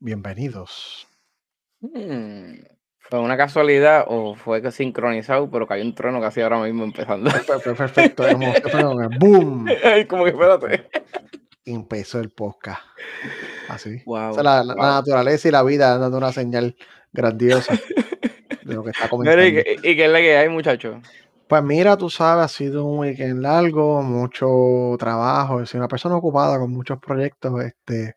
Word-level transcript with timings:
Bienvenidos. 0.00 1.08
Hmm, 1.80 2.54
¿Fue 3.10 3.18
una 3.20 3.36
casualidad 3.36 4.04
o 4.08 4.34
fue 4.34 4.62
que 4.62 4.70
sincronizado, 4.70 5.50
pero 5.50 5.66
cayó 5.66 5.82
un 5.82 5.94
trueno 5.94 6.20
casi 6.20 6.40
ahora 6.40 6.60
mismo 6.62 6.84
empezando? 6.84 7.30
Perfecto, 7.64 8.24
¡boom! 9.18 9.66
como 10.08 10.24
que 10.24 10.30
espérate. 10.30 10.88
Empezó 11.64 12.20
el 12.20 12.30
podcast. 12.30 12.82
Así. 13.68 14.02
Wow, 14.06 14.36
la, 14.42 14.62
la 14.64 14.74
naturaleza 14.74 15.48
y 15.48 15.50
la 15.50 15.62
vida 15.62 15.98
dando 15.98 16.16
una 16.16 16.32
señal 16.32 16.76
grandiosa 17.12 17.74
de 18.62 18.74
lo 18.74 18.84
que 18.84 18.90
está 18.90 19.08
comenzando. 19.10 19.44
¿y, 19.44 19.52
qué- 19.54 19.76
y 19.82 19.96
qué 19.96 20.04
es 20.04 20.10
la 20.10 20.18
que 20.20 20.36
hay, 20.36 20.48
muchachos? 20.48 20.96
Pues 21.48 21.62
mira, 21.62 21.96
tú 21.96 22.10
sabes, 22.10 22.44
ha 22.44 22.48
sido 22.48 22.84
un 22.84 22.98
weekend 23.00 23.40
largo, 23.40 24.02
mucho 24.02 24.46
trabajo, 24.98 25.64
soy 25.64 25.78
una 25.78 25.88
persona 25.88 26.16
ocupada 26.16 26.58
con 26.58 26.70
muchos 26.70 26.98
proyectos, 27.00 27.64
este, 27.64 28.16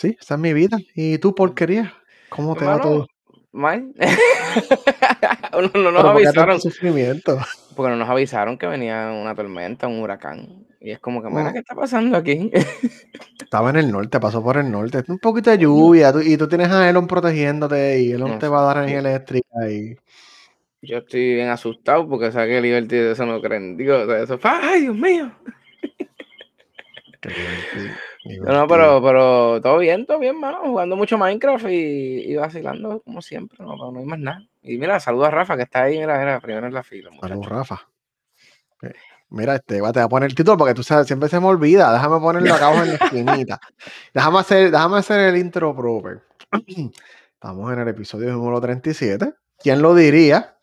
sí, 0.00 0.16
esa 0.20 0.34
es 0.34 0.40
mi 0.40 0.52
vida. 0.52 0.78
¿Y 0.94 1.18
tú, 1.18 1.34
porquería? 1.34 1.94
¿Cómo 2.28 2.54
te 2.54 2.64
va 2.64 2.72
Hermano, 2.74 2.90
todo? 2.90 3.06
mal. 3.52 3.92
no, 5.52 5.60
no 5.60 5.92
nos 5.92 6.02
Pero 6.02 6.12
¿por 6.12 6.16
qué 6.18 6.24
tanto 6.24 6.28
avisaron, 6.30 6.60
sufrimiento? 6.60 7.38
porque 7.76 7.90
no 7.90 7.96
nos 7.96 8.08
avisaron 8.08 8.56
que 8.58 8.66
venía 8.66 9.10
una 9.12 9.34
tormenta, 9.34 9.86
un 9.88 10.00
huracán. 10.00 10.66
Y 10.80 10.92
es 10.92 10.98
como 11.00 11.22
que, 11.22 11.28
mira. 11.28 11.52
¿qué 11.52 11.58
está 11.58 11.74
pasando 11.74 12.16
aquí? 12.16 12.50
Estaba 13.42 13.70
en 13.70 13.76
el 13.76 13.90
norte, 13.90 14.20
pasó 14.20 14.42
por 14.42 14.56
el 14.56 14.70
norte, 14.70 15.02
un 15.08 15.18
poquito 15.18 15.50
de 15.50 15.58
lluvia, 15.58 16.12
tú- 16.12 16.20
y 16.20 16.36
tú 16.36 16.46
tienes 16.48 16.70
a 16.70 16.88
Elon 16.88 17.06
protegiéndote, 17.08 18.00
y 18.00 18.12
Elon 18.12 18.30
No 18.32 18.38
te 18.38 18.46
va 18.48 18.60
a 18.60 18.74
dar 18.74 18.76
energía 18.84 19.00
eléctrica, 19.00 19.68
y 19.70 19.96
yo 20.82 20.98
estoy 20.98 21.34
bien 21.34 21.48
asustado 21.48 22.08
porque 22.08 22.30
saqué 22.32 22.52
que 22.52 22.60
Liberty 22.62 22.96
de 22.96 23.12
eso 23.12 23.26
no 23.26 23.40
creen. 23.42 23.76
Digo, 23.76 23.96
o 23.98 24.06
sea, 24.06 24.22
eso 24.22 24.38
¡ay, 24.44 24.82
Dios 24.82 24.96
mío! 24.96 25.32
No, 28.24 28.52
no, 28.52 28.66
divertido. 28.66 28.68
pero, 28.68 29.02
pero 29.02 29.60
todo 29.62 29.78
bien, 29.78 30.06
todo 30.06 30.18
bien, 30.18 30.38
mano. 30.38 30.60
Jugando 30.62 30.96
mucho 30.96 31.18
Minecraft 31.18 31.66
y, 31.68 32.32
y 32.32 32.36
vacilando 32.36 33.00
como 33.02 33.22
siempre, 33.22 33.58
no, 33.64 33.76
no 33.76 33.98
hay 33.98 34.04
más 34.04 34.18
nada. 34.18 34.46
Y 34.62 34.78
mira, 34.78 35.00
saluda 35.00 35.28
a 35.28 35.30
Rafa 35.30 35.56
que 35.56 35.62
está 35.62 35.84
ahí, 35.84 35.98
mira, 35.98 36.18
mira, 36.18 36.40
primero 36.40 36.66
en 36.66 36.74
la 36.74 36.82
fila, 36.82 37.10
Salud, 37.20 37.36
muchacho. 37.36 37.48
Rafa. 37.48 37.88
Ok. 38.82 38.90
Mira, 39.30 39.54
este, 39.56 39.80
va, 39.80 39.92
te 39.92 40.00
voy 40.00 40.06
a 40.06 40.08
poner 40.08 40.28
el 40.30 40.34
título 40.34 40.56
porque 40.58 40.74
tú 40.74 40.82
sabes, 40.82 41.06
siempre 41.06 41.28
se 41.28 41.38
me 41.40 41.46
olvida. 41.46 41.92
Déjame 41.92 42.18
ponerlo 42.20 42.52
acá 42.52 42.66
abajo 42.66 42.82
en 42.84 42.88
la 42.90 42.94
esquinita. 43.46 43.60
Déjame 44.12 44.38
hacer, 44.40 44.70
déjame 44.70 44.98
hacer 44.98 45.20
el 45.20 45.36
intro 45.36 45.74
proper. 45.74 46.22
Estamos 47.34 47.72
en 47.72 47.78
el 47.78 47.88
episodio 47.88 48.32
número 48.32 48.60
37. 48.60 49.32
¿Quién 49.58 49.82
lo 49.82 49.94
diría? 49.94 50.56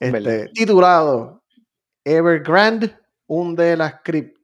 Este, 0.00 0.48
titulado 0.48 1.42
Evergrande 2.04 2.96
hunde 3.26 3.76
las 3.76 4.00
cripto. 4.02 4.37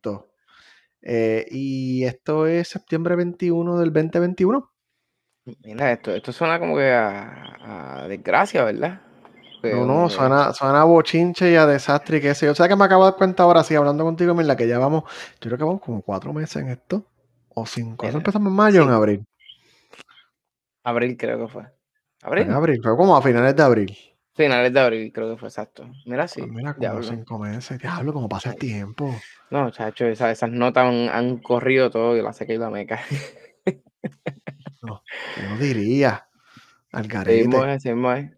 Eh, 1.06 1.46
y 1.50 2.04
esto 2.04 2.46
es 2.46 2.68
septiembre 2.68 3.14
21 3.14 3.78
del 3.78 3.92
2021. 3.92 4.70
Mira, 5.62 5.92
esto, 5.92 6.14
esto 6.14 6.32
suena 6.32 6.58
como 6.58 6.74
que 6.76 6.90
a, 6.90 8.00
a 8.02 8.08
desgracia, 8.08 8.64
¿verdad? 8.64 9.02
No, 9.62 9.84
no, 9.86 10.08
suena, 10.10 10.52
suena 10.52 10.82
a 10.82 10.84
bochinche 10.84 11.50
y 11.50 11.56
a 11.56 11.66
desastre 11.66 12.18
y 12.18 12.20
qué 12.20 12.34
sé 12.34 12.46
yo. 12.46 12.52
O 12.52 12.54
sea 12.54 12.68
que 12.68 12.76
me 12.76 12.84
acabo 12.84 13.04
de 13.04 13.10
dar 13.10 13.18
cuenta 13.18 13.42
ahora, 13.42 13.62
sí, 13.62 13.74
hablando 13.74 14.04
contigo, 14.04 14.38
en 14.38 14.46
la 14.46 14.56
que 14.56 14.66
ya 14.68 14.78
vamos, 14.78 15.04
yo 15.40 15.48
creo 15.48 15.58
que 15.58 15.64
vamos 15.64 15.80
como 15.82 16.02
cuatro 16.02 16.32
meses 16.32 16.56
en 16.62 16.68
esto. 16.68 17.06
O 17.48 17.66
cinco. 17.66 18.06
¿Eso 18.06 18.18
Mira, 18.18 18.18
empezamos 18.18 18.48
en 18.50 18.56
mayo 18.56 18.82
o 18.82 18.84
en 18.84 18.90
abril? 18.90 19.24
Abril 20.82 21.16
creo 21.16 21.38
que 21.38 21.48
fue. 21.48 21.62
En 22.38 22.50
¿Abril? 22.50 22.50
abril, 22.52 22.80
fue 22.82 22.96
como 22.96 23.16
a 23.16 23.22
finales 23.22 23.56
de 23.56 23.62
abril. 23.62 23.96
Finales 24.34 24.72
de 24.72 24.80
abril 24.80 25.12
creo 25.12 25.30
que 25.32 25.38
fue, 25.38 25.48
exacto. 25.48 25.86
Mira, 26.06 26.26
sí, 26.26 26.40
Pues 26.40 26.52
mira, 26.52 26.74
como 26.74 26.80
diablo. 26.80 27.02
cinco 27.02 27.38
meses. 27.38 27.78
Diablo, 27.78 28.12
como 28.12 28.28
pasa 28.28 28.50
el 28.50 28.56
tiempo. 28.56 29.14
No, 29.50 29.70
chacho, 29.70 30.06
esa- 30.06 30.30
esas 30.30 30.50
notas 30.50 30.86
han, 30.86 31.08
han 31.08 31.38
corrido 31.38 31.90
todo 31.90 32.16
y 32.16 32.22
la 32.22 32.32
sé 32.32 32.46
que 32.46 32.58
la 32.58 32.70
meca. 32.70 33.00
No, 34.82 35.02
yo 35.36 35.48
no 35.48 35.56
diría. 35.58 36.28
Al 36.92 37.08
seguimos, 37.80 38.18
eh. 38.18 38.30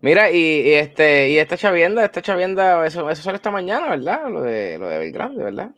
Mira, 0.00 0.30
y, 0.30 0.36
y 0.38 0.72
este, 0.74 1.30
y 1.30 1.38
esta 1.38 1.56
chavienda, 1.56 2.04
esta 2.04 2.22
chavienda, 2.22 2.86
eso, 2.86 3.08
eso 3.10 3.22
sale 3.22 3.36
esta 3.36 3.50
mañana, 3.50 3.88
¿verdad? 3.90 4.30
Lo 4.30 4.42
de, 4.42 4.78
lo 4.78 4.88
de 4.88 4.98
Belgrande, 4.98 5.42
¿verdad? 5.42 5.70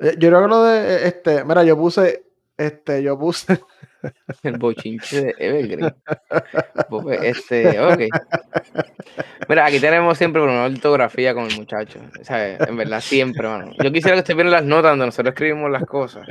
Eh, 0.00 0.14
Yo 0.18 0.28
creo 0.28 0.42
que 0.42 0.48
lo 0.48 0.62
de 0.64 0.78
eh, 0.96 1.00
este, 1.08 1.44
mira, 1.44 1.64
yo 1.64 1.76
puse, 1.76 2.26
este, 2.56 3.02
yo 3.02 3.18
puse, 3.18 3.46
El 4.42 4.58
bochinche 4.58 5.24
de 5.24 5.34
Evergreen. 5.38 5.94
Pues, 6.88 7.22
Este, 7.22 7.80
ok. 7.80 8.00
Mira, 9.48 9.66
aquí 9.66 9.80
tenemos 9.80 10.18
siempre 10.18 10.42
una 10.42 10.64
ortografía 10.64 11.34
con 11.34 11.44
el 11.44 11.56
muchacho. 11.56 12.00
O 12.20 12.24
sea, 12.24 12.56
en 12.56 12.76
verdad, 12.76 13.00
siempre, 13.00 13.46
mano. 13.46 13.72
Yo 13.82 13.92
quisiera 13.92 14.16
que 14.16 14.20
usted 14.20 14.34
viera 14.34 14.50
las 14.50 14.64
notas 14.64 14.92
donde 14.92 15.06
nosotros 15.06 15.32
escribimos 15.32 15.70
las 15.70 15.84
cosas. 15.84 16.26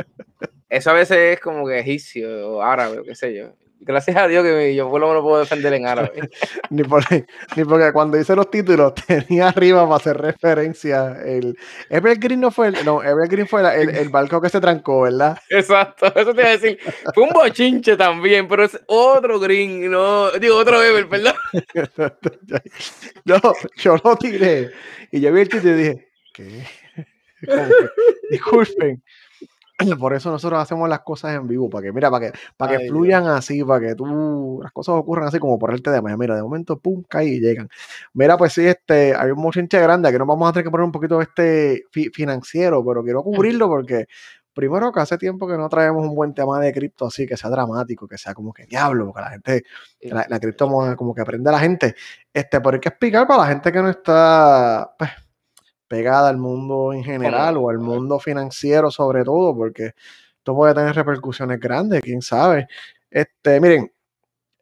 Eso 0.69 0.89
a 0.89 0.94
veces 0.94 1.17
es 1.35 1.39
como 1.39 1.67
que 1.67 1.79
egipcio 1.79 2.50
o 2.50 2.62
árabe 2.62 3.00
o 3.00 3.03
qué 3.03 3.16
sé 3.16 3.35
yo. 3.35 3.53
Gracias 3.85 4.16
a 4.16 4.27
Dios 4.27 4.44
que 4.45 4.73
yo 4.75 4.89
por 4.89 5.01
lo 5.01 5.07
menos 5.09 5.23
puedo 5.23 5.39
defender 5.39 5.73
en 5.73 5.85
árabe. 5.85 6.29
ni, 6.69 6.83
por- 6.83 7.03
ni 7.55 7.66
porque 7.66 7.91
cuando 7.91 8.17
hice 8.17 8.35
los 8.35 8.49
títulos 8.49 8.94
tenía 9.07 9.49
arriba 9.49 9.83
para 9.83 9.97
hacer 9.97 10.17
referencia 10.17 11.17
el 11.25 11.57
Evergreen 11.89 12.39
no 12.39 12.49
fue 12.51 12.67
el, 12.69 12.85
no, 12.85 13.03
Evergreen 13.03 13.47
fue 13.47 13.61
la- 13.61 13.75
el, 13.75 13.89
el 13.89 14.09
barco 14.09 14.39
que 14.41 14.49
se 14.49 14.61
trancó, 14.61 15.01
¿verdad? 15.01 15.38
Exacto, 15.49 16.07
eso 16.16 16.33
te 16.33 16.41
iba 16.41 16.49
a 16.49 16.57
decir. 16.57 16.79
Fue 17.13 17.23
un 17.23 17.29
bochinche 17.31 17.97
también, 17.97 18.47
pero 18.47 18.63
es 18.63 18.79
otro 18.88 19.39
green, 19.39 19.91
no, 19.91 20.31
digo 20.31 20.55
otro 20.57 20.81
Ever, 20.81 21.07
perdón. 21.09 21.33
yo, 23.25 23.35
yo 23.77 23.95
lo 24.03 24.15
tiré 24.15 24.71
y 25.11 25.19
yo 25.21 25.31
vi 25.33 25.41
el 25.41 25.50
título 25.50 25.73
y 25.73 25.77
dije, 25.77 26.07
¿qué? 26.33 26.63
Disculpen. 28.29 29.03
Por 29.99 30.13
eso 30.13 30.31
nosotros 30.31 30.59
hacemos 30.61 30.88
las 30.89 31.01
cosas 31.01 31.35
en 31.35 31.47
vivo, 31.47 31.69
para 31.69 31.83
que, 31.83 31.91
mira, 31.91 32.09
para 32.11 32.31
que, 32.31 32.38
para 32.57 32.71
que 32.71 32.77
Ay, 32.77 32.83
Dios. 32.83 32.91
fluyan 32.95 33.27
así, 33.27 33.63
para 33.63 33.88
que 33.88 33.95
tú, 33.95 34.59
las 34.61 34.71
cosas 34.71 34.95
ocurran 34.95 35.27
así 35.27 35.39
como 35.39 35.57
por 35.59 35.73
el 35.73 35.81
tema. 35.81 36.16
Mira, 36.17 36.35
de 36.35 36.41
momento, 36.44 36.77
pum, 36.79 37.03
cae 37.07 37.25
y 37.27 37.39
llegan. 37.39 37.69
Mira, 38.13 38.38
pues 38.38 38.53
sí, 38.53 38.66
este, 38.66 39.16
hay 39.16 39.31
un 39.31 39.39
mochinche 39.39 39.79
grande, 39.79 40.11
que 40.11 40.19
nos 40.19 40.27
vamos 40.27 40.49
a 40.49 40.53
tener 40.53 40.66
que 40.66 40.71
poner 40.71 40.85
un 40.85 40.91
poquito 40.91 41.21
este 41.21 41.83
fi- 41.91 42.09
financiero, 42.09 42.83
pero 42.85 43.03
quiero 43.03 43.23
cubrirlo 43.23 43.67
porque 43.67 44.07
primero 44.53 44.91
que 44.91 44.99
hace 44.99 45.17
tiempo 45.17 45.47
que 45.47 45.57
no 45.57 45.67
traemos 45.67 46.05
un 46.07 46.13
buen 46.13 46.31
tema 46.33 46.59
de 46.59 46.71
cripto 46.71 47.07
así, 47.07 47.25
que 47.25 47.35
sea 47.35 47.50
dramático, 47.50 48.07
que 48.07 48.19
sea 48.19 48.35
como 48.35 48.53
que 48.53 48.67
diablo, 48.67 49.05
porque 49.07 49.21
la 49.21 49.29
gente, 49.31 49.63
la, 50.01 50.27
la 50.29 50.39
cripto 50.39 50.67
mo- 50.69 50.95
como 50.95 51.15
que 51.15 51.21
aprende 51.21 51.50
a 51.50 51.53
la 51.53 51.59
gente. 51.59 51.95
Este, 52.31 52.61
pero 52.61 52.75
hay 52.75 52.79
que 52.79 52.89
explicar 52.89 53.25
para 53.25 53.41
la 53.44 53.47
gente 53.47 53.71
que 53.71 53.81
no 53.81 53.89
está 53.89 54.94
pues, 55.00 55.09
pegada 55.93 56.27
al 56.27 56.39
mundo 56.39 56.91
en 56.91 57.03
general 57.03 57.55
o 57.57 57.69
al 57.69 57.77
mundo 57.77 58.17
financiero 58.17 58.89
sobre 58.89 59.23
todo, 59.23 59.55
porque 59.55 59.91
esto 60.37 60.55
puede 60.55 60.73
tener 60.73 60.95
repercusiones 60.95 61.59
grandes, 61.59 62.01
quién 62.01 62.19
sabe. 62.19 62.67
Este, 63.11 63.59
miren, 63.59 63.91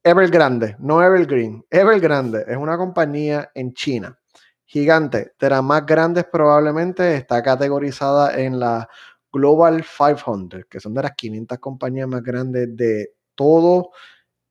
Evergrande, 0.04 0.76
no 0.80 1.02
Evergreen, 1.02 1.64
Evergrande 1.70 2.44
es 2.46 2.58
una 2.58 2.78
compañía 2.78 3.50
en 3.56 3.74
China, 3.74 4.20
gigante, 4.66 5.32
de 5.40 5.50
las 5.50 5.64
más 5.64 5.86
grandes 5.86 6.26
probablemente, 6.26 7.16
está 7.16 7.42
categorizada 7.42 8.38
en 8.38 8.60
la 8.60 8.90
Global 9.32 9.86
500, 9.86 10.66
que 10.70 10.82
son 10.82 10.94
de 10.94 11.04
las 11.04 11.14
500 11.14 11.60
compañías 11.60 12.10
más 12.10 12.24
grandes 12.24 12.76
de 12.76 13.14
todo 13.36 13.92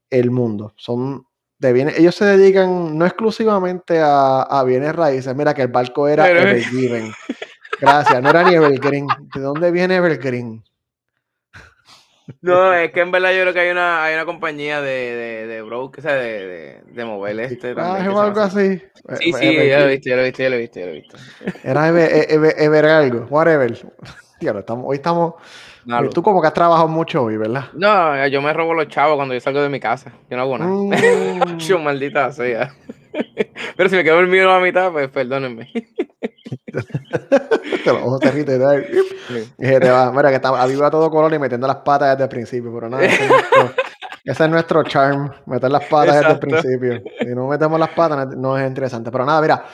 el 0.08 0.30
mundo. 0.30 0.72
Son 0.76 1.26
de 1.60 1.72
bienes, 1.72 1.98
ellos 1.98 2.14
se 2.16 2.24
dedican 2.24 2.98
no 2.98 3.06
exclusivamente 3.06 4.00
a, 4.00 4.42
a 4.42 4.64
bienes 4.64 4.94
raíces. 4.96 5.34
Mira 5.36 5.54
que 5.54 5.62
el 5.62 5.68
barco 5.68 6.08
era 6.08 6.24
Pero- 6.24 6.40
Evergiven. 6.40 7.12
Gracias, 7.80 8.20
no 8.22 8.30
era 8.30 8.42
ni 8.42 8.54
Evergreen. 8.56 9.06
¿De 9.34 9.40
dónde 9.40 9.70
viene 9.70 9.94
Evergreen? 9.96 10.62
No, 12.42 12.72
es 12.74 12.92
que 12.92 13.00
en 13.00 13.10
verdad 13.10 13.32
yo 13.32 13.40
creo 13.42 13.52
que 13.54 13.60
hay 13.60 13.70
una, 13.70 14.04
hay 14.04 14.14
una 14.14 14.24
compañía 14.24 14.80
de, 14.80 14.90
de, 15.14 15.46
de 15.46 15.62
o 15.62 15.92
sea, 16.00 16.14
de, 16.14 16.46
de, 16.46 16.82
de 16.86 17.04
mover 17.04 17.40
este 17.40 17.74
que 18.04 18.08
o 18.10 18.20
se 18.20 18.26
algo 18.26 18.40
así. 18.40 18.78
Sí, 19.18 19.30
Eh, 19.30 19.32
sí, 19.32 19.32
yo 19.32 19.38
lo 19.40 19.48
he 19.50 19.64
Evergreen. 19.64 19.88
visto, 19.88 20.08
yo 20.10 20.16
lo 20.16 20.22
he 20.22 20.24
visto, 20.26 20.42
yo 20.42 20.48
lo 20.50 20.54
he 20.54 20.58
visto, 20.58 20.80
yo 20.80 20.86
lo 20.86 20.92
he 20.92 20.94
visto. 20.94 21.16
Era 21.64 21.88
Ever, 21.88 22.10
Ever- 22.30 22.54
Ever 22.58 22.84
algo, 22.86 23.26
whatever. 23.30 23.76
Diablo, 24.40 24.60
estamos, 24.60 24.84
hoy 24.88 24.96
estamos. 24.96 25.34
Tú 26.14 26.22
como 26.22 26.40
que 26.40 26.48
has 26.48 26.54
trabajado 26.54 26.88
mucho 26.88 27.24
hoy, 27.24 27.36
¿verdad? 27.36 27.64
No, 27.74 28.26
yo 28.26 28.40
me 28.40 28.52
robo 28.54 28.72
los 28.72 28.88
chavos 28.88 29.16
cuando 29.16 29.34
yo 29.34 29.40
salgo 29.40 29.60
de 29.60 29.68
mi 29.68 29.78
casa. 29.78 30.12
Yo 30.30 30.36
no 30.36 30.42
hago 30.44 30.58
nada. 30.58 30.70
Mm. 30.70 31.58
Yo, 31.58 31.78
maldita 31.78 32.32
sea. 32.32 32.74
Pero 33.76 33.88
si 33.90 33.96
me 33.96 34.04
quedo 34.04 34.16
dormido 34.16 34.50
a 34.50 34.58
la 34.58 34.64
mitad, 34.64 34.90
pues 34.92 35.08
perdónenme. 35.10 35.70
Te 37.84 37.92
los 37.92 38.02
ojos 38.02 38.20
te 38.20 38.28
Y 38.28 39.66
se 39.66 39.80
te 39.80 39.90
va. 39.90 40.12
Mira, 40.12 40.28
que 40.28 40.36
está 40.36 40.66
vivo 40.66 40.84
a 40.84 40.90
todo 40.90 41.10
color 41.10 41.32
y 41.32 41.38
metiendo 41.38 41.66
las 41.66 41.76
patas 41.76 42.10
desde 42.10 42.24
el 42.24 42.28
principio, 42.28 42.72
pero 42.74 42.88
nada, 42.88 43.04
ese 43.04 43.24
es 43.24 43.30
nuestro, 43.30 43.74
ese 44.24 44.44
es 44.44 44.50
nuestro 44.50 44.82
charm, 44.84 45.32
meter 45.46 45.70
las 45.70 45.84
patas 45.86 46.16
desde 46.16 46.32
el 46.32 46.38
principio. 46.38 47.02
Si 47.20 47.34
no 47.34 47.48
metemos 47.48 47.80
las 47.80 47.90
patas, 47.90 48.36
no 48.36 48.58
es 48.58 48.66
interesante. 48.66 49.10
Pero 49.10 49.24
nada, 49.24 49.40
mira, 49.40 49.64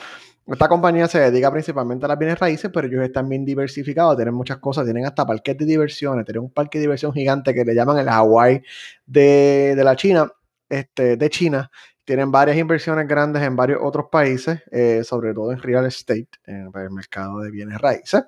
esta 0.53 0.69
compañía 0.69 1.07
se 1.07 1.19
dedica 1.19 1.51
principalmente 1.51 2.05
a 2.05 2.09
las 2.09 2.17
bienes 2.17 2.39
raíces, 2.39 2.71
pero 2.73 2.87
ellos 2.87 3.03
están 3.03 3.27
bien 3.27 3.43
diversificados, 3.43 4.15
tienen 4.15 4.33
muchas 4.33 4.57
cosas, 4.57 4.85
tienen 4.85 5.05
hasta 5.05 5.25
parques 5.25 5.57
de 5.57 5.65
diversiones, 5.65 6.25
tienen 6.25 6.43
un 6.43 6.51
parque 6.51 6.77
de 6.77 6.83
diversión 6.83 7.11
gigante 7.13 7.53
que 7.53 7.65
le 7.65 7.75
llaman 7.75 7.97
el 7.99 8.07
Hawaii 8.07 8.61
de, 9.05 9.73
de 9.75 9.83
la 9.83 9.95
China, 9.95 10.31
este, 10.69 11.17
de 11.17 11.29
China. 11.29 11.69
Tienen 12.05 12.31
varias 12.31 12.57
inversiones 12.57 13.05
grandes 13.07 13.43
en 13.43 13.57
varios 13.57 13.81
otros 13.83 14.05
países, 14.09 14.61
eh, 14.71 15.03
sobre 15.03 15.33
todo 15.33 15.51
en 15.51 15.61
real 15.61 15.85
estate, 15.85 16.29
en 16.45 16.71
el 16.73 16.91
mercado 16.91 17.39
de 17.39 17.51
bienes 17.51 17.79
raíces. 17.79 18.23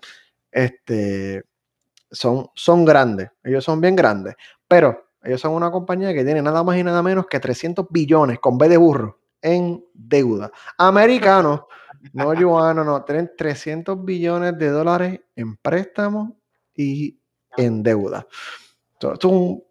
Este, 0.51 1.43
son, 2.11 2.47
son 2.53 2.83
grandes, 2.83 3.29
ellos 3.43 3.63
son 3.63 3.79
bien 3.79 3.95
grandes, 3.95 4.35
pero 4.67 5.09
ellos 5.23 5.39
son 5.39 5.53
una 5.53 5.71
compañía 5.71 6.13
que 6.13 6.25
tiene 6.25 6.41
nada 6.41 6.63
más 6.63 6.77
y 6.77 6.83
nada 6.83 7.01
menos 7.01 7.27
que 7.27 7.39
300 7.39 7.87
billones 7.89 8.39
con 8.39 8.57
B 8.57 8.67
de 8.67 8.77
burro 8.77 9.19
en 9.41 9.83
deuda. 9.93 10.51
Americanos, 10.77 11.61
no 12.13 12.33
yuano, 12.33 12.83
no, 12.83 13.03
tienen 13.03 13.31
300 13.37 14.03
billones 14.03 14.57
de 14.57 14.69
dólares 14.69 15.19
en 15.35 15.57
préstamos 15.57 16.33
y 16.75 17.19
en 17.57 17.83
deuda. 17.83 18.27
Esto, 18.93 19.13
es 19.13 19.25
un 19.25 19.63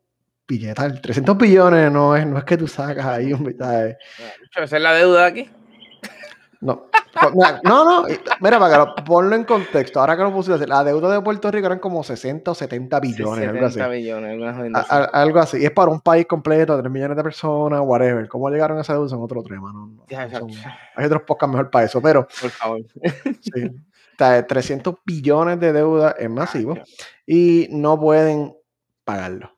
billetal. 0.47 1.01
300 1.01 1.37
billones 1.37 1.93
no 1.93 2.17
es, 2.17 2.27
no 2.27 2.39
es 2.39 2.45
que 2.45 2.57
tú 2.57 2.67
sacas 2.67 3.07
ahí 3.07 3.33
un 3.33 3.45
billete. 3.45 3.99
Esa 4.55 4.77
es 4.77 4.83
la 4.83 4.95
deuda 4.95 5.27
aquí. 5.27 5.51
No, 6.61 6.89
no, 7.63 7.85
no, 7.85 8.07
mira, 8.41 8.59
para 8.59 8.95
que 8.95 9.03
ponlo 9.03 9.35
en 9.35 9.45
contexto, 9.45 10.01
ahora 10.01 10.17
que 10.17 10.23
lo 10.23 10.33
puse, 10.33 10.67
la 10.67 10.85
deuda 10.85 11.13
de 11.13 11.21
Puerto 11.21 11.51
Rico 11.51 11.67
eran 11.67 11.79
como 11.79 12.03
60 12.03 12.51
o 12.51 12.55
70 12.55 13.01
billones, 13.01 13.45
70 13.47 13.51
algo 13.51 13.67
así. 13.67 13.97
billones, 13.97 14.75
a, 14.75 14.81
a, 14.81 15.05
algo 15.05 15.39
así. 15.39 15.59
Y 15.59 15.65
es 15.65 15.71
para 15.71 15.91
un 15.91 16.01
país 16.01 16.27
completo, 16.27 16.79
3 16.79 16.91
millones 16.91 17.17
de 17.17 17.23
personas, 17.23 17.81
whatever. 17.83 18.29
¿Cómo 18.29 18.51
llegaron 18.51 18.79
a 18.79 18.83
esa 18.83 18.95
deuda? 18.95 19.09
Son 19.09 19.23
otro 19.23 19.43
tema, 19.43 19.73
¿no? 19.73 20.05
Ya, 20.09 20.29
Son, 20.31 20.51
hay 20.97 21.07
otros 21.07 21.23
podcasts 21.23 21.53
mejor 21.53 21.71
para 21.71 21.87
eso, 21.87 22.01
pero. 22.01 22.27
Por 22.41 22.51
favor. 22.51 22.81
Sí, 23.41 23.71
300 24.17 24.97
billones 25.05 25.61
de 25.61 25.73
deuda 25.73 26.17
es 26.19 26.29
masivo 26.29 26.75
y 27.25 27.69
no 27.71 28.01
pueden 28.01 28.53
pagarlo. 29.05 29.58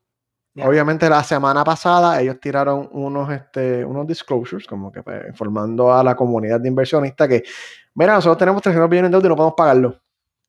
Yeah. 0.60 0.68
Obviamente 0.68 1.08
la 1.08 1.24
semana 1.24 1.64
pasada 1.64 2.20
ellos 2.20 2.38
tiraron 2.40 2.88
unos, 2.92 3.32
este, 3.32 3.84
unos 3.84 4.06
disclosures, 4.06 4.66
como 4.66 4.92
que 4.92 5.02
pues, 5.02 5.26
informando 5.28 5.92
a 5.92 6.04
la 6.04 6.14
comunidad 6.14 6.60
de 6.60 6.68
inversionistas 6.68 7.28
que, 7.28 7.42
mira, 7.94 8.14
nosotros 8.14 8.38
tenemos 8.38 8.62
300 8.62 8.88
billones 8.88 9.10
de 9.10 9.16
deuda 9.16 9.26
y 9.26 9.30
no 9.30 9.36
podemos 9.36 9.54
pagarlo. 9.56 10.00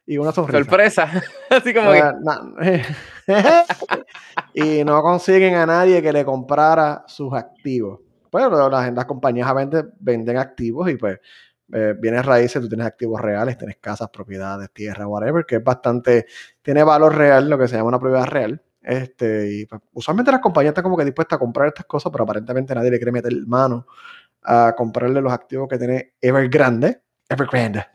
Y 0.06 0.18
una 0.18 0.32
sonrisa. 0.32 0.60
Sorpresa. 0.60 1.10
Así 1.50 1.74
como 1.74 1.92
que... 1.92 2.82
y 4.54 4.84
no 4.84 5.02
consiguen 5.02 5.56
a 5.56 5.66
nadie 5.66 6.02
que 6.02 6.12
le 6.12 6.26
comprara 6.26 7.04
sus 7.08 7.34
activos. 7.34 8.00
Pero 8.32 8.70
las, 8.70 8.94
las 8.94 9.06
compañías 9.06 9.54
venden, 9.54 9.94
venden 10.00 10.38
activos 10.38 10.90
y 10.90 10.96
pues 10.96 11.20
eh, 11.74 11.96
bienes 11.98 12.26
raíces, 12.26 12.62
tú 12.62 12.68
tienes 12.68 12.86
activos 12.86 13.22
reales, 13.22 13.58
tienes 13.58 13.78
casas, 13.78 14.10
propiedades, 14.10 14.72
tierra, 14.74 15.08
whatever, 15.08 15.46
que 15.46 15.58
es 15.58 15.64
bastante, 15.64 16.26
tiene 16.62 16.84
valor 16.84 17.16
real, 17.16 17.50
lo 17.50 17.58
que 17.58 17.68
se 17.68 17.78
llama 17.78 17.90
una 17.90 18.00
propiedad 18.00 18.26
real. 18.26 18.62
Este, 18.82 19.52
y 19.52 19.66
pues, 19.66 19.82
usualmente 19.94 20.32
las 20.32 20.42
compañías 20.42 20.72
están 20.72 20.84
como 20.84 20.98
que 20.98 21.06
dispuestas 21.06 21.38
a 21.38 21.40
comprar 21.40 21.68
estas 21.68 21.86
cosas, 21.86 22.12
pero 22.12 22.24
aparentemente 22.24 22.74
nadie 22.74 22.92
le 22.92 22.98
quiere 22.98 23.12
meter 23.12 23.34
mano 23.46 23.86
a 24.44 24.74
comprarle 24.76 25.22
los 25.22 25.32
activos 25.32 25.68
que 25.70 25.78
tiene 25.78 26.14
Evergrande. 26.20 27.02
Evergrande. 27.30 27.86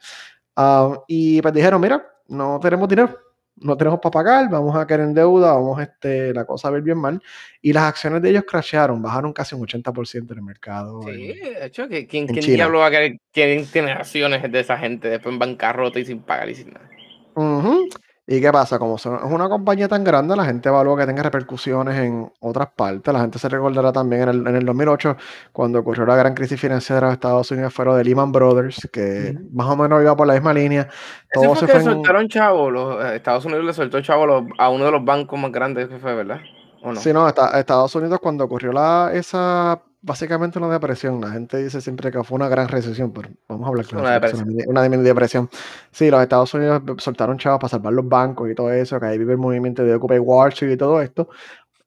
Um, 0.57 0.99
y 1.09 1.43
pues 1.43 1.53
dijeron, 1.53 1.81
mira, 1.81 2.07
no 2.29 2.59
tenemos 2.61 2.89
dinero, 2.89 3.19
no 3.57 3.77
tenemos 3.77 4.01
para 4.01 4.11
pagar, 4.11 4.51
vamos 4.51 4.77
a 4.77 4.87
caer 4.87 5.01
en 5.01 5.15
deuda, 5.15 5.53
vamos 5.53 5.81
este, 5.81 6.33
la 6.33 6.45
cosa 6.45 6.69
a 6.69 6.71
ver 6.71 6.83
bien 6.83 6.99
mal. 6.99 7.21
Y 7.61 7.73
las 7.73 7.85
acciones 7.85 8.23
de 8.23 8.31
ellos 8.31 8.45
crashearon, 8.47 9.03
bajaron 9.03 9.33
casi 9.33 9.55
un 9.55 9.67
80% 9.67 10.33
en 10.33 10.39
el 10.39 10.45
mercado. 10.45 11.03
Sí, 11.03 11.09
en, 11.09 11.55
de 11.55 11.67
hecho, 11.67 11.89
¿quién, 11.89 12.27
quién 12.27 12.29
diablo 12.29 12.79
va 12.79 12.87
a 12.87 12.91
querer, 12.91 13.19
quién 13.33 13.67
tiene 13.67 13.93
acciones 13.93 14.51
de 14.51 14.61
esa 14.61 14.79
gente 14.79 15.09
después 15.09 15.33
en 15.33 15.39
bancarrota 15.39 15.99
y 15.99 16.05
sin 16.05 16.21
pagar 16.21 16.49
y 16.49 16.55
sin 16.55 16.73
nada? 16.73 16.89
Uh 17.35 17.43
-huh. 17.43 17.89
¿Y 18.29 18.41
qué 18.41 18.51
pasa? 18.51 18.81
Como 18.81 18.99
son, 18.99 19.17
es 19.17 19.31
una 19.31 19.49
compañía 19.49 19.87
tan 19.87 20.03
grande, 20.03 20.35
la 20.35 20.45
gente 20.45 20.69
evalúa 20.69 20.99
que 20.99 21.07
tenga 21.07 21.23
repercusiones 21.23 21.97
en 21.97 22.33
otras 22.41 22.69
partes. 22.75 23.15
La 23.15 23.21
gente 23.21 23.39
se 23.39 23.49
recordará 23.49 23.93
también 23.93 24.23
en 24.23 24.29
el, 24.29 24.47
en 24.49 24.57
el 24.57 24.67
2008, 24.67 25.17
cuando 25.53 25.79
ocurrió 25.79 26.05
la 26.07 26.17
gran 26.17 26.35
crisis 26.35 26.61
financiera 26.61 27.07
de 27.07 27.13
Estados 27.13 27.49
Unidos, 27.53 27.73
fueron 27.73 27.97
de 27.97 28.03
Lehman 28.05 28.33
Brothers, 28.33 28.89
que 28.93 29.33
uh 29.33 29.39
-huh. 29.39 29.51
más 29.53 29.69
o 29.69 29.77
menos 29.77 30.03
iba 30.03 30.17
por 30.17 30.27
la 30.27 30.35
misma 30.35 30.53
línea. 30.53 30.89
Todo 31.33 31.55
fue 31.55 31.57
se 31.61 31.67
que 31.67 31.73
fue 31.73 31.83
soltaron 31.83 32.23
en... 32.23 32.29
chavo, 32.29 32.69
los, 32.69 33.05
eh, 33.05 33.17
Estados 33.17 33.45
Unidos 33.45 33.65
le 33.65 33.73
soltó 33.73 34.01
chavo 34.01 34.27
los, 34.27 34.43
a 34.59 34.71
uno 34.71 34.87
de 34.87 34.91
los 34.91 35.05
bancos 35.05 35.39
más 35.39 35.53
grandes 35.53 35.87
que 35.89 35.99
fue, 35.99 36.17
¿verdad? 36.17 36.41
¿O 36.83 36.93
no? 36.93 37.01
Sí, 37.01 37.13
no, 37.13 37.29
está, 37.29 37.57
Estados 37.61 37.95
Unidos 37.95 38.19
cuando 38.21 38.43
ocurrió 38.45 38.73
la, 38.73 39.11
esa 39.15 39.81
básicamente 40.01 40.59
una 40.59 40.69
depresión. 40.69 41.21
La 41.21 41.31
gente 41.31 41.63
dice 41.63 41.81
siempre 41.81 42.11
que 42.11 42.23
fue 42.25 42.37
una 42.37 42.49
gran 42.49 42.69
recesión, 42.69 43.13
pero 43.13 43.29
vamos 43.49 43.67
a 43.67 43.69
hablar 43.69 43.87
claro. 43.87 44.05
Una 44.05 44.15
depresión. 44.15 44.49
Una, 44.67 44.87
una 44.87 44.97
depresión. 44.99 45.51
Sí, 45.91 46.11
los 46.11 46.23
Estados 46.23 46.53
Unidos 46.55 46.83
soltaron 46.99 47.39
chavos 47.39 47.61
para 47.61 47.71
salvar 47.71 47.93
los 47.93 48.09
bancos 48.09 48.51
y 48.51 48.55
todo 48.55 48.73
eso, 48.73 49.01
que 49.01 49.07
ahí 49.07 49.19
vive 49.19 49.33
el 49.33 49.39
movimiento 49.39 49.85
de 49.85 49.95
Occupy 49.95 50.19
Wall 50.19 50.51
Street 50.51 50.73
y 50.73 50.77
todo 50.77 51.01
esto. 51.01 51.29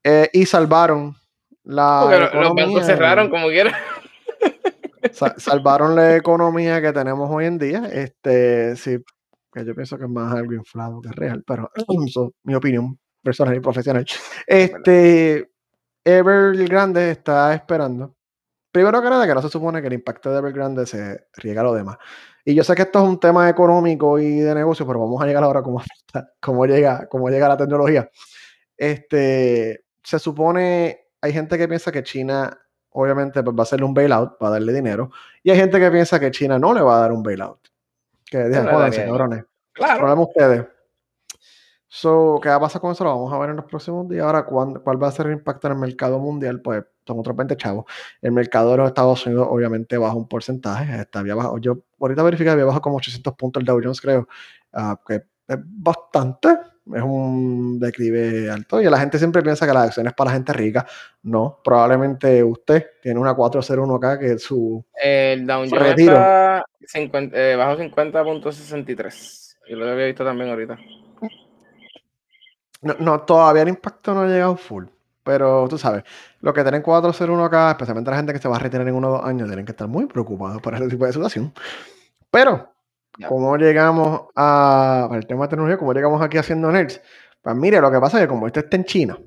Eh, 0.04 0.30
y 0.34 0.46
salvaron 0.46 1.16
la. 1.64 2.02
Porque 2.04 2.38
los 2.38 2.54
bancos 2.56 2.86
cerraron 2.86 3.30
como 3.30 3.48
quiera. 3.48 3.78
salvaron 5.38 5.96
la 5.96 6.16
economía 6.16 6.82
que 6.82 6.92
tenemos 6.92 7.30
hoy 7.32 7.46
en 7.46 7.58
día. 7.58 7.90
Este, 7.92 8.76
sí, 8.76 8.98
que 9.54 9.66
yo 9.66 9.76
pienso 9.76 9.98
que 9.98 10.06
es 10.06 10.10
más 10.10 10.34
algo 10.34 10.54
inflado 10.54 11.02
que 11.02 11.10
real, 11.12 11.44
pero 11.46 11.72
eso 12.06 12.28
es 12.28 12.34
mi 12.44 12.56
opinión 12.56 13.00
personal 13.24 13.56
y 13.56 13.60
profesional. 13.60 14.06
Este. 14.48 15.50
Evergrande 16.04 17.12
está 17.12 17.54
esperando. 17.54 18.16
Primero 18.72 19.02
que 19.02 19.10
nada, 19.10 19.26
que 19.26 19.34
no 19.34 19.42
se 19.42 19.50
supone 19.50 19.82
que 19.82 19.88
el 19.88 19.94
impacto 19.94 20.32
de 20.32 20.40
Evergrande 20.40 20.86
se 20.86 21.28
riega 21.38 21.62
a 21.62 21.64
lo 21.64 21.74
demás. 21.74 21.98
Y 22.46 22.56
yo 22.56 22.64
sé 22.64 22.76
que 22.76 22.84
esto 22.84 23.00
es 23.00 23.06
un 23.06 23.20
tema 23.20 23.50
económico 23.50 24.20
y 24.20 24.40
de 24.40 24.56
negocio, 24.56 24.86
pero 24.86 25.00
vamos 25.00 25.22
a 25.22 25.26
llegar 25.26 25.44
ahora 25.44 25.60
a 25.60 25.64
cómo, 25.64 25.82
cómo, 26.40 26.66
llega, 26.66 27.08
cómo 27.08 27.30
llega 27.30 27.48
la 27.48 27.58
tecnología. 27.58 28.10
Este, 28.78 29.86
se 30.04 30.20
supone, 30.20 31.08
hay 31.22 31.34
gente 31.34 31.58
que 31.58 31.68
piensa 31.68 31.92
que 31.92 32.04
China, 32.04 32.58
obviamente, 32.92 33.44
pues 33.44 33.56
va 33.56 33.62
a 33.62 33.64
hacerle 33.64 33.86
un 33.86 33.94
bailout 33.94 34.38
para 34.38 34.54
darle 34.54 34.74
dinero. 34.74 35.12
Y 35.44 35.52
hay 35.52 35.58
gente 35.58 35.80
que 35.80 35.92
piensa 35.92 36.20
que 36.20 36.32
China 36.32 36.58
no 36.58 36.74
le 36.74 36.82
va 36.82 36.98
a 36.98 37.02
dar 37.02 37.12
un 37.12 37.24
bailout. 37.24 37.60
Que 38.26 38.38
dejen, 38.38 38.68
jódanse, 38.68 39.06
cabrones. 39.06 39.46
Claro. 39.74 40.00
Problema 40.00 40.22
ustedes. 40.22 40.66
So, 41.92 42.40
¿qué 42.42 42.50
va 42.50 42.56
a 42.56 42.60
pasar 42.60 42.80
con 42.82 42.92
eso? 42.92 43.04
Lo 43.04 43.10
vamos 43.10 43.34
a 43.34 43.40
ver 43.40 43.50
en 43.50 43.56
los 43.56 43.66
próximos 43.66 44.08
días. 44.08 44.24
Ahora, 44.24 44.46
¿cuál, 44.46 45.04
va 45.04 45.08
a 45.08 45.12
ser 45.12 45.26
el 45.26 45.34
impacto 45.34 45.66
en 45.68 45.74
el 45.74 45.80
mercado 45.80 46.20
mundial? 46.20 46.62
Pues 46.62 46.84
son 47.06 47.20
otros 47.20 47.36
20 47.36 47.58
chavos. 47.58 47.86
El 48.22 48.32
mercado 48.32 48.72
de 48.72 48.78
los 48.78 48.88
Estados 48.90 49.26
Unidos, 49.26 49.48
obviamente, 49.50 49.98
baja 49.98 50.14
un 50.14 50.28
porcentaje. 50.28 51.02
Está, 51.02 51.20
había 51.20 51.34
bajado, 51.34 51.58
yo 51.58 51.80
ahorita 52.00 52.22
verifiqué, 52.22 52.52
había 52.52 52.66
bajado 52.66 52.84
como 52.84 52.98
800 52.98 53.34
puntos 53.34 53.62
el 53.62 53.66
Dow 53.66 53.82
Jones, 53.84 54.00
creo. 54.02 54.28
Uh, 54.72 54.96
que 55.08 55.16
es 55.48 55.58
bastante. 55.64 56.50
Es 56.94 57.02
un 57.02 57.80
declive 57.80 58.52
alto. 58.52 58.80
Y 58.80 58.86
la 58.86 59.00
gente 59.00 59.18
siempre 59.18 59.42
piensa 59.42 59.66
que 59.66 59.74
las 59.74 59.88
acciones 59.88 60.14
para 60.14 60.30
la 60.30 60.36
gente 60.36 60.54
rica. 60.54 60.86
No, 61.24 61.60
probablemente 61.64 62.44
usted 62.44 62.86
tiene 63.02 63.20
una 63.20 63.34
401 63.34 63.96
acá 63.96 64.20
que 64.20 64.34
es 64.34 64.44
su. 64.44 64.86
El 64.94 65.48
Dow 65.48 65.66
Jones 65.68 65.72
retiro. 65.72 66.14
está 66.14 66.66
50, 66.82 67.36
eh, 67.36 67.56
bajo 67.56 67.82
50.63. 67.82 69.56
Yo 69.68 69.76
lo 69.76 69.90
había 69.90 70.06
visto 70.06 70.24
también 70.24 70.52
ahorita. 70.52 70.78
No, 72.82 72.96
no, 73.00 73.22
todavía 73.22 73.64
el 73.64 73.70
impacto 73.70 74.14
no 74.14 74.22
ha 74.22 74.28
llegado 74.28 74.56
full. 74.56 74.86
Pero 75.24 75.68
tú 75.70 75.78
sabes, 75.78 76.04
los 76.42 76.54
que 76.54 76.64
tienen 76.64 76.82
401 76.82 77.46
acá, 77.46 77.72
especialmente 77.72 78.10
la 78.10 78.18
gente 78.18 78.34
que 78.34 78.40
se 78.40 78.48
va 78.48 78.56
a 78.56 78.60
retirar 78.60 78.88
en 78.88 78.96
uno 78.96 79.10
o 79.10 79.12
dos 79.18 79.26
años, 79.26 79.48
tienen 79.48 79.66
que 79.66 79.74
estar 79.74 79.88
muy 79.88 80.06
preocupados 80.06 80.62
por 80.62 80.74
ese 80.74 80.88
tipo 80.88 81.06
de 81.06 81.14
situación. 81.14 81.54
Pero, 82.32 82.74
yeah. 83.18 83.28
¿cómo 83.28 83.58
llegamos 83.58 84.24
a, 84.36 85.10
el 85.14 85.28
tema 85.28 85.44
de 85.44 85.50
tecnología? 85.50 85.78
¿Cómo 85.78 85.94
llegamos 85.94 86.22
aquí 86.22 86.38
haciendo 86.38 86.72
nerds? 86.72 87.02
Pues 87.42 87.56
mire, 87.56 87.82
lo 87.82 87.92
que 87.92 88.00
pasa 88.00 88.18
es 88.18 88.24
que 88.24 88.28
como 88.30 88.48
esto 88.48 88.62
está 88.62 88.76
en 88.78 88.86
China, 88.86 89.20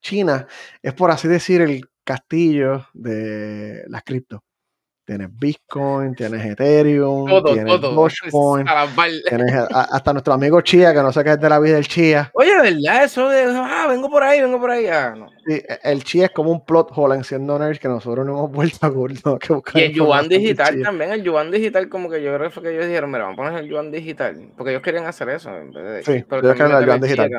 China 0.00 0.46
es 0.82 0.94
por 0.94 1.10
así 1.10 1.28
decir 1.28 1.60
el 1.62 1.88
castillo 2.04 2.86
de 2.92 3.84
las 3.88 4.02
cripto. 4.02 4.42
Tienes 5.06 5.28
Bitcoin, 5.38 6.14
tienes 6.14 6.42
Ethereum, 6.46 7.28
todo, 7.28 7.52
tienes 7.52 7.78
todo. 7.78 7.92
Dogecoin, 7.92 8.66
tienes 9.28 9.52
a, 9.54 9.82
hasta 9.82 10.14
nuestro 10.14 10.32
amigo 10.32 10.62
Chia, 10.62 10.94
que 10.94 11.02
no 11.02 11.12
sé 11.12 11.22
qué 11.22 11.32
es 11.32 11.40
de 11.40 11.48
la 11.50 11.60
vida 11.60 11.74
del 11.74 11.86
Chia. 11.86 12.30
Oye, 12.32 12.54
¿verdad? 12.58 13.04
Eso 13.04 13.28
de, 13.28 13.44
ah, 13.54 13.84
vengo 13.86 14.08
por 14.08 14.22
ahí, 14.22 14.40
vengo 14.40 14.58
por 14.58 14.70
ahí. 14.70 14.86
Ah, 14.86 15.14
no. 15.14 15.28
Sí, 15.46 15.62
el 15.82 16.02
Chia 16.04 16.24
es 16.26 16.30
como 16.30 16.50
un 16.50 16.64
plot 16.64 16.90
hole 16.94 17.16
en 17.16 17.24
siendo 17.24 17.58
nerds 17.58 17.78
que 17.78 17.88
nosotros 17.88 18.24
no 18.24 18.32
hemos 18.32 18.50
vuelto 18.50 18.86
a 18.86 18.88
buscar. 18.88 19.60
Y 19.74 19.84
el 19.84 19.92
Yuan 19.92 20.26
Digital 20.26 20.80
también, 20.82 21.12
el 21.12 21.22
Yuan 21.22 21.50
Digital 21.50 21.90
como 21.90 22.08
que 22.08 22.22
yo 22.22 22.34
creo 22.34 22.50
que 22.50 22.70
ellos 22.70 22.86
dijeron, 22.86 23.10
mira, 23.10 23.24
vamos 23.24 23.38
a 23.40 23.42
poner 23.42 23.62
el 23.62 23.68
Yuan 23.68 23.90
Digital, 23.90 24.52
porque 24.56 24.70
ellos 24.70 24.82
querían 24.82 25.04
hacer 25.04 25.28
eso. 25.28 25.54
En 25.54 25.70
vez 25.70 25.84
de, 25.84 26.02
sí, 26.02 26.24
pero 26.26 26.40
ellos 26.40 26.56
querían 26.56 26.80
el 26.80 26.86
Yuan 26.86 27.00
Digital. 27.02 27.30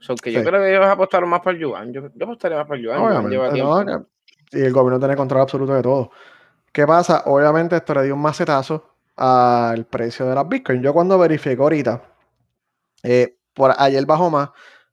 So, 0.00 0.16
que 0.16 0.32
yo 0.32 0.42
creo 0.42 0.60
que 0.60 0.68
ellos 0.68 0.84
apostaron 0.84 1.28
más 1.28 1.42
para 1.42 1.54
el 1.54 1.62
Yuan, 1.62 1.92
yo, 1.92 2.08
yo 2.12 2.24
apostaría 2.24 2.56
más 2.56 2.66
para 2.66 2.80
el 2.80 2.86
Yuan. 2.86 2.98
Obviamente, 2.98 3.56
Yuan 3.56 3.86
no, 3.86 4.06
y 4.50 4.60
el 4.60 4.72
gobierno 4.72 4.98
tiene 4.98 5.16
control 5.16 5.42
absoluto 5.42 5.74
de 5.74 5.82
todo. 5.82 6.10
¿Qué 6.72 6.86
pasa? 6.86 7.24
Obviamente 7.26 7.76
esto 7.76 7.94
le 7.94 8.04
dio 8.04 8.14
un 8.14 8.22
macetazo 8.22 8.96
al 9.16 9.84
precio 9.86 10.26
de 10.26 10.34
las 10.34 10.48
Bitcoin. 10.48 10.82
Yo 10.82 10.94
cuando 10.94 11.18
verifico 11.18 11.64
ahorita, 11.64 12.02
eh, 13.02 13.36
por 13.52 13.74
ayer 13.76 14.06
bajó 14.06 14.30
más, 14.30 14.50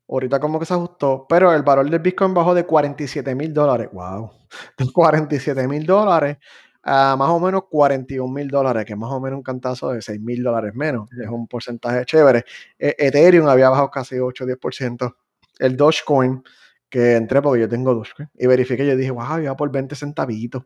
ahorita 0.09 0.39
como 0.41 0.59
que 0.59 0.65
se 0.65 0.73
ajustó, 0.73 1.25
pero 1.29 1.53
el 1.53 1.63
valor 1.63 1.89
del 1.89 1.99
Bitcoin 1.99 2.33
bajó 2.33 2.53
de 2.53 2.65
47 2.65 3.33
mil 3.33 3.53
dólares. 3.53 3.89
¡Wow! 3.93 4.31
De 4.77 4.91
47 4.91 5.67
mil 5.67 5.85
dólares 5.85 6.37
a 6.83 7.15
más 7.17 7.29
o 7.29 7.39
menos 7.39 7.63
41 7.69 8.33
mil 8.33 8.47
dólares, 8.49 8.85
que 8.85 8.93
es 8.93 8.99
más 8.99 9.11
o 9.11 9.19
menos 9.21 9.37
un 9.37 9.43
cantazo 9.43 9.91
de 9.91 10.01
6 10.01 10.19
mil 10.21 10.43
dólares 10.43 10.73
menos. 10.75 11.09
Es 11.11 11.29
un 11.29 11.47
porcentaje 11.47 12.03
chévere. 12.05 12.43
Eh, 12.77 12.95
Ethereum 12.97 13.47
había 13.47 13.69
bajado 13.69 13.89
casi 13.91 14.19
8 14.19 14.43
o 14.43 14.47
10%. 14.47 15.15
El 15.59 15.77
Dogecoin, 15.77 16.43
que 16.89 17.15
entré 17.15 17.41
porque 17.41 17.61
yo 17.61 17.69
tengo 17.69 17.93
Dogecoin, 17.93 18.29
y 18.33 18.47
verifiqué, 18.47 18.85
yo 18.87 18.95
dije, 18.97 19.11
wow, 19.11 19.39
iba 19.39 19.55
por 19.55 19.71
20 19.71 19.95
centavitos. 19.95 20.63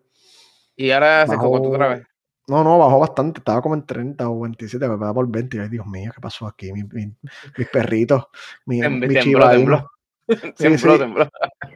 Y 0.75 0.91
ahora 0.91 1.27
se 1.27 1.37
cogó 1.37 1.61
otra 1.69 1.87
vez. 1.87 2.03
No, 2.47 2.63
no, 2.63 2.77
bajó 2.77 2.99
bastante. 2.99 3.39
Estaba 3.39 3.61
como 3.61 3.75
en 3.75 3.85
30 3.85 4.29
o 4.29 4.41
27, 4.41 4.87
me 4.87 4.95
va 4.97 5.13
por 5.13 5.27
20. 5.29 5.61
Ay, 5.61 5.69
Dios 5.69 5.85
mío, 5.87 6.11
¿qué 6.13 6.19
pasó 6.19 6.45
aquí? 6.45 6.73
Mi, 6.73 6.83
mi, 6.83 7.13
mis 7.57 7.69
perritos, 7.69 8.25
mi, 8.65 8.81
Tem 8.81 8.99
mi 8.99 9.07
tembló, 9.07 9.49
tembló. 9.49 9.91
tembló, 10.57 10.93
sí. 10.93 10.99
tembló. 10.99 11.29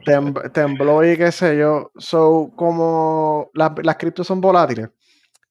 Tem- 0.04 0.52
tembló 0.52 1.04
y 1.04 1.16
qué 1.16 1.32
sé 1.32 1.56
yo. 1.56 1.90
So, 1.96 2.52
como 2.54 3.50
las, 3.54 3.72
las 3.82 3.96
criptos 3.96 4.26
son 4.26 4.40
volátiles, 4.40 4.90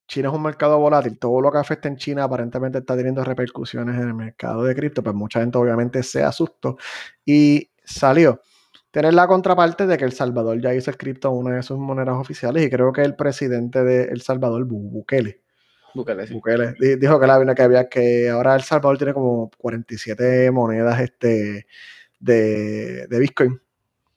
China 0.06 0.28
es 0.28 0.34
un 0.34 0.42
mercado 0.42 0.78
volátil. 0.78 1.18
Todo 1.18 1.40
lo 1.40 1.50
que 1.50 1.58
afecta 1.58 1.88
en 1.88 1.96
China 1.96 2.24
aparentemente 2.24 2.78
está 2.78 2.96
teniendo 2.96 3.24
repercusiones 3.24 3.96
en 3.96 4.08
el 4.08 4.14
mercado 4.14 4.62
de 4.64 4.74
cripto. 4.74 5.02
Pues 5.02 5.14
mucha 5.14 5.40
gente 5.40 5.58
obviamente 5.58 6.02
se 6.02 6.22
asustó 6.22 6.76
y 7.24 7.68
salió. 7.84 8.40
Tienes 8.98 9.14
la 9.14 9.28
contraparte 9.28 9.86
de 9.86 9.96
que 9.96 10.04
El 10.04 10.10
Salvador 10.12 10.60
ya 10.60 10.74
hizo 10.74 10.90
el 10.90 10.96
cripto 10.96 11.30
una 11.30 11.54
de 11.54 11.62
sus 11.62 11.78
monedas 11.78 12.16
oficiales 12.16 12.66
y 12.66 12.68
creo 12.68 12.92
que 12.92 13.02
el 13.02 13.14
presidente 13.14 13.84
de 13.84 14.06
El 14.06 14.22
Salvador, 14.22 14.66
Bu- 14.66 14.90
Bukele, 14.90 15.40
Búscale, 15.94 16.26
sí. 16.26 16.34
Bukele, 16.34 16.74
di- 16.80 16.96
dijo 16.96 17.20
que 17.20 17.28
la 17.28 17.54
que 17.54 17.62
había 17.62 17.88
que 17.88 18.28
ahora 18.28 18.56
El 18.56 18.62
Salvador 18.62 18.98
tiene 18.98 19.14
como 19.14 19.52
47 19.56 20.50
monedas 20.50 20.98
este, 21.00 21.68
de, 22.18 23.06
de 23.06 23.18
Bitcoin 23.20 23.60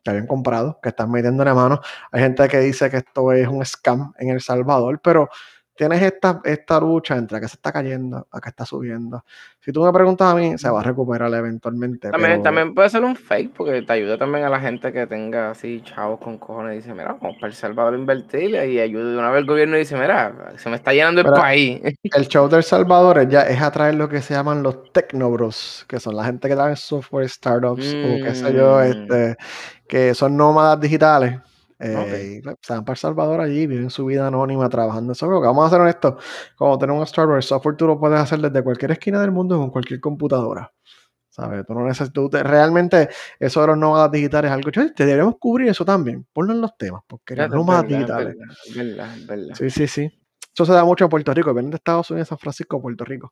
que 0.03 0.09
habían 0.09 0.25
comprado, 0.25 0.79
que 0.81 0.89
están 0.89 1.11
metiendo 1.11 1.45
la 1.45 1.53
mano. 1.53 1.79
Hay 2.11 2.23
gente 2.23 2.47
que 2.47 2.57
dice 2.57 2.89
que 2.89 2.97
esto 2.97 3.31
es 3.33 3.47
un 3.47 3.63
scam 3.63 4.13
en 4.17 4.29
El 4.29 4.41
Salvador, 4.41 5.00
pero 5.03 5.29
tienes 5.75 6.01
esta, 6.01 6.42
esta 6.44 6.80
lucha 6.80 7.16
entre 7.16 7.40
que 7.40 7.48
se 7.48 7.56
está 7.56 7.72
cayendo 7.72 8.28
a 8.32 8.40
que 8.42 8.50
está 8.50 8.66
subiendo. 8.66 9.24
Si 9.60 9.72
tú 9.72 9.84
me 9.84 9.92
preguntas 9.94 10.32
a 10.32 10.36
mí, 10.36 10.58
se 10.58 10.70
va 10.70 10.80
a 10.82 10.84
recuperar 10.84 11.34
eventualmente. 11.34 12.10
También, 12.10 12.32
pero- 12.34 12.44
también 12.44 12.74
puede 12.75 12.90
ser 12.90 13.04
un 13.04 13.16
fake 13.16 13.54
porque 13.54 13.82
te 13.84 13.94
ayuda 13.94 14.18
también 14.18 14.44
a 14.46 14.50
la 14.50 14.60
gente 14.60 14.92
que 14.92 15.08
tenga 15.08 15.51
así 15.51 15.82
chavos 15.84 16.20
con 16.20 16.38
cojones 16.38 16.74
y 16.74 16.78
dice, 16.78 16.92
mira, 16.94 17.16
vamos 17.20 17.36
para 17.40 17.48
El 17.48 17.54
Salvador 17.54 17.94
a 17.94 17.98
invertir 17.98 18.50
y 18.51 18.80
ayuda 18.80 19.12
de 19.12 19.18
una 19.18 19.30
vez 19.32 19.42
el 19.42 19.48
gobierno 19.48 19.75
y 19.75 19.80
dice, 19.80 19.96
mira, 19.96 20.54
se 20.58 20.70
me 20.70 20.75
está 20.75 20.94
llenando 20.94 21.22
el 21.22 21.28
país. 21.28 21.80
El 22.04 22.28
show 22.28 22.48
del 22.50 22.63
Salvador 22.63 23.20
es, 23.20 23.30
ya, 23.30 23.42
es 23.44 23.62
atraer 23.62 23.96
lo 23.96 24.10
que 24.10 24.22
se 24.22 24.34
llaman 24.34 24.62
los 24.63 24.92
Tecnobros, 24.92 25.86
que 25.88 26.00
son 26.00 26.16
la 26.16 26.25
gente 26.25 26.48
que 26.50 26.56
traen 26.56 26.75
software 26.75 27.30
startups 27.30 27.94
o 27.94 28.24
qué 28.25 28.36
sé 28.36 28.54
yo, 28.54 28.78
Mm. 28.80 28.84
este, 28.84 29.38
que 29.88 30.13
son 30.13 30.36
nómadas 30.36 30.80
digitales. 30.80 31.36
Eh, 31.81 32.41
Ok. 32.43 32.53
y, 32.53 32.57
se 32.65 32.73
van 32.73 32.85
para 32.85 32.93
El 32.93 32.97
Salvador 33.00 33.41
allí, 33.41 33.67
viven 33.67 33.89
su 33.89 34.05
vida 34.05 34.27
anónima 34.27 34.69
trabajando 34.69 35.11
en 35.11 35.15
software. 35.15 35.41
Vamos 35.41 35.65
a 35.67 35.69
ser 35.69 35.81
honestos, 35.81 36.23
como 36.55 36.77
tener 36.77 36.95
un 36.95 37.03
startup, 37.03 37.35
el 37.35 37.43
software 37.43 37.75
tú 37.75 37.88
lo 37.88 38.00
puedes 38.00 38.19
hacer 38.19 38.39
desde 38.39 38.63
cualquier 38.63 38.91
esquina 38.91 39.19
del 39.21 39.31
mundo 39.31 39.57
con 39.57 39.69
cualquier 39.71 40.00
computadora. 40.00 40.71
¿Sabes? 41.29 41.65
Tú 41.65 41.73
no 41.73 41.83
necesitas, 41.85 42.11
tú 42.11 42.29
te- 42.29 42.43
realmente 42.43 43.07
eso 43.39 43.61
de 43.61 43.67
los 43.67 43.77
nómadas 43.77 44.11
digitales 44.11 44.51
es 44.51 44.55
algo, 44.55 44.69
che, 44.69 44.89
te 44.91 45.05
deberíamos 45.05 45.35
cubrir 45.39 45.69
eso 45.69 45.85
también. 45.85 46.27
Ponlo 46.33 46.51
en 46.53 46.59
los 46.59 46.77
temas, 46.77 47.01
porque 47.07 47.35
los 47.38 47.50
nómadas 47.50 47.88
digitales. 47.88 48.35
verdad, 48.38 48.55
es 48.67 48.75
verdad, 48.75 49.17
es 49.17 49.27
verdad. 49.27 49.55
Sí, 49.55 49.69
sí, 49.69 49.88
sí. 49.88 50.11
Eso 50.53 50.65
se 50.65 50.73
da 50.73 50.83
mucho 50.83 51.05
en 51.05 51.09
Puerto 51.09 51.33
Rico, 51.33 51.53
vienen 51.53 51.71
de 51.71 51.77
Estados 51.77 52.11
Unidos, 52.11 52.27
San 52.27 52.38
Francisco, 52.38 52.81
Puerto 52.81 53.05
Rico. 53.05 53.31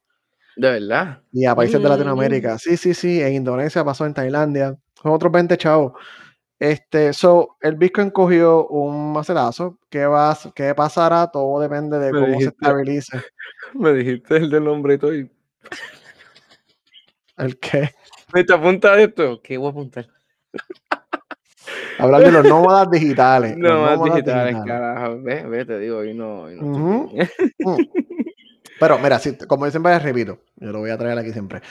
De 0.55 0.69
verdad. 0.71 1.21
Y 1.33 1.45
a 1.45 1.53
países 1.53 1.81
de 1.81 1.87
Mm. 1.87 1.91
Latinoamérica. 1.91 2.57
Sí, 2.57 2.77
sí, 2.77 2.93
sí. 2.93 3.21
En 3.21 3.33
Indonesia 3.33 3.83
pasó 3.83 4.05
en 4.05 4.13
Tailandia. 4.13 4.77
Son 5.01 5.11
otros 5.11 5.31
20 5.31 5.57
chavos. 5.57 5.93
Este, 6.59 7.13
so, 7.13 7.55
el 7.61 7.75
Bitcoin 7.75 8.09
cogió 8.09 8.67
un 8.67 9.13
macerazo. 9.13 9.79
¿Qué, 9.89 10.05
va, 10.05 10.31
a- 10.31 10.37
¿Qué 10.53 10.75
pasará? 10.75 11.27
Todo 11.31 11.59
depende 11.61 11.97
de 11.99 12.11
Me 12.11 12.19
cómo 12.19 12.39
se 12.41 12.47
estabilice. 12.47 13.17
Me 13.73 13.93
dijiste 13.93 14.35
el 14.37 14.49
del 14.49 14.67
hombrito 14.67 15.13
y 15.13 15.31
El 17.37 17.57
que. 17.59 17.91
me 18.33 18.43
te 18.43 18.53
apunta 18.53 18.99
esto. 18.99 19.41
¿Qué 19.41 19.57
voy 19.57 19.67
a 19.67 19.71
apuntar? 19.71 20.07
Hablar 21.97 22.21
de 22.23 22.31
los 22.31 22.43
nómadas 22.49 22.89
digitales. 22.91 23.57
más 23.57 23.71
nómadas 23.71 24.03
digitales, 24.03 24.55
digitales. 24.55 24.81
carajo. 24.81 25.21
Ve, 25.21 25.43
ve, 25.45 25.65
te 25.65 25.79
digo, 25.79 26.03
y 26.03 26.13
no. 26.13 26.47
Mm. 26.49 27.07
Pero 28.79 28.99
mira, 28.99 29.19
si, 29.19 29.37
como 29.37 29.65
les 29.65 29.73
repito, 30.03 30.39
yo 30.57 30.71
lo 30.71 30.79
voy 30.79 30.89
a 30.89 30.97
traer 30.97 31.17
aquí 31.17 31.31
siempre. 31.31 31.61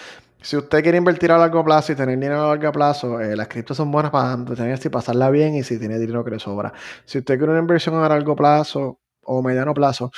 Si 0.41 0.57
usted 0.57 0.83
quiere 0.83 0.99
invertir 0.99 1.33
a 1.33 1.39
largo 1.39 1.65
plazo 1.65 1.93
y 1.93 1.97
tener 1.97 2.17
dinero 2.19 2.45
a 2.45 2.57
largo 2.57 2.73
plazo, 2.73 3.21
eh, 3.21 3.37
las 3.37 3.49
criptos 3.49 3.77
son 3.77 3.91
buenas 3.91 4.11
para 4.13 4.45
tener 4.45 4.79
y 4.83 4.89
pasarla 4.89 5.31
bien 5.31 5.55
y 5.57 5.63
si 5.63 5.79
tiene 5.79 5.99
dinero 5.99 6.25
que 6.25 6.31
le 6.33 6.39
sobra. 6.39 6.73
Si 7.05 7.19
usted 7.19 7.37
quiere 7.37 7.53
una 7.53 7.61
inversión 7.61 7.97
a 7.97 8.09
largo 8.09 8.37
plazo 8.37 9.01
o 9.23 9.43
mediano 9.43 9.75
plazo, 9.75 10.11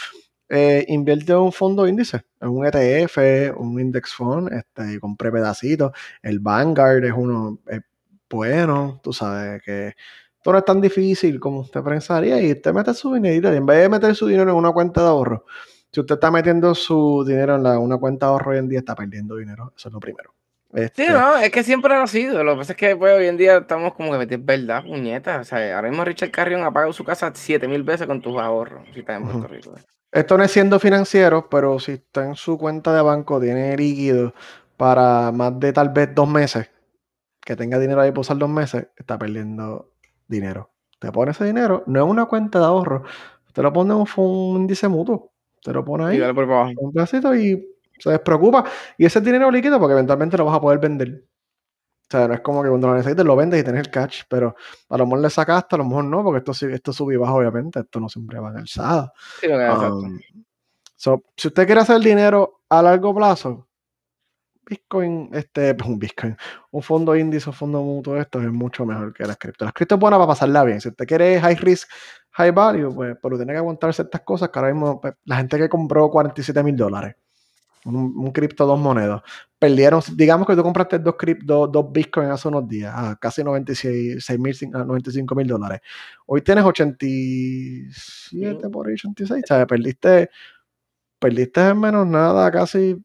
eh, 0.48 0.84
invierte 0.88 1.32
en 1.32 1.38
un 1.38 1.52
fondo 1.52 1.86
índice, 1.86 2.22
en 2.40 2.48
un 2.50 2.66
ETF, 2.66 3.54
un 3.56 3.80
index 3.80 4.12
fund, 4.12 4.52
este, 4.52 4.94
y 4.94 4.98
compre 4.98 5.32
pedacitos. 5.32 5.92
El 6.22 6.40
Vanguard 6.40 7.04
es 7.04 7.12
uno 7.16 7.60
bueno, 8.30 9.00
tú 9.02 9.12
sabes 9.12 9.60
que 9.62 9.88
esto 9.88 10.52
no 10.52 10.58
es 10.58 10.64
tan 10.64 10.80
difícil 10.80 11.40
como 11.40 11.60
usted 11.60 11.82
pensaría 11.82 12.40
y 12.40 12.52
usted 12.52 12.72
mete 12.72 12.94
su 12.94 13.12
dinero 13.12 13.52
y 13.52 13.56
en 13.56 13.66
vez 13.66 13.78
de 13.82 13.88
meter 13.88 14.14
su 14.14 14.26
dinero 14.26 14.52
en 14.52 14.56
una 14.56 14.72
cuenta 14.72 15.02
de 15.02 15.08
ahorro, 15.08 15.44
si 15.92 16.00
usted 16.00 16.14
está 16.14 16.30
metiendo 16.30 16.74
su 16.74 17.24
dinero 17.26 17.56
en 17.56 17.62
la- 17.62 17.78
una 17.78 17.96
cuenta 17.98 18.26
de 18.26 18.32
ahorro 18.32 18.52
hoy 18.52 18.58
en 18.58 18.68
día, 18.68 18.78
está 18.80 18.94
perdiendo 18.94 19.36
dinero. 19.36 19.72
Eso 19.76 19.88
es 19.88 19.92
lo 19.92 20.00
primero. 20.00 20.34
Sí, 20.72 20.80
Este, 20.82 21.10
no, 21.10 21.36
es 21.36 21.50
que 21.50 21.64
siempre 21.64 21.92
lo 21.94 22.02
ha 22.02 22.06
sido. 22.06 22.44
Lo 22.44 22.52
que 22.52 22.58
pasa 22.58 22.72
es 22.74 22.78
que 22.78 22.94
pues, 22.96 23.12
hoy 23.18 23.26
en 23.26 23.36
día 23.36 23.56
estamos 23.56 23.94
como 23.94 24.12
que 24.12 24.18
metidos, 24.18 24.44
¿verdad? 24.44 24.84
Puñetas. 24.84 25.40
O 25.40 25.44
sea, 25.44 25.74
ahora 25.76 25.88
mismo 25.88 26.04
Richard 26.04 26.30
Carrion 26.30 26.62
ha 26.62 26.72
pagado 26.72 26.92
su 26.92 27.02
casa 27.02 27.32
siete 27.34 27.66
mil 27.66 27.82
veces 27.82 28.06
con 28.06 28.20
tus 28.22 28.38
ahorros. 28.38 28.82
Si 28.94 29.00
estás 29.00 29.20
en 29.20 29.24
Puerto. 29.24 29.48
Rico. 29.48 29.74
Esto 30.12 30.38
no 30.38 30.44
es 30.44 30.50
siendo 30.52 30.78
financiero, 30.78 31.48
pero 31.48 31.78
si 31.80 31.92
está 31.92 32.24
en 32.24 32.34
su 32.36 32.56
cuenta 32.56 32.94
de 32.94 33.02
banco, 33.02 33.40
tiene 33.40 33.76
líquido 33.76 34.32
para 34.76 35.30
más 35.32 35.58
de 35.60 35.72
tal 35.72 35.88
vez 35.90 36.14
dos 36.14 36.28
meses, 36.28 36.70
que 37.40 37.54
tenga 37.56 37.78
dinero 37.78 38.00
ahí 38.00 38.10
para 38.10 38.20
usar 38.20 38.38
dos 38.38 38.48
meses, 38.48 38.88
está 38.96 39.18
perdiendo 39.18 39.92
dinero. 40.26 40.70
Te 40.98 41.12
pone 41.12 41.30
ese 41.32 41.44
dinero, 41.44 41.84
no 41.86 42.04
es 42.04 42.10
una 42.10 42.26
cuenta 42.26 42.58
de 42.58 42.64
ahorro, 42.64 43.04
usted 43.46 43.62
lo 43.62 43.72
pone 43.72 43.92
en 43.94 44.04
un 44.16 44.56
índice 44.62 44.88
mutuo, 44.88 45.29
usted 45.60 45.72
lo 45.72 45.84
pone 45.84 46.04
Y 46.04 46.06
ahí, 46.08 46.18
dale 46.18 46.34
por 46.34 46.44
abajo. 46.44 46.72
un 46.78 46.92
pedacito 46.92 47.34
y 47.34 47.66
se 47.98 48.10
despreocupa. 48.10 48.64
Y 48.98 49.04
ese 49.04 49.18
es 49.18 49.24
dinero 49.24 49.50
líquido 49.50 49.78
porque 49.78 49.92
eventualmente 49.92 50.36
lo 50.38 50.44
vas 50.46 50.56
a 50.56 50.60
poder 50.60 50.78
vender. 50.78 51.24
O 52.02 52.10
sea, 52.10 52.26
no 52.26 52.34
es 52.34 52.40
como 52.40 52.62
que 52.62 52.68
cuando 52.68 52.88
lo 52.88 52.94
necesites 52.94 53.24
lo 53.24 53.36
vendes 53.36 53.60
y 53.60 53.62
tienes 53.62 53.82
el 53.86 53.90
cash, 53.90 54.22
pero 54.28 54.56
a 54.88 54.98
lo 54.98 55.04
mejor 55.06 55.20
le 55.20 55.30
sacaste, 55.30 55.76
a 55.76 55.78
lo 55.78 55.84
mejor 55.84 56.04
no, 56.04 56.24
porque 56.24 56.38
esto, 56.38 56.52
sí- 56.54 56.66
esto 56.72 56.92
sube 56.92 57.14
y 57.14 57.16
baja, 57.16 57.34
obviamente, 57.34 57.78
esto 57.80 58.00
no 58.00 58.08
siempre 58.08 58.40
va 58.40 58.50
en 58.50 58.56
alzada. 58.58 59.12
Sí, 59.40 59.46
lo 59.46 59.56
que. 59.58 59.68
Um, 59.70 60.18
so, 60.96 61.22
si 61.36 61.48
usted 61.48 61.66
quiere 61.66 61.82
hacer 61.82 62.00
dinero 62.00 62.62
a 62.68 62.82
largo 62.82 63.14
plazo, 63.14 63.68
Bitcoin, 64.70 65.28
este, 65.32 65.76
un 65.84 65.98
Bitcoin, 65.98 66.36
un 66.70 66.82
fondo 66.82 67.16
índice, 67.16 67.50
un 67.50 67.54
fondo 67.54 67.82
mutuo, 67.82 68.16
esto 68.16 68.40
es 68.40 68.50
mucho 68.52 68.86
mejor 68.86 69.12
que 69.12 69.24
las 69.26 69.36
cripto. 69.36 69.64
Las 69.64 69.74
cripto 69.74 69.96
es 69.96 70.00
buena 70.00 70.16
para 70.16 70.28
pasarla 70.28 70.62
bien. 70.64 70.80
Si 70.80 70.88
usted 70.88 71.06
quiere 71.06 71.40
high 71.40 71.56
risk, 71.56 71.88
high 72.32 72.52
value, 72.52 72.94
pues, 72.94 73.16
pero 73.20 73.36
tiene 73.36 73.52
que 73.52 73.58
aguantar 73.58 73.92
ciertas 73.92 74.20
cosas 74.22 74.48
que 74.50 74.58
ahora 74.60 74.72
mismo, 74.72 75.00
pues, 75.00 75.14
la 75.24 75.36
gente 75.36 75.58
que 75.58 75.68
compró 75.68 76.08
47 76.08 76.62
mil 76.62 76.76
dólares, 76.76 77.16
un, 77.86 77.96
un 78.16 78.30
cripto, 78.32 78.66
dos 78.66 78.78
monedas, 78.78 79.22
perdieron, 79.58 80.02
digamos 80.14 80.46
que 80.46 80.54
tú 80.56 80.62
compraste 80.62 80.98
dos, 80.98 81.14
crip- 81.16 81.42
dos, 81.44 81.70
dos 81.72 81.90
Bitcoin 81.92 82.30
hace 82.30 82.48
unos 82.48 82.68
días, 82.68 82.92
a 82.94 83.16
casi 83.16 83.42
96 83.44 84.38
mil, 84.38 84.54
95 84.70 85.34
mil 85.34 85.46
dólares. 85.48 85.80
Hoy 86.26 86.42
tienes 86.42 86.64
87 86.64 88.68
por 88.70 88.88
ahí, 88.88 88.94
86, 88.94 89.44
¿sabes? 89.46 89.66
Perdiste, 89.66 90.30
perdiste 91.18 91.60
en 91.68 91.80
menos 91.80 92.06
nada, 92.06 92.50
casi. 92.50 92.96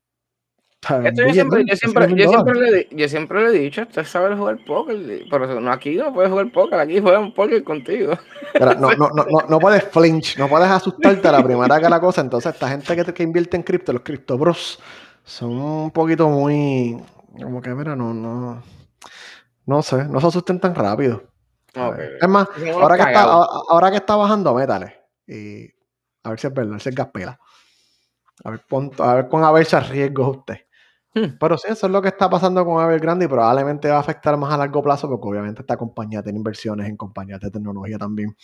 Yo 1.28 1.34
siempre, 1.34 1.60
yo 1.62 1.68
casi 1.68 1.80
siempre, 1.80 2.08
10.000 2.08 2.18
yo 2.24 2.30
siempre, 2.30 2.54
dólares. 2.54 2.72
le, 2.72 2.96
di- 2.96 3.02
yo 3.02 3.10
siempre 3.10 3.44
le 3.44 3.58
he 3.58 3.60
dicho, 3.60 3.82
usted 3.82 4.04
sabe 4.06 4.36
jugar 4.36 4.58
póker, 4.66 5.26
pero 5.30 5.60
no, 5.62 5.72
aquí 5.72 5.96
no 5.96 6.14
puedes 6.14 6.30
jugar 6.32 6.52
póker, 6.52 6.80
aquí 6.80 7.00
juegan 7.00 7.34
póker 7.34 7.64
contigo. 7.64 8.14
Mira, 8.54 8.76
no, 8.76 8.90
no, 8.96 9.10
no, 9.10 9.26
no, 9.26 9.48
no 9.50 9.60
puedes 9.60 9.84
flinch, 9.86 10.38
no 10.38 10.48
puedes 10.48 10.70
asustarte 10.70 11.28
a 11.28 11.32
la 11.32 11.44
primera 11.44 11.80
que 11.80 11.90
la 11.90 12.00
cosa. 12.00 12.22
Entonces, 12.22 12.54
esta 12.54 12.70
gente 12.70 12.96
que, 12.96 13.14
que 13.14 13.24
invierte 13.24 13.58
en 13.58 13.64
cripto, 13.64 13.92
los 13.94 14.02
cripto 14.04 14.38
bros, 14.38 14.80
son 15.24 15.52
un 15.60 15.92
poquito 15.92 16.30
muy. 16.30 16.98
Como 17.42 17.62
que, 17.62 17.70
mira, 17.72 17.96
no, 17.96 18.14
no. 18.14 18.64
No 19.66 19.82
sé, 19.82 20.06
no 20.06 20.22
se 20.22 20.28
asusten 20.28 20.60
tan 20.60 20.76
rápido. 20.76 21.24
Es 22.22 22.30
más, 22.30 22.48
ahora 22.82 22.96
que, 22.96 23.02
está, 23.10 23.24
ahora 23.70 23.92
que 23.92 23.98
está 23.98 24.16
bajando, 24.16 24.54
métale. 24.54 25.02
Y 25.28 25.66
a 26.24 26.30
ver 26.30 26.40
si 26.40 26.48
es 26.48 26.54
verdad, 26.54 26.72
a 26.72 26.76
ver 26.76 26.82
si 26.82 26.90
es 26.90 26.96
gaspela. 26.96 27.40
A 28.44 28.52
ver, 28.52 28.62
pon- 28.70 28.92
a 29.00 29.16
ver, 29.16 29.28
con 29.28 29.44
a 29.44 29.52
ver 29.52 29.66
si 29.66 29.76
arriesgo 29.76 30.30
usted. 30.30 30.65
Hmm. 31.16 31.38
Pero 31.40 31.58
sí, 31.58 31.68
eso 31.72 31.86
es 31.88 31.92
lo 31.94 32.02
que 32.02 32.10
está 32.10 32.30
pasando 32.30 32.66
con 32.66 32.84
Evergrande 32.84 33.24
y 33.26 33.28
probablemente 33.30 33.88
va 33.90 33.96
a 33.98 34.00
afectar 34.02 34.36
más 34.38 34.52
a 34.54 34.58
largo 34.58 34.84
plazo 34.84 35.08
porque 35.08 35.26
obviamente 35.30 35.62
esta 35.62 35.78
compañía 35.78 36.22
tiene 36.22 36.38
inversiones 36.38 36.90
en 36.90 36.98
compañías 36.98 37.40
de 37.40 37.52
tecnología 37.52 37.98
también. 37.98 38.36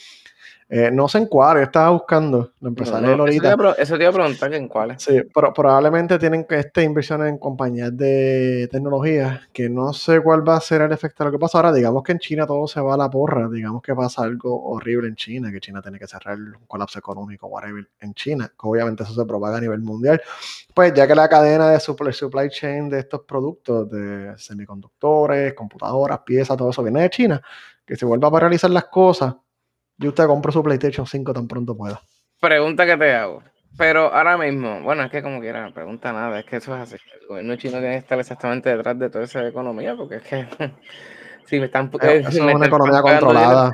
Eh, 0.74 0.90
no 0.90 1.10
sé 1.10 1.18
en 1.18 1.26
cuál, 1.26 1.58
yo 1.58 1.64
estaba 1.64 1.90
buscando, 1.90 2.54
lo 2.62 2.70
empecé 2.70 2.92
No, 2.92 2.98
a 2.98 3.02
leer 3.02 3.18
no, 3.18 3.26
eso, 3.28 3.42
te 3.42 3.48
ahorita. 3.50 3.82
eso 3.82 3.98
te 3.98 4.04
iba 4.04 4.10
a 4.10 4.14
preguntar 4.14 4.54
en 4.54 4.70
cuáles. 4.70 5.04
Sí, 5.04 5.22
pero 5.36 5.54
probablemente 5.54 6.18
tienen 6.18 6.46
que 6.46 6.60
este, 6.60 6.84
inversiones 6.84 7.28
en 7.28 7.40
compañías 7.40 7.96
de 7.98 8.70
tecnología, 8.72 9.42
que 9.52 9.70
no 9.70 9.92
sé 9.92 10.22
cuál 10.22 10.48
va 10.48 10.56
a 10.56 10.62
ser 10.62 10.82
el 10.82 10.94
efecto 10.94 11.26
de 11.26 11.30
lo 11.30 11.32
que 11.34 11.40
pasa 11.40 11.58
ahora. 11.58 11.74
Digamos 11.74 12.04
que 12.04 12.14
en 12.14 12.20
China 12.20 12.48
todo 12.48 12.68
se 12.68 12.80
va 12.80 12.94
a 12.94 12.98
la 12.98 13.10
porra, 13.10 13.50
digamos 13.50 13.82
que 13.82 13.94
pasa 13.94 14.24
algo 14.24 14.64
horrible 14.72 15.10
en 15.10 15.16
China, 15.16 15.52
que 15.52 15.60
China 15.60 15.82
tiene 15.82 16.00
que 16.00 16.08
cerrar 16.08 16.38
un 16.38 16.66
colapso 16.68 17.00
económico, 17.00 17.48
whatever, 17.48 17.86
en 18.00 18.14
China, 18.14 18.48
que 18.48 18.56
obviamente 18.68 19.04
eso 19.04 19.14
se 19.14 19.26
propaga 19.26 19.58
a 19.58 19.62
nivel 19.62 19.82
mundial. 19.82 20.22
Pues 20.74 20.94
ya 20.94 21.06
que 21.06 21.16
la 21.16 21.28
cadena 21.28 21.70
de 21.70 21.82
supply, 21.82 22.14
supply 22.14 22.50
chain 22.50 22.88
de 22.88 23.00
estos 23.00 23.24
productos, 23.28 23.90
de 23.92 24.38
semiconductores, 24.38 25.54
computadoras, 25.54 26.20
piezas, 26.20 26.56
todo 26.56 26.70
eso 26.70 26.82
viene 26.82 27.02
de 27.02 27.10
China, 27.10 27.42
que 27.86 27.98
se 27.98 28.06
vuelva 28.06 28.30
a 28.30 28.32
paralizar 28.32 28.70
las 28.70 28.86
cosas, 28.86 29.36
y 30.02 30.08
usted 30.08 30.26
compra 30.28 30.52
su 30.52 30.62
PlayStation 30.64 31.06
5 31.06 31.34
tan 31.34 31.48
pronto 31.48 31.76
pueda. 31.78 32.02
Pregunta 32.40 32.86
que 32.86 32.98
te 32.98 33.14
hago. 33.14 33.44
Pero 33.78 34.14
ahora 34.14 34.38
mismo, 34.38 34.82
bueno, 34.82 35.04
es 35.04 35.12
que 35.12 35.22
como 35.24 35.40
quiera, 35.40 35.72
pregunta 35.74 36.12
nada, 36.12 36.40
es 36.40 36.46
que 36.46 36.58
eso 36.58 36.76
es 36.76 36.82
así. 36.82 36.96
El 37.22 37.28
gobierno 37.28 37.56
chino 37.56 37.74
tiene 37.80 37.92
que 37.92 37.98
estar 38.00 38.20
exactamente 38.20 38.70
detrás 38.76 39.00
de 39.00 39.10
toda 39.10 39.24
esa 39.24 39.48
economía, 39.48 39.96
porque 39.96 40.16
es 40.16 40.24
que 40.24 40.46
Sí, 41.46 41.60
me 41.60 41.66
están. 41.66 41.86
Eh, 41.86 41.98
eh, 42.02 42.22
me 42.24 42.30
es 42.30 42.40
una 42.40 42.52
están 42.52 42.64
economía 42.66 43.02
dinero. 43.02 43.20
controlada. 43.20 43.74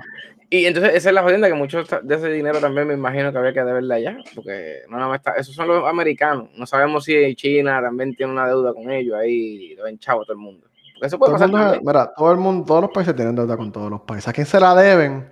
Y 0.50 0.66
entonces 0.66 0.94
esa 0.96 1.10
es 1.10 1.14
la 1.16 1.24
jodienda 1.24 1.48
que 1.50 1.54
mucho 1.56 1.84
de 1.84 2.16
ese 2.16 2.30
dinero 2.30 2.60
también 2.60 2.88
me 2.88 2.94
imagino 2.94 3.32
que 3.34 3.38
había 3.38 3.52
que 3.54 3.64
deberle 3.64 3.94
allá, 3.96 4.18
porque 4.34 4.78
no 4.90 4.96
nada 4.98 5.10
más 5.10 5.18
está, 5.18 5.34
esos 5.34 5.54
son 5.54 5.68
los 5.68 5.86
americanos. 5.86 6.50
No 6.56 6.66
sabemos 6.66 7.04
si 7.04 7.36
China 7.36 7.82
también 7.82 8.16
tiene 8.16 8.32
una 8.32 8.48
deuda 8.48 8.74
con 8.74 8.90
ellos, 8.90 9.16
ahí 9.20 9.76
lo 9.76 9.84
ven 9.84 10.00
chavo 10.00 10.24
todo 10.24 10.34
el 10.34 10.40
mundo. 10.40 10.68
Porque 10.94 11.08
eso 11.08 11.20
puede 11.20 11.34
Todo 11.34 11.40
pasar 11.40 11.50
mundo- 11.50 11.82
mira, 11.86 12.14
todo 12.16 12.32
el 12.32 12.38
mundo, 12.38 12.66
todos 12.66 12.82
los 12.84 12.92
países 12.92 13.14
tienen 13.16 13.36
deuda 13.36 13.58
con 13.58 13.72
todos 13.74 13.90
los 13.92 14.02
países. 14.02 14.30
A 14.30 14.34
quién 14.34 14.48
se 14.48 14.60
la 14.60 14.74
deben, 14.74 15.28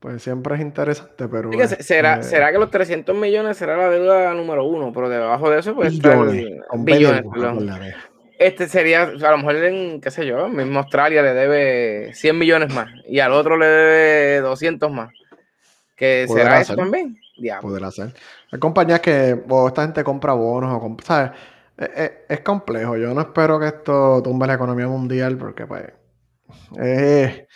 pues 0.00 0.22
siempre 0.22 0.54
es 0.56 0.60
interesante, 0.60 1.28
pero. 1.28 1.48
Así 1.48 1.58
que 1.58 1.68
se- 1.68 1.82
será, 1.82 2.22
será 2.22 2.52
que 2.52 2.58
los 2.58 2.70
300 2.70 3.16
millones 3.16 3.56
será 3.56 3.76
la 3.76 3.88
deuda 3.90 4.34
número 4.34 4.64
uno, 4.64 4.92
pero 4.92 5.08
debajo 5.08 5.50
de 5.50 5.60
eso 5.60 5.74
pues 5.74 5.92
billones, 5.98 6.60
con 6.68 6.84
billones, 6.84 7.22
billones. 7.32 7.94
Este 8.38 8.68
sería, 8.68 9.04
a 9.04 9.30
lo 9.30 9.38
mejor 9.38 9.56
en, 9.56 10.00
qué 10.00 10.10
sé 10.10 10.26
yo, 10.26 10.48
mismo 10.48 10.80
Australia 10.80 11.22
le 11.22 11.32
debe 11.32 12.12
100 12.12 12.38
millones 12.38 12.74
más 12.74 12.90
y 13.08 13.18
al 13.20 13.32
otro 13.32 13.56
le 13.56 13.66
debe 13.66 14.40
200 14.40 14.90
más. 14.92 15.10
¿Que 15.96 16.24
Podrá 16.28 16.42
será 16.44 16.60
eso 16.60 16.74
ser. 16.74 16.76
también? 16.76 17.16
Poder 17.62 17.84
hacer. 17.84 18.12
Hay 18.52 18.58
compañías 18.58 19.00
que, 19.00 19.42
o 19.48 19.68
esta 19.68 19.82
gente 19.82 20.04
compra 20.04 20.34
bonos, 20.34 20.70
o 20.74 20.84
comp- 20.86 21.00
¿sabes? 21.02 21.30
Es, 21.78 21.88
es- 21.96 22.12
es 22.28 22.40
complejo. 22.40 22.98
Yo 22.98 23.14
no 23.14 23.22
espero 23.22 23.58
que 23.58 23.68
esto 23.68 24.20
tumbe 24.22 24.46
la 24.46 24.54
economía 24.54 24.86
mundial 24.88 25.38
porque, 25.38 25.66
pues, 25.66 25.84
eh, 26.78 27.46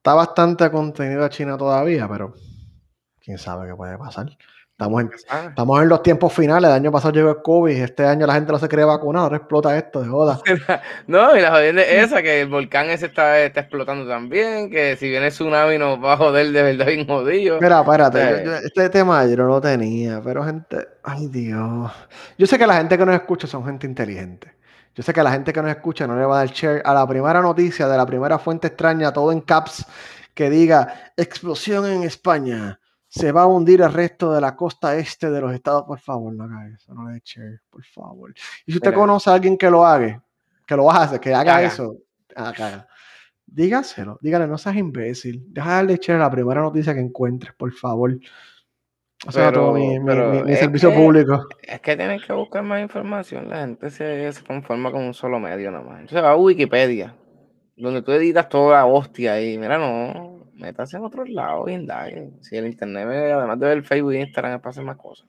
está 0.00 0.14
bastante 0.14 0.70
contenido 0.70 1.24
a 1.24 1.28
China 1.28 1.58
todavía, 1.58 2.08
pero 2.08 2.32
quién 3.22 3.36
sabe 3.38 3.68
qué 3.68 3.74
puede 3.74 3.98
pasar. 3.98 4.28
Estamos 4.72 5.02
en, 5.02 5.10
Ah, 5.28 5.44
estamos 5.50 5.82
en 5.82 5.90
los 5.90 6.02
tiempos 6.02 6.32
finales. 6.32 6.66
El 6.70 6.74
año 6.74 6.90
pasado 6.90 7.12
llegó 7.12 7.28
el 7.28 7.42
COVID, 7.42 7.70
este 7.82 8.06
año 8.06 8.26
la 8.26 8.32
gente 8.32 8.50
no 8.50 8.58
se 8.58 8.66
cree 8.66 8.82
vacunada, 8.86 9.24
ahora 9.24 9.36
explota 9.36 9.76
esto 9.76 10.00
de 10.00 10.08
joda. 10.08 10.40
No, 11.06 11.36
y 11.36 11.42
la 11.42 11.50
jodienda 11.50 11.82
es 11.82 12.06
esa, 12.06 12.22
que 12.22 12.40
el 12.40 12.48
volcán 12.48 12.88
ese 12.88 13.04
está, 13.06 13.38
está 13.40 13.60
explotando 13.60 14.08
también, 14.08 14.70
que 14.70 14.96
si 14.96 15.10
viene 15.10 15.26
el 15.26 15.32
tsunami 15.32 15.76
nos 15.76 16.02
va 16.02 16.14
a 16.14 16.16
joder 16.16 16.50
de 16.50 16.62
verdad 16.62 16.86
bien 16.86 17.06
jodido. 17.06 17.58
Mira, 17.60 17.80
espérate, 17.82 18.22
Eh. 18.22 18.42
yo- 18.46 18.50
yo- 18.52 18.56
este 18.56 18.88
tema 18.88 19.26
yo 19.26 19.36
no 19.36 19.48
lo 19.48 19.60
tenía, 19.60 20.22
pero 20.24 20.42
gente, 20.44 20.78
ay 21.02 21.28
Dios. 21.28 21.92
Yo 22.38 22.46
sé 22.46 22.56
que 22.56 22.66
la 22.66 22.76
gente 22.78 22.96
que 22.96 23.04
nos 23.04 23.14
escucha 23.16 23.46
son 23.46 23.66
gente 23.66 23.86
inteligente. 23.86 24.54
Yo 24.94 25.02
sé 25.02 25.12
que 25.12 25.22
la 25.22 25.32
gente 25.32 25.52
que 25.52 25.62
nos 25.62 25.70
escucha 25.70 26.06
no 26.06 26.16
le 26.16 26.24
va 26.24 26.36
a 26.40 26.44
dar 26.44 26.48
share 26.54 26.82
a 26.84 26.92
la 26.92 27.06
primera 27.06 27.40
noticia 27.40 27.86
de 27.88 27.96
la 27.96 28.04
primera 28.06 28.38
fuente 28.38 28.66
extraña, 28.68 29.12
todo 29.12 29.30
en 29.32 29.40
caps, 29.40 29.86
que 30.34 30.50
diga 30.50 31.12
explosión 31.16 31.86
en 31.86 32.02
España. 32.02 32.78
Se 33.08 33.32
va 33.32 33.42
a 33.42 33.46
hundir 33.46 33.80
el 33.82 33.92
resto 33.92 34.32
de 34.32 34.40
la 34.40 34.54
costa 34.54 34.96
este 34.96 35.30
de 35.30 35.40
los 35.40 35.52
estados. 35.52 35.84
Por 35.84 35.98
favor, 35.98 36.32
no 36.32 36.44
haga 36.44 36.68
eso, 36.68 36.94
no 36.94 37.08
le 37.08 37.14
dé 37.14 37.22
share, 37.24 37.60
por 37.70 37.84
favor. 37.84 38.32
Y 38.66 38.72
si 38.72 38.78
usted 38.78 38.90
Mira. 38.90 39.00
conoce 39.00 39.30
a 39.30 39.34
alguien 39.34 39.56
que 39.58 39.70
lo 39.70 39.84
haga, 39.84 40.22
que 40.66 40.76
lo 40.76 40.90
hace, 40.90 41.18
que 41.18 41.34
haga 41.34 41.56
Haga. 41.56 41.66
eso, 41.66 41.96
haga. 42.36 42.86
Dígaselo, 43.46 44.16
dígale, 44.22 44.46
no 44.46 44.56
seas 44.58 44.76
imbécil. 44.76 45.44
Deja 45.48 45.68
de 45.70 45.74
darle 45.76 45.96
share 46.00 46.20
a 46.20 46.24
la 46.24 46.30
primera 46.30 46.60
noticia 46.60 46.94
que 46.94 47.00
encuentres, 47.00 47.52
por 47.54 47.72
favor. 47.72 48.16
O 49.26 49.32
sea, 49.32 49.48
Pero- 49.50 49.60
todo 49.60 49.72
mi, 49.74 49.98
mi- 49.98 50.06
pero 50.06 50.30
mi- 50.30 50.42
mi 50.44 50.52
es 50.52 50.58
servicio 50.60 50.88
que- 50.90 50.96
público. 50.96 51.46
Es 51.62 51.80
que 51.80 51.94
tienen 51.96 52.20
que 52.20 52.32
buscar 52.32 52.62
más 52.62 52.80
información, 52.80 53.50
la 53.50 53.60
gente 53.60 53.90
se, 53.90 54.32
se 54.32 54.42
conforma 54.44 54.90
con 54.90 55.02
un 55.02 55.12
solo 55.14 55.38
medio 55.38 55.70
nada 55.70 55.84
más. 55.84 56.00
Entonces 56.00 56.22
va 56.24 56.30
a 56.30 56.36
Wikipedia, 56.36 57.14
donde 57.76 58.00
tú 58.02 58.12
editas 58.12 58.48
toda 58.48 58.78
la 58.78 58.86
hostia 58.86 59.40
y 59.42 59.58
mira, 59.58 59.76
no, 59.78 60.46
métase 60.54 60.96
en 60.96 61.04
otros 61.04 61.28
lados 61.28 61.68
y 61.70 61.74
indague. 61.74 62.30
Si 62.40 62.56
el 62.56 62.66
internet, 62.66 63.06
además 63.34 63.60
de 63.60 63.66
ver 63.66 63.82
Facebook 63.82 64.12
e 64.12 64.20
Instagram, 64.20 64.54
es 64.54 64.60
para 64.60 64.70
hacer 64.70 64.84
más 64.84 64.96
cosas. 64.96 65.26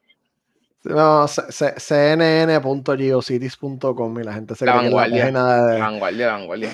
No, 0.83 1.27
cnn.geocities.com 1.27 4.19
y 4.19 4.24
la 4.24 4.33
gente 4.33 4.55
se 4.55 4.65
La 4.65 4.75
la 4.75 4.81
vanguardia. 4.81 5.31
La 5.31 5.65
de... 5.67 5.79
vanguardia, 5.79 6.25
la 6.27 6.33
vanguardia. 6.33 6.69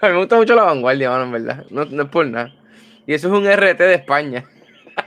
A 0.00 0.06
mí 0.06 0.12
me 0.14 0.18
gusta 0.20 0.36
mucho 0.36 0.54
la 0.54 0.62
vanguardia, 0.62 1.10
mano, 1.10 1.24
en 1.24 1.32
verdad. 1.32 1.66
No, 1.70 1.84
no 1.84 2.02
es 2.04 2.08
por 2.08 2.26
nada. 2.26 2.50
Y 3.06 3.12
eso 3.14 3.28
es 3.28 3.34
un 3.34 3.44
RT 3.46 3.78
de 3.78 3.94
España. 3.94 4.44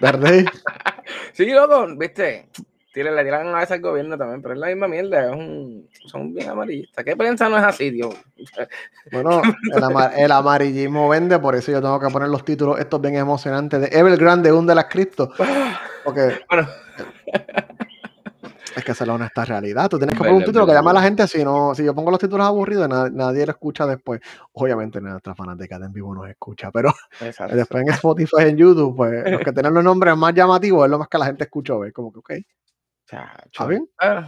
¿Verdad? 0.02 0.32
Sí, 1.34 1.46
loco, 1.48 1.88
viste. 1.98 2.48
Tira- 2.94 3.12
Le 3.12 3.24
tiran 3.24 3.48
a 3.48 3.56
veces 3.60 3.72
al 3.72 3.82
gobierno 3.82 4.18
también, 4.18 4.42
pero 4.42 4.54
es 4.54 4.60
la 4.60 4.68
misma 4.68 4.88
mierda. 4.88 5.26
Es 5.26 5.32
un, 5.36 5.90
son 6.06 6.34
bien 6.34 6.48
amarillistas. 6.50 7.04
¿Qué 7.04 7.16
prensa 7.18 7.50
no 7.50 7.58
es 7.58 7.64
así, 7.64 7.90
Dios? 7.90 8.14
Bueno, 9.12 9.42
el, 9.76 9.84
ama- 9.84 10.12
el 10.16 10.32
amarillismo 10.32 11.10
vende, 11.10 11.38
por 11.38 11.56
eso 11.56 11.72
yo 11.74 11.82
tengo 11.82 12.00
que 12.00 12.08
poner 12.08 12.30
los 12.30 12.46
títulos 12.46 12.80
estos 12.80 13.02
bien 13.02 13.16
emocionantes 13.16 13.82
de 13.82 13.88
Evergrande, 14.00 14.52
un 14.52 14.66
de 14.66 14.76
las 14.76 14.86
cripto. 14.86 15.30
Porque 16.06 16.40
Bueno, 16.50 16.68
es 18.76 18.84
que 18.84 18.92
esa 18.94 19.04
es 19.04 19.08
la 19.08 19.14
honesta 19.14 19.46
realidad. 19.46 19.90
Tú 19.90 19.98
tienes 19.98 20.14
que 20.14 20.20
poner 20.20 20.34
un 20.34 20.44
título 20.44 20.66
que 20.66 20.74
llame 20.74 20.90
a 20.90 20.94
la 20.94 21.02
gente. 21.02 21.28
Si 21.28 21.44
no, 21.44 21.74
si 21.76 21.84
yo 21.84 21.94
pongo 21.96 22.12
los 22.12 22.20
títulos 22.20 22.46
aburridos, 22.46 22.88
na- 22.90 23.10
nadie 23.10 23.46
lo 23.46 23.52
escucha 23.52 23.86
después. 23.88 24.20
Obviamente 24.54 25.00
nuestra 25.02 25.36
fanática 25.36 25.78
de 25.80 25.86
en 25.86 25.94
vivo 25.94 26.14
nos 26.14 26.30
escucha, 26.30 26.72
pero 26.72 26.94
exacto. 27.22 27.56
después 27.56 27.84
en 27.84 27.90
Spotify, 27.94 28.44
en 28.50 28.58
YouTube, 28.58 28.96
pues 28.96 29.32
los 29.32 29.42
que 29.42 29.52
tienen 29.52 29.74
los 29.74 29.84
nombres 29.84 30.16
más 30.18 30.34
llamativos 30.34 30.86
es 30.86 30.92
lo 30.92 31.00
más 31.00 31.08
que 31.08 31.18
la 31.18 31.26
gente 31.26 31.44
escuchó. 31.44 31.80
¿ves? 31.80 31.94
Como 31.94 32.12
que, 32.12 32.20
ok. 32.20 32.32
¿está 33.46 33.66
bien? 33.68 33.88
Claro, 33.98 34.28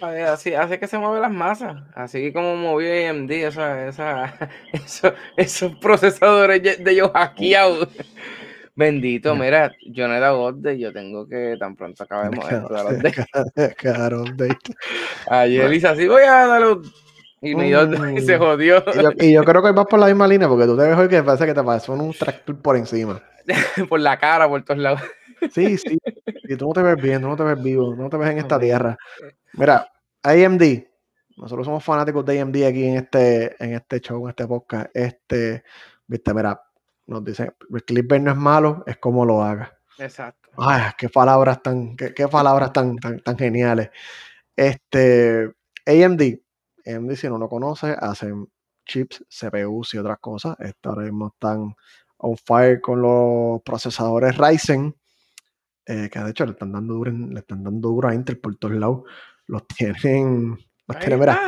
pues, 0.00 0.28
Así, 0.28 0.52
así 0.54 0.78
que 0.78 0.88
se 0.88 0.98
mueven 0.98 1.22
las 1.22 1.30
masas. 1.30 1.76
Así 1.94 2.32
como 2.32 2.56
movió 2.56 2.88
AMD, 3.10 3.30
esa, 3.30 3.86
esa, 3.88 4.34
eso- 4.72 5.12
esos 5.36 5.76
procesadores 5.76 6.62
de 6.62 6.90
ellos 6.92 7.10
hackeados. 7.14 7.88
Bendito, 8.76 9.34
mira, 9.34 9.72
yo 9.86 10.06
no 10.06 10.14
he 10.14 10.20
dado 10.20 10.40
orden, 10.42 10.78
yo 10.78 10.92
tengo 10.92 11.26
que 11.26 11.56
tan 11.58 11.74
pronto 11.74 12.02
acabemos 12.04 12.44
esto. 12.52 12.68
dar 12.68 12.86
update. 12.92 13.74
Quedaron 13.78 14.28
update. 14.28 14.74
Ayer 15.28 15.72
hice 15.72 15.88
así, 15.88 16.06
voy 16.06 16.22
a 16.24 16.46
darle 16.46 16.72
un- 16.72 16.92
Y 17.40 17.54
me 17.54 17.64
dio 17.66 18.10
y 18.12 18.20
se 18.20 18.36
jodió. 18.36 18.84
Y 18.94 19.02
yo, 19.02 19.10
y 19.18 19.32
yo 19.32 19.44
creo 19.44 19.62
que 19.62 19.72
vas 19.72 19.86
por 19.86 19.98
la 19.98 20.06
misma 20.06 20.28
línea 20.28 20.46
porque 20.46 20.66
tú 20.66 20.76
te 20.76 20.86
ves 20.86 20.96
hoy 20.98 21.08
que 21.08 21.22
parece 21.22 21.46
que 21.46 21.54
te 21.54 21.62
pasó 21.62 21.94
un 21.94 22.12
tractor 22.12 22.60
por 22.60 22.76
encima. 22.76 23.22
por 23.88 23.98
la 23.98 24.18
cara, 24.18 24.46
por 24.48 24.62
todos 24.64 24.80
lados. 24.80 25.00
Sí, 25.52 25.76
sí. 25.76 25.98
Y 26.44 26.56
tú 26.56 26.66
no 26.68 26.72
te 26.72 26.82
ves 26.82 26.96
bien, 26.96 27.20
tú 27.20 27.28
no 27.28 27.36
te 27.36 27.44
ves 27.44 27.62
vivo, 27.62 27.94
no 27.94 28.08
te 28.08 28.16
ves 28.16 28.30
en 28.30 28.38
esta 28.38 28.58
tierra. 28.58 28.96
Mira, 29.52 29.86
AMD. 30.22 30.62
Nosotros 31.36 31.66
somos 31.66 31.84
fanáticos 31.84 32.24
de 32.24 32.40
AMD 32.40 32.56
aquí 32.64 32.86
en 32.86 32.96
este, 32.96 33.54
en 33.62 33.74
este 33.74 34.00
show, 34.00 34.24
en 34.24 34.30
este 34.30 34.46
podcast. 34.46 34.88
Este, 34.94 35.62
viste, 36.06 36.32
mira, 36.32 36.58
nos 37.06 37.24
dicen, 37.24 37.54
el 37.72 37.84
clipper 37.84 38.20
no 38.20 38.32
es 38.32 38.36
malo, 38.36 38.82
es 38.86 38.98
como 38.98 39.24
lo 39.24 39.42
haga. 39.42 39.78
Exacto. 39.98 40.50
Ay, 40.58 40.90
qué 40.96 41.08
palabras 41.08 41.62
tan, 41.62 41.96
qué, 41.96 42.12
qué 42.14 42.28
palabras 42.28 42.72
tan, 42.72 42.96
tan, 42.96 43.20
tan 43.20 43.38
geniales. 43.38 43.90
Este, 44.54 45.52
AMD, 45.86 46.22
AMD, 46.86 47.12
si 47.14 47.28
no 47.28 47.38
lo 47.38 47.48
conoce, 47.48 47.94
hacen 47.98 48.48
chips, 48.86 49.24
CPUs 49.28 49.94
y 49.94 49.98
otras 49.98 50.18
cosas. 50.18 50.56
Ahora 50.82 51.02
mismo 51.02 51.28
están 51.28 51.74
on 52.18 52.36
fire 52.36 52.80
con 52.80 53.02
los 53.02 53.62
procesadores 53.62 54.36
Ryzen, 54.38 54.96
eh, 55.84 56.08
que 56.10 56.18
de 56.18 56.30
hecho 56.30 56.46
le 56.46 56.52
están 56.52 56.72
dando 56.72 56.94
duro, 56.94 57.12
le 57.12 57.40
están 57.40 57.62
dando 57.62 57.88
duro 57.90 58.08
a 58.08 58.14
Intel 58.14 58.38
por 58.38 58.56
todos 58.56 58.74
lados. 58.74 59.02
Los 59.46 59.66
tienen, 59.68 60.58
los 60.86 60.98
tienen, 60.98 61.20
mira. 61.20 61.38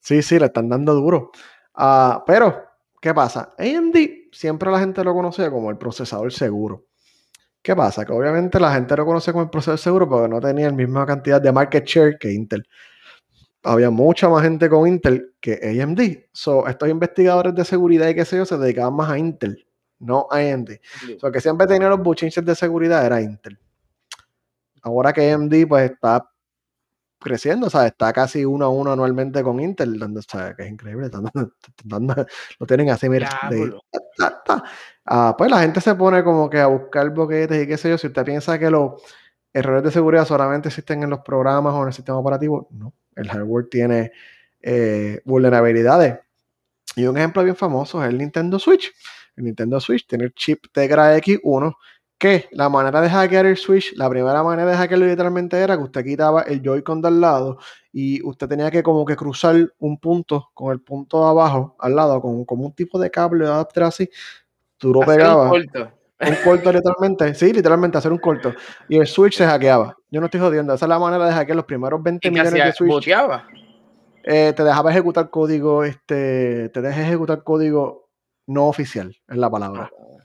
Sí, 0.00 0.22
sí, 0.22 0.38
le 0.38 0.46
están 0.46 0.68
dando 0.68 0.94
duro. 0.94 1.30
Ah, 1.74 2.22
pero, 2.26 2.64
¿qué 3.00 3.14
pasa? 3.14 3.54
AMD 3.58 4.19
siempre 4.32 4.70
la 4.70 4.78
gente 4.80 5.02
lo 5.04 5.14
conocía 5.14 5.50
como 5.50 5.70
el 5.70 5.78
procesador 5.78 6.32
seguro. 6.32 6.86
¿Qué 7.62 7.76
pasa? 7.76 8.04
Que 8.04 8.12
obviamente 8.12 8.58
la 8.58 8.72
gente 8.72 8.96
lo 8.96 9.04
conoce 9.04 9.32
como 9.32 9.44
el 9.44 9.50
procesador 9.50 9.78
seguro 9.78 10.08
porque 10.08 10.28
no 10.28 10.40
tenía 10.40 10.66
la 10.66 10.72
misma 10.76 11.04
cantidad 11.04 11.40
de 11.40 11.52
market 11.52 11.84
share 11.84 12.18
que 12.18 12.32
Intel. 12.32 12.66
Había 13.62 13.90
mucha 13.90 14.28
más 14.30 14.42
gente 14.42 14.70
con 14.70 14.88
Intel 14.88 15.34
que 15.40 15.60
AMD. 15.82 16.00
So, 16.32 16.66
estos 16.66 16.88
investigadores 16.88 17.54
de 17.54 17.64
seguridad 17.64 18.08
y 18.08 18.14
qué 18.14 18.24
sé 18.24 18.38
yo 18.38 18.46
se 18.46 18.56
dedicaban 18.56 18.94
más 18.94 19.10
a 19.10 19.18
Intel, 19.18 19.66
no 19.98 20.26
a 20.30 20.38
AMD. 20.38 20.70
O 21.16 21.20
sea, 21.20 21.30
que 21.30 21.40
siempre 21.40 21.66
tenía 21.66 21.90
los 21.90 22.00
buchinches 22.00 22.44
de 22.44 22.54
seguridad 22.54 23.04
era 23.04 23.20
Intel. 23.20 23.58
Ahora 24.82 25.12
que 25.12 25.30
AMD 25.30 25.68
pues 25.68 25.90
está 25.90 26.29
creciendo, 27.20 27.66
o 27.66 27.70
sea, 27.70 27.86
está 27.86 28.12
casi 28.12 28.44
uno 28.44 28.64
a 28.64 28.68
uno 28.70 28.92
anualmente 28.92 29.42
con 29.42 29.60
Intel, 29.60 29.98
dando, 29.98 30.20
o 30.20 30.22
sea, 30.22 30.54
que 30.54 30.64
es 30.64 30.70
increíble, 30.70 31.08
dando- 31.08 31.30
dando- 31.84 32.26
lo 32.58 32.66
tienen 32.66 32.90
así, 32.90 33.08
mira, 33.08 33.28
de- 33.50 33.56
Diablo. 33.56 33.82
ta, 34.16 34.42
ta. 34.44 34.64
Ah, 35.04 35.34
pues 35.36 35.50
la 35.50 35.60
gente 35.60 35.80
se 35.80 35.94
pone 35.94 36.24
como 36.24 36.48
que 36.50 36.58
a 36.60 36.66
buscar 36.66 37.10
boquetes 37.10 37.62
y 37.62 37.66
qué 37.66 37.76
sé 37.76 37.90
yo, 37.90 37.98
si 37.98 38.06
usted 38.08 38.24
piensa 38.24 38.58
que 38.58 38.70
los 38.70 39.02
errores 39.52 39.82
de 39.82 39.90
seguridad 39.90 40.24
solamente 40.24 40.68
existen 40.68 41.02
en 41.02 41.10
los 41.10 41.20
programas 41.20 41.74
o 41.74 41.82
en 41.82 41.88
el 41.88 41.92
sistema 41.94 42.18
operativo, 42.18 42.68
no, 42.70 42.94
el 43.16 43.28
hardware 43.28 43.66
tiene 43.70 44.12
eh, 44.62 45.20
vulnerabilidades. 45.24 46.18
Y 46.96 47.06
un 47.06 47.16
ejemplo 47.16 47.42
bien 47.44 47.56
famoso 47.56 48.02
es 48.02 48.10
el 48.10 48.18
Nintendo 48.18 48.58
Switch. 48.58 48.92
El 49.36 49.44
Nintendo 49.44 49.80
Switch 49.80 50.06
tiene 50.06 50.24
el 50.24 50.34
chip 50.34 50.66
Tegra 50.72 51.16
X1, 51.18 51.74
que 52.20 52.48
la 52.52 52.68
manera 52.68 53.00
de 53.00 53.08
hackear 53.10 53.46
el 53.46 53.56
Switch, 53.56 53.94
la 53.96 54.08
primera 54.08 54.42
manera 54.44 54.70
de 54.70 54.76
hackearlo 54.76 55.06
literalmente 55.06 55.56
era 55.58 55.76
que 55.76 55.82
usted 55.82 56.04
quitaba 56.04 56.42
el 56.42 56.60
Joy-Con 56.62 57.00
de 57.00 57.08
al 57.08 57.20
lado 57.20 57.58
y 57.92 58.22
usted 58.24 58.46
tenía 58.46 58.70
que 58.70 58.82
como 58.82 59.04
que 59.06 59.16
cruzar 59.16 59.56
un 59.78 59.98
punto 59.98 60.50
con 60.54 60.70
el 60.70 60.80
punto 60.82 61.24
de 61.24 61.30
abajo 61.30 61.74
al 61.80 61.96
lado, 61.96 62.20
con 62.20 62.44
como 62.44 62.66
un 62.66 62.72
tipo 62.74 62.98
de 63.00 63.10
cable 63.10 63.46
de 63.46 63.50
adapter 63.50 63.82
así, 63.84 64.10
tú 64.76 64.92
lo 64.92 65.00
Hacer 65.02 65.14
un 65.14 65.18
pegabas, 65.18 65.50
corto. 65.50 65.92
un 66.20 66.36
corto 66.44 66.72
literalmente, 66.72 67.34
sí, 67.34 67.52
literalmente 67.54 67.96
hacer 67.98 68.12
un 68.12 68.18
corto, 68.18 68.52
y 68.88 68.98
el 68.98 69.06
Switch 69.06 69.36
se 69.38 69.46
hackeaba. 69.46 69.96
Yo 70.10 70.20
no 70.20 70.26
estoy 70.26 70.40
jodiendo, 70.40 70.74
esa 70.74 70.84
es 70.84 70.88
la 70.90 70.98
manera 70.98 71.24
de 71.26 71.32
hackear 71.32 71.56
los 71.56 71.64
primeros 71.64 72.02
20 72.02 72.28
Y 72.28 72.30
que 72.30 72.38
millones 72.38 72.52
de 72.64 72.72
Switch 72.74 72.90
boteaba. 72.92 73.46
eh, 74.24 74.52
te 74.54 74.62
dejaba 74.62 74.90
ejecutar 74.90 75.30
código, 75.30 75.84
este, 75.84 76.68
te 76.68 76.82
deja 76.82 77.00
ejecutar 77.00 77.42
código 77.42 78.10
no 78.46 78.66
oficial, 78.66 79.16
es 79.26 79.36
la 79.38 79.50
palabra. 79.50 79.90
No, 79.98 80.19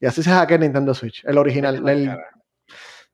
Y 0.00 0.06
así 0.06 0.22
se 0.22 0.30
hackea 0.30 0.56
el 0.56 0.62
Nintendo 0.62 0.94
Switch, 0.94 1.24
el 1.24 1.38
original. 1.38 1.88
el-. 1.88 2.16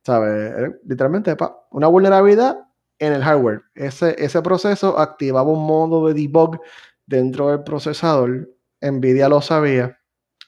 ¿sabes? 0.05 0.53
Eh, 0.57 0.71
Literalmente, 0.87 1.37
pa, 1.37 1.57
una 1.71 1.87
vulnerabilidad 1.87 2.57
en 2.99 3.13
el 3.13 3.23
hardware. 3.23 3.63
Ese, 3.75 4.15
ese 4.19 4.43
proceso 4.43 4.99
activaba 4.99 5.51
un 5.51 5.65
modo 5.67 6.07
de 6.09 6.15
debug 6.15 6.59
dentro 7.07 7.49
del 7.51 7.63
procesador. 7.63 8.49
Nvidia 8.81 9.29
lo 9.29 9.41
sabía, 9.41 9.97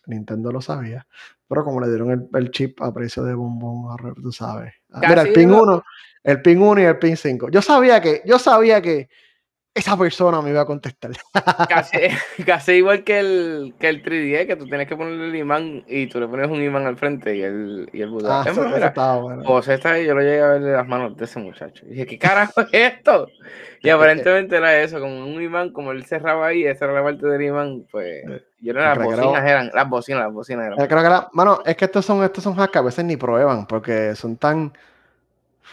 Nintendo 0.07 0.51
lo 0.51 0.61
sabía, 0.61 1.07
pero 1.47 1.63
como 1.65 1.81
le 1.81 1.89
dieron 1.89 2.11
el, 2.11 2.29
el 2.37 2.51
chip 2.51 2.83
a 2.83 2.93
precio 2.93 3.23
de 3.23 3.35
bombón, 3.35 3.97
tú 4.21 4.33
sabes. 4.33 4.75
Ah, 4.93 5.03
Mira, 5.09 5.23
el 5.23 5.33
pin 5.33 5.51
lo- 5.51 5.63
1, 5.63 5.85
el 6.25 6.43
pin 6.43 6.61
1 6.61 6.81
y 6.81 6.85
el 6.85 6.99
pin 6.99 7.17
5. 7.17 7.49
Yo 7.51 7.63
sabía 7.63 8.01
que, 8.01 8.23
yo 8.27 8.41
sabía 8.41 8.83
que 8.83 9.09
esa 9.75 9.97
persona 9.97 10.41
me 10.41 10.51
iba 10.51 10.61
a 10.61 10.67
contestar. 10.67 11.11
Casi, 11.69 11.99
casi 12.47 12.73
igual 12.75 13.03
que 13.03 13.19
el, 13.19 13.75
que 13.79 13.89
el 13.89 14.05
3D, 14.05 14.47
que 14.47 14.57
tú 14.57 14.67
tienes 14.67 14.87
que 14.87 14.97
ponerle 14.97 15.27
el 15.27 15.37
imán 15.37 15.85
y 15.89 16.07
tú 16.07 16.21
le 16.21 16.29
pones 16.29 16.49
un 16.49 16.63
imán 16.63 16.87
al 16.87 16.97
frente 16.97 17.37
y 17.37 17.43
el, 17.43 17.91
y 17.93 18.01
el 18.01 18.11
Buda. 18.11 18.41
Ah, 18.41 18.45
Es 18.47 18.53
eso, 18.53 18.65
eso 18.65 18.87
estaba 18.87 19.17
bueno. 19.21 19.61
Está 19.61 19.93
ahí, 19.93 20.07
yo 20.07 20.15
lo 20.15 20.21
llegué 20.21 20.41
a 20.41 20.49
ver 20.49 20.63
de 20.63 20.73
las 20.73 20.87
manos 20.87 21.17
de 21.17 21.25
ese 21.25 21.41
muchacho. 21.41 21.85
Y 21.87 21.91
dije, 21.91 22.07
¿qué 22.07 22.19
carajo 22.19 22.61
es 22.61 22.69
esto? 22.73 23.29
Y 23.83 23.91
aparentemente 23.91 24.57
era 24.57 24.81
eso, 24.81 25.01
como 25.01 25.27
un 25.27 25.43
imán, 25.43 25.71
como 25.71 25.91
él 25.91 26.07
cerraba 26.07 26.47
ahí, 26.47 26.65
esa 26.65 26.85
era 26.85 26.95
la 26.95 27.03
parte 27.03 27.27
del 27.27 27.43
imán, 27.43 27.85
pues. 27.91 28.25
Yo 28.61 28.73
no 28.73 28.81
las 28.81 28.97
Creo 28.97 29.11
bocinas 29.11 29.45
eran, 29.45 29.71
las 29.75 29.89
bocinas, 29.89 30.23
las 30.23 30.33
bocinas 30.33 30.67
eran. 30.69 30.81
Eh, 30.81 30.89
creo 30.89 31.01
que 31.01 31.07
era, 31.07 31.29
mano, 31.33 31.61
es 31.67 31.77
que 31.77 31.85
estos 31.85 32.07
son, 32.07 32.25
estos 32.25 32.43
son 32.45 32.59
hacks 32.59 32.73
que 32.73 32.79
a 32.79 32.83
veces 32.83 33.05
ni 33.05 33.17
prueban 33.17 33.67
porque 33.67 34.15
son 34.15 34.37
tan 34.37 34.73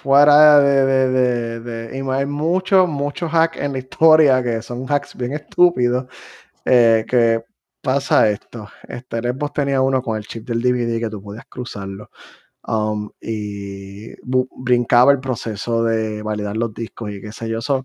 fuera 0.02 0.60
de, 0.60 0.86
de, 0.86 1.10
de, 1.10 1.60
de- 1.60 1.98
y 1.98 2.10
hay 2.12 2.26
muchos, 2.26 2.88
muchos 2.88 3.32
hacks 3.34 3.58
en 3.58 3.74
la 3.74 3.80
historia 3.80 4.42
que 4.44 4.62
son 4.62 4.86
hacks 4.88 5.16
bien 5.16 5.34
estúpidos 5.34 6.06
eh, 6.66 7.06
que 7.08 7.44
pasa 7.82 8.30
esto. 8.30 8.68
Este, 8.88 9.18
el 9.18 9.26
Xbox 9.34 9.54
tenía 9.54 9.82
uno 9.82 10.02
con 10.02 10.18
el 10.18 10.26
chip 10.26 10.48
del 10.48 10.62
DVD 10.62 11.00
que 11.00 11.10
tú 11.10 11.22
podías 11.22 11.46
cruzarlo 11.50 12.10
um, 12.68 13.10
y 13.20 14.14
brincaba 14.64 15.12
el 15.12 15.20
proceso 15.20 15.84
de 15.84 16.22
validar 16.22 16.58
los 16.58 16.74
discos 16.74 17.12
y 17.12 17.22
qué 17.22 17.32
sé 17.32 17.50
yo. 17.50 17.62
So, 17.62 17.84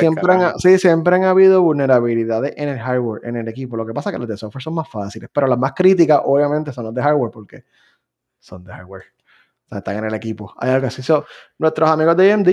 Siempre 0.00 0.22
han, 0.34 0.58
sí, 0.58 0.78
siempre 0.78 1.16
han 1.16 1.24
habido 1.24 1.62
vulnerabilidades 1.62 2.54
en 2.56 2.68
el 2.70 2.78
hardware, 2.78 3.22
en 3.24 3.36
el 3.36 3.48
equipo. 3.48 3.76
Lo 3.76 3.86
que 3.86 3.92
pasa 3.94 4.10
es 4.10 4.14
que 4.14 4.20
los 4.20 4.28
de 4.28 4.36
software 4.36 4.62
son 4.62 4.74
más 4.74 4.88
fáciles, 4.88 5.30
pero 5.32 5.46
las 5.46 5.58
más 5.58 5.72
críticas, 5.74 6.20
obviamente, 6.24 6.72
son 6.72 6.84
los 6.86 6.94
de 6.94 7.02
hardware, 7.02 7.30
porque 7.30 7.64
son 8.40 8.64
de 8.64 8.72
hardware. 8.72 9.04
O 9.66 9.68
sea, 9.68 9.78
están 9.78 9.96
en 9.98 10.04
el 10.04 10.14
equipo. 10.14 10.54
Hay 10.58 10.70
algo 10.70 10.86
así. 10.86 11.02
So, 11.02 11.26
nuestros 11.58 11.90
amigos 11.90 12.16
de 12.16 12.32
AMD 12.32 12.48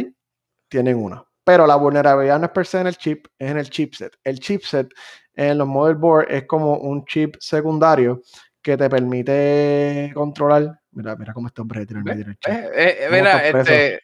tienen 0.68 0.98
una. 0.98 1.24
Pero 1.44 1.68
la 1.68 1.76
vulnerabilidad 1.76 2.40
no 2.40 2.46
es 2.46 2.52
per 2.52 2.66
se 2.66 2.80
en 2.80 2.88
el 2.88 2.98
chip, 2.98 3.28
es 3.38 3.52
en 3.52 3.58
el 3.58 3.70
chipset. 3.70 4.14
El 4.24 4.40
chipset 4.40 4.88
en 5.36 5.58
los 5.58 5.68
motherboard 5.68 6.32
es 6.32 6.46
como 6.48 6.78
un 6.78 7.06
chip 7.06 7.36
secundario 7.40 8.22
que 8.62 8.78
te 8.78 8.90
permite 8.90 10.12
controlar. 10.14 10.80
Mira, 10.92 11.16
mira 11.16 11.34
cómo 11.34 11.48
este 11.48 11.62
hombre 11.62 11.86
tiene 11.86 12.00
el 12.00 12.06
Ve, 12.06 12.12
medio 12.12 12.26
del 12.26 12.38
chip. 12.38 12.54
Eh, 12.54 12.72
eh, 12.76 12.98
¿Cómo 13.08 13.18
mira, 13.18 13.48
este. 13.48 14.00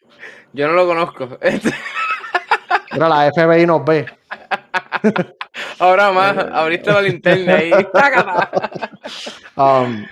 Yo 0.54 0.68
no 0.68 0.74
lo 0.74 0.86
conozco. 0.86 1.30
Este, 1.42 1.74
Mira, 2.92 3.08
la 3.08 3.32
FBI 3.32 3.66
nos 3.68 3.86
ve. 3.86 4.06
ahora 5.80 6.12
más, 6.12 6.38
abriste 6.38 6.92
la 6.92 7.02
linterna 7.02 7.56
ahí. 7.56 7.72
Um, 9.56 10.06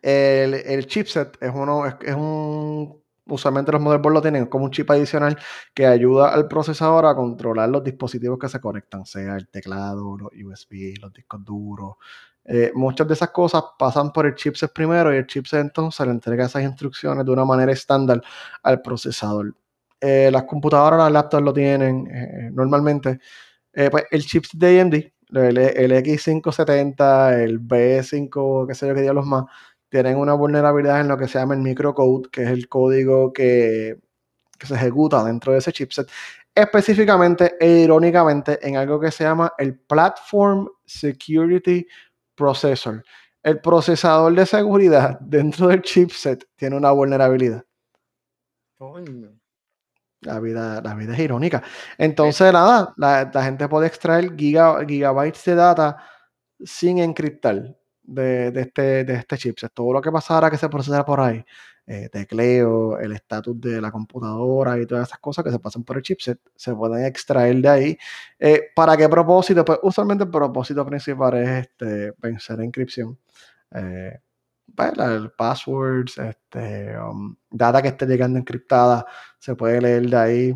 el, 0.00 0.86
chipset 0.86 1.36
es 1.40 1.50
uno, 1.54 1.86
es, 1.86 1.94
es 2.02 2.14
un, 2.14 3.02
usualmente 3.26 3.72
los 3.72 3.80
motherboards 3.80 4.14
lo 4.14 4.22
tienen 4.22 4.46
como 4.46 4.64
un 4.64 4.70
chip 4.70 4.90
adicional 4.90 5.38
que 5.74 5.86
ayuda 5.86 6.32
al 6.32 6.48
procesador 6.48 7.06
a 7.06 7.14
controlar 7.14 7.68
los 7.68 7.84
dispositivos 7.84 8.38
que 8.38 8.48
se 8.48 8.60
conectan, 8.60 9.06
sea 9.06 9.36
el 9.36 9.48
teclado, 9.48 10.16
los 10.16 10.30
USB, 10.32 10.94
los 11.00 11.12
discos 11.12 11.44
duros. 11.44 11.96
Eh, 12.44 12.72
muchas 12.74 13.06
de 13.06 13.14
esas 13.14 13.30
cosas 13.30 13.62
pasan 13.78 14.12
por 14.12 14.26
el 14.26 14.34
chipset 14.34 14.72
primero 14.72 15.14
y 15.14 15.18
el 15.18 15.26
chipset 15.26 15.60
entonces 15.60 16.04
le 16.06 16.12
entrega 16.12 16.46
esas 16.46 16.62
instrucciones 16.64 17.24
de 17.24 17.30
una 17.30 17.44
manera 17.44 17.72
estándar 17.72 18.20
al 18.62 18.82
procesador. 18.82 19.54
Eh, 20.00 20.30
las 20.32 20.42
computadoras, 20.44 20.98
las 20.98 21.12
laptops 21.12 21.44
lo 21.44 21.52
tienen 21.52 22.06
eh, 22.08 22.50
normalmente. 22.52 23.20
Pues 23.72 24.04
el 24.10 24.22
chipset 24.26 24.60
de 24.60 24.80
AMD, 24.80 24.94
el, 24.94 25.56
el 25.58 25.92
X570, 25.92 27.40
el 27.42 27.60
B5, 27.60 28.66
qué 28.68 28.74
sé 28.74 28.86
yo 28.88 28.94
qué 28.94 29.00
diablos 29.00 29.24
más, 29.24 29.44
tienen 29.92 30.16
una 30.16 30.32
vulnerabilidad 30.32 31.02
en 31.02 31.08
lo 31.08 31.18
que 31.18 31.28
se 31.28 31.38
llama 31.38 31.52
el 31.52 31.60
microcode, 31.60 32.30
que 32.30 32.44
es 32.44 32.48
el 32.48 32.66
código 32.66 33.30
que, 33.30 34.00
que 34.58 34.66
se 34.66 34.74
ejecuta 34.74 35.22
dentro 35.22 35.52
de 35.52 35.58
ese 35.58 35.70
chipset, 35.70 36.08
específicamente 36.54 37.56
e 37.60 37.80
irónicamente 37.80 38.58
en 38.66 38.78
algo 38.78 38.98
que 38.98 39.10
se 39.10 39.24
llama 39.24 39.52
el 39.58 39.78
Platform 39.78 40.66
Security 40.86 41.86
Processor. 42.34 43.04
El 43.42 43.60
procesador 43.60 44.34
de 44.34 44.46
seguridad 44.46 45.18
dentro 45.20 45.68
del 45.68 45.82
chipset 45.82 46.48
tiene 46.56 46.76
una 46.76 46.90
vulnerabilidad. 46.92 47.62
La 50.22 50.38
vida, 50.40 50.80
la 50.80 50.94
vida 50.94 51.12
es 51.14 51.18
irónica. 51.18 51.62
Entonces, 51.98 52.50
nada, 52.52 52.94
la, 52.96 53.30
la 53.34 53.44
gente 53.44 53.68
puede 53.68 53.88
extraer 53.88 54.36
giga- 54.36 54.86
gigabytes 54.86 55.44
de 55.44 55.54
data 55.56 55.96
sin 56.64 56.98
encriptar 56.98 57.76
de, 58.02 58.50
de 58.50 58.60
este, 58.62 59.04
de 59.04 59.14
este 59.14 59.38
chipset. 59.38 59.72
Todo 59.72 59.92
lo 59.92 60.00
que 60.00 60.10
pasara 60.10 60.50
que 60.50 60.56
se 60.58 60.68
procesa 60.68 61.04
por 61.04 61.20
ahí, 61.20 61.44
eh, 61.86 62.08
tecleo, 62.10 62.98
el 62.98 63.12
estatus 63.12 63.60
de 63.60 63.80
la 63.80 63.90
computadora 63.90 64.78
y 64.78 64.86
todas 64.86 65.08
esas 65.08 65.18
cosas 65.18 65.44
que 65.44 65.50
se 65.50 65.58
pasan 65.58 65.84
por 65.84 65.96
el 65.96 66.02
chipset, 66.02 66.38
se 66.54 66.74
pueden 66.74 67.04
extraer 67.04 67.56
de 67.56 67.68
ahí. 67.68 67.98
Eh, 68.38 68.70
¿Para 68.74 68.96
qué 68.96 69.08
propósito? 69.08 69.64
Pues 69.64 69.78
usualmente 69.82 70.24
el 70.24 70.30
propósito 70.30 70.84
principal 70.86 71.34
es 71.34 71.48
este, 71.66 72.12
vencer 72.18 72.58
la 72.58 72.64
encripción. 72.64 73.18
Eh, 73.72 74.18
pues, 74.74 74.92
el 74.98 75.30
passwords, 75.32 76.18
este, 76.18 76.96
um, 76.98 77.34
data 77.50 77.82
que 77.82 77.88
esté 77.88 78.06
llegando 78.06 78.38
encriptada, 78.38 79.04
se 79.38 79.54
puede 79.54 79.80
leer 79.80 80.08
de 80.08 80.16
ahí, 80.16 80.54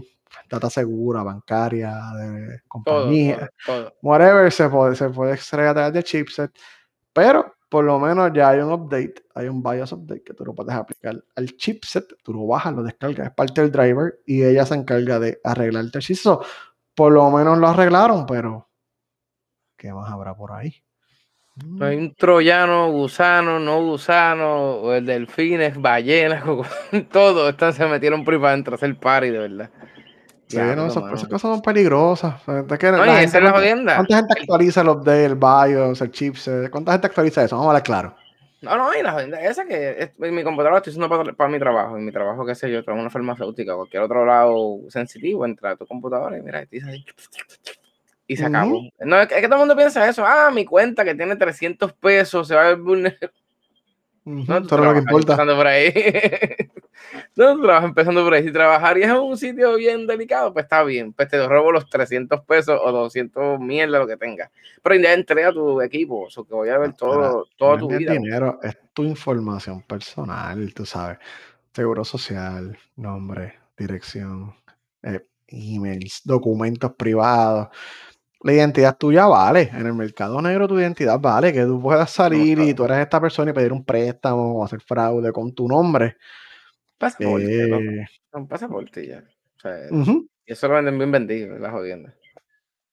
data 0.49 0.71
segura, 0.71 1.23
bancaria, 1.23 1.93
de 2.17 2.61
compañía, 2.69 3.51
todo, 3.67 3.85
todo. 3.85 3.95
whatever, 4.03 4.51
se 4.51 4.69
puede, 4.69 4.97
se 4.97 5.11
puede 5.11 5.35
extraer 5.35 5.69
a 5.69 5.75
través 5.75 5.93
del 5.93 6.05
chipset, 6.05 6.51
pero 7.17 7.55
por 7.71 7.83
lo 7.83 7.99
menos 7.99 8.31
ya 8.35 8.51
hay 8.51 8.59
un 8.59 8.71
update, 8.71 9.15
hay 9.35 9.49
un 9.49 9.63
BIOS 9.63 9.93
update 9.93 10.23
que 10.23 10.35
tú 10.35 10.45
lo 10.45 10.55
puedes 10.55 10.75
aplicar 10.75 11.15
al 11.35 11.57
chipset, 11.57 12.05
tú 12.23 12.35
lo 12.35 12.47
bajas, 12.47 12.75
lo 12.75 12.83
descargas, 12.83 13.29
es 13.29 13.33
parte 13.33 13.63
del 13.63 13.73
driver 13.73 14.21
y 14.27 14.45
ella 14.45 14.67
se 14.67 14.75
encarga 14.75 15.19
de 15.19 15.41
arreglarte 15.43 15.97
el. 15.97 16.15
So, 16.15 16.45
por 16.95 17.13
lo 17.13 17.31
menos 17.31 17.57
lo 17.57 17.69
arreglaron, 17.69 18.27
pero 18.27 18.69
¿qué 19.79 19.95
más 19.95 20.13
habrá 20.13 20.37
por 20.37 20.53
ahí? 20.53 20.75
Mm. 21.65 21.83
Hay 21.83 21.97
un 21.97 22.15
troyano, 22.15 22.91
gusano, 22.93 23.59
no 23.59 23.83
gusano, 23.83 24.93
el 24.93 25.07
delfines, 25.07 25.81
ballenas, 25.81 26.45
todo. 27.11 27.49
Están, 27.49 27.73
se 27.73 27.87
metieron 27.87 28.27
por 28.27 28.35
ahí 28.35 28.75
hacer 28.75 28.95
party, 28.99 29.31
de 29.31 29.39
verdad. 29.39 29.71
Sí, 30.49 30.59
no, 30.59 30.87
esas, 30.87 31.03
cosas 31.27 31.41
son 31.41 31.61
peligrosas. 31.63 32.41
O 32.43 32.45
sea, 32.45 32.61
es 32.61 32.79
que 32.79 32.93
No, 32.93 32.99
la 32.99 33.07
y 33.07 33.11
gente 33.11 33.25
esa 33.25 33.39
es 33.39 33.45
la 33.45 33.51
cuánta- 33.51 33.59
jodienda. 33.59 33.95
¿Cuánta 33.97 34.17
gente 34.17 34.35
actualiza 34.41 34.85
los 34.85 35.05
del 35.05 35.35
BIOS, 35.35 36.01
el 36.01 36.11
chipset? 36.13 36.71
¿Cuánta 36.71 36.93
gente 36.93 37.07
actualiza 37.09 37.45
eso? 37.45 37.57
Vamos 37.57 37.67
a 37.67 37.71
hablar 37.71 37.83
claro. 37.83 38.17
No, 38.63 38.77
no, 38.77 38.95
y 38.95 39.03
la 39.03 39.13
jodienda 39.13 39.41
esa 39.41 39.65
que 39.67 39.97
es, 39.99 40.19
mi 40.19 40.43
computadora 40.43 40.73
la 40.73 40.79
estoy 40.79 40.93
usando 40.93 41.09
para, 41.09 41.33
para 41.33 41.51
mi 41.51 41.59
trabajo. 41.59 41.97
En 41.97 42.05
mi 42.05 42.13
trabajo, 42.13 42.47
qué 42.47 42.55
sé 42.55 42.71
yo, 42.71 42.83
trabajo 42.83 42.99
en 43.01 43.05
una 43.07 43.11
farmacéutica, 43.11 43.75
cualquier 43.75 44.03
otro 44.03 44.25
lado 44.25 44.79
sensitivo, 44.89 45.45
entra 45.45 45.73
a 45.73 45.77
tu 45.77 45.87
computadora 45.87 46.39
y 46.39 46.43
mira, 46.43 46.63
y 46.63 46.67
dice 46.67 47.05
y 48.29 48.37
se 48.37 48.45
acabó. 48.47 48.81
No, 49.01 49.21
es 49.21 49.29
que, 49.29 49.35
es 49.37 49.41
que 49.41 49.47
todo 49.47 49.57
el 49.57 49.61
mundo 49.61 49.77
piensa 49.77 50.09
eso. 50.09 50.25
Ah, 50.27 50.51
mi 50.53 50.65
cuenta 50.65 51.05
que 51.05 51.15
tiene 51.15 51.37
300 51.37 51.93
pesos 51.93 52.49
se 52.49 52.55
va 52.55 52.63
a 52.63 52.69
ver 52.69 52.77
vulnerable. 52.77 53.31
No, 54.27 54.59
es 54.59 54.71
lo 54.71 54.93
que 54.93 54.99
importa. 54.99 55.33
empezando 55.35 55.57
por 55.57 55.67
ahí. 55.69 55.93
no, 57.37 57.61
trabajas 57.63 57.89
empezando 57.89 58.25
por 58.25 58.35
ahí. 58.35 58.43
Si 58.43 58.53
trabajarías 58.53 59.11
en 59.11 59.17
un 59.19 59.39
sitio 59.39 59.77
bien 59.77 60.07
delicado, 60.07 60.53
pues 60.53 60.65
está 60.65 60.83
bien. 60.83 61.13
Pues 61.13 61.29
te 61.29 61.47
robo 61.47 61.71
los 61.71 61.89
300 61.89 62.41
pesos 62.43 62.79
o 62.83 62.91
200 62.91 63.61
mierda, 63.61 64.01
lo 64.01 64.07
que 64.07 64.17
tengas. 64.17 64.51
Pero 64.83 64.97
ya 64.97 65.13
entrega 65.15 65.53
tu 65.53 65.81
equipo. 65.81 66.23
O 66.25 66.31
sea, 66.31 66.43
que 66.47 66.55
voy 66.55 66.69
a 66.71 66.79
ver 66.79 66.89
No, 66.91 66.97
todo, 66.97 67.19
mira, 67.45 67.55
toda 67.57 67.77
no 67.77 67.79
tu 67.79 67.93
es 67.93 67.99
vida. 67.99 68.13
dinero, 68.13 68.59
es 68.63 68.77
tu 68.93 69.05
información 69.05 69.83
personal, 69.83 70.75
tú 70.75 70.85
sabes. 70.85 71.19
Seguro 71.73 72.05
social, 72.05 72.77
nombre, 72.97 73.55
dirección, 73.79 74.55
eh, 75.05 75.25
emails, 75.47 76.23
documentos 76.25 76.93
privados. 76.95 77.69
La 78.47 78.53
identidad 78.53 78.97
tuya 78.97 79.27
vale. 79.27 79.71
En 79.73 79.87
el 79.87 79.95
mercado 79.95 80.41
negro 80.41 80.69
tu 80.69 80.79
identidad 80.79 81.19
vale. 81.19 81.53
Que 81.53 81.65
tú 81.65 81.83
puedas 81.83 82.09
salir 82.11 82.61
y 82.61 82.75
tú 82.75 82.85
eres 82.85 82.99
esta 82.99 83.21
persona 83.21 83.51
y 83.51 83.55
pedir 83.55 83.73
un 83.73 83.85
préstamo 83.85 84.61
o 84.61 84.65
hacer 84.65 84.81
fraude 84.81 85.33
con 85.33 85.53
tu 85.53 85.67
nombre. 85.67 86.17
Pasaporte. 86.97 87.65
Eh, 87.65 88.07
Un 88.33 88.47
pasaporte 88.47 89.05
ya. 89.05 89.25
O 89.57 89.61
sea, 89.61 89.73
ujú, 89.91 90.29
y 90.47 90.53
eso 90.53 90.69
lo 90.69 90.75
venden 90.75 90.97
bien 90.97 91.11
vendido, 91.11 91.59
la 91.59 91.73
jodienda. 91.73 92.15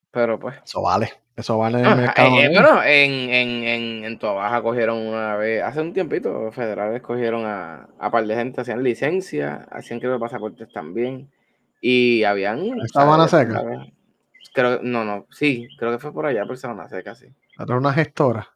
Pero 0.09 0.39
pues. 0.39 0.55
Eso 0.65 0.81
vale. 0.81 1.11
Eso 1.35 1.57
vale 1.59 1.79
en 1.79 1.85
el 1.85 1.89
No, 1.91 1.97
mercado 1.97 2.35
eh, 2.35 2.45
eh, 2.45 2.49
bueno, 2.51 2.83
en, 2.83 3.11
en, 3.11 3.63
en, 3.63 4.05
en 4.05 4.19
Toa 4.19 4.33
Baja 4.33 4.61
cogieron 4.61 4.97
una 4.99 5.35
vez, 5.35 5.61
hace 5.63 5.81
un 5.81 5.93
tiempito, 5.93 6.31
los 6.31 6.55
federales 6.55 7.01
cogieron 7.01 7.45
a, 7.45 7.89
a 7.99 8.11
par 8.11 8.25
de 8.25 8.35
gente, 8.35 8.61
hacían 8.61 8.83
licencia, 8.83 9.67
hacían 9.71 9.99
que 9.99 10.07
pasaportes 10.19 10.71
también, 10.71 11.31
y 11.81 12.23
habían... 12.23 12.59
¿En 12.59 12.87
Sabana 12.87 13.27
¿sabes? 13.27 13.47
Seca? 13.47 13.63
Creo, 14.53 14.79
no, 14.83 15.03
no, 15.03 15.25
sí, 15.31 15.67
creo 15.77 15.91
que 15.91 15.97
fue 15.97 16.13
por 16.13 16.27
allá, 16.27 16.45
por 16.45 16.57
Sabana 16.57 16.87
Seca, 16.87 17.15
sí. 17.15 17.25
Era 17.59 17.75
una 17.75 17.91
gestora. 17.91 18.53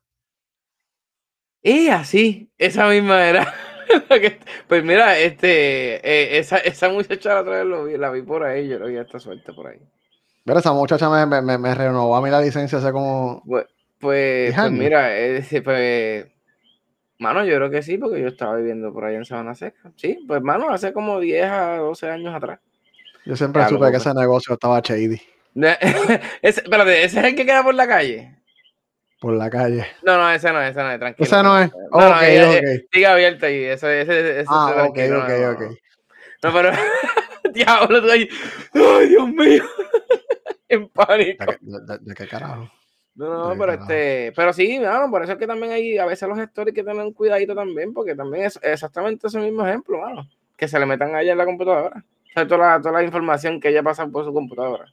Y 1.61 1.87
así, 1.87 2.51
esa 2.57 2.87
misma 2.87 3.27
era. 3.27 3.53
pues 4.67 4.83
mira, 4.83 5.17
este, 5.17 5.95
eh, 5.95 6.37
esa, 6.37 6.57
esa 6.57 6.89
muchacha 6.89 7.33
la 7.33 7.41
otra 7.41 7.57
vez 7.57 7.65
lo 7.65 7.85
vi, 7.85 7.97
la 7.97 8.11
vi 8.11 8.21
por 8.21 8.43
ahí, 8.43 8.67
yo 8.67 8.77
lo 8.77 8.87
vi 8.87 8.97
esta 8.97 9.19
suerte 9.19 9.53
por 9.53 9.67
ahí. 9.67 9.79
Pero 10.45 10.59
esa 10.59 10.71
muchacha 10.71 11.09
me, 11.09 11.41
me, 11.41 11.57
me, 11.57 11.75
renovó 11.75 12.15
a 12.15 12.21
mí 12.21 12.29
la 12.29 12.41
licencia 12.41 12.77
hace 12.77 12.91
como. 12.91 13.41
Pues, 13.45 13.65
pues, 13.99 14.55
10 14.55 14.55
pues 14.55 14.71
mira, 14.71 15.17
eh, 15.17 15.43
pues, 15.63 16.27
mano, 17.17 17.43
yo 17.43 17.55
creo 17.55 17.71
que 17.71 17.81
sí, 17.81 17.97
porque 17.97 18.21
yo 18.21 18.27
estaba 18.27 18.55
viviendo 18.55 18.93
por 18.93 19.03
ahí 19.05 19.15
en 19.15 19.25
Sabana 19.25 19.55
Seca. 19.55 19.91
Sí, 19.95 20.19
pues, 20.27 20.43
mano, 20.43 20.69
hace 20.69 20.93
como 20.93 21.19
10 21.19 21.49
a 21.49 21.77
12 21.77 22.07
años 22.09 22.35
atrás. 22.35 22.59
Yo 23.25 23.35
siempre 23.35 23.63
Ya, 23.63 23.69
supe 23.69 23.89
que 23.89 23.97
ese 23.97 24.13
negocio 24.13 24.53
estaba 24.53 24.79
shady 24.79 25.19
ese, 26.41 26.61
espérate, 26.61 27.03
¿ese 27.03 27.19
es 27.19 27.25
el 27.25 27.35
que 27.35 27.45
queda 27.45 27.63
por 27.63 27.73
la 27.75 27.87
calle? 27.87 28.33
por 29.19 29.33
la 29.33 29.49
calle. 29.49 29.83
No, 30.03 30.15
no, 30.15 30.29
ese 30.31 30.51
no, 30.53 30.61
ese 30.61 30.79
no 30.79 30.91
es, 30.91 30.99
tranquilo. 30.99 31.25
Ese 31.25 31.41
no 31.41 31.59
es. 31.59 31.71
No, 31.91 31.99
no, 32.01 32.07
ok, 32.09 32.21
eh, 32.21 32.45
ok. 32.83 32.85
sigue 32.93 33.05
abierto 33.07 33.45
ahí, 33.47 33.63
ese, 33.63 34.01
ese, 34.01 34.29
ese 34.41 34.45
Ah, 34.47 34.85
ok, 34.87 34.89
ok, 34.89 34.97
no, 35.09 35.51
ok. 35.53 35.61
no. 36.43 36.53
Pero. 36.53 36.71
Diablo, 37.53 38.01
tú 38.03 38.11
ahí. 38.11 38.29
¡Ay, 38.75 39.07
Dios 39.07 39.27
mío! 39.29 39.63
en 40.69 40.87
pánico. 40.89 41.45
¿De, 41.45 41.51
qué- 41.51 41.57
de- 41.61 41.79
de- 41.93 41.97
de 41.99 42.13
qué 42.13 42.27
carajo? 42.27 42.69
No, 43.15 43.27
no, 43.27 43.49
de 43.49 43.55
pero 43.55 43.71
carajo? 43.71 43.81
este. 43.91 44.33
Pero 44.35 44.53
sí, 44.53 44.79
mano, 44.79 45.09
por 45.09 45.23
eso 45.23 45.31
es 45.31 45.39
que 45.39 45.47
también 45.47 45.71
hay. 45.71 45.97
A 45.97 46.05
veces 46.05 46.29
los 46.29 46.37
gestores 46.37 46.75
que 46.75 46.83
tener 46.83 47.03
un 47.03 47.13
cuidadito 47.13 47.55
también, 47.55 47.93
porque 47.95 48.13
también 48.13 48.45
es 48.45 48.59
exactamente 48.61 49.25
ese 49.25 49.39
mismo 49.39 49.65
ejemplo, 49.65 49.99
mano. 49.99 50.29
Que 50.55 50.67
se 50.67 50.77
le 50.79 50.85
metan 50.85 51.15
a 51.15 51.21
ella 51.23 51.31
en 51.31 51.37
la 51.39 51.45
computadora. 51.45 52.03
O 52.29 52.33
sea, 52.35 52.45
toda 52.47 52.67
la, 52.75 52.81
toda 52.81 52.99
la 52.99 53.03
información 53.03 53.59
que 53.59 53.69
ella 53.69 53.81
pasa 53.81 54.05
por 54.05 54.23
su 54.25 54.31
computadora. 54.31 54.85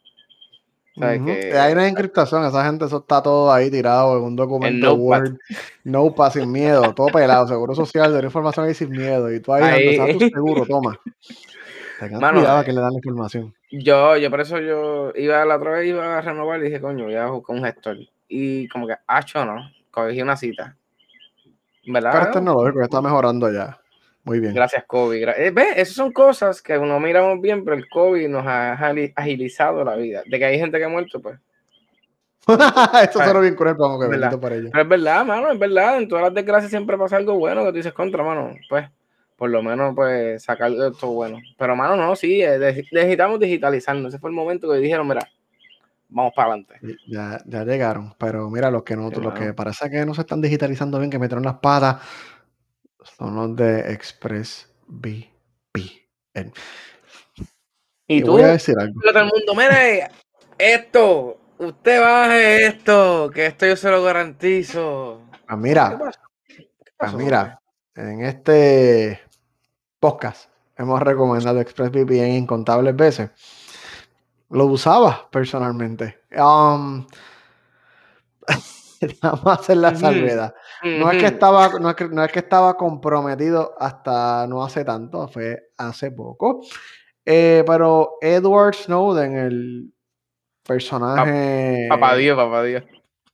Que- 0.95 1.51
Y 1.53 1.57
Hay 1.57 1.73
una 1.73 1.89
encriptación, 1.89 2.45
esa 2.45 2.65
gente, 2.65 2.85
eso 2.85 2.99
está 2.99 3.21
todo 3.23 3.53
ahí 3.53 3.71
tirado 3.71 4.17
en 4.17 4.25
un 4.25 4.37
documento 4.37 4.97
Notepad. 4.97 5.03
Word, 5.03 5.39
Notepad 5.83 6.33
sin 6.33 6.53
miedo, 6.53 6.95
todo 6.95 7.09
pelado, 7.09 7.49
seguro 7.49 7.75
social, 7.75 8.13
de 8.13 8.21
la 8.21 8.27
información 8.27 8.67
ahí 8.67 8.75
sin 8.75 8.91
miedo, 8.91 9.33
y 9.33 9.41
tú 9.41 9.53
ahí, 9.53 9.65
Ahí. 9.65 9.85
donde 9.97 10.13
está 10.13 10.19
tu 10.19 10.35
seguro, 10.35 10.67
toma. 10.67 11.01
Tengan 11.99 12.21
Mano, 12.21 12.39
cuidado 12.39 12.61
eh, 12.61 12.65
que 12.65 12.73
le 12.73 12.81
dan 12.81 12.91
la 12.93 12.99
información. 12.99 13.55
Yo, 13.73 14.17
yo 14.17 14.31
por 14.31 14.41
eso 14.41 14.61
yo 14.61 15.13
iba 15.17 15.45
la 15.45 15.57
otra 15.57 15.73
vez 15.73 15.89
iba 15.89 16.19
a 16.19 16.21
renovar 16.21 16.61
y 16.61 16.65
dije, 16.65 16.81
coño, 16.81 17.05
voy 17.05 17.17
a 17.17 17.27
buscar 17.27 17.57
un 17.57 17.65
gestor. 17.65 17.97
Y 18.29 18.69
como 18.69 18.87
que, 18.87 18.95
hacho, 19.07 19.45
no, 19.45 19.69
cogí 19.91 20.23
una 20.23 20.37
cita. 20.37 20.77
¿Verdad? 21.87 22.11
Pero 22.13 22.25
es 22.25 22.31
tecnológico, 22.31 22.83
está 22.83 23.03
mejorando 23.03 23.53
ya. 23.53 23.79
Muy 24.25 24.41
bien. 24.41 24.55
Gracias, 24.55 24.85
COVID. 24.87 25.23
Gra- 25.23 25.35
eh, 25.37 25.51
¿Ves? 25.51 25.75
Esas 25.77 25.95
son 25.95 26.13
cosas 26.13 26.61
que 26.63 26.77
uno 26.79 26.99
miramos 26.99 27.41
bien, 27.41 27.63
pero 27.65 27.77
el 27.77 27.89
COVID 27.89 28.29
nos 28.29 28.47
ha 28.47 28.75
agili- 28.77 29.13
agilizado 29.15 29.85
la 29.85 29.97
vida. 29.97 30.23
De 30.27 30.39
que 30.39 30.45
hay 30.47 30.59
gente 30.59 30.79
que 30.79 30.85
ha 30.85 30.89
muerto, 30.89 31.21
pues. 31.21 31.39
Esto 33.03 33.23
suena 33.23 33.41
bien 33.41 33.55
cruel, 33.55 33.77
como 33.77 33.99
que 33.99 34.07
¿Verdad? 34.07 34.21
bendito 34.31 34.41
para 34.41 34.55
ellos. 34.57 34.71
Pero 34.71 34.83
es 34.83 34.89
verdad, 34.89 35.25
mano, 35.25 35.51
es 35.51 35.59
verdad. 35.59 35.99
En 35.99 36.09
todas 36.09 36.25
las 36.25 36.35
desgracias 36.35 36.71
siempre 36.71 36.97
pasa 36.99 37.17
algo 37.17 37.37
bueno 37.39 37.63
que 37.65 37.71
tú 37.71 37.77
dices 37.77 37.93
contra, 37.93 38.23
mano. 38.23 38.55
Pues, 38.69 38.87
por 39.37 39.51
lo 39.51 39.63
menos, 39.63 39.95
pues, 39.95 40.43
sacar 40.43 40.71
esto 40.73 41.09
bueno. 41.09 41.39
Pero, 41.59 41.75
mano, 41.77 41.97
no, 41.97 42.15
sí, 42.17 42.43
eh, 42.43 42.59
necesitamos 42.93 43.41
digitalizarnos. 43.41 44.09
Ese 44.09 44.19
fue 44.19 44.31
el 44.31 44.37
momento 44.37 44.71
que 44.71 44.79
dijeron, 44.79 45.09
mira, 45.09 45.27
vamos 46.09 46.33
para 46.37 46.53
adelante. 46.53 46.75
Ya, 47.07 47.39
ya 47.47 47.65
llegaron, 47.65 48.15
pero 48.19 48.49
mira, 48.51 48.71
los 48.71 48.83
que 48.85 48.95
no, 48.95 49.09
Sí, 49.11 49.21
los 49.21 49.35
que 49.35 49.53
parece 49.55 49.91
que 49.91 50.05
no 50.05 50.15
se 50.15 50.21
están 50.21 50.41
digitalizando 50.43 50.99
bien, 50.99 51.11
que 51.11 51.19
metieron 51.19 51.45
las 51.45 51.55
patas, 51.55 51.97
son 53.05 53.37
los 53.37 53.57
de 53.57 53.93
ExpressVPN. 53.93 55.33
Y 58.07 58.19
Y 58.19 58.23
tú, 58.23 58.33
voy 58.33 58.43
a 58.43 58.49
decir 58.49 58.75
algo. 58.79 59.01
todo 59.01 59.19
el 59.19 59.25
mundo, 59.27 59.55
mire, 59.55 60.09
esto, 60.59 61.39
usted 61.59 62.01
baje 62.01 62.67
esto, 62.67 63.31
que 63.33 63.47
esto 63.47 63.67
yo 63.67 63.77
se 63.77 63.91
lo 63.91 64.03
garantizo. 64.03 65.23
Ah, 65.47 65.55
¿Qué 65.55 65.57
mira, 65.57 65.99
pasó? 65.99 66.21
¿Qué 66.47 66.67
ah, 66.99 67.13
mira, 67.13 67.61
en 67.95 68.25
este 68.25 69.21
podcast 70.01 70.51
hemos 70.77 71.01
recomendado 71.01 71.61
ExpressVPN 71.61 72.37
incontables 72.37 72.95
veces. 72.97 73.31
Lo 74.51 74.67
usaba 74.67 75.29
personalmente. 75.31 76.21
Um, 76.37 77.07
vamos 79.23 79.47
a 79.47 79.53
hacer 79.53 79.77
la 79.77 79.95
salvedad. 79.95 80.55
No 80.83 81.11
es 81.11 81.19
que 81.19 81.27
estaba, 81.27 81.69
no 81.79 81.91
es 81.91 81.97
que, 81.97 82.09
no 82.09 82.25
es 82.25 82.33
que 82.33 82.39
estaba 82.41 82.77
comprometido 82.77 83.75
hasta 83.79 84.47
no 84.47 84.65
hace 84.65 84.85
tanto, 84.85 85.29
fue 85.29 85.71
hace 85.77 86.11
poco. 86.11 86.61
Eh, 87.25 87.65
pero 87.67 88.19
Edward 88.21 88.75
Snowden, 88.75 89.37
el 89.37 89.95
personaje 90.63 91.87
Papá 91.89 92.17
Dios, 92.17 92.37
papá 92.37 92.63
Dios. 92.63 92.85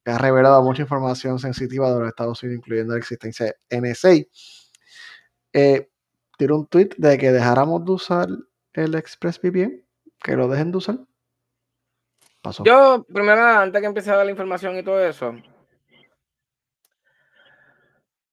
que 0.05 0.11
ha 0.11 0.19
revelado 0.19 0.63
mucha 0.63 0.83
información 0.83 1.39
sensitiva 1.39 1.93
de 1.93 2.01
los 2.01 2.09
Estados 2.09 2.43
Unidos, 2.43 2.59
incluyendo 2.59 2.93
la 2.93 2.99
existencia 2.99 3.47
de 3.47 3.81
NSA, 3.81 4.11
eh, 5.53 5.89
tiró 6.39 6.57
un 6.57 6.67
tweet 6.67 6.91
de 6.97 7.19
que 7.19 7.33
dejáramos 7.33 7.85
de 7.85 7.93
usar 7.93 8.29
el 8.73 8.95
ExpressVPN, 8.95 9.85
que 10.23 10.37
lo 10.37 10.49
dejen 10.49 10.71
de 10.71 10.79
usar. 10.79 10.99
Pasó. 12.41 12.65
Yo, 12.65 13.05
primero, 13.13 13.43
antes 13.43 13.81
que 13.81 13.87
empiece 13.87 14.11
a 14.11 14.17
dar 14.17 14.25
la 14.25 14.31
información 14.31 14.77
y 14.79 14.83
todo 14.83 15.05
eso, 15.05 15.35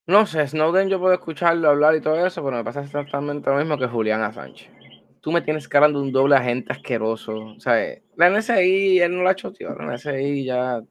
no 0.07 0.25
sé, 0.25 0.47
Snowden 0.47 0.87
yo 0.87 0.99
puedo 0.99 1.13
escucharlo, 1.13 1.69
hablar 1.69 1.93
y 1.95 2.01
todo 2.01 2.25
eso, 2.25 2.41
pero 2.43 2.55
me 2.55 2.63
pasa 2.63 2.81
exactamente 2.81 3.49
lo 3.49 3.57
mismo 3.57 3.77
que 3.77 3.87
Julián 3.87 4.21
Assange. 4.21 4.71
Tú 5.19 5.33
me 5.33 5.41
tienes 5.41 5.67
cara 5.67 5.89
de 5.89 5.97
un 5.97 6.13
doble 6.13 6.37
agente 6.37 6.71
asqueroso. 6.71 7.35
O 7.35 7.59
sea, 7.59 7.75
la 8.15 8.29
NSI, 8.29 8.99
él 8.99 9.17
no 9.17 9.23
la 9.23 9.35
choteó, 9.35 9.75
la 9.75 9.93
NSI 9.93 10.45
ya 10.45 10.81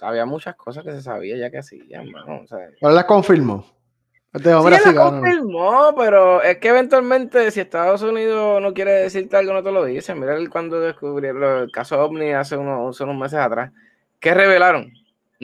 había 0.00 0.24
muchas 0.24 0.56
cosas 0.56 0.84
que 0.84 0.92
se 0.92 1.02
sabía 1.02 1.36
ya 1.36 1.50
que 1.50 1.58
hacían, 1.58 2.10
mano. 2.10 2.40
O 2.42 2.46
sea, 2.46 2.58
Pero 2.80 2.94
la 2.94 3.06
confirmó. 3.06 3.64
Te 4.32 4.48
digo, 4.48 4.60
Sí, 4.60 4.64
mira, 4.64 4.76
él 4.78 4.82
sí, 4.84 4.94
la 4.94 5.02
confirmó, 5.02 5.94
pero 5.94 6.42
es 6.42 6.56
que 6.56 6.68
eventualmente 6.68 7.50
si 7.50 7.60
Estados 7.60 8.00
Unidos 8.00 8.62
no 8.62 8.72
quiere 8.72 8.92
decirte 8.92 9.36
algo, 9.36 9.52
no 9.52 9.62
te 9.62 9.70
lo 9.70 9.84
dice. 9.84 10.14
Mira 10.14 10.34
el 10.34 10.48
cuando 10.48 10.80
descubrieron 10.80 11.64
el 11.64 11.70
caso 11.70 12.02
OVNI 12.02 12.32
hace 12.32 12.56
unos, 12.56 12.96
hace 12.96 13.04
unos 13.04 13.16
meses 13.16 13.38
atrás. 13.38 13.70
¿Qué 14.18 14.32
revelaron? 14.32 14.90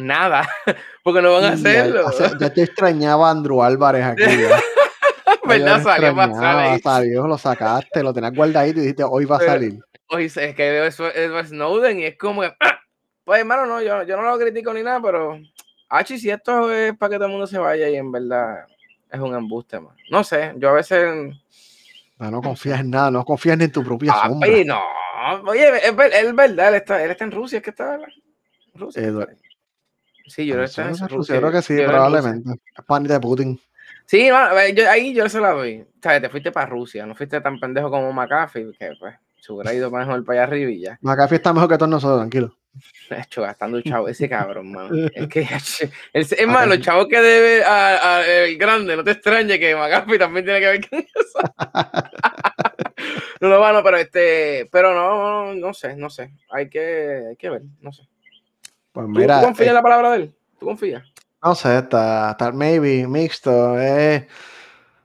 Nada, 0.02 0.48
porque 1.02 1.20
no 1.22 1.32
van 1.34 1.44
a 1.44 1.48
ya, 1.48 1.54
hacerlo. 1.54 2.06
hace- 2.08 2.30
ya 2.40 2.52
te 2.52 2.62
extrañaba 2.62 3.30
Andrew 3.30 3.62
Álvarez 3.62 4.04
aquí. 4.04 4.22
¿Verdad? 5.44 5.78
Lo 5.78 5.82
Salió 5.82 6.14
para 6.14 6.34
salir. 6.34 6.82
salió, 6.82 7.26
lo 7.26 7.38
sacaste, 7.38 8.02
lo 8.02 8.12
tenías 8.12 8.34
guardadito 8.34 8.78
y 8.78 8.82
dijiste, 8.82 9.02
hoy 9.04 9.24
va 9.24 9.36
a 9.36 9.38
Pero- 9.38 9.52
salir. 9.52 9.78
Oye, 10.10 10.24
es 10.26 10.34
que 10.34 10.70
veo 10.70 10.84
eso 10.84 11.06
Edward 11.12 11.46
Snowden 11.48 11.98
y 12.00 12.04
es 12.04 12.16
como 12.16 12.40
que, 12.42 12.54
¡ah! 12.60 12.78
pues 13.24 13.40
hermano, 13.40 13.66
no, 13.66 13.82
yo, 13.82 14.04
yo 14.04 14.16
no 14.16 14.22
lo 14.22 14.38
critico 14.38 14.72
ni 14.72 14.82
nada, 14.82 15.00
pero, 15.02 15.38
Hachi, 15.90 16.18
si 16.18 16.30
esto 16.30 16.72
es 16.72 16.96
para 16.96 17.10
que 17.10 17.16
todo 17.16 17.26
el 17.26 17.32
mundo 17.32 17.46
se 17.46 17.58
vaya 17.58 17.88
y 17.90 17.96
en 17.96 18.10
verdad 18.12 18.64
es 19.10 19.20
un 19.20 19.34
embuste, 19.34 19.80
man. 19.80 19.94
No 20.10 20.22
sé, 20.24 20.52
yo 20.56 20.70
a 20.70 20.72
veces... 20.72 21.34
No, 22.18 22.30
no 22.30 22.40
confías 22.40 22.80
en 22.80 22.90
nada, 22.90 23.10
no 23.10 23.24
confías 23.24 23.58
ni 23.58 23.64
en 23.64 23.72
tu 23.72 23.82
propia 23.84 24.12
Ah, 24.14 24.28
sombra. 24.28 24.48
No. 24.64 24.80
Oye, 25.50 25.68
es, 25.78 25.84
es 25.84 26.34
verdad, 26.34 26.68
él 26.68 26.74
está, 26.76 27.02
él 27.04 27.10
está 27.10 27.24
en 27.24 27.32
Rusia, 27.32 27.58
es 27.58 27.62
que 27.62 27.70
está 27.70 27.90
¿verdad? 27.90 28.08
en 28.74 28.80
Rusia. 28.80 29.02
Edward. 29.02 29.36
Sí, 30.28 30.46
yo 30.46 30.62
es 30.62 30.76
Rusia. 31.08 31.38
Creo 31.38 31.52
que 31.52 31.62
sí, 31.62 31.74
probablemente. 31.86 32.50
Es 32.76 32.84
pan 32.84 33.04
de 33.04 33.18
Putin. 33.20 33.60
Sí, 34.06 34.28
yo- 34.28 34.90
ahí 34.90 35.12
yo 35.14 35.28
se 35.28 35.40
la 35.40 35.50
doy. 35.50 35.80
O 35.82 36.02
sea, 36.02 36.20
te 36.20 36.28
fuiste 36.28 36.50
para 36.52 36.66
Rusia, 36.66 37.04
no 37.04 37.14
fuiste 37.14 37.40
tan 37.40 37.58
pendejo 37.60 37.90
como 37.90 38.12
McAfee, 38.12 38.72
que 38.78 38.92
pues 38.98 39.14
se 39.40 39.52
hubiera 39.52 39.74
ido 39.74 39.90
mejor 39.90 40.24
para 40.24 40.40
allá 40.42 40.48
arriba 40.48 40.70
y 40.70 40.80
ya. 40.80 40.98
McAfee 41.02 41.36
está 41.36 41.52
mejor 41.52 41.68
que 41.68 41.76
todos 41.76 41.90
nosotros, 41.90 42.18
tranquilo. 42.20 42.54
Hecho, 43.10 43.42
gastando 43.42 43.80
chavo, 43.82 44.08
ese 44.08 44.28
cabrón, 44.28 44.70
mano. 44.72 44.94
Es 45.14 45.28
que, 45.28 45.40
es 46.12 46.46
más, 46.46 46.66
los 46.68 46.80
chavos 46.80 47.06
que 47.08 47.20
debe 47.20 47.64
a, 47.64 48.16
a 48.18 48.26
el 48.26 48.56
grande, 48.56 48.96
no 48.96 49.02
te 49.04 49.10
extrañe 49.12 49.58
que 49.58 49.74
McAfee 49.74 50.18
también 50.18 50.44
tiene 50.44 50.60
que 50.60 50.66
ver 50.66 50.88
con 50.88 50.98
eso. 51.00 51.38
no, 53.40 53.48
no, 53.48 53.60
mano, 53.60 53.82
pero 53.82 53.96
este, 53.96 54.68
pero 54.70 54.94
no, 54.94 55.46
no, 55.46 55.54
no 55.54 55.74
sé, 55.74 55.96
no 55.96 56.08
sé. 56.10 56.32
Hay 56.50 56.68
que, 56.68 57.26
hay 57.30 57.36
que 57.36 57.50
ver, 57.50 57.62
no 57.80 57.92
sé. 57.92 58.02
Pues 58.98 59.06
¿Tú, 59.06 59.12
mira, 59.20 59.38
tú 59.38 59.46
confías 59.46 59.66
eh, 59.66 59.70
en 59.70 59.74
la 59.76 59.82
palabra 59.82 60.10
de 60.10 60.16
él? 60.16 60.34
¿Tú 60.58 60.66
confías? 60.66 61.04
no 61.40 61.54
sé, 61.54 61.78
está, 61.78 62.32
está 62.32 62.50
maybe, 62.50 63.06
mixto, 63.06 63.78
eh, 63.78 64.26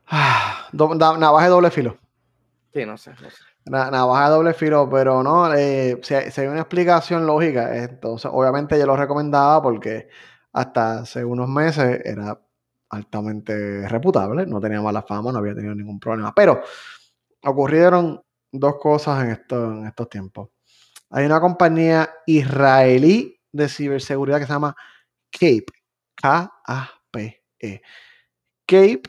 ah, 0.08 0.66
do- 0.72 0.96
da- 0.96 1.16
navaja 1.16 1.44
de 1.44 1.50
doble 1.52 1.70
filo. 1.70 1.96
Sí, 2.72 2.84
no 2.84 2.98
sé, 2.98 3.10
no 3.10 3.30
sé. 3.30 3.36
Na- 3.66 3.92
navaja 3.92 4.24
de 4.24 4.34
doble 4.34 4.52
filo, 4.54 4.90
pero 4.90 5.22
no, 5.22 5.54
eh, 5.54 6.00
si, 6.02 6.12
hay, 6.12 6.32
si 6.32 6.40
hay 6.40 6.48
una 6.48 6.62
explicación 6.62 7.24
lógica, 7.24 7.76
entonces 7.76 8.28
obviamente 8.34 8.76
yo 8.76 8.84
lo 8.84 8.96
recomendaba 8.96 9.62
porque 9.62 10.08
hasta 10.52 10.98
hace 10.98 11.24
unos 11.24 11.48
meses 11.48 12.00
era 12.04 12.36
altamente 12.90 13.86
reputable, 13.88 14.44
no 14.44 14.60
tenía 14.60 14.82
mala 14.82 15.02
fama, 15.02 15.30
no 15.30 15.38
había 15.38 15.54
tenido 15.54 15.72
ningún 15.76 16.00
problema, 16.00 16.32
pero 16.34 16.60
ocurrieron 17.44 18.20
dos 18.50 18.74
cosas 18.80 19.22
en, 19.22 19.30
esto, 19.30 19.70
en 19.70 19.86
estos 19.86 20.08
tiempos. 20.08 20.48
Hay 21.10 21.24
una 21.26 21.40
compañía 21.40 22.10
israelí 22.26 23.33
de 23.54 23.68
ciberseguridad 23.68 24.38
que 24.40 24.46
se 24.46 24.52
llama 24.52 24.74
Cape, 25.30 25.66
K-A-P-E. 26.16 27.82
Cape 28.66 29.02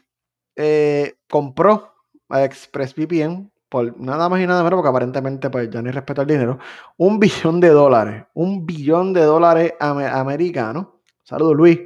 eh, 0.56 1.16
compró 1.30 1.94
a 2.30 2.44
ExpressVPN 2.44 3.52
por 3.70 4.00
nada 4.00 4.30
más 4.30 4.40
y 4.42 4.48
nada 4.48 4.64
menos, 4.64 4.78
porque 4.78 4.90
aparentemente 4.90 5.50
pues 5.50 5.70
ya 5.70 5.82
ni 5.82 5.92
respeto 5.92 6.22
al 6.22 6.28
dinero, 6.28 6.60
un 6.98 7.20
billón 7.20 7.60
de 7.60 7.70
dólares, 7.70 8.26
un 8.34 8.66
billón 8.66 9.14
de 9.14 9.22
dólares 9.22 9.74
ame- 9.80 10.08
americanos. 10.08 10.88
Saludos 11.24 11.56
Luis. 11.56 11.80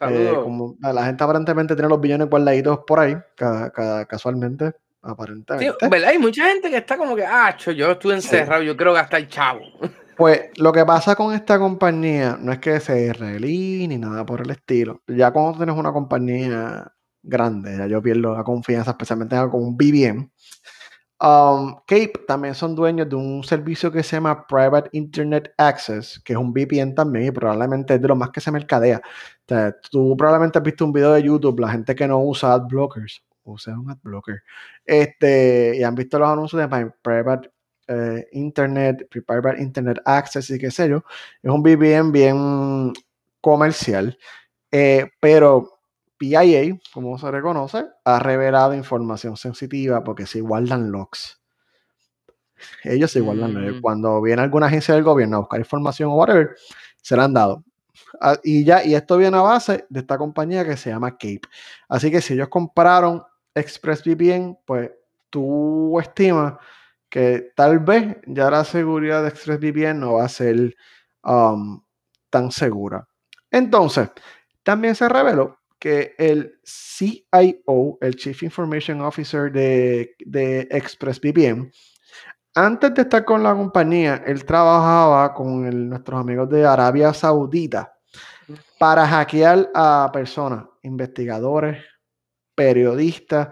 Eh, 0.00 0.32
como 0.42 0.76
la 0.80 1.04
gente 1.04 1.22
aparentemente 1.22 1.74
tiene 1.74 1.88
los 1.90 2.00
billones 2.00 2.30
guardaditos 2.30 2.78
por 2.86 3.00
ahí, 3.00 3.14
casualmente, 4.08 4.72
aparentemente. 5.02 5.66
Sí, 5.78 5.88
¿verdad? 5.90 6.08
Hay 6.08 6.18
mucha 6.18 6.46
gente 6.46 6.70
que 6.70 6.78
está 6.78 6.96
como 6.96 7.14
que, 7.14 7.24
ah, 7.26 7.54
yo 7.58 7.90
estuve 7.90 8.14
encerrado, 8.14 8.62
yo 8.62 8.74
quiero 8.76 8.94
gastar 8.94 9.28
chavo. 9.28 9.60
Pues 10.20 10.50
lo 10.58 10.70
que 10.70 10.84
pasa 10.84 11.16
con 11.16 11.32
esta 11.34 11.58
compañía 11.58 12.36
no 12.38 12.52
es 12.52 12.58
que 12.58 12.78
sea 12.78 12.98
israelí 12.98 13.88
ni 13.88 13.96
nada 13.96 14.26
por 14.26 14.42
el 14.42 14.50
estilo. 14.50 15.00
Ya 15.06 15.30
cuando 15.32 15.56
tienes 15.56 15.74
una 15.74 15.94
compañía 15.94 16.92
grande, 17.22 17.78
ya 17.78 17.86
yo 17.86 18.02
pierdo 18.02 18.34
la 18.34 18.44
confianza, 18.44 18.90
especialmente 18.90 19.34
con 19.50 19.64
un 19.64 19.78
BBM. 19.78 20.30
Um, 21.22 21.74
Cape 21.86 22.12
también 22.28 22.54
son 22.54 22.74
dueños 22.74 23.08
de 23.08 23.16
un 23.16 23.42
servicio 23.44 23.90
que 23.90 24.02
se 24.02 24.16
llama 24.16 24.46
Private 24.46 24.90
Internet 24.92 25.54
Access, 25.56 26.20
que 26.22 26.34
es 26.34 26.38
un 26.38 26.52
VPN 26.52 26.94
también 26.94 27.28
y 27.28 27.30
probablemente 27.30 27.94
es 27.94 28.02
de 28.02 28.08
lo 28.08 28.16
más 28.16 28.28
que 28.28 28.42
se 28.42 28.50
mercadea. 28.50 29.00
tú 29.90 30.14
probablemente 30.18 30.58
has 30.58 30.64
visto 30.64 30.84
un 30.84 30.92
video 30.92 31.12
de 31.14 31.22
YouTube, 31.22 31.60
la 31.60 31.70
gente 31.70 31.94
que 31.94 32.06
no 32.06 32.22
usa 32.22 32.52
ad 32.52 32.66
blockers, 32.68 33.24
usa 33.44 33.78
un 33.78 33.90
ad 33.90 33.98
blocker, 34.02 34.42
este, 34.84 35.78
y 35.78 35.82
han 35.82 35.94
visto 35.94 36.18
los 36.18 36.28
anuncios 36.28 36.60
de 36.60 36.90
Private 37.02 37.50
eh, 37.90 38.28
Internet, 38.32 39.08
Private 39.10 39.60
Internet 39.60 40.00
Access 40.04 40.48
y 40.50 40.58
qué 40.58 40.70
sé 40.70 40.88
yo. 40.88 41.02
Es 41.42 41.50
un 41.50 41.60
VPN 41.60 42.12
bien 42.12 42.92
comercial, 43.40 44.16
eh, 44.70 45.10
pero 45.18 45.80
PIA, 46.16 46.78
como 46.94 47.18
se 47.18 47.30
reconoce, 47.30 47.84
ha 48.04 48.18
revelado 48.20 48.74
información 48.74 49.36
sensitiva 49.36 50.04
porque 50.04 50.26
se 50.26 50.40
guardan 50.40 50.92
logs. 50.92 51.40
Ellos 52.84 53.10
se 53.10 53.20
guardan. 53.20 53.54
Mm. 53.54 53.80
Cuando 53.80 54.22
viene 54.22 54.42
alguna 54.42 54.66
agencia 54.66 54.94
del 54.94 55.02
gobierno 55.02 55.38
a 55.38 55.40
buscar 55.40 55.58
información 55.58 56.10
o 56.10 56.14
whatever, 56.14 56.54
se 57.02 57.16
la 57.16 57.24
han 57.24 57.34
dado. 57.34 57.64
Ah, 58.20 58.38
y 58.44 58.64
ya, 58.64 58.84
y 58.84 58.94
esto 58.94 59.16
viene 59.16 59.36
a 59.36 59.42
base 59.42 59.86
de 59.88 60.00
esta 60.00 60.16
compañía 60.16 60.64
que 60.64 60.76
se 60.76 60.90
llama 60.90 61.12
Cape. 61.12 61.42
Así 61.88 62.10
que 62.10 62.20
si 62.20 62.34
ellos 62.34 62.48
compraron 62.48 63.22
ExpressVPN, 63.54 64.58
pues 64.64 64.92
tú 65.30 65.98
estimas 65.98 66.54
que 67.10 67.52
tal 67.56 67.80
vez 67.80 68.16
ya 68.26 68.50
la 68.50 68.64
seguridad 68.64 69.22
de 69.22 69.28
ExpressVPN 69.28 69.98
no 70.00 70.14
va 70.14 70.24
a 70.24 70.28
ser 70.28 70.74
um, 71.24 71.82
tan 72.30 72.50
segura. 72.52 73.06
Entonces, 73.50 74.10
también 74.62 74.94
se 74.94 75.08
reveló 75.08 75.58
que 75.78 76.14
el 76.18 76.60
CIO, 76.64 77.98
el 78.00 78.14
Chief 78.14 78.42
Information 78.42 79.00
Officer 79.00 79.50
de, 79.50 80.14
de 80.24 80.68
ExpressVPN, 80.70 81.72
antes 82.54 82.94
de 82.94 83.02
estar 83.02 83.24
con 83.24 83.42
la 83.42 83.54
compañía, 83.54 84.22
él 84.26 84.44
trabajaba 84.44 85.34
con 85.34 85.88
nuestros 85.88 86.20
amigos 86.20 86.48
de 86.48 86.66
Arabia 86.66 87.12
Saudita 87.12 87.92
para 88.78 89.06
hackear 89.06 89.70
a 89.74 90.10
personas, 90.12 90.64
investigadores, 90.82 91.84
periodistas, 92.54 93.48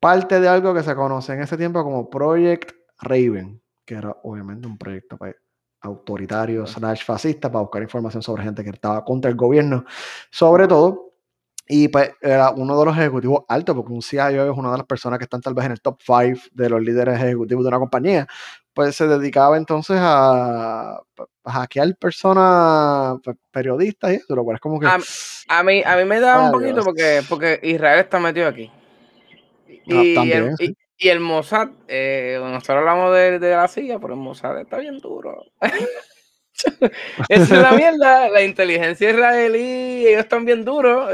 parte 0.00 0.40
de 0.40 0.48
algo 0.48 0.74
que 0.74 0.82
se 0.82 0.94
conoce 0.94 1.34
en 1.34 1.42
ese 1.42 1.56
tiempo 1.56 1.82
como 1.84 2.08
Project 2.08 2.77
Raven, 3.00 3.60
que 3.84 3.94
era 3.94 4.16
obviamente 4.22 4.66
un 4.66 4.78
proyecto 4.78 5.16
pues, 5.16 5.34
autoritario, 5.80 6.66
slash 6.66 7.04
fascista, 7.04 7.50
para 7.50 7.62
buscar 7.62 7.82
información 7.82 8.22
sobre 8.22 8.44
gente 8.44 8.64
que 8.64 8.70
estaba 8.70 9.04
contra 9.04 9.30
el 9.30 9.36
gobierno, 9.36 9.84
sobre 10.30 10.66
todo 10.66 11.08
y 11.70 11.88
pues 11.88 12.10
era 12.22 12.50
uno 12.50 12.78
de 12.78 12.86
los 12.86 12.96
ejecutivos 12.96 13.44
altos, 13.46 13.76
porque 13.76 13.92
un 13.92 14.00
CIO 14.00 14.50
es 14.50 14.56
una 14.56 14.72
de 14.72 14.78
las 14.78 14.86
personas 14.86 15.18
que 15.18 15.24
están 15.24 15.42
tal 15.42 15.52
vez 15.52 15.66
en 15.66 15.72
el 15.72 15.80
top 15.82 15.98
5 16.00 16.48
de 16.52 16.70
los 16.70 16.80
líderes 16.80 17.20
ejecutivos 17.20 17.62
de 17.62 17.68
una 17.68 17.78
compañía. 17.78 18.26
Pues 18.72 18.96
se 18.96 19.06
dedicaba 19.06 19.56
entonces 19.58 19.98
a, 20.00 20.98
hackear 21.44 21.94
personas, 21.96 23.18
pues, 23.22 23.36
periodistas 23.50 24.12
y 24.12 24.14
eso, 24.14 24.34
lo 24.34 24.44
cual 24.44 24.54
es 24.54 24.60
como 24.60 24.80
que. 24.80 24.86
A, 24.86 25.62
mí, 25.62 25.82
a 25.84 25.96
mí 25.96 26.04
me 26.04 26.20
da 26.20 26.46
un 26.46 26.52
poquito 26.52 26.82
porque, 26.82 27.22
porque 27.28 27.60
Israel 27.62 28.00
está 28.00 28.18
metido 28.18 28.48
aquí. 28.48 28.70
Ah, 29.90 30.24
y, 30.24 30.32
el, 30.32 30.76
y, 30.98 31.08
el 31.08 31.20
Mossad, 31.20 31.68
eh, 31.86 32.38
nosotros 32.40 32.78
hablamos 32.78 33.14
de, 33.14 33.38
de 33.38 33.50
la 33.50 33.68
silla, 33.68 33.98
pero 33.98 34.14
el 34.14 34.20
Mossad 34.20 34.60
está 34.60 34.78
bien 34.78 34.98
duro. 34.98 35.44
Esa 37.28 37.56
es 37.56 37.62
la 37.62 37.72
mierda. 37.72 38.28
La 38.28 38.42
inteligencia 38.42 39.10
israelí, 39.10 40.06
ellos 40.06 40.20
están 40.20 40.44
bien 40.44 40.64
duros. 40.64 41.10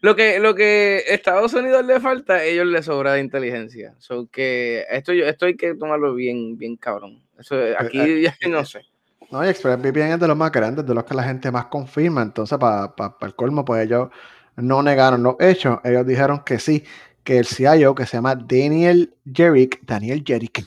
lo, 0.00 0.16
que, 0.16 0.38
lo 0.38 0.54
que 0.54 1.04
Estados 1.08 1.54
Unidos 1.54 1.84
le 1.84 2.00
falta, 2.00 2.44
ellos 2.44 2.66
les 2.66 2.84
sobra 2.84 3.14
de 3.14 3.20
inteligencia. 3.20 3.94
So 3.98 4.28
que 4.30 4.84
esto, 4.90 5.12
esto 5.12 5.46
hay 5.46 5.56
que 5.56 5.74
tomarlo 5.74 6.14
bien, 6.14 6.56
bien 6.58 6.76
cabrón. 6.76 7.22
Eso, 7.38 7.60
eh, 7.60 7.74
aquí 7.78 8.00
eh, 8.00 8.22
ya 8.22 8.48
no 8.48 8.64
sé. 8.64 8.82
No, 9.30 9.44
y 9.44 9.48
ExpressVPN 9.48 10.12
es 10.12 10.20
de 10.20 10.28
los 10.28 10.36
más 10.36 10.50
grandes, 10.50 10.86
de 10.86 10.94
los 10.94 11.04
que 11.04 11.14
la 11.14 11.22
gente 11.22 11.50
más 11.50 11.66
confirma. 11.66 12.22
Entonces, 12.22 12.56
para 12.58 12.94
el 13.20 13.34
colmo, 13.34 13.62
pues 13.64 13.84
ellos 13.84 14.08
no 14.56 14.82
negaron 14.82 15.22
los 15.22 15.36
hechos. 15.38 15.78
Ellos 15.84 16.06
dijeron 16.06 16.42
que 16.44 16.58
sí, 16.58 16.82
que 17.28 17.36
el 17.36 17.44
CIO, 17.46 17.94
que 17.94 18.06
se 18.06 18.16
llama 18.16 18.34
Daniel 18.34 19.14
Jerick, 19.30 19.84
Daniel 19.84 20.24
Jerick, 20.26 20.66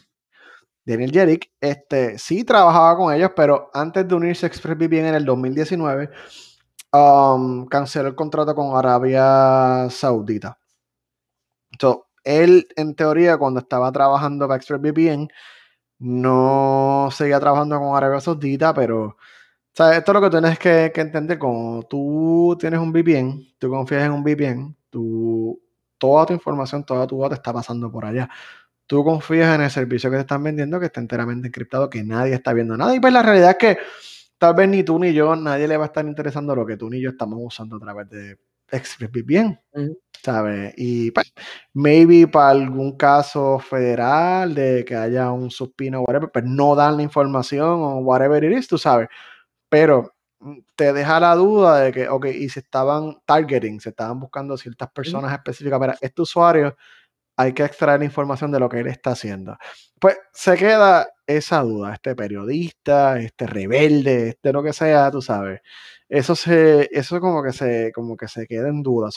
Daniel 0.85 1.11
Jerick, 1.11 1.49
este, 1.59 2.19
sí 2.19 2.43
trabajaba 2.43 2.95
con 2.95 3.11
ellos, 3.11 3.31
pero 3.35 3.71
antes 3.73 4.07
de 4.07 4.13
unirse 4.13 4.45
a 4.45 4.49
ExpressVPN 4.49 5.07
en 5.07 5.15
el 5.15 5.25
2019, 5.25 6.11
um, 6.93 7.65
canceló 7.65 8.09
el 8.09 8.13
contrato 8.13 8.53
con 8.53 8.77
Arabia 8.77 9.89
Saudita. 9.89 10.59
Entonces, 11.71 12.03
él, 12.23 12.67
en 12.75 12.93
teoría, 12.93 13.39
cuando 13.39 13.59
estaba 13.59 13.91
trabajando 13.91 14.47
para 14.47 14.57
ExpressVPN, 14.57 15.29
no 15.97 17.09
seguía 17.11 17.39
trabajando 17.39 17.79
con 17.79 17.95
Arabia 17.95 18.19
Saudita, 18.19 18.71
pero 18.71 19.17
esto 19.73 20.11
es 20.11 20.13
lo 20.13 20.21
que 20.21 20.29
tienes 20.29 20.59
que, 20.59 20.91
que 20.93 21.01
entender. 21.01 21.39
Cuando 21.39 21.81
tú 21.87 22.55
tienes 22.59 22.79
un 22.79 22.91
VPN, 22.91 23.55
tú 23.57 23.67
confías 23.71 24.03
en 24.03 24.11
un 24.11 24.23
VPN, 24.23 24.75
tú, 24.91 25.59
toda 26.01 26.25
tu 26.25 26.33
información, 26.33 26.83
toda 26.83 27.05
tu 27.05 27.29
te 27.29 27.35
está 27.35 27.53
pasando 27.53 27.91
por 27.91 28.05
allá 28.05 28.27
tú 28.91 29.05
confías 29.05 29.55
en 29.55 29.61
el 29.61 29.71
servicio 29.71 30.09
que 30.09 30.17
te 30.17 30.21
están 30.23 30.43
vendiendo 30.43 30.77
que 30.77 30.87
está 30.87 30.99
enteramente 30.99 31.47
encriptado, 31.47 31.89
que 31.89 32.03
nadie 32.03 32.33
está 32.33 32.51
viendo 32.51 32.75
nada. 32.75 32.93
Y 32.93 32.99
pues 32.99 33.13
la 33.13 33.23
realidad 33.23 33.51
es 33.51 33.55
que 33.55 33.77
tal 34.37 34.53
vez 34.53 34.67
ni 34.67 34.83
tú 34.83 34.99
ni 34.99 35.13
yo, 35.13 35.33
nadie 35.33 35.65
le 35.65 35.77
va 35.77 35.85
a 35.85 35.87
estar 35.87 36.05
interesando 36.05 36.53
lo 36.53 36.65
que 36.65 36.75
tú 36.75 36.89
ni 36.89 36.99
yo 36.99 37.11
estamos 37.11 37.39
usando 37.41 37.77
a 37.77 37.79
través 37.79 38.09
de 38.09 38.37
ExpressVPN, 38.69 39.57
¿sabes? 40.21 40.73
Y 40.75 41.11
pues, 41.11 41.31
maybe 41.73 42.27
para 42.27 42.49
algún 42.49 42.97
caso 42.97 43.59
federal 43.59 44.53
de 44.53 44.83
que 44.83 44.97
haya 44.97 45.31
un 45.31 45.49
suspino 45.49 46.01
o 46.01 46.03
whatever, 46.03 46.29
pues 46.29 46.43
no 46.43 46.75
dan 46.75 46.97
la 46.97 47.03
información 47.03 47.69
o 47.69 47.99
whatever 47.99 48.43
it 48.43 48.57
is, 48.57 48.67
tú 48.67 48.77
sabes. 48.77 49.07
Pero 49.69 50.13
te 50.75 50.93
deja 50.93 51.19
la 51.19 51.35
duda 51.35 51.79
de 51.79 51.91
que, 51.91 52.09
ok, 52.09 52.25
y 52.27 52.49
se 52.49 52.61
estaban 52.61 53.21
targeting, 53.25 53.79
se 53.79 53.89
estaban 53.89 54.19
buscando 54.19 54.57
ciertas 54.57 54.91
personas 54.91 55.31
específicas 55.33 55.79
para 55.79 55.97
este 56.01 56.21
usuario 56.21 56.75
hay 57.41 57.53
que 57.53 57.63
extraer 57.63 58.03
información 58.03 58.51
de 58.51 58.59
lo 58.59 58.69
que 58.69 58.79
él 58.79 58.87
está 58.87 59.11
haciendo. 59.11 59.57
Pues 59.99 60.17
se 60.33 60.55
queda 60.57 61.07
esa 61.25 61.61
duda, 61.61 61.93
este 61.93 62.15
periodista, 62.15 63.19
este 63.19 63.47
rebelde, 63.47 64.29
este 64.29 64.53
lo 64.53 64.63
que 64.63 64.73
sea, 64.73 65.09
tú 65.11 65.21
sabes. 65.21 65.61
Eso 66.09 66.35
se, 66.35 66.89
eso 66.91 67.19
como 67.21 67.41
que 67.43 67.53
se, 67.53 67.91
como 67.93 68.17
que 68.17 68.27
se 68.27 68.45
queda 68.47 68.67
en 68.69 68.83
duda. 68.83 69.09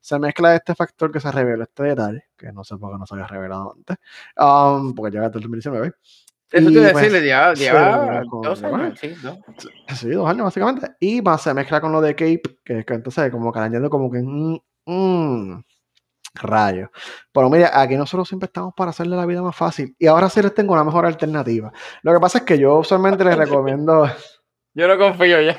se 0.00 0.18
mezcla 0.18 0.54
este 0.56 0.74
factor 0.74 1.12
que 1.12 1.20
se 1.20 1.30
revela, 1.30 1.64
este 1.64 1.82
detalle, 1.84 2.24
que 2.36 2.52
no 2.52 2.64
sé 2.64 2.76
por 2.78 2.92
qué 2.92 2.98
no 2.98 3.06
se 3.06 3.14
había 3.14 3.26
revelado 3.26 3.74
antes, 3.76 3.96
um, 4.38 4.94
porque 4.94 5.12
llega 5.12 5.26
hasta 5.26 5.38
el 5.38 5.42
2019. 5.42 5.92
Eso 6.50 6.70
te 6.70 6.80
pues, 6.80 6.94
decirle, 6.94 7.20
lleva, 7.20 7.54
lleva 7.54 8.22
dos 8.42 8.62
años, 8.62 8.98
sí, 8.98 9.14
¿no? 9.22 9.38
Sí, 9.94 10.08
dos 10.10 10.28
años 10.28 10.44
básicamente. 10.44 10.88
Y 10.98 11.20
más 11.20 11.42
se 11.42 11.52
mezcla 11.52 11.80
con 11.80 11.92
lo 11.92 12.00
de 12.00 12.14
Cape, 12.14 12.42
que, 12.64 12.84
que 12.84 12.94
entonces 12.94 13.30
como 13.30 13.52
que 13.52 13.58
añadiendo 13.58 13.90
como 13.90 14.10
que, 14.10 14.22
mmm, 14.22 15.60
Rayos. 16.34 16.90
Pero 17.32 17.50
mira, 17.50 17.70
aquí 17.74 17.96
nosotros 17.96 18.28
siempre 18.28 18.46
estamos 18.46 18.72
para 18.74 18.90
hacerle 18.90 19.16
la 19.16 19.26
vida 19.26 19.42
más 19.42 19.56
fácil. 19.56 19.94
Y 19.98 20.06
ahora 20.06 20.28
sí 20.28 20.40
les 20.42 20.54
tengo 20.54 20.72
una 20.72 20.84
mejor 20.84 21.06
alternativa. 21.06 21.72
Lo 22.02 22.12
que 22.12 22.20
pasa 22.20 22.38
es 22.38 22.44
que 22.44 22.58
yo 22.58 22.78
usualmente 22.78 23.24
les 23.24 23.36
recomiendo. 23.36 24.08
Yo 24.74 24.88
no 24.88 24.98
confío 24.98 25.40
ya. 25.40 25.58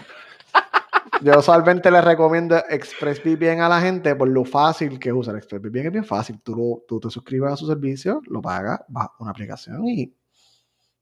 Yo 1.21 1.37
usualmente 1.37 1.91
les 1.91 2.03
recomiendo 2.03 2.57
ExpressVPN 2.69 3.61
a 3.61 3.67
la 3.67 3.81
gente 3.81 4.15
por 4.15 4.29
lo 4.29 4.45
fácil 4.45 4.97
que 4.99 5.11
usa. 5.11 5.37
ExpressVPN 5.37 5.87
es 5.87 5.91
bien 5.91 6.05
fácil. 6.05 6.39
Tú, 6.41 6.85
tú 6.87 6.99
te 6.99 7.09
suscribes 7.09 7.51
a 7.51 7.57
su 7.57 7.67
servicio, 7.67 8.21
lo 8.27 8.41
pagas, 8.41 8.79
a 8.95 9.11
una 9.19 9.31
aplicación 9.31 9.85
y 9.85 10.13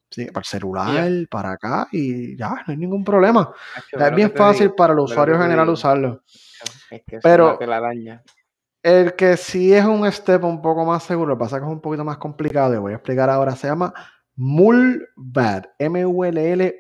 Sí, 0.10 0.26
para 0.26 0.40
el 0.42 0.46
celular, 0.46 1.28
para 1.30 1.52
acá 1.52 1.88
y 1.92 2.38
ya, 2.38 2.50
no 2.50 2.64
hay 2.68 2.78
ningún 2.78 3.04
problema. 3.04 3.52
es 3.92 4.16
bien 4.16 4.32
fácil 4.32 4.72
para 4.72 4.94
el 4.94 5.00
usuario 5.00 5.38
general 5.38 5.70
usarlo. 5.70 6.24
Es 6.90 7.02
que 7.06 7.20
pero 7.22 7.60
la. 7.60 8.24
El 8.84 9.16
que 9.16 9.36
sí 9.36 9.74
es 9.74 9.84
un 9.84 10.10
step 10.10 10.44
un 10.46 10.62
poco 10.62 10.86
más 10.86 11.04
seguro, 11.04 11.30
lo 11.30 11.36
que 11.36 11.40
pasa 11.42 11.60
que 11.60 11.66
es 11.66 11.72
un 11.72 11.82
poquito 11.82 12.06
más 12.06 12.18
complicado, 12.18 12.74
y 12.74 12.78
voy 12.78 12.94
a 12.94 12.96
explicar 12.96 13.30
ahora, 13.30 13.54
se 13.56 13.68
llama 13.68 13.94
Mulvad, 14.36 15.66
M-U-L-L-V-A-D, 15.78 16.74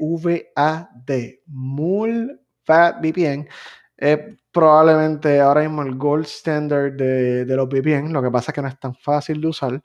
Mulvad 1.47 3.01
VPN. 3.01 3.49
Es 3.97 4.19
probablemente 4.51 5.41
ahora 5.41 5.61
mismo 5.61 5.81
el 5.81 5.95
gold 5.95 6.25
standard 6.25 6.93
de, 6.93 7.45
los 7.47 7.67
VPN, 7.67 8.13
lo 8.13 8.21
que 8.21 8.31
pasa 8.31 8.51
es 8.51 8.55
que 8.55 8.61
no 8.61 8.67
es 8.67 8.79
tan 8.79 8.95
fácil 8.95 9.41
de 9.41 9.47
usar. 9.47 9.81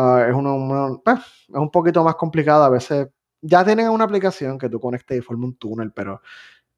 Ah, 0.00 0.26
es, 0.28 0.32
uno, 0.32 1.02
pues, 1.04 1.18
es 1.18 1.56
un 1.56 1.72
poquito 1.72 2.04
más 2.04 2.14
complicado, 2.14 2.62
a 2.62 2.68
veces 2.68 3.08
ya 3.40 3.64
tienen 3.64 3.88
una 3.88 4.04
aplicación 4.04 4.56
que 4.56 4.68
tú 4.68 4.78
conectes 4.78 5.18
y 5.18 5.20
forma 5.20 5.46
un 5.46 5.56
túnel, 5.56 5.90
pero 5.90 6.22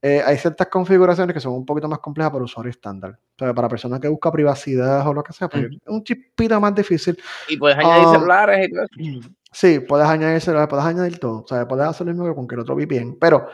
eh, 0.00 0.22
hay 0.24 0.38
ciertas 0.38 0.68
configuraciones 0.68 1.34
que 1.34 1.40
son 1.40 1.52
un 1.52 1.66
poquito 1.66 1.86
más 1.86 1.98
complejas 1.98 2.32
para 2.32 2.44
usuario 2.44 2.70
estándar. 2.70 3.18
O 3.36 3.44
sea, 3.44 3.52
para 3.52 3.68
personas 3.68 4.00
que 4.00 4.08
buscan 4.08 4.32
privacidad 4.32 5.06
o 5.06 5.12
lo 5.12 5.22
que 5.22 5.34
sea, 5.34 5.50
pues 5.50 5.64
es 5.64 5.78
un 5.84 6.02
chipito 6.02 6.58
más 6.58 6.74
difícil. 6.74 7.18
Y 7.46 7.58
puedes 7.58 7.76
añadir 7.76 8.06
Um, 8.06 8.12
celulares 8.14 8.68
y 8.68 8.72
todo 8.72 8.84
eso. 8.84 9.28
Sí, 9.52 9.80
puedes 9.80 10.06
añadir 10.06 10.40
celulares, 10.40 10.70
puedes 10.70 10.86
añadir 10.86 11.18
todo. 11.18 11.42
O 11.42 11.46
sea, 11.46 11.68
puedes 11.68 11.84
hacer 11.84 12.06
lo 12.06 12.12
mismo 12.14 12.26
que 12.26 12.34
con 12.34 12.46
cualquier 12.46 12.60
otro 12.60 12.76
VPN. 12.76 13.18
Pero 13.20 13.48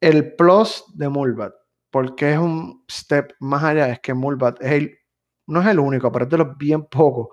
el 0.00 0.34
plus 0.34 0.82
de 0.94 1.10
Mulbat, 1.10 1.52
porque 1.90 2.32
es 2.32 2.38
un 2.38 2.82
step 2.90 3.34
más 3.38 3.62
allá, 3.62 3.90
es 3.90 4.00
que 4.00 4.14
Mulbat 4.14 4.60
es 4.62 4.72
el, 4.72 4.98
no 5.46 5.60
es 5.60 5.66
el 5.68 5.78
único, 5.78 6.10
pero 6.10 6.24
es 6.24 6.30
de 6.30 6.38
los 6.38 6.56
bien 6.56 6.86
pocos. 6.86 7.28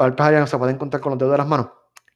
Para 0.00 0.26
allá 0.28 0.46
se 0.46 0.56
pueden 0.56 0.78
contar 0.78 1.02
con 1.02 1.10
los 1.10 1.18
dedos 1.18 1.32
de 1.32 1.36
las 1.36 1.46
manos, 1.46 1.68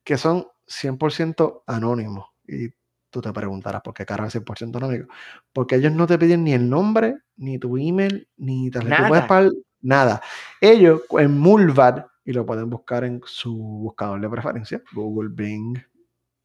que 0.03 0.17
son 0.17 0.47
100% 0.67 1.65
anónimos. 1.67 2.31
Y 2.47 2.71
tú 3.11 3.21
te 3.21 3.31
preguntarás 3.31 3.83
por 3.83 3.93
qué 3.93 4.07
carajo 4.07 4.29
es 4.29 4.35
100% 4.37 4.77
anónimo. 4.77 5.09
Porque 5.53 5.75
ellos 5.75 5.93
no 5.93 6.07
te 6.07 6.17
piden 6.17 6.45
ni 6.45 6.55
el 6.55 6.71
nombre, 6.71 7.19
ni 7.37 7.59
tu 7.59 7.77
email, 7.77 8.27
ni 8.39 8.71
tarjeta. 8.71 9.11
Nada. 9.11 9.51
nada. 9.83 10.23
Ellos 10.63 11.03
en 11.11 11.39
Mulvat, 11.39 12.07
y 12.25 12.33
lo 12.33 12.47
pueden 12.47 12.71
buscar 12.71 13.05
en 13.05 13.21
su 13.27 13.55
buscador 13.55 14.19
de 14.19 14.31
preferencia, 14.31 14.83
Google, 14.95 15.29
Bing, 15.35 15.77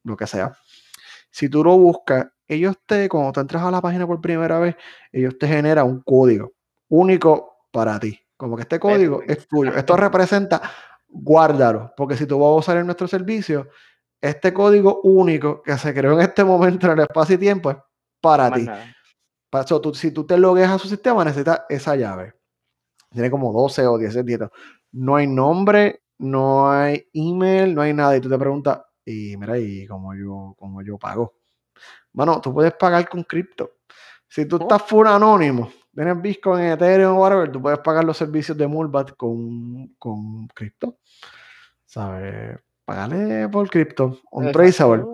lo 0.04 0.18
que 0.18 0.26
sea. 0.26 0.54
Si 1.30 1.48
tú 1.48 1.64
lo 1.64 1.78
buscas, 1.78 2.26
ellos 2.46 2.76
te, 2.84 3.08
cuando 3.08 3.32
tú 3.32 3.40
entras 3.40 3.62
a 3.62 3.70
la 3.70 3.80
página 3.80 4.06
por 4.06 4.20
primera 4.20 4.58
vez, 4.58 4.76
ellos 5.10 5.38
te 5.38 5.48
generan 5.48 5.86
un 5.86 6.02
código 6.02 6.52
único 6.88 7.66
para 7.70 7.98
ti. 7.98 8.20
Como 8.36 8.56
que 8.56 8.62
este 8.62 8.78
código 8.78 9.22
es 9.26 9.48
tuyo. 9.48 9.74
Esto 9.74 9.96
representa, 9.96 10.60
guárdalo, 11.12 11.92
porque 11.96 12.16
si 12.16 12.26
tú 12.26 12.38
vas 12.38 12.48
a 12.48 12.54
usar 12.54 12.76
en 12.78 12.86
nuestro 12.86 13.06
servicio, 13.08 13.68
este 14.20 14.52
código 14.52 15.00
único 15.02 15.62
que 15.62 15.76
se 15.78 15.92
creó 15.94 16.12
en 16.14 16.20
este 16.20 16.44
momento 16.44 16.86
en 16.86 16.92
el 16.92 17.00
espacio 17.00 17.34
y 17.36 17.38
tiempo 17.38 17.70
es 17.70 17.76
para 18.20 18.50
ti. 18.52 18.66
tú- 19.80 19.94
si 19.94 20.10
tú 20.12 20.24
te 20.26 20.36
logueas 20.38 20.70
a 20.70 20.78
su 20.78 20.88
sistema, 20.88 21.24
necesitas 21.24 21.62
esa 21.68 21.96
llave. 21.96 22.34
Tiene 23.10 23.30
como 23.30 23.52
12 23.52 23.86
o 23.86 23.98
10 23.98 24.14
dígitos. 24.24 24.50
No 24.92 25.16
hay 25.16 25.26
nombre, 25.26 26.02
no 26.18 26.70
hay 26.70 27.08
email, 27.12 27.74
no 27.74 27.82
hay 27.82 27.92
nada. 27.92 28.16
Y 28.16 28.20
tú 28.20 28.28
te 28.28 28.38
preguntas, 28.38 28.80
y 29.04 29.36
mira, 29.36 29.58
¿y 29.58 29.86
cómo 29.86 30.14
yo, 30.14 30.54
cómo 30.58 30.82
yo 30.82 30.96
pago? 30.98 31.34
Bueno, 32.12 32.40
tú 32.40 32.52
puedes 32.54 32.72
pagar 32.74 33.08
con 33.08 33.24
cripto. 33.24 33.72
Si 34.28 34.46
tú 34.46 34.56
Oh. 34.56 34.62
estás 34.62 34.82
full 34.82 35.06
anónimo, 35.08 35.72
tienes 36.04 36.22
Bitcoin, 36.22 36.64
Ethereum, 36.64 37.16
whatever, 37.18 37.50
tú 37.50 37.60
puedes 37.60 37.78
pagar 37.80 38.04
los 38.04 38.16
servicios 38.16 38.56
de 38.56 38.66
Mulbat 38.66 39.12
con, 39.16 39.94
con 39.98 40.46
cripto. 40.48 40.96
¿Sabes? 41.84 42.58
Pagarle 42.84 43.48
por 43.48 43.68
cripto. 43.68 44.18
Un 44.30 44.50
traceable 44.52 45.04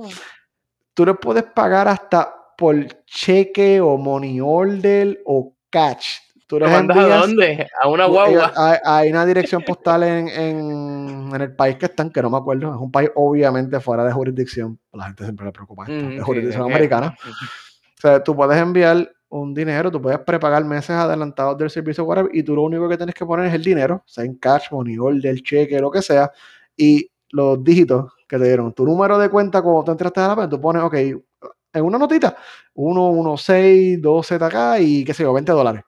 tú 0.94 1.04
le 1.04 1.14
puedes 1.14 1.44
pagar 1.44 1.88
hasta 1.88 2.34
por 2.56 2.74
cheque 3.04 3.80
o 3.80 3.96
money 3.98 4.40
order 4.40 5.20
o 5.26 5.54
catch. 5.70 6.06
Tú 6.46 6.58
¿Lo 6.60 6.66
les 6.66 6.74
mandas 6.74 6.96
a 6.98 7.16
dónde? 7.18 7.66
A 7.82 7.88
una 7.88 8.06
guagua. 8.06 8.30
ellos- 8.30 8.80
hay, 8.84 9.10
una 9.10 9.26
dirección 9.26 9.62
postal 9.62 10.04
en, 10.04 10.28
en- 10.28 11.30
en 11.34 11.40
el 11.42 11.54
país 11.56 11.76
que 11.76 11.86
están, 11.86 12.08
que 12.10 12.22
no 12.22 12.30
me 12.30 12.36
acuerdo, 12.38 12.72
es 12.74 12.80
un 12.80 12.90
país 12.92 13.10
obviamente 13.16 13.78
fuera 13.80 14.04
de 14.04 14.12
jurisdicción, 14.12 14.78
la 14.92 15.06
gente 15.06 15.24
siempre 15.24 15.44
le 15.46 15.52
preocupa 15.52 15.82
esto, 15.82 15.92
Mm, 16.06 16.20
jurisdicción 16.20 16.64
americana. 16.64 17.16
O 17.98 18.00
sea, 18.00 18.22
tú 18.22 18.36
puedes 18.36 18.60
enviar 18.60 19.10
un 19.28 19.52
dinero, 19.54 19.90
tú 19.90 20.00
puedes 20.00 20.18
prepagar 20.20 20.64
meses 20.64 20.90
adelantados 20.90 21.58
del 21.58 21.70
servicio 21.70 22.04
whatever, 22.04 22.30
y 22.34 22.42
tú 22.42 22.54
lo 22.54 22.62
único 22.62 22.88
que 22.88 22.96
tienes 22.96 23.14
que 23.14 23.26
poner 23.26 23.46
es 23.46 23.54
el 23.54 23.62
dinero, 23.64 24.02
sea 24.06 24.24
en 24.24 24.36
cash, 24.36 24.66
money 24.70 24.96
order, 24.98 25.40
cheque, 25.42 25.78
lo 25.80 25.90
que 25.90 26.02
sea, 26.02 26.30
y 26.76 27.10
los 27.30 27.62
dígitos 27.62 28.12
que 28.28 28.38
te 28.38 28.44
dieron. 28.44 28.72
Tu 28.72 28.84
número 28.84 29.18
de 29.18 29.28
cuenta 29.28 29.60
cuando 29.62 29.84
tú 29.84 29.90
entraste 29.92 30.20
a 30.20 30.28
la 30.28 30.36
página, 30.36 30.48
tú 30.50 30.60
pones, 30.60 30.82
ok, 30.82 30.94
en 30.94 31.84
una 31.84 31.98
notita, 31.98 32.36
1, 32.74 33.08
1, 33.10 33.36
6, 33.36 34.00
12 34.00 34.34
acá 34.36 34.78
y 34.80 35.04
qué 35.04 35.12
sé 35.12 35.22
yo, 35.24 35.32
20 35.32 35.52
dólares. 35.52 35.82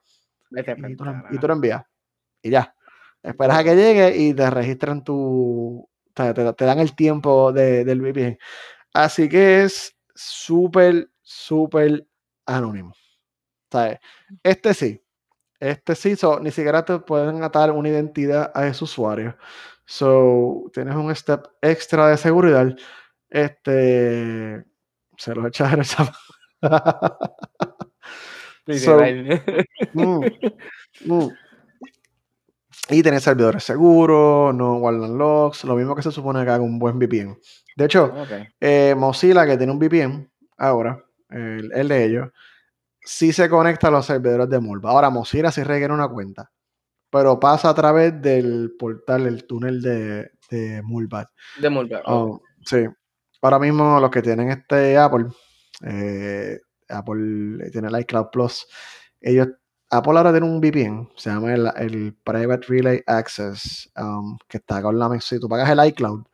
Vete 0.51 0.75
Y 0.77 0.95
tú, 0.95 1.05
lo, 1.05 1.11
y 1.31 1.39
tú 1.39 1.47
lo 1.47 1.53
envías. 1.53 1.83
Y 2.41 2.49
ya. 2.49 2.75
Esperas 3.21 3.57
a 3.59 3.63
que 3.63 3.75
llegue 3.75 4.17
y 4.17 4.33
te 4.33 4.49
registran 4.49 5.03
tu. 5.03 5.87
Te, 6.13 6.33
te- 6.33 6.53
te 6.53 6.65
dan 6.65 6.79
el 6.79 6.95
tiempo 6.95 7.51
de- 7.51 7.83
del 7.85 8.01
VPN. 8.01 8.37
Así 8.93 9.27
que 9.27 9.63
es 9.63 9.95
súper, 10.13 11.09
súper 11.21 12.05
anónimo. 12.45 12.93
¿Sabes? 13.71 13.99
Este 14.43 14.73
sí. 14.73 15.01
Este 15.59 15.95
sí, 15.95 16.15
so, 16.15 16.39
ni 16.39 16.51
siquiera 16.51 16.85
te 16.85 16.99
pueden 16.99 17.43
atar 17.43 17.71
una 17.71 17.89
identidad 17.89 18.51
a 18.55 18.67
ese 18.67 18.83
usuario. 18.83 19.35
So, 19.85 20.69
tienes 20.73 20.95
un 20.95 21.13
step 21.15 21.47
extra 21.61 22.09
de 22.09 22.17
seguridad. 22.17 22.75
Este. 23.29 24.63
Se 25.17 25.35
lo 25.35 25.47
echas 25.47 25.73
en 25.73 25.81
esa. 25.81 26.11
So. 28.77 28.99
Mm, 29.93 30.25
mm. 31.05 31.29
Y 32.91 33.03
tener 33.03 33.21
servidores 33.21 33.63
seguros, 33.63 34.53
no 34.53 34.79
guardan 34.79 35.17
logs, 35.17 35.63
lo 35.63 35.75
mismo 35.75 35.95
que 35.95 36.01
se 36.01 36.11
supone 36.11 36.43
que 36.43 36.51
haga 36.51 36.63
un 36.63 36.79
buen 36.79 36.99
VPN. 36.99 37.37
De 37.75 37.85
hecho, 37.85 38.13
eh, 38.59 38.95
Mozilla, 38.97 39.45
que 39.45 39.57
tiene 39.57 39.71
un 39.71 39.79
VPN 39.79 40.29
ahora, 40.57 41.03
el, 41.29 41.71
el 41.73 41.87
de 41.87 42.05
ellos, 42.05 42.29
sí 43.01 43.33
se 43.33 43.49
conecta 43.49 43.87
a 43.87 43.91
los 43.91 44.05
servidores 44.05 44.49
de 44.49 44.59
Mulva. 44.59 44.91
Ahora, 44.91 45.09
Mozilla 45.09 45.51
sí 45.51 45.63
requiere 45.63 45.93
una 45.93 46.07
cuenta, 46.07 46.51
pero 47.09 47.39
pasa 47.39 47.69
a 47.69 47.73
través 47.73 48.21
del 48.21 48.73
portal, 48.77 49.27
el 49.27 49.45
túnel 49.45 49.81
de, 49.81 50.31
de 50.49 50.81
Mulva. 50.83 51.29
De. 51.59 52.01
Oh, 52.05 52.41
sí. 52.65 52.85
Ahora 53.41 53.59
mismo 53.59 53.99
los 53.99 54.11
que 54.11 54.21
tienen 54.21 54.49
este 54.49 54.97
Apple, 54.97 55.27
eh, 55.85 56.59
Apple 56.89 57.69
tiene 57.71 57.87
el 57.87 57.99
iCloud 58.01 58.27
Plus, 58.31 58.67
ellos, 59.21 59.47
Apple 59.89 60.17
ahora 60.17 60.31
tiene 60.31 60.45
un 60.45 60.59
VPN, 60.59 61.09
se 61.15 61.29
llama 61.29 61.53
el, 61.53 61.71
el 61.77 62.13
Private 62.23 62.67
Relay 62.67 63.01
Access, 63.07 63.89
um, 63.97 64.37
que 64.47 64.57
está 64.57 64.81
con 64.81 64.99
la 64.99 65.19
si 65.21 65.39
tú 65.39 65.47
pagas 65.47 65.69
el 65.69 65.85
iCloud, 65.87 66.25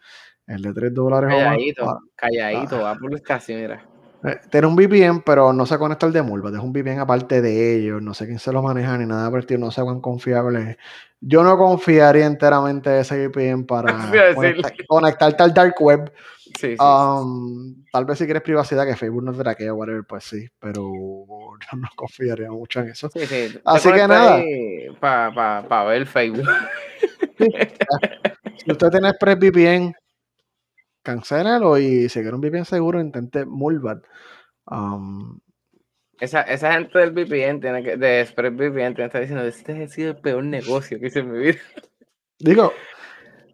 el 0.48 0.62
de 0.62 0.74
3 0.74 0.94
dólares 0.94 1.30
o 1.32 1.36
más, 1.36 1.44
Calladito, 1.44 1.90
ah, 1.90 2.00
calladito. 2.16 2.88
Apple 2.88 3.16
está 3.16 3.36
así, 3.36 3.54
mira. 3.54 3.88
Eh, 4.28 4.40
tiene 4.50 4.68
un 4.68 4.76
VPN, 4.76 5.22
pero 5.26 5.54
no 5.54 5.66
se 5.66 5.78
conecta 5.78 6.06
al 6.06 6.14
de 6.14 6.22
Mulva, 6.22 6.50
es 6.50 6.58
un 6.58 6.72
VPN 6.74 7.00
aparte 7.00 7.42
de 7.42 7.76
ellos, 7.76 8.02
no 8.02 8.14
sé 8.14 8.26
quién 8.26 8.40
se 8.40 8.52
lo 8.52 8.62
maneja 8.62 8.98
ni 8.98 9.06
nada 9.06 9.38
estilo, 9.40 9.60
no 9.60 9.72
sé 9.72 9.82
cuán 9.84 10.02
confiable 10.02 10.72
es. 10.72 10.78
Yo 11.22 11.44
no 11.44 11.58
confiaría 11.58 12.26
enteramente 12.26 12.90
en 12.94 13.00
ese 13.02 13.28
VPN 13.28 13.66
para 13.66 13.90
Iba 14.14 14.22
a 14.24 14.26
decir. 14.28 14.36
conecta- 14.36 14.74
conectarte 14.88 15.44
al 15.44 15.54
dark 15.54 15.76
web. 15.80 16.12
Sí, 16.46 16.52
sí. 16.54 16.76
sí, 16.78 16.84
Um, 16.84 17.84
tal 17.92 18.06
vez 18.06 18.18
si 18.18 18.26
quieres 18.26 18.44
privacidad, 18.44 18.86
que 18.86 18.96
Facebook 18.96 19.24
no 19.24 19.34
te 19.34 19.40
traquea, 19.44 19.74
whatever, 19.74 20.04
pues 20.06 20.24
sí, 20.24 20.48
pero 20.60 20.82
yo 20.84 21.78
no 21.78 21.88
confiaría 21.96 22.50
mucho 22.52 22.80
en 22.82 22.90
eso. 22.90 23.10
así 23.66 23.92
que 23.92 24.08
nada. 24.08 24.36
ahí 24.36 24.88
Pa, 25.00 25.32
pa, 25.36 25.66
pa 25.68 25.84
ver 25.86 26.06
Facebook. 26.06 26.48
Si 28.58 28.72
usted 28.72 28.90
tiene 28.90 29.10
ExpressVPN, 29.10 29.94
cancélalo 31.06 31.78
y 31.78 32.10
si 32.10 32.20
quiere 32.20 32.36
un 32.36 32.42
VPN 32.42 32.66
seguro, 32.66 33.00
intente 33.00 33.46
Mulvat. 33.46 34.04
Um, 34.68 35.40
Esa, 36.20 36.42
esa 36.42 36.74
gente 36.74 36.98
del 37.00 37.12
VPN 37.12 37.60
tiene 37.62 37.84
que, 37.84 37.96
de 37.98 38.22
ExpressVPN 38.22 38.74
tiene 38.74 38.96
que 38.96 39.04
estar 39.06 39.22
diciendo, 39.22 39.46
este 39.46 39.84
ha 39.84 39.88
sido 39.88 40.12
el 40.12 40.18
peor 40.18 40.44
negocio 40.44 41.00
que 41.00 41.08
hice 41.08 41.20
en 41.20 41.32
mi 41.32 41.40
vida. 41.40 41.60
digo, 42.40 42.74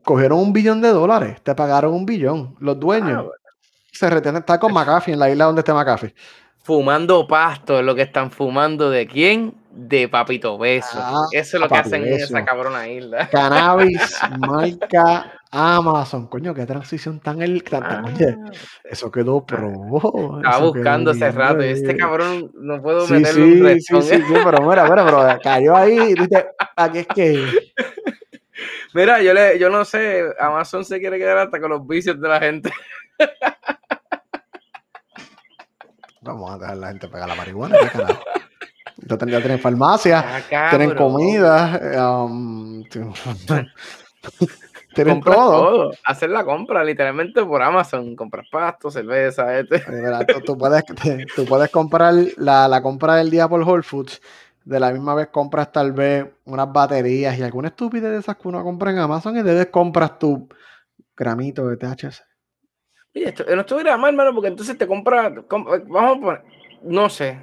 cogieron 0.04 0.40
un 0.40 0.54
billón 0.54 0.82
de 0.82 0.90
dólares, 0.90 1.42
te 1.44 1.54
pagaron 1.56 1.94
un 1.94 2.06
billón. 2.06 2.56
Los 2.60 2.80
dueños 2.80 3.18
Ah, 3.20 3.22
bueno. 3.22 3.32
se 3.92 4.10
retienen, 4.10 4.40
está 4.42 4.60
con 4.60 4.74
McAfee, 4.74 5.14
en 5.14 5.20
la 5.20 5.30
isla 5.30 5.46
donde 5.46 5.62
está 5.62 5.74
McAfee. 5.74 6.14
Fumando 6.64 7.28
pasto 7.28 7.80
es 7.80 7.86
lo 7.86 7.96
que 7.96 8.04
están 8.04 8.32
fumando 8.32 8.90
de 8.92 9.08
quién? 9.08 9.56
De 9.74 10.08
Papito 10.10 10.58
Beso. 10.58 10.88
Ah, 11.00 11.26
Eso 11.32 11.58
es 11.58 11.62
lo 11.62 11.70
que 11.70 11.76
hacen 11.78 12.04
en 12.06 12.14
esa 12.14 12.44
cabrona 12.44 12.88
isla. 12.90 13.30
Cannabis, 13.32 14.20
marca 14.38 15.32
Amazon. 15.50 16.28
Coño, 16.28 16.54
qué 16.54 16.66
transición 16.66 17.20
tan 17.22 17.42
el. 17.42 17.64
tan- 17.64 18.04
oye, 18.06 18.36
Ah, 18.38 18.52
eso 18.84 19.10
quedó 19.12 19.46
pro. 19.46 19.72
estaba 20.38 20.58
buscando 20.60 21.12
hace 21.12 21.32
rato 21.32 21.60
bien. 21.60 21.72
este 21.72 21.96
cabrón 21.96 22.52
no 22.56 22.82
puedo 22.82 23.08
Sí, 23.08 23.14
meterle 23.14 23.44
un 23.44 23.80
sí, 23.80 23.82
sí, 23.82 24.02
sí, 24.02 24.18
sí, 24.18 24.34
pero 24.44 24.62
mira, 24.68 24.84
mira, 24.90 25.06
pero 25.06 25.40
cayó 25.44 25.76
ahí 25.76 26.14
dice, 26.16 26.48
aquí 26.76 26.98
es 27.00 27.08
que. 27.08 27.46
Mira, 28.94 29.22
yo 29.22 29.34
le, 29.34 29.58
yo 29.58 29.70
no 29.70 29.86
sé, 29.86 30.22
Amazon 30.38 30.84
se 30.84 31.00
quiere 31.00 31.18
quedar 31.18 31.38
hasta 31.38 31.62
con 31.62 31.70
los 31.72 31.88
vicios 31.88 32.20
de 32.20 32.28
la 32.28 32.40
gente. 32.42 32.70
Vamos 36.22 36.52
a 36.52 36.58
dejar 36.58 36.74
a 36.74 36.76
la 36.76 36.88
gente 36.90 37.08
pegar 37.08 37.28
la 37.30 37.36
marihuana, 37.36 37.78
qué 37.80 37.88
carajo. 37.88 38.22
Ya 39.08 39.18
tienen, 39.18 39.34
ya 39.34 39.40
tienen 39.42 39.60
farmacia, 39.60 40.24
tienen 40.70 40.90
comida, 40.96 42.24
um, 42.24 42.84
tienen 44.94 45.22
todo. 45.22 45.36
todo. 45.70 45.92
Hacer 46.06 46.30
la 46.30 46.44
compra 46.44 46.84
literalmente 46.84 47.44
por 47.44 47.62
Amazon. 47.62 48.16
Compras 48.16 48.48
pasto, 48.52 48.92
cerveza, 48.92 49.58
este. 49.58 49.84
Mira, 49.90 50.26
tú, 50.26 50.42
tú 50.42 50.58
puedes, 50.58 50.84
te- 50.86 51.26
tú 51.36 51.46
puedes 51.46 51.70
comprar 51.70 52.14
la, 52.38 52.68
la 52.68 52.82
compra 52.82 53.16
del 53.16 53.30
día 53.30 53.48
por 53.48 53.62
Whole 53.62 53.84
Foods. 53.84 54.22
De 54.64 54.80
la 54.80 54.92
misma 54.92 55.16
vez 55.16 55.30
compras 55.30 55.72
tal 55.72 55.92
vez 55.92 56.26
unas 56.46 56.72
baterías 56.72 57.36
y 57.38 57.42
alguna 57.42 57.70
estupidez 57.70 58.12
de 58.12 58.18
esas 58.20 58.38
que 58.38 58.48
uno 58.48 58.64
compra 58.64 58.92
en 58.92 59.00
Amazon 59.00 59.36
y 59.36 59.42
después 59.42 59.68
compras 59.68 60.20
tu 60.20 60.48
gramito 61.18 61.68
de 61.68 61.78
THC. 61.78 62.22
Oye, 63.16 63.30
esto, 63.30 63.44
no 63.56 63.62
estuviera 63.62 63.98
mal, 63.98 64.12
hermano, 64.12 64.34
porque 64.36 64.50
entonces 64.50 64.78
te 64.78 64.86
compras. 64.86 65.32
com- 65.48 65.66
vamos 65.88 66.18
a 66.18 66.22
poner. 66.22 66.44
No 66.84 67.10
sé. 67.10 67.40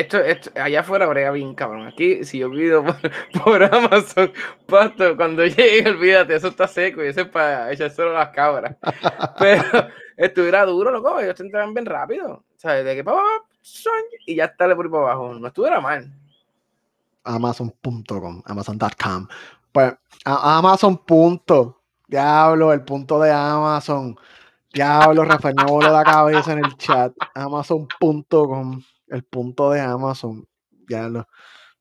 Esto, 0.00 0.18
esto, 0.18 0.50
allá 0.60 0.80
afuera 0.80 1.06
brega 1.06 1.30
bien 1.30 1.54
cabrón. 1.54 1.86
Aquí, 1.86 2.24
si 2.24 2.38
yo 2.38 2.50
pido 2.50 2.84
por, 2.84 2.96
por 3.44 3.62
Amazon 3.62 4.32
pasto, 4.66 5.16
cuando 5.16 5.44
llegue, 5.46 5.88
olvídate, 5.88 6.34
eso 6.36 6.48
está 6.48 6.68
seco 6.68 7.02
y 7.02 7.08
eso 7.08 7.22
es 7.22 7.28
para 7.28 7.72
echar 7.72 7.90
solo 7.90 8.12
las 8.12 8.28
cabras. 8.30 8.76
Pero 9.38 9.62
estuviera 10.16 10.64
duro, 10.64 10.90
loco, 10.90 11.18
ellos 11.20 11.34
te 11.34 11.42
entregan 11.44 11.74
bien 11.74 11.86
rápido. 11.86 12.44
¿Sabes? 12.56 12.84
De 12.84 12.94
que 12.94 13.04
pa, 13.04 13.22
y 14.26 14.36
ya 14.36 14.44
está 14.46 14.74
por 14.74 14.86
ahí 14.86 14.90
para 14.90 15.02
abajo. 15.04 15.34
No 15.34 15.46
estuviera 15.48 15.80
mal. 15.80 16.12
Amazon.com, 17.24 18.42
Amazon.com. 18.44 19.26
Pues, 19.72 19.94
a- 20.24 20.58
Amazon. 20.58 20.98
Punto. 20.98 21.82
Diablo, 22.08 22.72
el 22.72 22.82
punto 22.84 23.18
de 23.20 23.32
Amazon. 23.32 24.16
Diablo, 24.72 25.24
Rafael 25.24 25.54
me 25.56 25.64
voló 25.64 25.90
la 25.90 26.04
cabeza 26.04 26.52
en 26.52 26.64
el 26.64 26.76
chat. 26.76 27.12
Amazon.com, 27.34 28.80
el 29.08 29.24
punto 29.24 29.70
de 29.70 29.80
Amazon. 29.80 30.44
Diablo. 30.88 31.26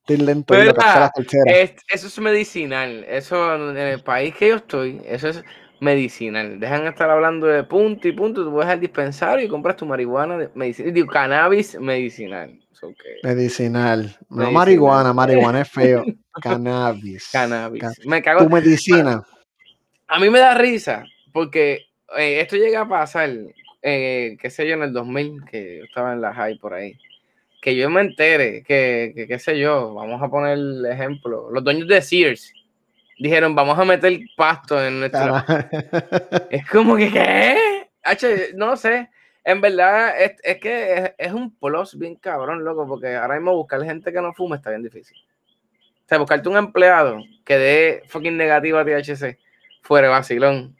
Estoy 0.07 0.17
lento 0.25 0.53
Pero, 0.53 0.65
lo 0.65 0.73
la. 0.73 1.11
Es- 1.45 1.73
eso 1.89 2.07
es 2.07 2.19
medicinal. 2.19 3.03
Eso 3.07 3.55
en 3.71 3.77
el 3.77 4.03
país 4.03 4.35
que 4.35 4.49
yo 4.49 4.55
estoy, 4.57 5.01
eso 5.05 5.29
es 5.29 5.43
medicinal. 5.79 6.59
Dejan 6.59 6.83
de 6.83 6.89
estar 6.89 7.09
hablando 7.09 7.47
de 7.47 7.63
punto 7.63 8.07
y 8.07 8.11
punto. 8.11 8.43
Tú 8.43 8.51
vas 8.51 8.67
al 8.67 8.79
dispensario 8.79 9.45
y 9.45 9.49
compras 9.49 9.75
tu 9.77 9.85
marihuana 9.85 10.37
de 10.37 10.49
medicinal. 10.53 10.93
Digo, 10.93 11.07
cannabis 11.07 11.79
medicinal. 11.79 12.59
Medicinal. 13.23 14.17
No 14.29 14.35
Medicinal. 14.37 14.53
marihuana, 14.53 15.13
marihuana 15.13 15.61
es 15.61 15.69
feo. 15.71 16.03
Cannabis. 16.41 17.29
cannabis. 17.31 17.81
Ca- 17.81 17.93
Me 18.05 18.21
cago. 18.21 18.43
Tu 18.43 18.49
medicina. 18.49 19.23
A 20.07 20.19
mí 20.19 20.29
me 20.29 20.39
da 20.39 20.53
risa 20.53 21.03
porque 21.33 21.85
eh, 22.17 22.41
esto 22.41 22.57
llega 22.57 22.81
a 22.81 22.87
pasar, 22.87 23.29
eh, 23.81 24.37
qué 24.39 24.49
sé 24.49 24.67
yo, 24.67 24.75
en 24.75 24.83
el 24.83 24.93
2000, 24.93 25.43
que 25.49 25.77
yo 25.79 25.83
estaba 25.85 26.13
en 26.13 26.21
la 26.21 26.33
high 26.33 26.59
por 26.59 26.73
ahí. 26.73 26.93
Que 27.65 27.75
yo 27.75 27.89
me 27.89 28.01
entere 28.01 28.61
que, 28.61 29.11
que, 29.15 29.25
qué 29.27 29.39
sé 29.39 29.57
yo, 29.57 29.91
vamos 29.95 30.21
a 30.21 30.29
poner 30.29 30.53
el 30.53 30.85
ejemplo. 30.85 31.49
Los 31.49 31.63
dueños 31.63 31.87
de 31.87 31.99
Sears 31.99 32.53
dijeron, 33.17 33.55
vamos 33.55 33.79
a 33.79 33.83
meter 33.83 34.19
pasto 34.37 34.79
en 34.85 34.99
nuestra. 34.99 35.43
Cara- 35.43 36.47
Es 36.51 36.69
como 36.69 36.95
que, 36.95 37.11
¿qué? 37.11 37.87
H, 38.03 38.51
no 38.53 38.77
sé. 38.77 39.09
En 39.43 39.61
verdad, 39.61 40.13
es, 40.21 40.33
es 40.43 40.57
que 40.59 40.93
es, 40.93 41.11
es 41.17 41.33
un 41.33 41.55
plus 41.57 41.97
bien 41.97 42.15
cabrón, 42.17 42.63
loco, 42.63 42.87
porque 42.87 43.15
ahora 43.15 43.33
mismo 43.33 43.55
buscar 43.55 43.83
gente 43.83 44.13
que 44.13 44.21
no 44.21 44.31
fume 44.33 44.57
está 44.57 44.69
bien 44.69 44.83
difícil. 44.83 45.17
O 45.17 46.07
sea, 46.07 46.19
buscarte 46.19 46.47
un 46.47 46.57
empleado 46.57 47.17
que 47.43 47.57
dé 47.57 48.03
fucking 48.09 48.37
negativa 48.37 48.81
a 48.81 48.85
THC 48.85 49.39
fuera 49.81 50.07
de 50.07 50.13
vacilón 50.13 50.75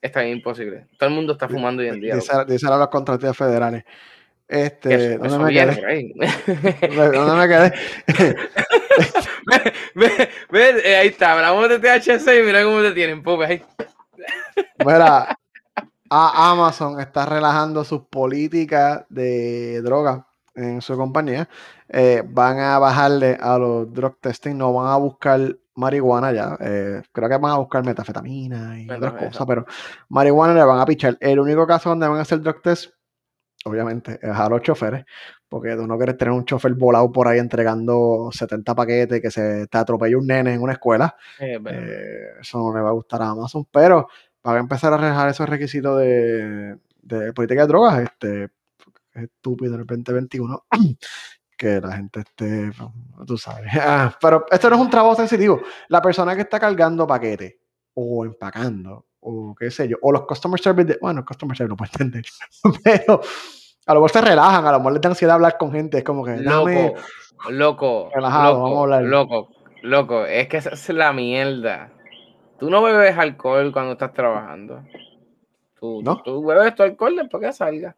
está 0.00 0.20
bien 0.20 0.36
imposible. 0.36 0.86
Todo 0.96 1.08
el 1.08 1.14
mundo 1.16 1.32
está 1.32 1.48
fumando 1.48 1.82
hoy 1.82 1.88
en 1.88 2.00
día. 2.00 2.14
Dice 2.14 2.66
ahora 2.66 2.78
los 2.78 2.88
contratistas 2.88 3.36
federales. 3.36 3.82
Este, 4.50 4.94
eso- 4.94 5.18
¿dónde 5.18 5.28
eso 5.28 5.38
me 5.38 5.52
quedé? 5.52 6.14
¿Dónde 7.12 7.34
me 7.36 7.48
quedé? 7.48 7.72
ve, 9.46 9.72
ve, 9.94 10.28
ve, 10.50 10.80
eh, 10.84 10.96
ahí 10.96 11.08
está, 11.08 11.32
hablamos 11.34 11.68
de 11.68 11.78
THC 11.78 12.40
y 12.40 12.42
mira 12.44 12.64
cómo 12.64 12.80
te 12.82 12.92
tienen, 12.92 13.22
pupe, 13.22 13.44
ahí. 13.46 13.62
Mira, 14.84 15.38
a- 16.10 16.50
Amazon 16.50 17.00
está 17.00 17.24
relajando 17.26 17.84
sus 17.84 18.02
políticas 18.06 19.04
de 19.08 19.80
droga 19.82 20.26
en 20.54 20.82
su 20.82 20.96
compañía. 20.96 21.48
Eh, 21.88 22.22
van 22.26 22.58
a 22.58 22.78
bajarle 22.78 23.38
a 23.40 23.56
los 23.58 23.92
drug 23.92 24.18
testing, 24.20 24.56
no 24.56 24.72
van 24.74 24.88
a 24.92 24.96
buscar 24.96 25.56
marihuana 25.76 26.32
ya. 26.32 26.56
eh, 26.60 27.02
creo 27.12 27.28
que 27.28 27.36
van 27.38 27.52
a 27.52 27.58
buscar 27.58 27.84
metafetamina 27.84 28.80
y 28.80 28.90
otras 28.90 29.12
cosas, 29.14 29.46
pero 29.46 29.64
marihuana 30.08 30.54
le 30.54 30.64
van 30.64 30.80
a 30.80 30.84
pichar. 30.86 31.16
El 31.20 31.38
único 31.40 31.66
caso 31.66 31.88
donde 31.90 32.08
van 32.08 32.18
a 32.18 32.22
hacer 32.22 32.40
drug 32.42 32.60
test, 32.62 32.90
obviamente, 33.64 34.18
es 34.22 34.30
a 34.30 34.48
los 34.48 34.62
choferes, 34.62 35.04
porque 35.48 35.74
tú 35.76 35.86
no 35.86 35.96
quieres 35.96 36.16
tener 36.16 36.32
un 36.32 36.44
chofer 36.44 36.74
volado 36.74 37.10
por 37.12 37.28
ahí 37.28 37.38
entregando 37.38 38.30
70 38.32 38.74
paquetes 38.74 39.20
que 39.20 39.30
se 39.30 39.66
te 39.66 39.78
atropella 39.78 40.16
un 40.16 40.26
nene 40.26 40.54
en 40.54 40.62
una 40.62 40.72
escuela. 40.72 41.16
Eh. 41.38 41.58
Eh, 41.64 42.28
eso 42.40 42.58
no 42.58 42.74
le 42.74 42.80
va 42.80 42.90
a 42.90 42.92
gustar 42.92 43.22
a 43.22 43.30
Amazon, 43.30 43.66
pero 43.70 44.08
van 44.42 44.56
a 44.56 44.60
empezar 44.60 44.92
a 44.92 44.96
relajar 44.96 45.28
esos 45.28 45.48
requisitos 45.48 45.98
de, 45.98 46.76
de 47.02 47.32
política 47.32 47.62
de 47.62 47.68
drogas, 47.68 48.00
este, 48.00 48.44
es 49.12 49.24
estúpido 49.24 49.74
en 49.74 49.80
el 49.80 49.86
2021 49.86 50.64
que 51.56 51.80
la 51.80 51.96
gente 51.96 52.20
esté, 52.20 52.70
tú 53.26 53.36
sabes. 53.36 53.70
Ah, 53.80 54.16
pero 54.20 54.46
esto 54.50 54.70
no 54.70 54.76
es 54.76 54.82
un 54.82 54.90
trabajo 54.90 55.16
sensitivo. 55.16 55.60
La 55.88 56.00
persona 56.00 56.34
que 56.34 56.42
está 56.42 56.58
cargando 56.58 57.06
paquetes 57.06 57.56
o 57.94 58.24
empacando 58.24 59.06
o 59.20 59.54
qué 59.58 59.70
sé 59.70 59.88
yo, 59.88 59.96
o 60.02 60.12
los 60.12 60.26
customer 60.26 60.58
service, 60.60 60.92
de- 60.94 60.98
bueno, 61.00 61.24
customer 61.24 61.56
service 61.56 61.70
no 61.70 61.76
puede 61.76 61.90
entender, 61.92 62.24
pero 62.84 63.20
a 63.86 63.94
lo 63.94 64.00
mejor 64.00 64.10
se 64.10 64.20
relajan, 64.20 64.66
a 64.66 64.72
lo 64.72 64.78
mejor 64.78 64.92
les 64.94 65.02
da 65.02 65.08
ansiedad 65.10 65.34
hablar 65.36 65.56
con 65.58 65.72
gente, 65.72 65.98
es 65.98 66.04
como 66.04 66.24
que 66.24 66.36
Loco, 66.36 66.94
loco, 67.50 68.10
Relajado, 68.14 68.52
loco, 68.52 68.62
vamos 68.62 68.78
a 68.78 68.82
hablar. 68.82 69.02
loco, 69.04 69.48
loco, 69.82 70.24
es 70.26 70.48
que 70.48 70.56
esa 70.58 70.70
es 70.70 70.88
la 70.90 71.12
mierda. 71.12 71.92
Tú 72.58 72.68
no 72.70 72.82
bebes 72.82 73.16
alcohol 73.16 73.72
cuando 73.72 73.92
estás 73.92 74.12
trabajando. 74.12 74.82
Tú, 75.78 76.02
¿No? 76.02 76.22
tú 76.22 76.44
bebes 76.44 76.74
tu 76.74 76.82
alcohol 76.82 77.16
después 77.16 77.42
que 77.42 77.52
salgas. 77.54 77.94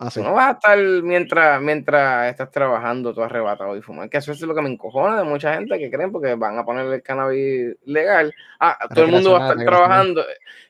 Así. 0.00 0.20
Tú 0.20 0.26
no 0.26 0.34
vas 0.34 0.48
a 0.48 0.52
estar 0.52 0.78
mientras, 1.02 1.60
mientras 1.62 2.30
estás 2.30 2.50
trabajando, 2.50 3.14
tú 3.14 3.22
arrebatado 3.22 3.76
y 3.76 3.82
fumar. 3.82 4.08
Que 4.10 4.18
eso 4.18 4.32
es 4.32 4.40
lo 4.42 4.54
que 4.54 4.62
me 4.62 4.70
encojona 4.70 5.16
de 5.18 5.24
mucha 5.24 5.54
gente 5.54 5.78
que 5.78 5.90
creen 5.90 6.10
porque 6.12 6.34
van 6.34 6.58
a 6.58 6.64
poner 6.64 6.86
el 6.86 7.02
cannabis 7.02 7.76
legal. 7.84 8.34
Ah, 8.58 8.76
todo 8.94 9.04
el 9.04 9.10
mundo 9.12 9.32
va 9.32 9.46
a 9.46 9.50
estar 9.52 9.64
trabajando 9.64 10.22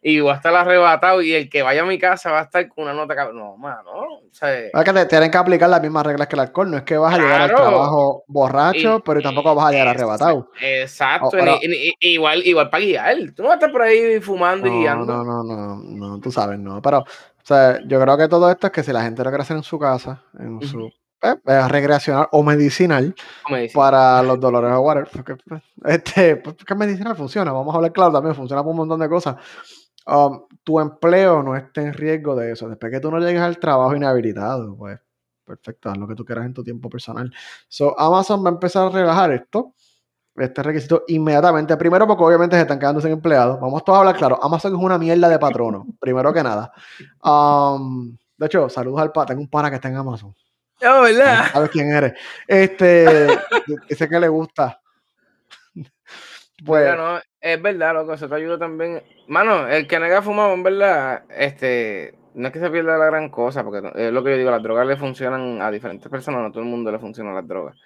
y 0.02 0.20
va 0.20 0.32
a 0.34 0.36
estar 0.36 0.54
arrebatado 0.54 1.22
y 1.22 1.32
el 1.32 1.50
que 1.50 1.62
vaya 1.62 1.82
a 1.82 1.86
mi 1.86 1.98
casa 1.98 2.30
va 2.30 2.40
a 2.40 2.42
estar 2.44 2.68
con 2.68 2.84
una 2.84 2.94
nota. 2.94 3.32
No, 3.32 3.56
mano. 3.56 3.90
O 3.90 4.20
sea, 4.32 4.56
Es 4.58 4.70
que 4.84 4.92
te 4.92 5.06
tienen 5.06 5.30
que 5.30 5.38
aplicar 5.38 5.68
las 5.68 5.82
mismas 5.82 6.06
reglas 6.06 6.28
que 6.28 6.36
el 6.36 6.40
alcohol. 6.40 6.70
No 6.70 6.76
es 6.76 6.82
que 6.84 6.96
vas 6.96 7.14
a 7.14 7.18
llegar 7.18 7.40
al 7.42 7.48
trabajo 7.54 8.24
borracho, 8.28 8.96
Y- 8.98 9.02
pero 9.04 9.20
tampoco 9.20 9.54
vas 9.54 9.66
a 9.66 9.70
llegar 9.72 9.88
arrebatado. 9.88 10.50
Exacto, 10.60 11.26
Oh, 11.26 11.30
pero- 11.30 11.58
igual, 12.00 12.46
igual 12.46 12.70
para 12.70 12.84
guiar. 12.84 13.16
Tú 13.34 13.42
no 13.42 13.48
vas 13.48 13.54
a 13.54 13.58
estar 13.58 13.72
por 13.72 13.82
ahí 13.82 14.20
fumando 14.20 14.68
y 14.68 14.70
guiando. 14.70 15.04
no, 15.06 15.24
no, 15.24 15.42
no, 15.42 15.76
no, 15.82 16.20
tú 16.20 16.30
sabes, 16.30 16.58
no. 16.58 16.80
Pero, 16.80 17.04
o 17.42 17.46
sea, 17.46 17.80
yo 17.86 18.00
creo 18.00 18.16
que 18.16 18.28
todo 18.28 18.50
esto 18.50 18.66
es 18.66 18.72
que 18.72 18.82
si 18.82 18.92
la 18.92 19.02
gente 19.02 19.22
lo 19.22 19.30
quiere 19.30 19.42
hacer 19.42 19.56
en 19.56 19.62
su 19.62 19.78
casa, 19.78 20.22
en 20.38 20.60
su 20.62 20.90
eh, 21.22 21.36
eh, 21.46 21.68
recreacional 21.68 22.28
o 22.32 22.42
medicinal 22.42 23.14
para 23.74 24.22
los 24.22 24.40
dolores 24.40 24.72
o 24.72 24.80
whatever, 24.80 25.08
porque, 25.12 25.36
pues, 25.36 25.62
este, 25.84 26.36
pues, 26.36 26.56
que 26.56 26.74
medicinal 26.74 27.14
funciona, 27.16 27.52
vamos 27.52 27.74
a 27.74 27.76
hablar 27.76 27.92
claro 27.92 28.12
también, 28.12 28.34
funciona 28.34 28.62
por 28.62 28.70
un 28.70 28.78
montón 28.78 29.00
de 29.00 29.08
cosas. 29.08 29.36
Um, 30.06 30.46
tu 30.64 30.80
empleo 30.80 31.42
no 31.42 31.54
esté 31.54 31.82
en 31.82 31.92
riesgo 31.92 32.34
de 32.34 32.52
eso. 32.52 32.68
Después 32.68 32.90
que 32.90 33.00
tú 33.00 33.10
no 33.10 33.18
llegues 33.18 33.42
al 33.42 33.58
trabajo 33.58 33.94
inhabilitado, 33.94 34.76
pues 34.76 34.98
perfecto, 35.44 35.90
haz 35.90 35.98
lo 35.98 36.06
que 36.06 36.14
tú 36.14 36.24
quieras 36.24 36.46
en 36.46 36.54
tu 36.54 36.62
tiempo 36.64 36.88
personal. 36.88 37.30
So, 37.68 37.98
Amazon 37.98 38.44
va 38.44 38.50
a 38.50 38.52
empezar 38.52 38.86
a 38.86 38.90
relajar 38.90 39.32
esto, 39.32 39.74
este 40.42 40.62
requisito 40.62 41.04
inmediatamente. 41.08 41.76
Primero, 41.76 42.06
porque 42.06 42.24
obviamente 42.24 42.56
se 42.56 42.62
están 42.62 42.78
quedando 42.78 43.00
sin 43.00 43.12
empleados. 43.12 43.60
Vamos 43.60 43.84
todos 43.84 43.96
a 43.96 44.00
hablar 44.00 44.16
claro. 44.16 44.38
Amazon 44.42 44.74
es 44.74 44.78
una 44.82 44.98
mierda 44.98 45.28
de 45.28 45.38
patrono, 45.38 45.86
primero 46.00 46.32
que 46.32 46.42
nada. 46.42 46.72
Um, 47.22 48.16
de 48.36 48.46
hecho, 48.46 48.68
saludos 48.68 49.00
al 49.00 49.12
pana. 49.12 49.26
Tengo 49.26 49.40
un 49.42 49.48
pana 49.48 49.68
que 49.70 49.76
está 49.76 49.88
en 49.88 49.96
Amazon. 49.96 50.34
Oh, 50.82 51.02
¿verdad? 51.02 51.44
¿Sabes 51.52 51.70
quién 51.70 51.92
eres? 51.92 52.14
Este, 52.46 53.26
ese 53.88 54.08
que 54.08 54.18
le 54.20 54.28
gusta. 54.28 54.80
Pues, 56.64 56.82
Mira, 56.84 56.96
no, 56.96 57.20
es 57.40 57.62
verdad, 57.62 57.94
loco, 57.94 58.12
eso 58.12 58.28
te 58.28 58.34
ayuda 58.34 58.58
también. 58.58 59.02
Mano, 59.28 59.66
el 59.66 59.86
que 59.86 59.98
nega 59.98 60.20
fumado, 60.20 60.52
en 60.52 60.62
verdad, 60.62 61.22
este, 61.30 62.14
no 62.34 62.48
es 62.48 62.52
que 62.52 62.60
se 62.60 62.68
pierda 62.70 62.98
la 62.98 63.06
gran 63.06 63.30
cosa, 63.30 63.64
porque 63.64 63.80
no- 63.80 63.94
es 63.94 64.12
lo 64.12 64.22
que 64.22 64.32
yo 64.32 64.36
digo, 64.36 64.50
las 64.50 64.62
drogas 64.62 64.86
le 64.86 64.96
funcionan 64.96 65.62
a 65.62 65.70
diferentes 65.70 66.10
personas, 66.10 66.42
no 66.42 66.48
a 66.48 66.50
todo 66.50 66.62
el 66.62 66.68
mundo 66.68 66.92
le 66.92 66.98
funcionan 66.98 67.34
las 67.34 67.46
drogas. 67.48 67.76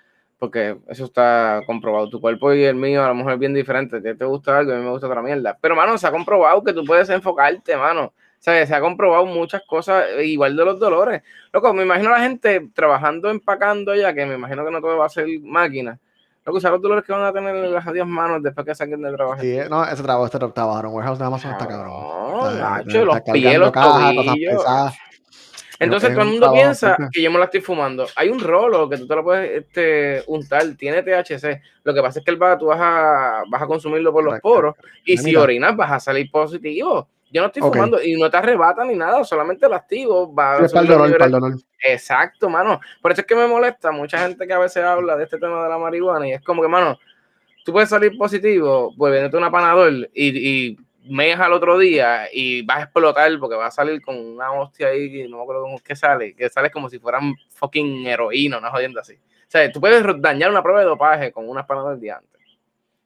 Porque 0.44 0.76
eso 0.88 1.06
está 1.06 1.62
comprobado. 1.66 2.10
Tu 2.10 2.20
cuerpo 2.20 2.52
y 2.52 2.64
el 2.64 2.74
mío 2.74 3.02
a 3.02 3.08
lo 3.08 3.14
mejor 3.14 3.32
es 3.32 3.38
bien 3.38 3.54
diferente. 3.54 3.98
Te 4.02 4.24
gusta 4.26 4.58
algo 4.58 4.72
a 4.72 4.76
mí 4.76 4.82
me 4.84 4.90
gusta 4.90 5.06
otra 5.06 5.22
mierda. 5.22 5.56
Pero, 5.58 5.74
mano, 5.74 5.96
se 5.96 6.06
ha 6.06 6.10
comprobado 6.10 6.62
que 6.62 6.74
tú 6.74 6.84
puedes 6.84 7.08
enfocarte, 7.08 7.74
mano. 7.78 8.04
O 8.04 8.12
sea, 8.44 8.66
se 8.66 8.74
ha 8.74 8.80
comprobado 8.82 9.24
muchas 9.24 9.62
cosas, 9.66 10.04
igual 10.22 10.54
de 10.54 10.64
los 10.66 10.78
dolores. 10.78 11.22
Loco, 11.50 11.72
me 11.72 11.82
imagino 11.84 12.10
a 12.10 12.18
la 12.18 12.24
gente 12.24 12.68
trabajando, 12.74 13.30
empacando 13.30 13.92
allá, 13.92 14.12
que 14.12 14.26
me 14.26 14.34
imagino 14.34 14.66
que 14.66 14.70
no 14.70 14.82
todo 14.82 14.98
va 14.98 15.06
a 15.06 15.08
ser 15.08 15.26
máquina. 15.40 15.98
Loco, 16.44 16.60
¿sabes 16.60 16.74
los 16.74 16.82
dolores 16.82 17.04
que 17.06 17.12
van 17.14 17.22
a 17.24 17.32
tener 17.32 17.56
en 17.56 17.72
las 17.72 17.86
adiós 17.86 18.06
manos 18.06 18.42
después 18.42 18.66
que 18.66 18.74
saquen 18.74 19.00
de 19.00 19.10
trabajo? 19.14 19.40
sí, 19.40 19.56
no, 19.70 19.82
ese 19.82 20.02
trabajo, 20.02 20.26
este 20.26 20.38
trabajo 20.38 20.80
en 20.80 20.92
warehouse 20.92 21.18
de 21.18 21.24
Amazon 21.24 21.52
está 21.52 21.66
cabrón. 21.66 21.94
Cabrón, 22.02 22.52
Está- 22.52 22.68
macho, 22.68 22.88
está 22.90 23.04
los 23.04 23.20
pies, 23.32 23.58
los 23.58 23.72
cajas, 23.72 23.92
cosas 24.14 24.26
tobillos. 24.26 24.54
pesadas. 24.56 24.94
Entonces 25.78 26.10
Es 26.10 26.14
todo 26.14 26.22
el 26.22 26.28
un 26.28 26.32
mundo 26.34 26.52
piensa 26.52 26.96
que 27.12 27.22
yo 27.22 27.30
me 27.30 27.38
la 27.38 27.46
estoy 27.46 27.60
fumando. 27.60 28.06
Hay 28.16 28.28
un 28.28 28.40
rolo 28.40 28.88
que 28.88 28.98
tú 28.98 29.06
te 29.06 29.14
lo 29.14 29.24
puedes 29.24 29.62
este, 29.62 30.22
untar, 30.26 30.62
tiene 30.76 31.02
THC. 31.02 31.60
Lo 31.82 31.94
que 31.94 32.00
pasa 32.00 32.18
es 32.20 32.24
que 32.24 32.30
el 32.30 32.38
tú 32.58 32.66
vas 32.66 32.80
a, 32.80 33.42
vas 33.48 33.62
a 33.62 33.66
consumirlo 33.66 34.12
por 34.12 34.24
los 34.24 34.40
poros 34.40 34.76
y 35.04 35.16
si 35.16 35.34
orinas 35.36 35.76
vas 35.76 35.92
a 35.92 36.00
salir 36.00 36.30
positivo. 36.30 37.08
Yo 37.32 37.40
no 37.40 37.48
estoy 37.48 37.62
fumando 37.62 38.00
y 38.00 38.14
no 38.14 38.30
te 38.30 38.36
arrebata 38.36 38.84
ni 38.84 38.94
nada, 38.94 39.24
solamente 39.24 39.66
el 39.66 39.72
activo 39.72 40.32
va 40.32 40.58
para 40.58 40.80
el 40.82 40.86
dolor, 40.86 41.20
el 41.20 41.30
dolor. 41.32 41.54
Exacto, 41.80 42.48
mano. 42.48 42.80
Por 43.02 43.10
eso 43.10 43.22
es 43.22 43.26
que 43.26 43.34
me 43.34 43.48
molesta 43.48 43.90
mucha 43.90 44.18
gente 44.18 44.46
que 44.46 44.52
a 44.52 44.60
veces 44.60 44.84
habla 44.84 45.16
de 45.16 45.24
este 45.24 45.38
tema 45.38 45.64
de 45.64 45.68
la 45.68 45.76
marihuana 45.76 46.28
y 46.28 46.32
es 46.32 46.42
como 46.42 46.62
que, 46.62 46.68
mano, 46.68 46.96
tú 47.64 47.72
puedes 47.72 47.88
salir 47.88 48.16
positivo, 48.16 48.94
pues 48.96 49.12
venirte 49.12 49.36
una 49.36 49.50
panadol 49.50 50.08
y, 50.14 50.28
y 50.28 50.78
mes 51.04 51.38
al 51.38 51.52
otro 51.52 51.78
día 51.78 52.28
y 52.32 52.62
vas 52.62 52.78
a 52.78 52.82
explotar 52.82 53.30
porque 53.38 53.56
vas 53.56 53.68
a 53.68 53.82
salir 53.82 54.00
con 54.02 54.16
una 54.18 54.52
hostia 54.52 54.88
ahí, 54.88 55.28
no 55.28 55.38
me 55.38 55.42
acuerdo 55.42 55.62
cómo 55.62 55.76
es 55.76 55.82
que 55.82 55.96
sale, 55.96 56.34
que 56.34 56.48
sale 56.48 56.70
como 56.70 56.88
si 56.88 56.98
fueran 56.98 57.34
fucking 57.50 58.06
heroína, 58.06 58.58
una 58.58 58.70
jodienda 58.70 59.02
así. 59.02 59.14
O 59.14 59.50
sea, 59.54 59.70
tú 59.70 59.80
puedes 59.80 60.02
dañar 60.20 60.50
una 60.50 60.62
prueba 60.62 60.80
de 60.80 60.86
dopaje 60.86 61.32
con 61.32 61.48
unas 61.48 61.66
palabras 61.66 61.94
del 61.94 62.00
día 62.00 62.16
antes. 62.16 62.34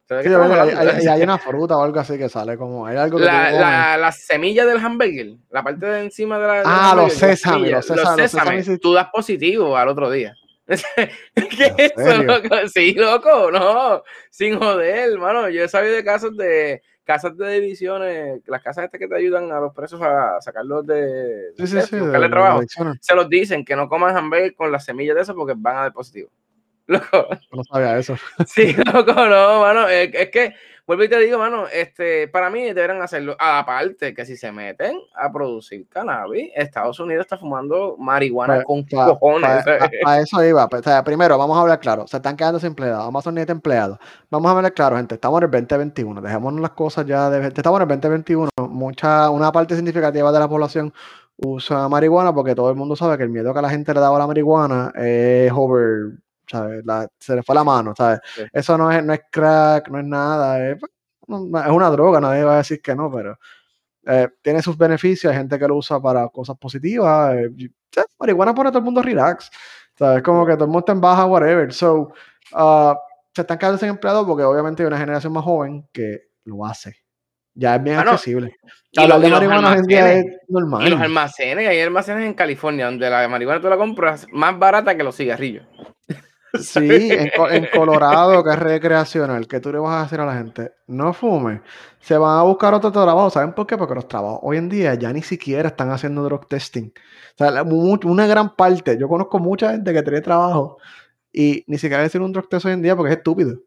Sí, 0.08 0.14
hay, 0.14 0.70
hay, 0.70 1.06
hay, 1.06 1.22
una 1.22 1.36
fruta 1.36 1.76
o 1.76 1.84
algo 1.84 2.00
así 2.00 2.16
que 2.16 2.30
sale 2.30 2.56
como. 2.56 2.86
Hay 2.86 2.96
algo 2.96 3.18
que 3.18 3.24
la, 3.26 3.50
la, 3.50 3.96
la, 3.98 4.10
semilla 4.10 4.64
del 4.64 4.78
hamburger, 4.78 5.34
la 5.50 5.62
parte 5.62 5.84
de 5.84 6.00
encima 6.00 6.38
de 6.38 6.46
la. 6.46 6.62
Ah, 6.64 6.94
los 6.96 7.12
sésames, 7.12 7.86
los 7.90 8.14
sésames. 8.16 8.80
Tú 8.80 8.94
das 8.94 9.08
positivo 9.12 9.76
al 9.76 9.88
otro 9.88 10.10
día. 10.10 10.34
¿Qué 10.66 11.74
es 11.76 11.92
eso, 11.94 12.22
loco? 12.22 12.56
Sí, 12.72 12.94
loco, 12.94 13.50
no. 13.50 14.02
Sin 14.30 14.58
joder, 14.58 15.10
hermano. 15.12 15.50
Yo 15.50 15.64
he 15.64 15.68
sabido 15.68 15.94
de 15.94 16.04
casos 16.04 16.34
de 16.38 16.80
casas 17.08 17.34
de 17.38 17.60
divisiones, 17.60 18.42
las 18.46 18.62
casas 18.62 18.84
estas 18.84 18.98
que 19.00 19.08
te 19.08 19.16
ayudan 19.16 19.50
a 19.50 19.60
los 19.60 19.72
presos 19.72 19.98
a 20.02 20.42
sacarlos 20.42 20.86
de, 20.86 21.54
sí, 21.56 21.66
sí, 21.66 21.80
sí, 21.80 21.96
de, 21.96 22.28
trabajo, 22.28 22.60
se 23.00 23.14
los 23.14 23.30
dicen 23.30 23.64
que 23.64 23.74
no 23.74 23.88
coman 23.88 24.14
hamburger 24.14 24.54
con 24.54 24.70
las 24.70 24.84
semillas 24.84 25.16
de 25.16 25.22
eso 25.22 25.34
porque 25.34 25.54
van 25.56 25.78
a 25.78 25.80
dar 25.80 25.92
positivo. 25.94 26.28
Loco. 26.86 27.28
No 27.50 27.64
sabía 27.64 27.98
eso. 27.98 28.14
Sí, 28.46 28.74
loco, 28.94 29.12
no, 29.12 29.60
mano. 29.60 29.88
Es, 29.88 30.10
es, 30.12 30.30
que, 30.30 30.54
vuelvo 30.88 31.04
y 31.04 31.08
te 31.08 31.18
digo, 31.18 31.38
mano, 31.38 31.66
este, 31.70 32.28
para 32.28 32.48
mí 32.48 32.64
deberían 32.72 33.02
hacerlo. 33.02 33.36
Aparte, 33.38 34.14
que 34.14 34.24
si 34.24 34.38
se 34.38 34.50
meten 34.50 34.98
a 35.14 35.30
producir 35.30 35.86
cannabis, 35.86 36.50
Estados 36.54 36.98
Unidos 36.98 37.26
está 37.26 37.36
fumando 37.36 37.96
marihuana 37.98 38.64
con 38.64 38.82
cojones. 38.84 39.64
A, 40.06 40.20
eso 40.20 40.42
iba. 40.42 40.64
O 40.64 40.82
sea, 40.82 41.04
primero, 41.04 41.36
vamos 41.36 41.58
a 41.58 41.60
hablar 41.60 41.78
claro. 41.78 42.06
Se 42.06 42.16
están 42.16 42.36
quedando 42.36 42.58
sin 42.58 42.68
empleados. 42.68 43.06
Amazon 43.06 43.34
necesita 43.34 43.52
empleados. 43.52 43.98
Vamos 44.30 44.50
a 44.50 44.56
hablar 44.56 44.72
claro, 44.72 44.96
gente. 44.96 45.14
Estamos 45.14 45.42
en 45.42 45.44
el 45.44 45.50
2021. 45.50 46.22
Dejémonos 46.22 46.60
las 46.60 46.70
cosas 46.70 47.04
ya 47.04 47.28
de. 47.28 47.48
Estamos 47.48 47.80
en 47.80 47.82
el 47.82 47.88
2021. 48.00 48.50
Mucha, 48.70 49.28
una 49.28 49.52
parte 49.52 49.76
significativa 49.76 50.32
de 50.32 50.38
la 50.38 50.48
población 50.48 50.94
usa 51.36 51.86
marihuana 51.88 52.34
porque 52.34 52.54
todo 52.54 52.70
el 52.70 52.76
mundo 52.76 52.96
sabe 52.96 53.18
que 53.18 53.24
el 53.24 53.28
miedo 53.28 53.54
que 53.54 53.62
la 53.62 53.70
gente 53.70 53.94
le 53.94 54.00
daba 54.00 54.16
a 54.16 54.18
la 54.20 54.26
marihuana 54.26 54.90
es 54.96 55.52
over 55.54 56.18
se 56.48 57.36
le 57.36 57.42
fue 57.42 57.54
la 57.54 57.64
mano, 57.64 57.94
¿sabes? 57.96 58.20
Eso 58.52 58.76
no 58.78 58.90
es, 58.90 59.04
no 59.04 59.12
es 59.12 59.20
crack, 59.30 59.88
no 59.88 59.98
es 60.00 60.04
nada, 60.04 60.70
es, 60.70 60.78
una 61.26 61.90
droga, 61.90 62.20
nadie 62.20 62.44
va 62.44 62.54
a 62.54 62.58
decir 62.58 62.80
que 62.80 62.94
no, 62.94 63.10
pero 63.12 63.38
eh, 64.06 64.28
tiene 64.42 64.62
sus 64.62 64.76
beneficios, 64.76 65.30
hay 65.30 65.38
gente 65.38 65.58
que 65.58 65.68
lo 65.68 65.76
usa 65.76 66.00
para 66.00 66.28
cosas 66.28 66.56
positivas, 66.56 67.34
eh, 67.34 67.50
marihuana 68.18 68.54
pone 68.54 68.68
a 68.68 68.72
todo 68.72 68.78
el 68.78 68.84
mundo 68.84 69.02
relax, 69.02 69.50
¿sabes? 69.96 70.22
Como 70.22 70.46
que 70.46 70.54
todo 70.54 70.64
el 70.64 70.70
mundo 70.70 70.80
está 70.80 70.92
en 70.92 71.00
baja, 71.00 71.26
whatever, 71.26 71.72
so, 71.72 72.12
uh, 72.54 72.94
se 73.34 73.42
están 73.42 73.58
quedando 73.58 73.78
sin 73.78 73.90
empleados 73.90 74.26
porque 74.26 74.44
obviamente 74.44 74.82
hay 74.82 74.86
una 74.86 74.98
generación 74.98 75.32
más 75.32 75.44
joven 75.44 75.86
que 75.92 76.28
lo 76.44 76.64
hace. 76.64 76.96
Ya 77.54 77.74
es 77.74 77.82
bien 77.82 77.98
accesible. 77.98 78.54
Y, 78.92 79.06
los, 79.06 79.20
de 79.20 79.28
marihuana 79.28 79.74
es 79.74 80.24
normal. 80.48 80.86
Y 80.86 80.90
los 80.90 81.00
almacenes, 81.00 81.68
hay 81.68 81.80
almacenes 81.80 82.24
en 82.24 82.34
California 82.34 82.86
donde 82.86 83.10
la 83.10 83.26
marihuana 83.28 83.60
tú 83.60 83.68
la 83.68 83.76
compras 83.76 84.26
más 84.32 84.56
barata 84.58 84.96
que 84.96 85.02
los 85.02 85.16
cigarrillos. 85.16 85.66
Sí, 86.60 87.10
en, 87.10 87.66
Colorado, 87.74 88.42
que 88.42 88.50
es 88.50 88.58
recreacional, 88.58 89.46
que 89.46 89.60
tú 89.60 89.72
le 89.72 89.78
vas 89.78 90.00
a 90.00 90.02
decir 90.04 90.20
a 90.20 90.26
la 90.26 90.34
gente, 90.34 90.72
no 90.86 91.12
fume, 91.12 91.62
se 92.00 92.16
van 92.16 92.38
a 92.38 92.42
buscar 92.42 92.74
otro 92.74 92.90
trabajo. 92.90 93.30
¿Saben 93.30 93.52
por 93.54 93.66
qué? 93.66 93.76
Porque 93.76 93.94
los 93.94 94.08
trabajos 94.08 94.40
hoy 94.42 94.56
en 94.56 94.68
día 94.68 94.94
ya 94.94 95.12
ni 95.12 95.22
siquiera 95.22 95.68
están 95.68 95.90
haciendo 95.90 96.22
drug 96.24 96.48
testing. 96.48 96.86
O 96.86 97.36
sea, 97.36 97.62
una 97.62 98.26
gran 98.26 98.56
parte, 98.56 98.96
yo 98.98 99.08
conozco 99.08 99.38
mucha 99.38 99.72
gente 99.72 99.92
que 99.92 100.02
tiene 100.02 100.20
trabajo 100.20 100.78
y 101.32 101.64
ni 101.66 101.78
siquiera 101.78 102.02
decir 102.02 102.20
un 102.20 102.32
drug 102.32 102.48
test 102.48 102.66
hoy 102.66 102.72
en 102.72 102.82
día 102.82 102.96
porque 102.96 103.12
es 103.12 103.18
estúpido. 103.18 103.58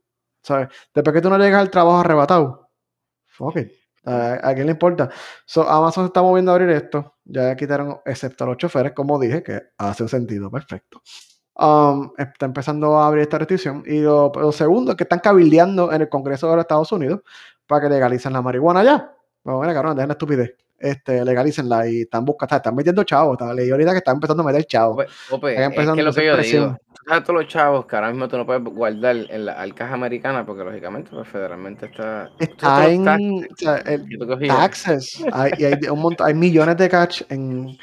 ¿Sabes? 0.44 0.70
Después 0.94 1.14
que 1.14 1.22
tú 1.22 1.30
no 1.30 1.38
llegas 1.38 1.62
al 1.62 1.70
trabajo 1.70 2.00
arrebatado, 2.00 2.70
fuck 3.28 3.58
it. 3.58 3.72
¿A, 4.04 4.54
quién 4.56 4.66
le 4.66 4.72
importa? 4.72 5.10
Amazon 5.68 6.06
se 6.06 6.08
está 6.08 6.22
moviendo 6.22 6.52
a 6.52 6.56
abrir 6.56 6.70
esto. 6.72 7.18
Ya 7.24 7.56
quitaron, 7.56 8.00
excepto 8.06 8.44
a 8.44 8.48
los 8.48 8.58
choferes, 8.58 8.94
como 8.94 9.20
dije, 9.20 9.44
que 9.44 9.62
hace 9.78 10.04
un 10.04 10.10
sentido 10.10 10.50
perfecto. 10.50 11.02
Um, 11.62 12.12
está 12.18 12.47
empezando 12.47 12.97
a 12.97 13.05
abrir 13.05 13.22
esta 13.22 13.38
restricción. 13.38 13.84
Y 13.86 13.99
lo, 13.99 14.32
segundo 14.51 14.91
es 14.91 14.97
que 14.97 15.03
están 15.03 15.20
cabildeando 15.20 15.91
en 15.91 16.01
el 16.01 16.09
Congreso 16.09 16.49
de 16.49 16.55
los 16.55 16.64
Estados 16.64 16.91
Unidos 16.91 17.22
para 17.68 17.84
que 17.84 17.89
legalicen 17.93 18.34
la 18.34 18.41
marihuana 18.41 18.84
ya. 18.84 19.14
Bueno, 19.43 19.72
cabrón, 19.72 19.95
dejen 19.95 20.07
la 20.07 20.14
estupidez. 20.14 20.55
Este, 20.80 21.24
legalicenla 21.24 21.88
y 21.88 22.01
están 22.01 22.26
buscando, 22.26 22.55
están 22.55 22.74
metiendo 22.74 23.03
chavos. 23.03 23.38
Leí 23.55 23.70
ahorita 23.70 23.91
que 23.91 23.99
están 23.99 24.16
empezando 24.16 24.41
a 24.41 24.45
meter 24.47 24.66
chavos. 24.66 25.05
Ope, 25.30 25.53
es 25.53 25.70
que 25.70 26.01
lo 26.01 26.12
que 26.12 26.26
yo 26.26 26.38
digo. 26.38 26.78
todos 27.05 27.30
los 27.30 27.47
chavos 27.47 27.86
que 27.86 27.95
ahora 27.95 28.09
mismo 28.09 28.28
tú 28.28 28.38
no 28.38 28.45
puedes 28.47 28.64
guardar 28.64 29.16
en 29.30 29.45
la 29.45 29.70
caja 29.76 29.93
americana 29.93 30.43
porque 30.43 30.64
lógicamente 30.64 31.12
pues, 31.12 31.28
federalmente 31.28 31.86
está. 31.86 32.32
Está 32.39 32.89
en 32.89 33.05
taxes. 34.47 35.24
hay, 35.32 35.51
hay, 35.64 35.89
un 35.91 35.99
montón, 35.99 36.26
hay 36.26 36.34
millones 36.34 36.76
de 36.78 36.89
catch 36.89 37.22
en 37.30 37.78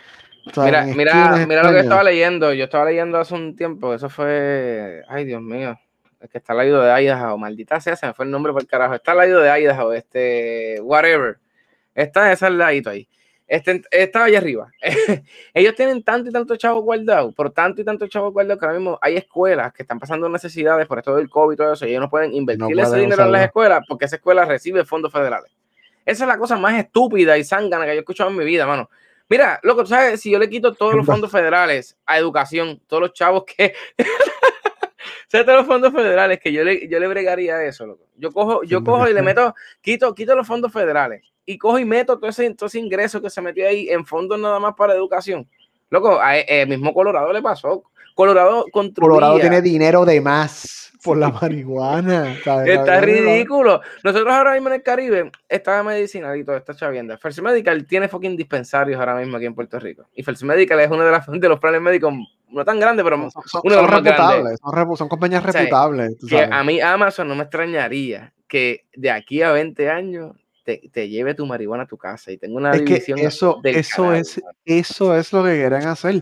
mira, 0.57 0.85
mira, 0.85 1.47
mira 1.47 1.63
lo 1.63 1.73
que 1.73 1.81
estaba 1.81 2.03
leyendo. 2.03 2.53
Yo 2.53 2.65
estaba 2.65 2.85
leyendo 2.87 3.19
hace 3.19 3.35
un 3.35 3.57
tiempo. 3.57 3.95
Eso 3.95 4.09
fue. 4.09 5.03
Ay, 5.09 5.25
Dios 5.25 5.43
mío. 5.43 5.79
Es 6.21 6.31
que 6.31 6.39
está 6.39 6.53
al 6.53 6.59
lado 6.59 6.83
de 6.83 7.03
Idaho. 7.03 7.39
Maldita 7.39 7.81
sea, 7.81 7.97
se 7.97 8.07
me 8.07 8.15
fue 8.15 8.25
el 8.25 8.31
nombre 8.31 8.53
por 8.53 8.63
el 8.63 8.69
carajo. 8.69 8.95
Está 8.95 9.13
al 9.13 9.19
lado 9.19 9.41
de 9.41 9.61
Idaho. 9.61 9.93
Este. 9.93 10.81
Whatever. 10.83 11.39
Está 11.95 12.33
ese 12.33 12.49
ladito 12.51 12.91
ahí. 12.91 13.09
Este, 13.49 13.83
estaba 13.91 14.27
allá 14.27 14.39
arriba. 14.39 14.71
Ellos 15.55 15.75
tienen 15.75 16.03
tanto 16.03 16.29
y 16.29 16.33
tanto 16.33 16.55
chavos 16.57 16.85
guardados, 16.85 17.35
por 17.35 17.51
tanto 17.51 17.81
y 17.81 17.85
tanto 17.85 18.07
chavos 18.07 18.35
guardados 18.35 18.61
que 18.61 18.67
ahora 18.67 18.79
mismo 18.79 18.99
hay 19.01 19.17
escuelas 19.17 19.73
que 19.73 19.83
están 19.83 19.99
pasando 19.99 20.29
necesidades 20.29 20.87
por 20.87 20.99
esto 20.99 21.17
del 21.17 21.31
COVID 21.31 21.55
y 21.55 21.57
todo 21.57 21.73
eso, 21.73 21.87
y 21.87 21.91
ellos 21.91 22.03
no 22.03 22.11
pueden 22.11 22.35
invertir 22.35 22.79
ese 22.79 22.99
dinero 22.99 23.25
en 23.25 23.33
las 23.33 23.47
escuelas 23.47 23.83
porque 23.89 24.05
esa 24.05 24.17
escuela 24.17 24.45
recibe 24.45 24.85
fondos 24.85 25.11
federales. 25.11 25.51
Esa 26.05 26.25
es 26.25 26.29
la 26.29 26.37
cosa 26.37 26.57
más 26.57 26.79
estúpida 26.79 27.39
y 27.39 27.45
zángana 27.45 27.87
que 27.87 27.93
yo 27.93 27.97
he 27.97 28.01
escuchado 28.01 28.29
en 28.29 28.37
mi 28.37 28.45
vida, 28.45 28.67
mano. 28.67 28.91
Mira, 29.29 29.61
loco, 29.62 29.85
¿sabes? 29.85 30.20
Si 30.20 30.31
yo 30.31 30.39
le 30.39 30.49
quito 30.49 30.72
todos 30.74 30.95
los 30.95 31.05
fondos 31.05 31.31
federales 31.31 31.97
a 32.07 32.18
educación, 32.18 32.81
todos 32.87 33.03
los 33.03 33.12
chavos 33.12 33.45
que. 33.45 33.74
¿Sabes? 35.29 35.45
Todos 35.45 35.59
los 35.59 35.66
fondos 35.66 35.93
federales 35.93 36.41
que 36.41 36.51
yo 36.51 36.64
le, 36.64 36.89
yo 36.89 36.99
le 36.99 37.07
bregaría 37.07 37.62
eso, 37.62 37.87
loco. 37.87 38.07
Yo 38.16 38.33
cojo, 38.33 38.62
yo 38.62 38.83
cojo 38.83 39.09
y 39.09 39.12
le 39.12 39.20
meto, 39.20 39.55
quito, 39.83 40.14
quito 40.14 40.35
los 40.35 40.47
fondos 40.47 40.72
federales 40.72 41.22
y 41.45 41.59
cojo 41.59 41.79
y 41.79 41.85
meto 41.85 42.18
todo 42.18 42.31
ese, 42.31 42.55
todo 42.55 42.66
ese 42.66 42.79
ingreso 42.79 43.20
que 43.20 43.31
se 43.31 43.43
metió 43.43 43.68
ahí 43.68 43.89
en 43.91 44.07
fondos 44.07 44.39
nada 44.39 44.59
más 44.59 44.74
para 44.74 44.95
educación. 44.95 45.49
Loco, 45.91 46.18
a, 46.20 46.39
el 46.39 46.68
mismo 46.68 46.95
Colorado 46.95 47.33
le 47.33 47.43
pasó. 47.43 47.85
Colorado 48.19 48.64
construía. 48.73 49.09
Colorado 49.09 49.39
tiene 49.39 49.62
dinero 49.62 50.05
de 50.05 50.21
más 50.21 50.91
por 51.05 51.16
la 51.19 51.29
marihuana. 51.31 52.35
Está 52.35 53.01
ridículo. 53.01 53.81
Nosotros 54.03 54.35
ahora 54.35 54.55
mismo 54.55 54.71
en 54.71 54.75
el 54.75 54.83
Caribe, 54.83 55.31
esta 55.49 55.85
medicina 55.85 56.37
y 56.37 56.43
todo 56.43 56.57
esta 56.57 56.75
chavienda. 56.75 57.16
First 57.16 57.39
Medical 57.39 57.87
tiene 57.87 58.09
fucking 58.09 58.37
dispensarios 58.37 58.99
ahora 58.99 59.14
mismo 59.14 59.37
aquí 59.37 59.47
en 59.47 59.55
Puerto 59.55 59.79
Rico. 59.79 60.09
Y 60.16 60.25
First 60.25 60.43
Medical 60.43 60.81
es 60.81 60.91
uno 60.91 61.05
de, 61.05 61.12
las, 61.12 61.27
de 61.31 61.49
los 61.49 61.61
planes 61.61 61.81
médicos, 61.81 62.12
no 62.49 62.64
tan 62.64 62.81
grande, 62.81 63.05
pero 63.05 63.31
son, 63.31 63.61
uno 63.62 63.77
de 63.77 63.83
los 63.83 63.89
más 63.89 64.03
grandes. 64.03 64.59
Son, 64.99 65.09
compañías 65.09 65.45
reputables. 65.45 66.16
que 66.29 66.43
a 66.43 66.64
mí 66.64 66.81
Amazon 66.81 67.29
no 67.29 67.37
me 67.37 67.45
extrañaría 67.45 68.35
que 68.49 68.87
de 68.97 69.12
aquí 69.12 69.43
a 69.43 69.53
20 69.53 69.91
años 69.91 70.33
te, 70.64 70.91
te, 70.93 71.09
lleve 71.09 71.35
tu 71.35 71.47
marihuana 71.47 71.85
a 71.85 71.87
tu 71.87 71.97
casa 71.97 72.33
y 72.33 72.37
tengo 72.37 72.57
una 72.57 72.73
es 72.73 72.85
división. 72.85 73.16
Que 73.16 73.27
eso, 73.27 73.61
eso, 73.62 74.12
es, 74.12 74.43
eso 74.64 75.16
es 75.16 75.33
lo 75.33 75.45
que 75.45 75.55
quieren 75.55 75.87
hacer. 75.87 76.21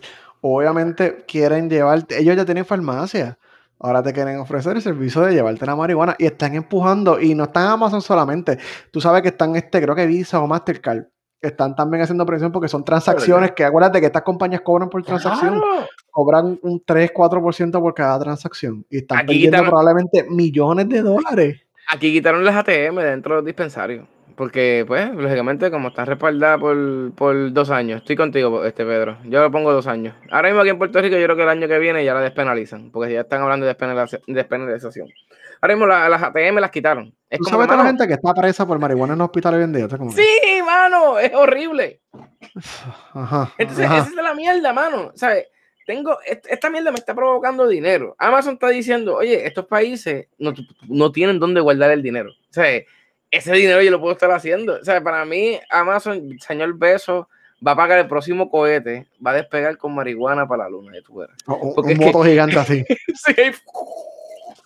Obviamente 0.49 1.25
quieren 1.27 1.69
llevar, 1.69 2.07
ellos 2.11 2.37
ya 2.37 2.45
tienen 2.45 2.65
farmacia 2.65 3.39
Ahora 3.79 4.03
te 4.03 4.13
quieren 4.13 4.39
ofrecer 4.39 4.77
el 4.77 4.83
servicio 4.83 5.21
de 5.21 5.35
llevarte 5.35 5.67
la 5.67 5.77
marihuana 5.77 6.17
y 6.19 6.25
están 6.25 6.55
empujando 6.55 7.21
y 7.21 7.35
no 7.35 7.45
están 7.45 7.69
Amazon 7.69 8.01
solamente. 8.01 8.59
Tú 8.91 9.03
sabes 9.03 9.21
que 9.21 9.29
están 9.29 9.55
este, 9.55 9.83
creo 9.83 9.95
que 9.95 10.07
Visa 10.07 10.41
o 10.41 10.47
Mastercard, 10.47 11.05
están 11.43 11.77
también 11.77 12.03
haciendo 12.03 12.25
presión 12.25 12.51
porque 12.51 12.69
son 12.69 12.85
transacciones 12.85 13.53
que 13.53 13.65
acuérdate 13.65 14.01
que 14.01 14.07
estas 14.07 14.23
compañías 14.23 14.63
cobran 14.63 14.89
por 14.89 15.03
transacción, 15.03 15.61
cobran 16.11 16.59
un 16.63 16.83
3-4% 16.83 17.73
por 17.79 17.95
cada 17.95 18.19
transacción 18.19 18.87
y 18.89 18.99
están 18.99 19.19
Aquí 19.19 19.47
probablemente 19.49 20.25
millones 20.31 20.89
de 20.89 21.03
dólares. 21.03 21.61
Aquí 21.93 22.13
quitaron 22.13 22.45
las 22.45 22.57
ATM 22.57 22.97
dentro 22.97 23.35
de 23.35 23.41
los 23.41 23.45
dispensarios. 23.45 24.09
Porque, 24.37 24.85
pues, 24.87 25.15
lógicamente, 25.15 25.71
como 25.71 25.89
está 25.89 26.05
respaldada 26.05 26.59
por, 26.59 27.13
por, 27.15 27.53
dos 27.53 27.71
años, 27.71 28.03
estoy 28.03 28.17
contigo, 28.17 28.65
este 28.67 28.85
Pedro. 28.85 29.17
Yo 29.25 29.41
lo 29.41 29.51
pongo 29.51 29.73
dos 29.73 29.87
años. 29.87 30.15
Ahora 30.31 30.49
mismo 30.49 30.61
aquí 30.61 30.71
en 30.71 30.79
Puerto 30.79 31.01
Rico, 31.01 31.17
yo 31.17 31.25
creo 31.25 31.37
que 31.37 31.43
el 31.43 31.49
año 31.49 31.67
que 31.67 31.79
viene 31.79 32.05
ya 32.05 32.13
la 32.13 32.21
despenalizan, 32.21 32.91
porque 32.91 33.15
ya 33.15 33.23
están 33.23 33.41
hablando 33.41 33.65
de 33.65 33.75
despenalización. 34.27 35.09
Ahora 35.63 35.75
mismo 35.75 35.87
las 35.87 36.23
ATM 36.23 36.59
las 36.59 36.71
quitaron. 36.71 37.15
Es 37.31 37.39
¿Tú 37.39 37.47
sabes 37.47 37.67
toda 37.67 37.79
la 37.79 37.87
gente 37.87 38.07
que 38.07 38.13
está 38.13 38.35
presa 38.35 38.67
por 38.67 38.79
marihuana 38.79 39.15
en 39.15 39.23
hospitales 39.23 39.59
hoy 39.59 39.65
en 39.65 39.73
día? 39.73 39.89
Sí, 40.15 40.63
mano, 40.65 41.19
es 41.19 41.35
horrible. 41.35 42.03
Ajá, 43.15 43.55
Entonces, 43.57 43.87
esa 43.87 44.03
es 44.03 44.15
la 44.15 44.35
mierda, 44.35 44.73
mano. 44.75 45.13
¿Sabes? 45.15 45.47
Tengo, 45.87 46.19
esta 46.27 46.69
mierda 46.69 46.91
me 46.91 46.99
está 46.99 47.15
provocando 47.15 47.67
dinero. 47.67 48.15
Amazon 48.19 48.55
está 48.55 48.69
diciendo, 48.69 49.17
oye, 49.17 49.47
estos 49.47 49.67
países 49.67 50.27
no, 50.37 50.53
no 50.89 51.11
tienen 51.11 51.39
dónde 51.39 51.61
guardar 51.61 51.91
el 51.93 52.03
dinero. 52.03 52.31
O 52.31 52.53
sea, 52.53 52.83
ese 53.37 53.53
dinero 53.53 53.83
yo 53.83 53.91
lo 53.91 54.01
puedo 54.01 54.13
estar 54.13 54.31
haciendo. 54.31 54.75
O 54.75 54.85
sea, 54.85 55.03
para 55.03 55.25
mí, 55.25 55.59
Amazon, 55.71 56.39
señor 56.39 56.77
Beso, 56.77 57.29
va 57.67 57.73
a 57.73 57.77
pagar 57.77 57.99
el 57.99 58.09
próximo 58.09 58.51
cohete, 58.51 59.07
va 59.25 59.31
a 59.33 59.35
despegar 59.35 59.77
con 59.77 59.95
marihuana 59.95 60.47
para 60.47 60.65
la 60.65 60.71
luna. 60.71 60.93
De 60.93 61.03
tu 61.03 61.21
un, 61.21 61.97
moto 61.99 62.23
gigante 62.23 62.59
así. 62.59 62.85
sí. 63.15 63.35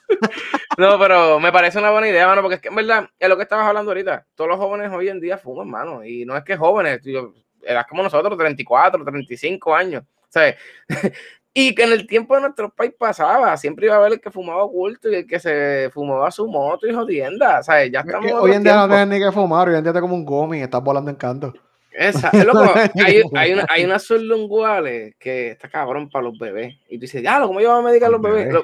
no, 0.78 0.98
pero 0.98 1.38
me 1.38 1.52
parece 1.52 1.78
una 1.78 1.90
buena 1.90 2.08
idea, 2.08 2.26
mano, 2.26 2.42
porque 2.42 2.56
es 2.56 2.60
que 2.60 2.68
en 2.68 2.74
verdad, 2.74 3.08
es 3.18 3.28
lo 3.28 3.36
que 3.36 3.44
estabas 3.44 3.66
hablando 3.66 3.90
ahorita. 3.90 4.26
Todos 4.34 4.50
los 4.50 4.58
jóvenes 4.58 4.90
hoy 4.92 5.08
en 5.08 5.20
día 5.20 5.38
fuman, 5.38 5.68
mano. 5.68 6.04
Y 6.04 6.24
no 6.24 6.36
es 6.36 6.44
que 6.44 6.56
jóvenes, 6.56 7.00
tío, 7.00 7.34
eras 7.62 7.86
como 7.86 8.02
nosotros, 8.02 8.36
34, 8.36 9.04
35 9.04 9.74
años. 9.74 10.04
¿Sabes? 10.28 10.56
y 11.52 11.74
que 11.74 11.82
en 11.82 11.92
el 11.92 12.06
tiempo 12.06 12.34
de 12.34 12.42
nuestro 12.42 12.70
país 12.70 12.92
pasaba, 12.96 13.56
siempre 13.56 13.86
iba 13.86 13.96
a 13.96 13.98
haber 13.98 14.12
el 14.12 14.20
que 14.20 14.30
fumaba 14.30 14.62
oculto 14.62 15.10
y 15.10 15.16
el 15.16 15.26
que 15.26 15.40
se 15.40 15.90
fumaba 15.92 16.30
su 16.30 16.46
moto 16.46 16.86
y 16.86 16.94
jodienda. 16.94 17.62
¿Sabes? 17.62 17.90
Ya 17.90 18.00
estamos. 18.00 18.30
hoy 18.32 18.52
en 18.52 18.62
día 18.62 18.76
no 18.76 18.88
tienes 18.88 19.08
ni 19.08 19.18
que 19.18 19.32
fumar, 19.32 19.68
hoy 19.68 19.74
en 19.76 19.82
día 19.82 19.92
te 19.92 20.00
como 20.00 20.14
un 20.14 20.24
gomi 20.24 20.58
y 20.58 20.62
estás 20.62 20.82
volando 20.82 21.10
en 21.10 21.16
canto. 21.16 21.52
Esa, 21.92 22.28
es 22.32 22.44
loco, 22.44 22.72
hay, 23.04 23.22
hay, 23.34 23.52
una, 23.52 23.66
hay 23.68 23.84
unas 23.84 24.04
sublinguales 24.04 25.16
que 25.18 25.50
está 25.50 25.68
cabrón 25.68 26.08
para 26.08 26.24
los 26.24 26.38
bebés. 26.38 26.76
Y 26.88 26.96
tú 26.96 27.02
dices, 27.02 27.22
ya, 27.22 27.40
¿cómo 27.40 27.60
yo 27.60 27.70
voy 27.70 27.80
a 27.80 27.82
medicar 27.88 28.08
a 28.08 28.12
los 28.12 28.22
bebés? 28.22 28.54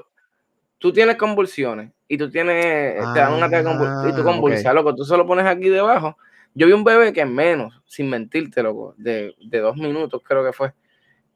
tú 0.78 0.93
tienes 0.93 1.16
convulsiones 1.16 1.91
y 2.07 2.18
tú 2.18 2.30
tienes, 2.30 2.97
te 3.14 3.18
dan 3.18 3.32
un 3.32 3.43
ataque 3.43 3.68
y 4.09 4.12
tú 4.12 4.20
ah, 4.20 4.24
convulsas, 4.24 4.74
loco, 4.74 4.95
tú 4.95 5.05
solo 5.05 5.26
pones 5.26 5.47
aquí 5.47 5.68
debajo. 5.68 6.16
Yo 6.55 6.66
vi 6.66 6.72
un 6.72 6.84
bebé 6.84 7.12
que 7.12 7.22
en 7.22 7.34
menos, 7.34 7.82
sin 7.87 8.09
mentirte, 8.09 8.62
loco, 8.62 8.95
de, 8.97 9.34
de 9.43 9.59
dos 9.59 9.76
minutos 9.76 10.22
creo 10.24 10.45
que 10.45 10.53
fue. 10.53 10.72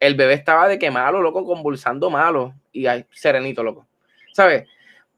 El 0.01 0.15
bebé 0.17 0.35
estaba 0.35 0.67
de 0.67 0.79
que 0.79 0.91
malo, 0.91 1.23
loco, 1.23 1.45
convulsando 1.45 2.11
malo 2.11 2.55
y 2.73 2.87
ahí, 2.87 3.05
serenito, 3.13 3.63
loco. 3.63 3.87
¿Sabes? 4.33 4.65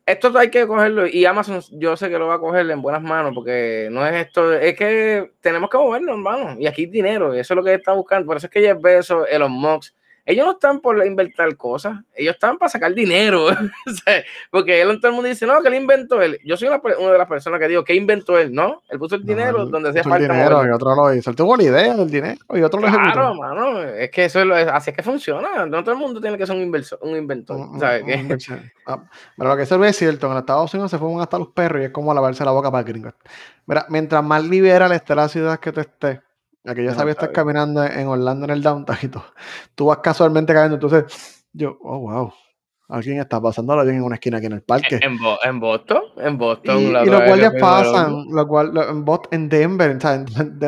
esto 0.04 0.36
hay 0.36 0.50
que 0.50 0.66
cogerlo 0.66 1.06
y 1.06 1.24
Amazon 1.24 1.62
yo 1.72 1.96
sé 1.96 2.08
que 2.08 2.18
lo 2.18 2.26
va 2.26 2.34
a 2.34 2.40
coger 2.40 2.68
en 2.70 2.82
buenas 2.82 3.02
manos 3.02 3.32
porque 3.34 3.88
no 3.90 4.06
es 4.06 4.26
esto, 4.26 4.52
es 4.52 4.76
que 4.76 5.32
tenemos 5.40 5.70
que 5.70 5.78
movernos, 5.78 6.16
hermano, 6.16 6.56
y 6.58 6.66
aquí 6.66 6.86
dinero, 6.86 7.34
y 7.34 7.38
eso 7.38 7.54
es 7.54 7.56
lo 7.56 7.64
que 7.64 7.74
está 7.74 7.92
buscando, 7.92 8.26
por 8.26 8.36
eso 8.36 8.46
es 8.46 8.52
que 8.52 8.60
Jeff 8.60 8.80
Bezos, 8.80 9.26
Elon 9.30 9.52
Musk, 9.52 9.94
ellos 10.24 10.46
no 10.46 10.52
están 10.52 10.80
por 10.80 11.04
inventar 11.04 11.56
cosas, 11.56 11.98
ellos 12.14 12.34
están 12.34 12.56
para 12.56 12.68
sacar 12.68 12.94
dinero. 12.94 13.48
porque 14.50 14.80
él, 14.80 15.00
todo 15.00 15.08
el 15.08 15.14
mundo 15.14 15.28
dice, 15.28 15.46
no, 15.46 15.60
que 15.60 15.68
él 15.68 15.74
inventó 15.74 16.22
él. 16.22 16.38
Yo 16.44 16.56
soy 16.56 16.68
una, 16.68 16.78
de 16.78 17.18
las 17.18 17.28
personas 17.28 17.58
que 17.58 17.66
digo, 17.66 17.82
¿qué 17.82 17.94
inventó 17.94 18.38
él? 18.38 18.54
No, 18.54 18.82
él 18.88 18.98
puso 19.00 19.16
el 19.16 19.24
dinero 19.24 19.66
donde 19.66 19.90
hacía 19.90 20.04
falta. 20.04 20.24
El 20.24 20.30
dinero, 20.30 20.64
y 20.64 20.70
otro 20.70 20.94
lo 20.94 21.12
hizo. 21.12 21.30
Él 21.30 21.36
tuvo 21.36 21.56
la 21.56 21.62
idea 21.64 21.94
del 21.94 22.10
dinero 22.10 22.38
y 22.54 22.62
otro 22.62 22.80
lo 22.80 22.86
ejecutó. 22.86 23.12
Claro, 23.12 23.34
mano, 23.34 23.82
es 23.82 24.10
que 24.10 24.26
eso 24.26 24.40
es 24.42 24.68
así 24.68 24.90
es 24.90 24.96
que 24.96 25.02
funciona. 25.02 25.66
No 25.66 25.82
todo 25.82 25.94
el 25.94 26.00
mundo 26.00 26.20
tiene 26.20 26.38
que 26.38 26.46
ser 26.46 26.54
un, 26.54 26.62
inversor, 26.62 27.00
un 27.02 27.16
inventor. 27.16 27.80
¿sabes? 27.80 28.04
Ah, 28.86 29.02
pero 29.36 29.50
lo 29.50 29.56
que 29.56 29.66
se 29.66 29.76
ve 29.76 29.88
es 29.88 29.96
cierto, 29.96 30.30
en 30.30 30.38
Estados 30.38 30.72
Unidos 30.74 30.90
se 30.90 30.98
fuman 30.98 31.20
hasta 31.20 31.38
los 31.38 31.48
perros 31.48 31.82
y 31.82 31.84
es 31.86 31.90
como 31.90 32.14
lavarse 32.14 32.44
la 32.44 32.52
boca 32.52 32.70
para 32.70 32.84
gringos. 32.84 33.14
Mira, 33.66 33.86
mientras 33.88 34.22
más 34.22 34.44
liberal 34.44 34.92
esté 34.92 35.14
la 35.14 35.28
ciudad 35.28 35.58
que 35.58 35.72
tú 35.72 35.80
estés, 35.80 36.20
Aquí 36.64 36.84
yo 36.84 36.92
sabía 36.92 37.12
estar 37.12 37.32
caminando 37.32 37.84
en 37.84 38.06
Orlando 38.06 38.44
en 38.44 38.50
el 38.50 38.62
downtown 38.62 38.98
y 39.02 39.08
tú, 39.74 39.86
vas 39.86 39.98
casualmente 39.98 40.54
cayendo, 40.54 40.76
entonces 40.76 41.44
yo, 41.52 41.76
oh 41.82 41.98
wow, 41.98 42.32
alguien 42.88 43.18
está 43.18 43.40
pasando 43.40 43.74
bien 43.82 43.96
en 43.96 44.04
una 44.04 44.14
esquina 44.14 44.38
aquí 44.38 44.46
en 44.46 44.52
el 44.52 44.62
parque. 44.62 45.00
En, 45.02 45.18
en 45.44 45.60
Boston, 45.60 46.02
en 46.18 46.38
Boston. 46.38 46.78
Y, 46.78 46.84
y 46.84 47.06
los 47.06 47.24
guardias 47.24 47.54
pasan, 47.58 48.26
lo 48.30 48.46
cual, 48.46 48.72
en, 48.76 49.04
en 49.32 49.48
Denver, 49.48 49.98
en, 50.00 50.58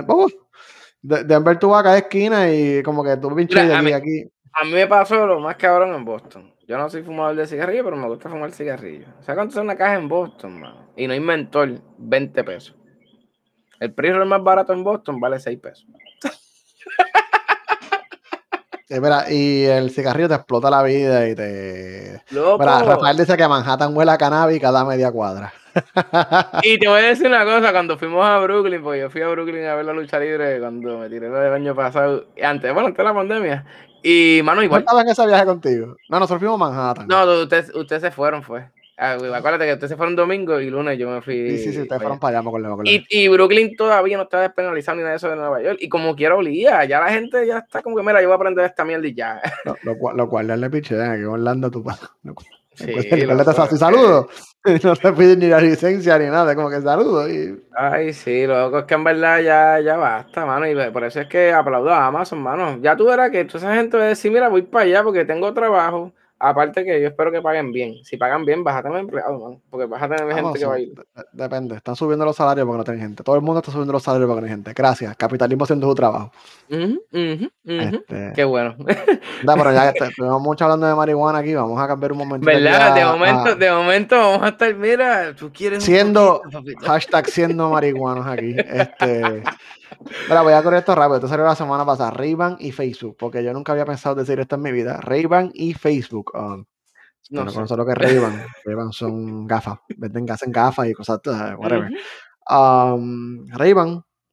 Denver 1.03 1.59
tú 1.59 1.69
vas 1.69 1.81
a 1.81 1.85
cada 1.85 1.99
esquina 1.99 2.51
y 2.51 2.83
como 2.83 3.05
que 3.05 3.17
tú 3.19 3.35
pinches 3.35 3.69
de 3.69 3.75
aquí, 3.75 3.93
aquí. 3.93 4.25
A 4.53 4.65
mí 4.65 4.73
me 4.73 4.87
pasó 4.87 5.27
lo 5.27 5.39
más 5.39 5.57
cabrón 5.57 5.95
en 5.95 6.05
Boston. 6.05 6.55
Yo 6.67 6.79
no 6.79 6.89
soy 6.89 7.03
fumador 7.03 7.37
de 7.37 7.47
cigarrillo, 7.47 7.85
pero 7.85 7.97
me 7.97 8.09
gusta 8.09 8.31
fumar 8.31 8.51
cigarrillo. 8.51 9.07
O 9.21 9.23
sea, 9.23 9.35
cuánto 9.35 9.59
es 9.59 9.63
una 9.63 9.77
caja 9.77 9.97
en 9.97 10.09
Boston, 10.09 10.61
mano? 10.61 10.93
Y 10.97 11.07
no 11.07 11.13
hay 11.13 11.21
mentor, 11.21 11.81
20 11.99 12.45
pesos. 12.45 12.77
El 13.85 13.93
precio 13.93 14.25
más 14.25 14.43
barato 14.43 14.73
en 14.73 14.83
Boston 14.83 15.21
vale 15.21 15.39
6 15.39 15.61
pesos. 15.61 15.87
y 19.29 19.65
el 19.65 19.91
cigarrillo 19.91 20.29
te 20.29 20.37
explota 20.37 20.71
la 20.71 20.83
vida 20.83 21.29
y 21.29 21.35
te. 21.35 22.23
Rafael 22.33 23.19
dice 23.19 23.37
que 23.37 23.47
Manhattan 23.47 23.95
huele 23.95 24.13
a 24.13 24.17
cannabis 24.17 24.61
cada 24.61 24.87
media 24.87 25.13
cuadra. 25.13 25.53
y 26.63 26.79
te 26.79 26.89
voy 26.89 27.01
a 27.01 27.09
decir 27.09 27.27
una 27.27 27.45
cosa, 27.45 27.73
cuando 27.73 27.99
fuimos 27.99 28.25
a 28.25 28.39
Brooklyn, 28.39 28.83
pues 28.83 29.03
yo 29.03 29.11
fui 29.11 29.21
a 29.21 29.29
Brooklyn 29.29 29.67
a 29.67 29.75
ver 29.75 29.85
la 29.85 29.93
lucha 29.93 30.19
libre 30.19 30.59
cuando 30.61 30.99
me 30.99 31.11
tiré 31.11 31.27
el 31.27 31.53
año 31.53 31.75
pasado, 31.75 32.25
antes, 32.43 32.73
bueno, 32.73 32.89
antes 32.89 32.99
de 32.99 33.05
la 33.05 33.15
pandemia. 33.15 33.67
Y, 34.03 34.41
mano, 34.45 34.63
igual. 34.63 34.81
¿No 34.81 34.85
estaba 34.85 35.03
en 35.03 35.09
ese 35.09 35.27
viaje 35.27 35.45
contigo? 35.45 35.97
No, 36.09 36.21
nosotros 36.21 36.41
fuimos 36.41 36.59
a 36.61 36.71
Manhattan. 36.71 37.07
No, 37.07 37.43
ustedes, 37.43 37.75
ustedes 37.75 38.01
se 38.01 38.11
fueron, 38.11 38.43
fue. 38.43 38.71
Ah, 38.97 39.15
acuérdate 39.15 39.67
que 39.67 39.73
ustedes 39.73 39.91
se 39.91 39.97
fueron 39.97 40.15
domingo 40.15 40.61
y 40.61 40.71
lunes 40.71 40.97
yo 40.97 41.11
me 41.11 41.21
fui. 41.21 41.51
Sí, 41.51 41.59
sí, 41.59 41.73
sí, 41.73 41.81
ustedes 41.83 42.01
fueron 42.01 42.21
para 42.21 42.39
allá, 42.39 42.51
y, 42.85 43.05
y 43.11 43.29
Brooklyn 43.29 43.75
todavía 43.77 44.17
no 44.17 44.23
está 44.23 44.41
despenalizado 44.41 44.97
ni 44.97 45.03
nada 45.03 45.13
de 45.13 45.17
eso 45.17 45.29
de 45.29 45.37
Nueva 45.37 45.63
York. 45.63 45.79
Y 45.81 45.89
como 45.89 46.15
quiera 46.15 46.37
olía, 46.37 46.85
ya 46.85 47.01
la 47.01 47.11
gente 47.11 47.45
ya 47.45 47.59
está 47.59 47.83
como 47.83 47.97
que, 47.97 48.03
mira, 48.03 48.21
yo 48.23 48.29
voy 48.29 48.35
a 48.35 48.37
aprender 48.37 48.65
esta 48.65 48.85
mierda 48.85 49.07
y 49.09 49.15
ya. 49.15 49.43
lo, 49.83 49.99
cual, 49.99 50.17
lo 50.17 50.29
cual 50.29 50.61
le 50.61 50.71
piche, 50.71 50.95
que 50.95 51.27
Orlando 51.27 51.71
tú 51.71 51.85
Sí, 52.75 52.93
así, 52.93 53.77
saludo. 53.77 54.29
No 54.83 54.97
te 54.97 55.13
piden 55.13 55.41
ni 55.41 55.49
la 55.49 55.61
licencia 55.61 56.19
ni 56.19 56.25
nada, 56.25 56.55
como 56.55 56.71
que 56.71 56.81
saludo. 56.81 57.29
Y... 57.29 57.63
Ay, 57.77 58.15
sí, 58.15 58.47
loco, 58.47 58.79
es 58.79 58.85
que 58.87 58.95
en 58.95 59.05
verdad 59.05 59.41
ya, 59.41 59.81
ya 59.81 59.99
basta, 59.99 60.47
mano. 60.47 60.67
Y 60.67 60.91
por 60.91 61.05
eso 61.05 61.21
es 61.21 61.29
que 61.29 61.53
aplaudo 61.53 61.91
a 61.93 62.07
Amazon, 62.07 62.41
mano. 62.41 62.79
Ya 62.81 62.97
tú 62.97 63.05
verás 63.05 63.31
que 63.31 63.45
toda 63.45 63.59
esa 63.59 63.75
gente 63.75 63.99
va 63.99 64.05
a 64.05 64.09
decir, 64.09 64.33
mira, 64.33 64.49
voy 64.49 64.63
para 64.63 64.87
allá 64.87 65.03
porque 65.03 65.27
tengo 65.27 65.53
trabajo 65.53 66.15
Aparte 66.47 66.85
que 66.85 67.01
yo 67.01 67.09
espero 67.09 67.33
que 67.33 67.41
paguen 67.41 67.73
bien. 67.73 68.05
Si 68.05 68.19
pagan 68.19 68.45
bien, 68.45 68.63
vas 68.63 68.77
a 68.77 68.83
tener 68.83 68.99
empleados, 68.99 69.41
man. 69.41 69.59
Porque 69.71 69.87
vas 69.87 70.03
a 70.03 70.09
tener 70.11 70.35
gente 70.35 70.59
que 70.59 70.67
va 70.67 70.75
a 70.75 70.79
ir. 70.79 70.93
Depende. 71.33 71.77
Están 71.77 71.97
subiendo 71.97 72.27
los 72.27 72.37
salarios 72.37 72.67
porque 72.67 72.77
no 72.77 72.85
tienen 72.85 73.03
gente. 73.03 73.23
Todo 73.23 73.37
el 73.37 73.41
mundo 73.41 73.61
está 73.61 73.73
subiendo 73.73 73.95
los 73.95 74.03
salarios 74.03 74.29
porque 74.29 74.43
no 74.43 74.47
tienen 74.47 74.59
gente. 74.59 74.75
Gracias. 74.75 75.17
Capitalismo 75.17 75.65
haciendo 75.65 75.89
su 75.89 75.95
trabajo. 75.95 76.31
Este 76.69 78.33
Qué 78.35 78.45
bueno. 78.45 78.77
Da, 79.43 79.57
pero 79.57 79.73
ya 79.73 79.95
tenemos 79.95 80.43
mucho 80.43 80.65
hablando 80.65 80.87
de 80.87 80.95
marihuana 80.95 81.39
aquí. 81.39 81.55
Vamos 81.55 81.81
a 81.81 81.89
cambiar 81.89 82.13
un 82.13 82.19
momento. 82.19 82.45
¿Verdad? 82.45 82.95
De 82.95 83.05
momento, 83.07 83.57
de 83.57 83.71
momento 83.71 84.17
vamos 84.19 84.43
a 84.43 84.49
estar, 84.49 84.75
mira, 84.75 85.35
tú 85.35 85.51
quieres. 85.51 85.83
Siendo, 85.83 86.43
hashtag 86.83 87.27
siendo 87.29 87.71
marihuanos 87.71 88.27
aquí. 88.27 88.55
Este. 88.59 89.43
Pero 90.29 90.43
voy 90.43 90.53
a 90.53 90.63
correr 90.63 90.81
esto 90.81 90.95
rápido. 90.95 91.17
Esto 91.17 91.29
salió 91.29 91.45
la 91.45 91.55
semana 91.55 91.85
pasada. 91.85 92.11
ray 92.11 92.37
y 92.59 92.73
Facebook. 92.73 93.17
Porque 93.19 93.43
yo 93.43 93.53
nunca 93.53 93.73
había 93.73 93.85
pensado 93.85 94.15
decir 94.15 94.41
esto 94.41 94.57
en 94.57 94.63
mi 94.63 94.73
vida. 94.73 95.01
ray 95.01 95.27
y 95.55 95.75
Facebook. 95.75 96.33
Um, 96.35 96.65
no, 97.31 97.45
no 97.45 97.77
lo 97.77 97.87
que 97.87 97.93
es 97.93 97.99
Ray-Ban. 97.99 98.47
ray 98.65 98.77
son 98.93 99.47
gafas. 99.47 99.79
Venden 99.97 100.31
hacen 100.31 100.53
gafas 100.53 100.89
y 100.89 100.93
cosas. 100.93 101.21
Whatever. 101.25 101.91
Um, 102.51 103.47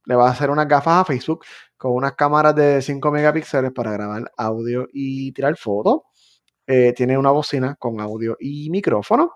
le 0.06 0.16
va 0.16 0.28
a 0.28 0.32
hacer 0.32 0.50
unas 0.50 0.68
gafas 0.68 1.02
a 1.02 1.06
Facebook 1.06 1.46
con 1.78 1.94
unas 1.94 2.14
cámaras 2.14 2.56
de 2.56 2.82
5 2.82 3.12
megapíxeles 3.12 3.72
para 3.72 3.92
grabar 3.92 4.32
audio 4.38 4.88
y 4.92 5.32
tirar 5.32 5.56
fotos. 5.56 6.02
Eh, 6.68 6.94
tiene 6.96 7.18
una 7.18 7.32
bocina 7.32 7.76
con 7.76 8.02
audio 8.02 8.38
y 8.40 8.70
micrófono. 8.70 9.34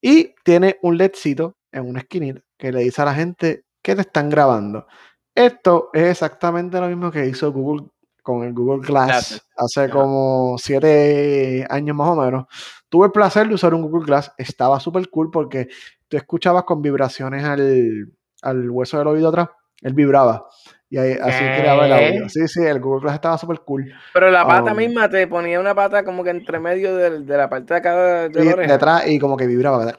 Y 0.00 0.34
tiene 0.44 0.78
un 0.82 0.96
LEDcito 0.96 1.56
en 1.72 1.88
una 1.88 2.00
esquinita 2.00 2.40
que 2.56 2.72
le 2.72 2.80
dice 2.80 3.02
a 3.02 3.06
la 3.06 3.14
gente 3.14 3.64
que 3.82 3.94
te 3.94 4.02
están 4.02 4.30
grabando. 4.30 4.86
Esto 5.34 5.90
es 5.92 6.10
exactamente 6.10 6.80
lo 6.80 6.88
mismo 6.88 7.10
que 7.10 7.26
hizo 7.26 7.52
Google 7.52 7.88
con 8.30 8.44
el 8.44 8.52
Google 8.52 8.86
Glass 8.86 9.44
hace 9.56 9.90
como 9.90 10.56
siete 10.58 11.66
años 11.68 11.96
más 11.96 12.08
o 12.08 12.16
menos. 12.16 12.46
Tuve 12.88 13.06
el 13.06 13.12
placer 13.12 13.48
de 13.48 13.54
usar 13.54 13.74
un 13.74 13.82
Google 13.82 14.06
Glass, 14.06 14.32
estaba 14.38 14.80
súper 14.80 15.08
cool 15.10 15.30
porque 15.30 15.68
tú 16.08 16.16
escuchabas 16.16 16.64
con 16.64 16.82
vibraciones 16.82 17.44
al, 17.44 18.70
hueso 18.70 18.98
del 18.98 19.08
oído 19.08 19.28
atrás, 19.28 19.48
él 19.82 19.94
vibraba. 19.94 20.46
Y 20.92 20.98
ahí, 20.98 21.12
así 21.12 21.38
creaba 21.38 21.86
el 21.86 21.92
audio. 21.92 22.28
Sí, 22.28 22.48
sí, 22.48 22.64
el 22.64 22.80
Google 22.80 23.02
Glass 23.02 23.14
estaba 23.14 23.38
súper 23.38 23.60
cool. 23.60 23.92
Pero 24.12 24.30
la 24.30 24.44
pata 24.44 24.72
um, 24.72 24.76
misma 24.76 25.08
te 25.08 25.26
ponía 25.28 25.60
una 25.60 25.72
pata 25.72 26.04
como 26.04 26.24
que 26.24 26.30
entre 26.30 26.58
medio 26.58 26.96
de, 26.96 27.20
la 27.20 27.48
parte 27.48 27.74
de 27.74 27.78
acá 27.78 28.28
de, 28.28 28.66
detrás 28.66 29.06
y 29.06 29.20
como 29.20 29.36
que 29.36 29.46
vibraba. 29.46 29.94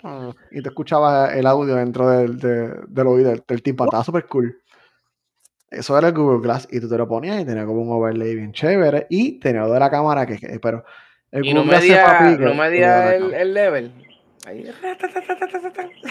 Y 0.52 0.62
te 0.62 0.70
escuchabas 0.70 1.34
el 1.34 1.48
audio 1.48 1.76
dentro 1.76 2.10
del, 2.10 2.38
del 2.38 3.08
oído, 3.08 3.30
del, 3.30 3.44
del 3.48 3.64
tímpano. 3.64 3.88
Estaba 3.88 4.04
súper 4.04 4.26
cool. 4.26 4.62
Eso 5.72 5.98
era 5.98 6.10
el 6.10 6.14
Google 6.14 6.42
Glass 6.42 6.68
y 6.70 6.82
tú 6.82 6.90
te 6.90 6.98
lo 6.98 7.08
ponías 7.08 7.42
y 7.42 7.46
tenía 7.46 7.66
como 7.66 7.82
un 7.82 7.92
overlay 7.92 8.36
bien 8.36 8.52
chévere 8.52 9.08
y 9.10 9.40
tenía 9.40 9.66
de 9.66 9.80
la 9.80 9.90
cámara 9.90 10.26
que, 10.26 10.60
pero 10.62 10.84
el 11.32 11.46
y 11.46 11.54
Google 11.54 11.66
no 11.66 11.72
medía, 11.72 12.38
no 12.38 12.54
medía 12.54 13.16
el, 13.16 13.34
el, 13.34 13.54
level. 13.54 13.94
Ahí. 14.46 14.70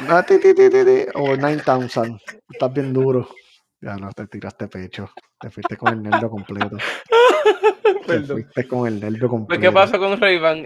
No, 0.09 0.23
ti, 0.25 0.39
ti, 0.39 0.55
ti, 0.55 0.71
ti, 0.71 1.05
o 1.15 1.37
9000. 1.37 2.19
Estás 2.49 2.73
bien 2.73 2.93
duro. 2.93 3.29
Ya 3.83 3.97
no 3.97 4.11
te 4.13 4.27
tiraste 4.27 4.69
pecho. 4.69 5.11
Te 5.39 5.51
fuiste 5.51 5.77
con 5.77 5.93
el 5.93 6.03
nerdo 6.03 6.31
completo. 6.31 6.77
Te 8.07 8.21
fuiste 8.21 8.67
con 8.67 8.87
el 8.87 8.99
nerdo 8.99 9.29
completo. 9.29 9.61
Pues, 9.61 9.61
¿Qué 9.61 9.73
pasó 9.73 9.99
con 9.99 10.19
Ray-Ban? 10.19 10.65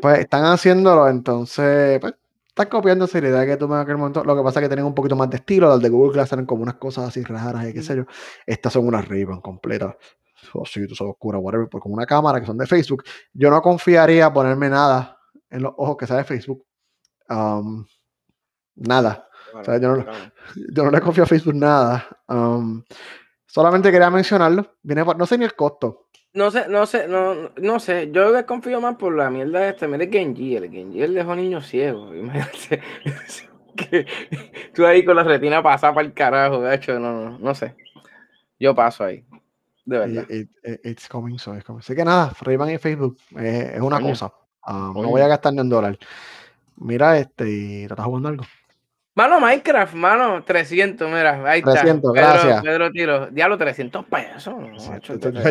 pues 0.00 0.18
están 0.20 0.44
haciéndolo, 0.44 1.08
entonces, 1.08 1.98
pues, 2.00 2.14
estás 2.56 2.68
copiando 2.68 3.04
idea 3.04 3.44
que 3.44 3.58
tú 3.58 3.68
me 3.68 3.76
aquel 3.76 3.98
momento. 3.98 4.24
Lo 4.24 4.34
que 4.34 4.42
pasa 4.42 4.60
es 4.60 4.64
que 4.64 4.68
tienen 4.70 4.86
un 4.86 4.94
poquito 4.94 5.14
más 5.14 5.28
de 5.28 5.36
estilo. 5.36 5.68
Las 5.68 5.80
de 5.82 5.90
Google 5.90 6.14
Glass 6.14 6.32
eran 6.32 6.46
como 6.46 6.62
unas 6.62 6.76
cosas 6.76 7.08
así 7.08 7.22
raras 7.22 7.68
y 7.68 7.74
qué 7.74 7.82
sé 7.82 7.96
yo. 7.96 8.04
Estas 8.46 8.72
son 8.72 8.86
unas 8.86 9.06
ray 9.06 9.26
completas. 9.42 9.94
O 10.54 10.64
sí, 10.64 10.86
tú 10.88 10.94
sabes 10.94 11.12
oscura, 11.12 11.38
whatever. 11.38 11.68
Pues 11.68 11.82
como 11.82 11.94
una 11.94 12.06
cámara 12.06 12.40
que 12.40 12.46
son 12.46 12.56
de 12.56 12.66
Facebook. 12.66 13.04
Yo 13.34 13.50
no 13.50 13.60
confiaría 13.60 14.32
ponerme 14.32 14.70
nada 14.70 15.18
en 15.50 15.64
los 15.64 15.74
ojos 15.76 15.98
que 15.98 16.06
sea 16.06 16.16
de 16.16 16.24
Facebook. 16.24 16.64
Um, 17.28 17.84
nada. 18.76 19.28
o 19.52 19.62
sea, 19.62 19.78
yo, 19.78 19.94
no, 19.94 20.06
yo, 20.72 20.84
no, 20.84 20.90
le 20.90 21.00
confío 21.02 21.24
a 21.24 21.26
Facebook 21.26 21.56
nada. 21.56 22.08
Um, 22.26 22.82
solamente 23.44 23.92
quería 23.92 24.08
mencionarlo. 24.08 24.76
Viene 24.82 25.04
no 25.04 25.26
sé 25.26 25.36
ni 25.36 25.44
el 25.44 25.54
costo. 25.54 26.05
No 26.36 26.50
sé, 26.50 26.68
no 26.68 26.84
sé, 26.84 27.08
no, 27.08 27.50
no 27.56 27.80
sé. 27.80 28.10
Yo 28.12 28.30
desconfío 28.30 28.78
más 28.78 28.96
por 28.96 29.16
la 29.16 29.30
mierda 29.30 29.60
de 29.60 29.70
este. 29.70 29.88
Mira 29.88 30.04
el 30.04 30.10
Genji, 30.10 30.54
el 30.54 30.70
Genji 30.70 31.02
él 31.02 31.14
dejó 31.14 31.34
niños 31.34 31.66
ciegos. 31.66 32.14
Imagínate. 32.14 32.82
que 33.74 34.06
tú 34.74 34.84
ahí 34.84 35.02
con 35.02 35.16
la 35.16 35.22
retina 35.22 35.62
pasada 35.62 35.94
para 35.94 36.06
el 36.06 36.12
carajo, 36.12 36.60
de 36.60 36.74
hecho, 36.74 36.98
no, 36.98 37.30
no, 37.30 37.38
no 37.38 37.54
sé. 37.54 37.74
Yo 38.60 38.74
paso 38.74 39.04
ahí. 39.04 39.24
De 39.86 39.98
verdad. 39.98 40.30
It, 40.30 40.50
it, 40.62 40.80
it's 40.84 41.08
coming, 41.08 41.38
so 41.38 41.54
it's 41.54 41.64
coming. 41.64 41.80
Así 41.80 41.94
que 41.94 42.04
nada, 42.04 42.30
Ray-Ban 42.42 42.68
en 42.68 42.80
Facebook 42.80 43.16
eh, 43.38 43.72
es 43.74 43.80
una 43.80 43.98
cosa. 43.98 44.30
Ah, 44.62 44.92
no 44.94 45.08
voy 45.08 45.22
a 45.22 45.28
gastar 45.28 45.54
ni 45.54 45.60
un 45.60 45.70
dólar. 45.70 45.98
Mira 46.76 47.18
este, 47.18 47.48
y 47.48 47.86
¿te 47.86 47.94
estás 47.94 48.04
jugando 48.04 48.28
algo? 48.28 48.44
Mano, 49.16 49.40
Minecraft, 49.40 49.94
mano, 49.94 50.44
300, 50.44 51.08
mira, 51.08 51.42
ahí 51.50 51.62
300, 51.62 51.86
está. 51.86 52.00
Pedro, 52.02 52.12
gracias. 52.12 52.62
Pedro 52.62 52.90
Tiro. 52.92 53.26
Diablo, 53.28 53.56
300 53.56 54.04
pesos. 54.04 54.54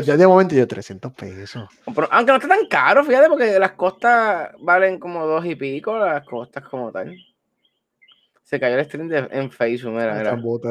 ya 0.05 0.15
de 0.15 0.27
momento 0.27 0.53
yo 0.53 0.67
300 0.67 1.11
pesos. 1.13 1.67
Pero, 1.95 2.07
aunque 2.11 2.31
no 2.31 2.37
esté 2.37 2.47
tan 2.47 2.67
caro, 2.67 3.03
fíjate, 3.03 3.27
porque 3.27 3.57
las 3.57 3.71
costas 3.71 4.51
valen 4.59 4.99
como 4.99 5.25
dos 5.25 5.43
y 5.45 5.55
pico, 5.55 5.97
las 5.97 6.23
costas 6.25 6.63
como 6.69 6.91
tal. 6.91 7.15
Se 8.43 8.59
cayó 8.59 8.77
el 8.77 8.85
stream 8.85 9.07
de- 9.07 9.27
en 9.31 9.49
Facebook, 9.49 9.93
mira, 9.93 10.13
mira. 10.13 10.29
Embuste. 10.33 10.69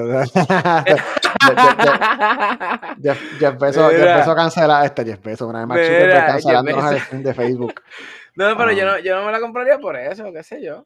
Jeff, 3.03 3.21
Jeff- 3.41 3.59
Bezos, 3.59 3.91
Jeff 3.91 4.01
Mira. 4.01 4.35
Cancela 4.37 4.85
este 4.85 5.05
Jeff 5.05 5.21
Bezos, 5.23 5.49
una 5.49 5.59
vez 5.61 5.69
más 5.69 5.79
Mira, 5.79 5.89
Jeff 5.89 6.27
cancelándonos 6.27 6.93
el 6.93 7.01
stream 7.01 7.23
de 7.25 7.35
Facebook. 7.35 7.75
No, 8.37 8.57
pero 8.57 8.73
yo, 8.73 8.83
Ah. 8.83 8.93
no, 8.93 8.99
yo 8.99 9.15
no 9.15 9.25
me 9.27 9.31
la 9.31 9.39
compraría 9.39 9.79
por 9.79 9.95
eso, 9.97 10.33
qué 10.33 10.43
sé 10.43 10.61
yo. 10.61 10.85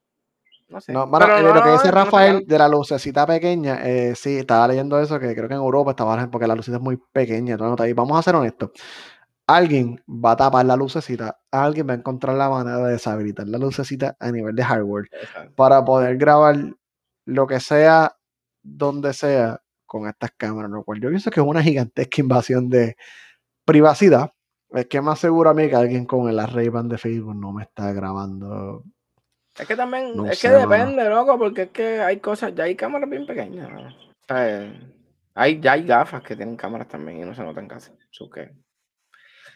No 0.69 0.81
sé. 0.81 0.93
No, 0.93 1.07
mano, 1.07 1.25
Pero 1.27 1.39
eh, 1.39 1.43
no, 1.43 1.55
lo 1.55 1.63
que 1.63 1.71
dice 1.71 1.89
no, 1.89 1.93
no, 1.93 2.05
Rafael 2.05 2.45
de 2.47 2.59
la 2.59 2.69
lucecita 2.69 3.27
pequeña, 3.27 3.81
eh, 3.85 4.15
sí, 4.15 4.39
estaba 4.39 4.69
leyendo 4.69 5.01
eso, 5.01 5.19
que 5.19 5.35
creo 5.35 5.49
que 5.49 5.55
en 5.55 5.61
Europa 5.61 5.93
estaba 5.93 6.31
porque 6.31 6.47
la 6.47 6.55
lucecita 6.55 6.77
es 6.77 6.83
muy 6.83 6.99
pequeña. 7.13 7.57
ahí. 7.79 7.93
Vamos 7.93 8.19
a 8.19 8.23
ser 8.23 8.35
honestos. 8.35 8.71
Alguien 9.47 10.03
va 10.07 10.33
a 10.33 10.37
tapar 10.37 10.67
la 10.67 10.77
lucecita, 10.77 11.39
alguien 11.51 11.89
va 11.89 11.93
a 11.93 11.97
encontrar 11.97 12.37
la 12.37 12.51
manera 12.51 12.79
de 12.79 12.93
deshabilitar 12.93 13.49
la 13.49 13.57
lucecita 13.57 14.15
a 14.21 14.31
nivel 14.31 14.55
de 14.55 14.63
hardware 14.63 15.09
Exacto. 15.11 15.55
para 15.55 15.83
poder 15.85 16.19
grabar 16.19 16.57
lo 17.25 17.47
que 17.47 17.59
sea, 17.59 18.15
donde 18.63 19.15
sea, 19.15 19.63
con 19.89 20.07
estas 20.07 20.33
cámaras, 20.37 20.71
lo 20.71 20.85
cual 20.85 21.01
yo 21.01 21.09
pienso 21.09 21.31
que 21.31 21.41
es 21.41 21.47
una 21.47 21.63
gigantesca 21.63 22.21
invasión 22.21 22.69
de 22.69 22.97
privacidad. 23.65 24.33
Es 24.71 24.87
que 24.87 25.01
más 25.01 25.19
seguro 25.19 25.51
a 25.51 25.55
mí 25.55 25.69
que 25.69 25.77
alguien 25.77 26.05
con 26.05 26.29
el 26.29 26.39
array 26.39 26.69
band 26.69 26.91
de 26.93 26.99
Facebook 26.99 27.35
no 27.35 27.53
me 27.53 27.65
está 27.65 27.93
grabando. 27.93 28.85
Es 29.59 29.67
que 29.67 29.77
también, 29.77 30.17
No 30.17 30.27
es 30.27 30.39
sé, 30.39 30.49
que 30.49 30.55
mano. 30.55 30.69
depende, 30.69 31.09
loco, 31.11 31.39
porque 31.39 31.63
es 31.63 31.71
que 31.71 32.01
hay 32.01 32.19
cosas, 32.21 32.55
ya 32.55 32.65
hay 32.65 32.77
cámaras 32.77 33.09
bien 33.11 33.27
pequeñas. 33.27 33.69
mano. 33.71 33.89
O 33.89 34.25
sea, 34.27 34.49
eh, 34.65 34.81
hay, 35.35 35.61
ya 35.61 35.73
hay 35.73 35.85
gafas 35.85 36.23
que 36.23 36.37
tienen 36.37 36.57
cámaras 36.57 36.89
también 36.89 37.19
y 37.19 37.25
no 37.25 37.35
se 37.35 37.43
notan 37.43 37.67
casi. 37.69 37.91
So 38.11 38.29
que- 38.31 38.51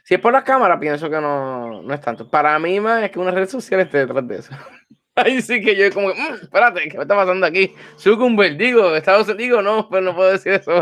Si 0.04 0.14
es 0.14 0.20
por 0.20 0.32
las 0.32 0.42
cámaras, 0.44 0.78
pienso 0.80 1.08
que 1.08 1.20
no, 1.20 1.82
no 1.82 1.94
es 1.94 2.00
tanto. 2.00 2.28
Para 2.28 2.58
mí, 2.58 2.80
más 2.80 3.04
es 3.04 3.10
que 3.10 3.18
una 3.20 3.30
red 3.30 3.48
social 3.48 3.80
esté 3.80 3.98
detrás 3.98 4.26
de 4.26 4.36
eso. 4.38 4.52
Ahí 5.14 5.42
sí 5.42 5.60
que 5.60 5.76
yo 5.76 5.92
como 5.92 6.12
que, 6.12 6.20
"Mm, 6.20 6.34
espérate, 6.42 6.88
¿qué 6.88 6.96
me 6.96 7.02
está 7.04 7.14
pasando 7.14 7.46
aquí? 7.46 7.74
Zuckerberg, 7.98 8.56
digo, 8.56 8.96
Estados 8.96 9.28
Unidos, 9.28 9.62
no, 9.62 9.88
pues 9.88 10.02
no 10.02 10.16
puedo 10.16 10.32
decir 10.32 10.52
eso. 10.54 10.72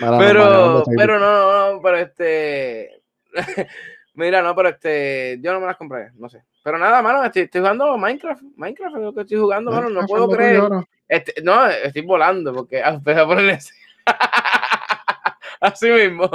Pero, 0.00 0.84
pero 0.96 1.18
no, 1.18 1.26
no, 1.68 1.72
no, 1.74 1.82
pero 1.82 1.96
este. 1.98 3.02
Mira, 4.14 4.42
no, 4.42 4.54
pero 4.54 4.68
este. 4.68 5.38
Yo 5.40 5.52
no 5.52 5.60
me 5.60 5.66
las 5.66 5.76
compré, 5.76 6.10
no 6.14 6.28
sé. 6.28 6.42
Pero 6.62 6.78
nada, 6.78 7.02
mano, 7.02 7.24
estoy, 7.24 7.42
estoy 7.42 7.60
jugando 7.60 7.98
Minecraft. 7.98 8.42
Minecraft 8.56 8.96
es 8.96 9.02
lo 9.02 9.12
que 9.12 9.20
estoy 9.22 9.38
jugando, 9.38 9.70
mano. 9.70 9.90
No 9.90 10.06
puedo 10.06 10.28
creer. 10.28 10.62
Este, 11.08 11.42
no, 11.42 11.66
estoy 11.66 12.02
volando 12.02 12.52
porque 12.54 12.82
ah, 12.82 13.00
a 13.04 13.26
ponerle 13.26 13.52
así. 13.52 13.74
Así 15.60 15.90
mismo. 15.90 16.30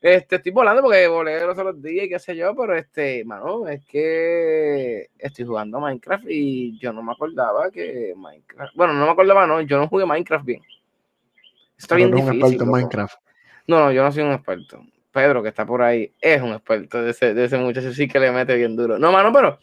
Este, 0.00 0.36
estoy 0.36 0.52
volando 0.52 0.82
porque 0.82 1.06
volé 1.08 1.40
los 1.44 1.58
otros 1.58 1.82
días 1.82 2.06
y 2.06 2.08
qué 2.08 2.18
sé 2.18 2.34
yo, 2.34 2.54
pero 2.56 2.74
este, 2.74 3.22
mano, 3.26 3.68
es 3.68 3.84
que 3.84 5.10
estoy 5.18 5.44
jugando 5.44 5.78
Minecraft 5.78 6.24
y 6.26 6.78
yo 6.78 6.90
no 6.90 7.02
me 7.02 7.12
acordaba 7.12 7.70
que 7.70 8.14
Minecraft. 8.16 8.74
Bueno, 8.74 8.94
no 8.94 9.04
me 9.04 9.12
acordaba, 9.12 9.46
no, 9.46 9.60
yo 9.60 9.78
no 9.78 9.88
jugué 9.88 10.06
Minecraft 10.06 10.44
bien. 10.44 10.62
Está 11.76 11.96
Pero 11.96 12.08
bien 12.08 12.26
un 12.26 12.34
experto 12.34 12.64
en. 12.64 12.70
Minecraft. 12.70 13.20
No, 13.66 13.80
no, 13.80 13.92
yo 13.92 14.02
no 14.02 14.12
soy 14.12 14.22
un 14.22 14.32
experto. 14.32 14.82
Pedro, 15.12 15.42
que 15.42 15.48
está 15.48 15.66
por 15.66 15.82
ahí, 15.82 16.12
es 16.20 16.40
un 16.42 16.52
experto 16.52 17.02
de 17.02 17.10
ese, 17.10 17.34
de 17.34 17.44
ese 17.44 17.58
muchacho, 17.58 17.92
sí 17.92 18.06
que 18.08 18.20
le 18.20 18.30
mete 18.30 18.54
bien 18.56 18.76
duro. 18.76 18.98
No, 18.98 19.10
mano, 19.12 19.32
pero 19.32 19.58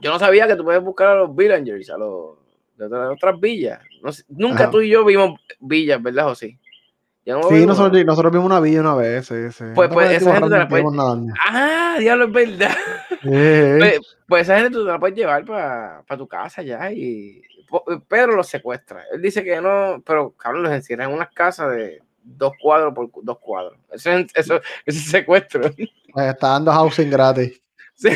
yo 0.00 0.10
no 0.12 0.18
sabía 0.18 0.46
que 0.46 0.56
tú 0.56 0.64
puedes 0.64 0.82
buscar 0.82 1.08
a 1.08 1.14
los 1.14 1.34
villagers, 1.34 1.90
a 1.90 1.98
los 1.98 2.38
de 2.76 2.86
otras, 2.86 3.10
otras 3.12 3.40
villas. 3.40 3.80
No 4.02 4.12
sé, 4.12 4.24
nunca 4.28 4.64
Ajá. 4.64 4.70
tú 4.70 4.80
y 4.80 4.88
yo 4.90 5.04
vimos 5.04 5.38
villas, 5.60 6.02
¿verdad, 6.02 6.24
José? 6.24 6.58
No 7.26 7.42
Sí, 7.44 7.54
vimos. 7.54 7.68
nosotros, 7.78 8.04
nosotros 8.04 8.32
vimos 8.32 8.46
una 8.46 8.60
villa 8.60 8.80
una 8.80 8.94
vez. 8.96 9.26
Sí, 9.26 9.50
sí. 9.52 9.64
Pues- 9.74 9.88
pues, 9.90 10.10
esa 10.10 10.32
gente 10.34 10.48
te 10.48 10.50
la 10.50 10.58
random, 10.58 10.68
puede- 10.68 10.82
estuvimos 10.82 10.94
nadando. 10.94 11.34
Ah, 11.46 11.96
diablo, 11.98 12.24
es 12.26 12.32
verdad. 12.32 12.76
Pues, 13.24 14.00
pues 14.28 14.42
esa 14.42 14.56
gente 14.58 14.70
tú 14.76 14.84
te 14.84 14.90
la 14.92 14.98
puedes 14.98 15.16
llevar 15.16 15.46
para 15.46 16.02
tu 16.18 16.28
casa 16.28 16.60
ya 16.62 16.92
y 16.92 17.40
Pedro 18.06 18.36
los 18.36 18.46
secuestra. 18.48 19.02
Él 19.12 19.22
dice 19.22 19.42
que 19.42 19.58
no, 19.62 20.02
pero 20.04 20.32
cabrón, 20.32 20.64
los 20.64 20.72
encierra 20.72 21.04
en 21.04 21.12
unas 21.12 21.30
casas 21.30 21.70
de 21.74 22.02
dos 22.24 22.52
cuadros 22.60 22.94
por 22.94 23.10
dos 23.22 23.38
cuadros. 23.38 23.78
Eso 23.92 24.10
es, 24.86 25.04
secuestro. 25.04 25.70
está 26.16 26.48
dando 26.48 26.72
housing 26.72 27.10
gratis. 27.10 27.60
Sí. 27.96 28.08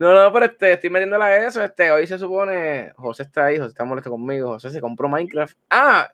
No, 0.00 0.12
no, 0.12 0.32
pero 0.32 0.46
este, 0.46 0.72
estoy 0.72 0.90
metiéndole 0.90 1.22
a 1.22 1.46
eso. 1.46 1.62
Este, 1.62 1.92
hoy 1.92 2.08
se 2.08 2.18
supone, 2.18 2.92
José 2.96 3.22
está 3.22 3.46
ahí, 3.46 3.56
José 3.56 3.68
está 3.68 3.84
molesto 3.84 4.10
conmigo. 4.10 4.48
José 4.54 4.70
se 4.70 4.80
compró 4.80 5.08
Minecraft. 5.08 5.56
Ah, 5.70 6.10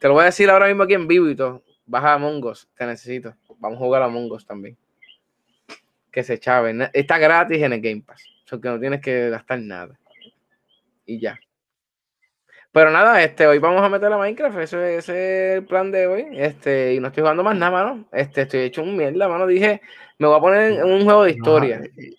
te 0.00 0.08
lo 0.08 0.14
voy 0.14 0.22
a 0.22 0.26
decir 0.26 0.50
ahora 0.50 0.66
mismo 0.66 0.82
aquí 0.82 0.94
en 0.94 1.06
vivo 1.06 1.28
y 1.28 1.36
todo. 1.36 1.62
Baja 1.86 2.10
a 2.10 2.14
Among 2.14 2.44
Us, 2.46 2.68
te 2.76 2.84
necesito. 2.84 3.32
Vamos 3.58 3.76
a 3.76 3.84
jugar 3.84 4.02
a 4.02 4.06
Among 4.06 4.32
Us 4.32 4.44
también. 4.44 4.76
Que 6.10 6.24
se 6.24 6.40
chave. 6.40 6.90
Está 6.92 7.16
gratis 7.16 7.62
en 7.62 7.72
el 7.72 7.80
Game 7.80 8.02
Pass. 8.04 8.24
O 8.44 8.48
sea, 8.48 8.58
que 8.58 8.68
no 8.68 8.80
tienes 8.80 9.00
que 9.00 9.30
gastar 9.30 9.60
nada. 9.60 9.96
Y 11.06 11.20
ya. 11.20 11.38
Pero 12.78 12.92
nada, 12.92 13.20
este, 13.24 13.44
hoy 13.44 13.58
vamos 13.58 13.82
a 13.82 13.88
meter 13.88 14.12
a 14.12 14.16
Minecraft. 14.18 14.56
Eso 14.58 14.80
es, 14.80 14.98
ese 15.00 15.12
es 15.54 15.58
el 15.58 15.64
plan 15.66 15.90
de 15.90 16.06
hoy. 16.06 16.28
Este, 16.32 16.94
y 16.94 17.00
no 17.00 17.08
estoy 17.08 17.22
jugando 17.22 17.42
más 17.42 17.56
nada, 17.56 17.72
mano. 17.72 18.04
Este, 18.12 18.42
estoy 18.42 18.60
hecho 18.60 18.82
un 18.84 18.96
mierda, 18.96 19.26
mano. 19.28 19.48
Dije, 19.48 19.80
me 20.18 20.28
voy 20.28 20.36
a 20.36 20.40
poner 20.40 20.72
en 20.74 20.84
un 20.84 21.02
juego 21.04 21.24
de 21.24 21.32
historia. 21.32 21.78
No, 21.80 21.84
eh, 21.86 22.14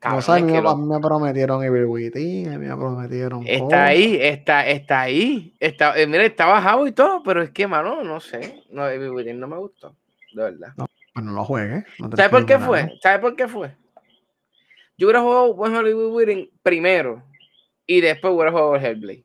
Cabrón, 0.00 0.24
no 0.26 0.32
a 0.32 0.36
mí 0.40 0.52
me- 0.52 0.60
lo- 0.96 1.00
prometieron 1.00 1.62
Evil 1.62 1.84
Within, 1.84 2.58
me 2.58 2.76
prometieron. 2.76 3.46
Está 3.46 3.64
cosas. 3.64 3.78
ahí, 3.78 4.18
está, 4.20 4.66
está 4.66 5.00
ahí. 5.02 5.54
Está, 5.60 5.96
eh, 6.00 6.06
mira, 6.08 6.24
está 6.24 6.46
bajado 6.46 6.84
y 6.88 6.92
todo, 6.92 7.22
pero 7.22 7.42
es 7.42 7.50
que, 7.50 7.68
mano, 7.68 8.02
no 8.02 8.18
sé. 8.18 8.64
No, 8.70 8.88
Evil 8.88 9.10
Within 9.10 9.38
no 9.38 9.46
me 9.46 9.56
gustó. 9.56 9.94
De 10.32 10.42
verdad. 10.42 10.72
Pues 10.76 11.24
no 11.24 11.30
lo 11.32 11.44
juegues. 11.44 11.84
no 12.00 12.10
¿Sabes 12.16 12.30
por 12.30 12.44
qué 12.44 12.58
fue? 12.58 12.90
¿Sabes 13.00 13.20
por 13.20 13.36
qué 13.36 13.46
fue? 13.46 13.70
Yo 14.98 15.06
hubiera 15.06 15.20
jugado 15.20 15.54
Buen 15.54 15.76
Evil 15.76 15.94
Within 15.94 16.50
primero 16.64 17.22
y 17.86 18.00
después 18.00 18.34
hubiera 18.34 18.50
jugado 18.50 18.76
el 18.76 18.84
Hellblade. 18.84 19.24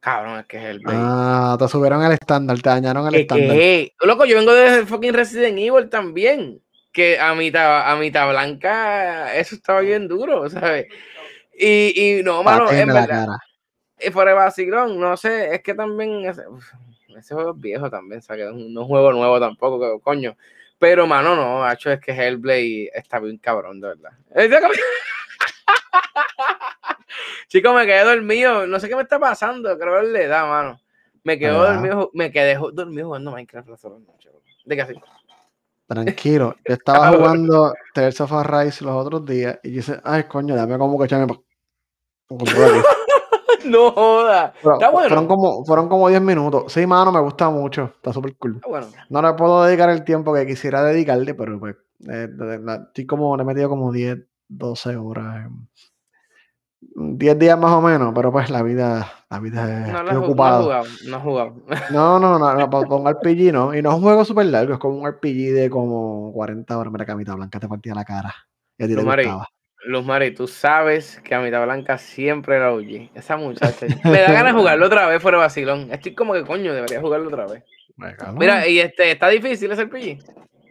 Cabrón, 0.00 0.38
es 0.40 0.46
que 0.46 0.56
es 0.56 0.62
Hellblade. 0.64 0.98
Ah, 1.00 1.56
te 1.58 1.68
subieron 1.68 2.02
el 2.04 2.12
estándar, 2.12 2.60
te 2.60 2.68
dañaron 2.68 3.06
el 3.06 3.14
¿Qué, 3.14 3.20
estándar. 3.22 3.56
Loco, 4.08 4.24
yo 4.24 4.36
vengo 4.36 4.54
de 4.54 4.86
fucking 4.86 5.14
Resident 5.14 5.58
Evil 5.58 5.88
también. 5.88 6.62
Que 6.92 7.18
a 7.18 7.34
mitad, 7.34 7.90
a 7.90 7.96
mitad 7.96 8.28
blanca, 8.28 9.34
eso 9.34 9.54
estaba 9.54 9.80
bien 9.80 10.08
duro, 10.08 10.48
¿sabes? 10.48 10.86
Y, 11.58 12.18
y 12.18 12.22
no, 12.22 12.42
mano, 12.42 12.70
la 12.70 12.84
verdad. 12.84 13.26
Y 13.98 14.10
por 14.10 14.28
el 14.28 14.34
vacilón, 14.34 15.00
no 15.00 15.16
sé, 15.16 15.54
es 15.54 15.62
que 15.62 15.74
también 15.74 16.24
ese, 16.26 16.46
uf, 16.46 16.64
ese 17.16 17.34
juego 17.34 17.52
es 17.52 17.60
viejo 17.60 17.90
también, 17.90 18.18
o 18.18 18.22
sea, 18.22 18.36
que 18.36 18.44
no 18.44 18.52
es 18.54 18.66
es 18.66 18.86
juego 18.86 19.12
nuevo 19.12 19.40
tampoco, 19.40 19.80
que, 19.80 20.02
coño. 20.02 20.36
Pero, 20.78 21.06
mano, 21.06 21.34
no, 21.34 21.70
hecho 21.70 21.90
es 21.90 22.00
que 22.00 22.12
Hellblade 22.12 22.90
está 22.94 23.18
bien 23.18 23.38
cabrón, 23.38 23.80
de 23.80 23.88
verdad. 23.88 24.12
Chico, 27.56 27.72
me 27.72 27.86
quedé 27.86 28.04
dormido, 28.04 28.66
no 28.66 28.78
sé 28.78 28.88
qué 28.88 28.96
me 28.96 29.02
está 29.02 29.18
pasando, 29.18 29.78
creo 29.78 30.00
que 30.02 30.06
le 30.08 30.26
da, 30.26 30.44
mano. 30.44 30.78
Me 31.24 31.36
¿Verdad? 31.36 31.74
dormido, 31.74 32.10
me 32.12 32.30
quedé 32.30 32.56
dormido 32.72 33.06
jugando 33.06 33.30
Minecraft 33.32 33.68
las 33.70 33.84
otras 33.84 34.02
noches. 34.02 34.30
bro. 34.30 34.42
De 34.66 34.82
así. 34.82 34.94
Tranquilo. 35.86 36.54
Yo 36.68 36.74
estaba 36.74 36.98
Cabrón. 37.00 37.20
jugando 37.22 37.72
Tales 37.94 38.20
of 38.20 38.32
Arise 38.32 38.84
los 38.84 38.94
otros 38.94 39.24
días 39.24 39.58
y 39.62 39.70
dice, 39.70 40.00
ay, 40.04 40.24
coño, 40.24 40.54
dame 40.54 40.76
como 40.78 40.98
que 40.98 41.04
echarme 41.06 41.28
pa- 41.28 41.40
un 42.28 42.38
control 42.38 42.64
aquí". 42.64 42.78
No 43.64 43.90
joda. 43.90 44.52
Pero 44.62 44.74
Está 44.74 44.90
bueno. 44.90 45.08
Fueron 45.08 45.26
como, 45.26 45.64
fueron 45.64 45.88
como 45.88 46.08
10 46.08 46.20
minutos. 46.20 46.72
Sí, 46.72 46.86
mano, 46.86 47.10
me 47.10 47.20
gusta 47.20 47.48
mucho. 47.50 47.84
Está 47.96 48.12
súper 48.12 48.36
cool. 48.36 48.56
Está 48.56 48.68
bueno. 48.68 48.86
No 49.08 49.22
le 49.22 49.32
puedo 49.32 49.64
dedicar 49.64 49.88
el 49.90 50.04
tiempo 50.04 50.32
que 50.34 50.46
quisiera 50.46 50.84
dedicarle, 50.84 51.34
pero 51.34 51.58
pues 51.58 51.74
eh, 52.08 52.28
de- 52.30 52.58
de- 52.58 52.74
estoy 52.88 53.06
como, 53.06 53.36
le 53.36 53.42
he 53.42 53.46
metido 53.46 53.68
como 53.68 53.90
10, 53.90 54.18
12 54.48 54.96
horas. 54.96 55.46
en- 55.46 55.68
10 56.98 57.38
días 57.38 57.58
más 57.58 57.72
o 57.72 57.82
menos, 57.82 58.12
pero 58.14 58.32
pues 58.32 58.48
la 58.48 58.62
vida, 58.62 59.12
la 59.28 59.38
vida 59.38 59.86
es 59.86 59.92
No, 59.92 59.98
has 59.98 60.04
ju- 60.06 60.14
no 60.14 60.22
jugado, 60.22 60.84
no 61.06 61.20
jugado. 61.20 61.54
No, 61.90 62.18
no, 62.18 62.38
no, 62.38 62.54
no, 62.54 62.70
pa- 62.70 62.86
con 62.86 63.06
RPG 63.06 63.52
no. 63.52 63.74
Y 63.74 63.82
no 63.82 63.90
es 63.90 63.96
un 63.96 64.02
juego 64.02 64.24
súper 64.24 64.46
largo, 64.46 64.72
es 64.72 64.78
como 64.78 64.98
un 64.98 65.06
RPG 65.06 65.52
de 65.54 65.68
como 65.70 66.32
40 66.32 66.76
horas. 66.78 66.90
Mira, 66.92 67.04
Camita 67.04 67.34
Blanca 67.34 67.60
te 67.60 67.68
partía 67.68 67.94
la 67.94 68.04
cara. 68.04 68.34
Y 68.78 68.84
a 68.84 68.86
ti 68.86 68.92
te 68.94 68.96
Luz 68.96 69.04
Mari, 69.04 69.24
gustaba. 69.24 69.48
Luz 69.84 70.04
Mari, 70.04 70.34
tú 70.34 70.48
sabes 70.48 71.20
que 71.22 71.34
a 71.34 71.40
mitad 71.40 71.62
blanca 71.64 71.98
siempre 71.98 72.58
la 72.58 72.72
oye. 72.72 73.10
Esa 73.14 73.36
muchacha. 73.36 73.86
Me 74.04 74.20
da 74.20 74.32
ganas 74.32 74.54
de 74.54 74.58
jugarlo 74.58 74.86
otra 74.86 75.06
vez 75.06 75.20
fuera 75.22 75.36
de 75.38 75.44
vacilón. 75.44 75.88
Estoy 75.92 76.14
como 76.14 76.32
que 76.32 76.44
coño, 76.44 76.72
debería 76.72 77.00
jugarlo 77.00 77.28
otra 77.28 77.46
vez. 77.46 77.62
Mira, 78.34 78.66
y 78.66 78.80
este, 78.80 79.10
¿está 79.12 79.28
difícil 79.28 79.70
ese 79.70 79.82
RPG? 79.82 80.24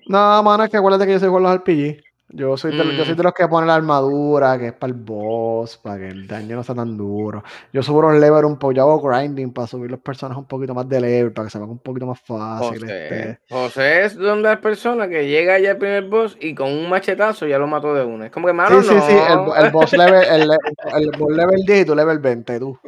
No, 0.08 0.44
mano, 0.44 0.64
es 0.64 0.70
que 0.70 0.78
acuérdate 0.78 1.06
que 1.06 1.14
yo 1.14 1.20
soy 1.20 1.30
con 1.30 1.44
los 1.44 1.56
RPG. 1.56 2.02
Yo 2.30 2.58
soy, 2.58 2.76
de, 2.76 2.98
yo 2.98 3.06
soy 3.06 3.14
de 3.14 3.22
los 3.24 3.34
que 3.34 3.48
pone 3.48 3.68
la 3.68 3.76
armadura, 3.76 4.58
que 4.58 4.68
es 4.68 4.74
para 4.74 4.92
el 4.92 5.00
boss, 5.00 5.78
para 5.78 6.00
que 6.00 6.08
el 6.08 6.28
daño 6.28 6.56
no 6.56 6.64
sea 6.64 6.74
tan 6.74 6.98
duro. 6.98 7.44
Yo 7.72 7.84
subo 7.84 8.02
los 8.02 8.20
levels 8.20 8.46
un 8.46 8.58
poco, 8.58 8.74
yo 8.74 8.82
hago 8.82 9.00
grinding 9.00 9.54
para 9.54 9.68
subir 9.68 9.92
los 9.92 10.00
personajes 10.00 10.40
un 10.40 10.48
poquito 10.48 10.74
más 10.74 10.90
de 10.90 11.00
level, 11.02 11.32
para 11.34 11.46
que 11.46 11.52
se 11.52 11.60
hagan 11.60 11.70
un 11.70 11.80
poquito 11.80 12.08
más 12.08 12.20
fácil. 12.20 12.80
José, 12.82 13.04
este. 13.04 13.40
José 13.50 14.06
es 14.06 14.16
donde 14.18 14.50
la 14.50 14.60
persona 14.60 15.08
que 15.08 15.28
llega 15.28 15.60
ya 15.60 15.72
al 15.72 15.78
primer 15.78 16.06
boss 16.10 16.36
y 16.42 16.56
con 16.56 16.72
un 16.72 16.90
machetazo 16.90 17.46
ya 17.46 17.60
lo 17.60 17.68
mató 17.68 17.94
de 17.94 18.04
una. 18.04 18.26
Es 18.26 18.32
como 18.32 18.48
que, 18.48 18.54
mano, 18.54 18.82
Sí, 18.82 18.90
sí, 18.90 18.96
no. 18.96 19.02
sí, 19.08 19.14
el, 19.58 19.66
el 19.66 19.72
boss 19.72 19.94
level, 19.94 20.24
el, 20.24 20.42
el, 20.96 21.04
el 21.04 21.12
boss 21.18 21.32
level 21.32 21.62
10 21.66 21.82
y 21.82 21.86
tú 21.86 21.96
level 21.96 22.20
20, 22.20 22.60
tú. 22.60 22.80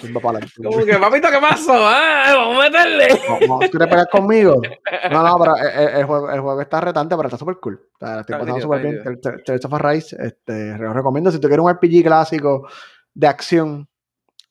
Zumba 0.00 0.20
para 0.20 0.38
adelante. 0.38 0.54
Como 0.62 0.84
que, 0.84 0.98
papito, 0.98 1.28
¿qué 1.30 1.38
pasó? 1.40 1.72
Ah, 1.74 2.32
vamos 2.36 2.58
a 2.58 2.70
meterle. 2.70 3.08
No, 3.46 3.46
no, 3.46 3.58
¿Tú 3.60 3.70
quieres 3.70 3.88
pelear 3.88 4.08
conmigo? 4.10 4.60
No, 5.10 5.22
no, 5.22 5.38
pero 5.38 5.56
el, 5.56 5.96
el 6.00 6.04
juego, 6.04 6.30
el 6.30 6.40
juego 6.40 6.60
está 6.60 6.80
retante, 6.80 7.16
pero 7.16 7.28
está 7.28 7.38
súper 7.38 7.56
cool. 7.60 7.80
O 7.94 7.98
sea, 7.98 8.20
estoy 8.20 8.36
pasando 8.38 8.60
súper 8.60 8.82
bien. 8.82 9.02
Tales- 9.44 9.64
of 9.64 9.74
Arise, 9.74 10.16
este, 10.20 10.76
lo 10.78 10.92
recomiendo. 10.92 11.30
Si 11.30 11.38
tú 11.38 11.48
quieres 11.48 11.64
un 11.64 11.70
RPG 11.72 12.02
clásico 12.04 12.68
de 13.14 13.26
acción, 13.26 13.88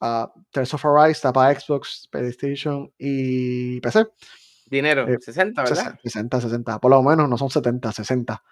uh, 0.00 0.26
Tales 0.50 0.74
of 0.74 0.84
Arise 0.86 1.12
está 1.12 1.32
para 1.32 1.58
Xbox, 1.58 2.08
PlayStation 2.10 2.90
y 2.98 3.80
PC. 3.80 4.06
Dinero, 4.66 5.08
Eh, 5.08 5.16
60, 5.20 5.62
¿verdad? 5.62 5.98
60, 6.02 6.40
60. 6.40 6.78
Por 6.78 6.90
lo 6.90 7.02
menos 7.02 7.28
no 7.28 7.38
son 7.38 7.48
70, 7.50 7.90
60. 7.92 8.42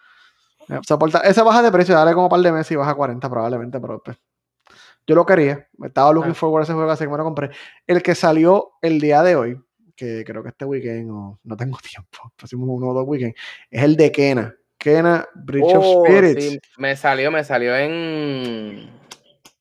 Eh, 0.69 0.81
soporta- 0.87 1.21
ese 1.21 1.43
baja 1.43 1.63
de 1.63 1.71
precio, 1.73 1.95
dale 1.95 2.13
como 2.15 2.27
un 2.27 2.31
par 2.31 2.41
de 2.41 2.53
meses 2.53 2.73
y 2.73 2.77
baja 2.77 2.93
a 2.93 2.95
40 2.95 3.29
probablemente, 3.29 3.79
pero 3.81 4.01
pues, 4.03 4.17
yo 5.07 5.15
lo 5.15 5.25
quería. 5.27 5.69
Estaba 5.85 6.13
looking 6.13 6.33
Ah. 6.33 6.35
forward 6.35 6.61
a 6.61 6.65
ese 6.65 6.73
juego, 6.73 6.91
así 6.91 7.05
que 7.05 7.11
me 7.11 7.17
lo 7.17 7.25
compré. 7.25 7.51
El 7.87 8.03
que 8.03 8.15
salió 8.15 8.73
el 8.83 9.01
día 9.01 9.23
de 9.23 9.37
hoy, 9.37 9.61
que 9.95 10.25
creo 10.27 10.43
que 10.43 10.51
este 10.51 10.65
weekend, 10.65 11.11
o 11.11 11.39
no 11.45 11.57
tengo 11.57 11.79
tiempo, 11.83 12.33
pusimos 12.37 12.69
uno 12.69 12.89
o 12.89 12.95
dos 12.95 13.05
weekends, 13.07 13.39
es 13.71 13.83
el 13.83 13.97
de 13.97 14.11
Kena. 14.13 14.55
Kena 14.79 15.27
Bridge 15.35 15.73
Oh, 15.75 16.03
of 16.03 16.07
Spirits. 16.09 16.45
sí, 16.45 16.61
me 16.79 16.95
salió, 16.97 17.31
me 17.31 17.43
salió 17.45 17.75
en, 17.77 18.91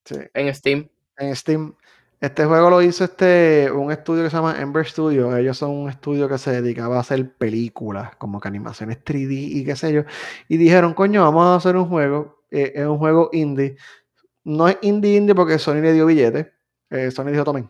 Sí, 0.04 0.16
en 0.34 0.54
Steam. 0.54 0.88
en 1.18 1.36
Steam. 1.36 1.74
Este 2.22 2.46
juego 2.46 2.70
lo 2.70 2.82
hizo 2.82 3.04
este, 3.04 3.70
un 3.72 3.91
estudio 3.91 4.24
que 4.24 4.30
se 4.30 4.36
llama 4.38 4.56
Ember 4.60 4.86
Studio. 4.86 5.36
Ellos 5.36 5.58
son 5.58 5.72
un 5.72 5.89
estudio 5.89 6.28
que 6.30 6.38
se 6.38 6.52
dedicaba 6.62 6.98
a 6.98 7.02
hacer 7.02 7.34
películas, 7.36 8.16
como 8.18 8.39
que 8.39 8.48
animaciones 8.48 9.04
3D 9.04 9.32
y 9.34 9.66
qué 9.66 9.76
sé 9.76 9.93
yo. 9.93 10.04
Y 10.48 10.58
dijeron, 10.58 10.93
coño, 10.93 11.24
vamos 11.24 11.46
a 11.46 11.56
hacer 11.56 11.76
un 11.76 11.88
juego. 11.88 12.43
eh, 12.52 12.72
es 12.76 12.86
un 12.86 12.98
juego 12.98 13.30
indie. 13.34 13.76
No 14.46 14.68
es 14.70 14.78
indie 14.82 15.18
indie 15.18 15.36
porque 15.36 15.60
Sony 15.60 15.82
le 15.82 15.93
dio 15.93 16.06
billete. 16.06 16.54
Eh, 16.89 17.12
Sony 17.12 17.26
dijo, 17.32 17.43
tomen. 17.43 17.70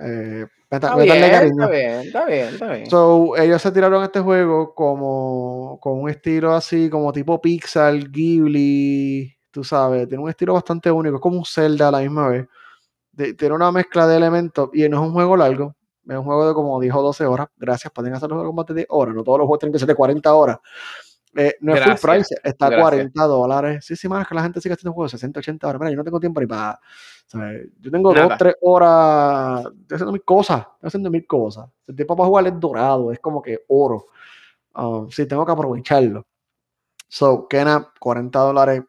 Eh, 0.00 0.46
Está 0.70 0.96
bien, 0.96 1.30
cariño". 1.30 1.54
está 1.54 1.68
bien, 1.70 2.00
está 2.00 2.24
bien, 2.26 2.48
está 2.48 2.72
bien. 2.72 2.90
So, 2.90 3.36
ellos 3.36 3.62
se 3.62 3.70
tiraron 3.70 4.02
este 4.02 4.18
juego 4.20 4.74
como 4.74 5.78
con 5.80 6.00
un 6.00 6.10
estilo 6.10 6.52
así, 6.54 6.90
como 6.90 7.12
tipo 7.12 7.40
Pixar, 7.40 7.96
Ghibli, 8.10 9.32
tú 9.52 9.62
sabes, 9.62 10.08
tiene 10.08 10.22
un 10.24 10.30
estilo 10.30 10.54
bastante 10.54 10.90
único, 10.90 11.16
es 11.16 11.20
como 11.22 11.38
un 11.38 11.44
Zelda 11.44 11.88
a 11.88 11.90
la 11.92 11.98
misma 12.00 12.28
vez. 12.28 12.46
De- 13.12 13.34
tiene 13.34 13.54
una 13.54 13.70
mezcla 13.70 14.08
de 14.08 14.16
elementos 14.16 14.70
y 14.72 14.88
no 14.88 14.96
es 15.00 15.06
un 15.08 15.12
juego 15.12 15.36
largo, 15.36 15.76
es 16.08 16.16
un 16.16 16.24
juego 16.24 16.48
de 16.48 16.54
como 16.54 16.80
10 16.80 16.92
o 16.94 17.02
12 17.02 17.24
horas. 17.24 17.46
Gracias, 17.56 17.92
pueden 17.92 18.12
hacer 18.14 18.28
los 18.30 18.38
juegos 18.38 18.54
más 18.56 18.66
de 18.66 18.74
10 18.74 18.86
horas, 18.90 19.14
no 19.14 19.22
todos 19.22 19.38
los 19.38 19.46
juegos 19.46 19.60
tienen 19.60 19.72
que 19.74 19.78
ser 19.78 19.86
de 19.88 19.94
40 19.94 20.34
horas. 20.34 20.58
Eh, 21.36 21.56
no 21.60 21.74
es 21.74 21.80
Gracias, 21.80 22.00
full 22.00 22.10
price, 22.10 22.34
está 22.44 22.66
a 22.66 22.70
gracias. 22.70 22.90
40 22.90 23.24
dólares. 23.24 23.84
Sí, 23.84 23.96
sí, 23.96 24.08
más 24.08 24.26
que 24.26 24.34
la 24.34 24.42
gente 24.42 24.60
sigue 24.60 24.74
haciendo 24.74 24.92
juegos 24.92 25.12
de 25.12 25.18
60, 25.18 25.40
80 25.40 25.68
horas. 25.68 25.80
Mira, 25.80 25.90
yo 25.90 25.96
no 25.96 26.04
tengo 26.04 26.20
tiempo 26.20 26.40
ni 26.40 26.46
para. 26.46 26.80
¿sabes? 27.26 27.68
Yo 27.80 27.90
tengo 27.90 28.12
Nada. 28.14 28.28
2, 28.28 28.38
3 28.38 28.54
horas. 28.60 29.66
Estoy 29.66 29.96
haciendo 29.96 30.12
mil 30.12 30.24
cosas. 30.24 30.58
Estoy 30.60 30.88
haciendo 30.88 31.10
mil 31.10 31.26
cosas. 31.26 31.68
El 31.86 31.96
tiempo 31.96 32.16
para 32.16 32.28
jugar 32.28 32.46
es 32.46 32.60
dorado, 32.60 33.12
es 33.12 33.18
como 33.18 33.42
que 33.42 33.64
oro. 33.68 34.06
Um, 34.74 35.10
sí, 35.10 35.26
tengo 35.26 35.44
que 35.44 35.52
aprovecharlo. 35.52 36.26
So, 37.08 37.46
Kena, 37.48 37.92
40 37.98 38.38
dólares. 38.38 38.82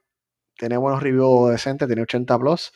Tiene 0.57 0.77
buenos 0.77 1.03
reviews 1.03 1.51
decentes, 1.51 1.87
tiene 1.87 2.03
80 2.03 2.39
plus. 2.39 2.71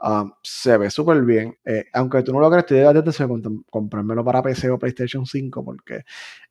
Um, 0.00 0.30
se 0.42 0.76
ve 0.78 0.90
súper 0.90 1.22
bien. 1.22 1.58
Eh, 1.64 1.86
aunque 1.92 2.22
tú 2.22 2.32
no 2.32 2.38
lo 2.38 2.48
creas, 2.48 2.64
estoy 2.70 3.26
comp- 3.26 3.64
comprármelo 3.68 4.24
para 4.24 4.40
PC 4.42 4.70
o 4.70 4.78
PlayStation 4.78 5.26
5, 5.26 5.64
porque 5.64 6.02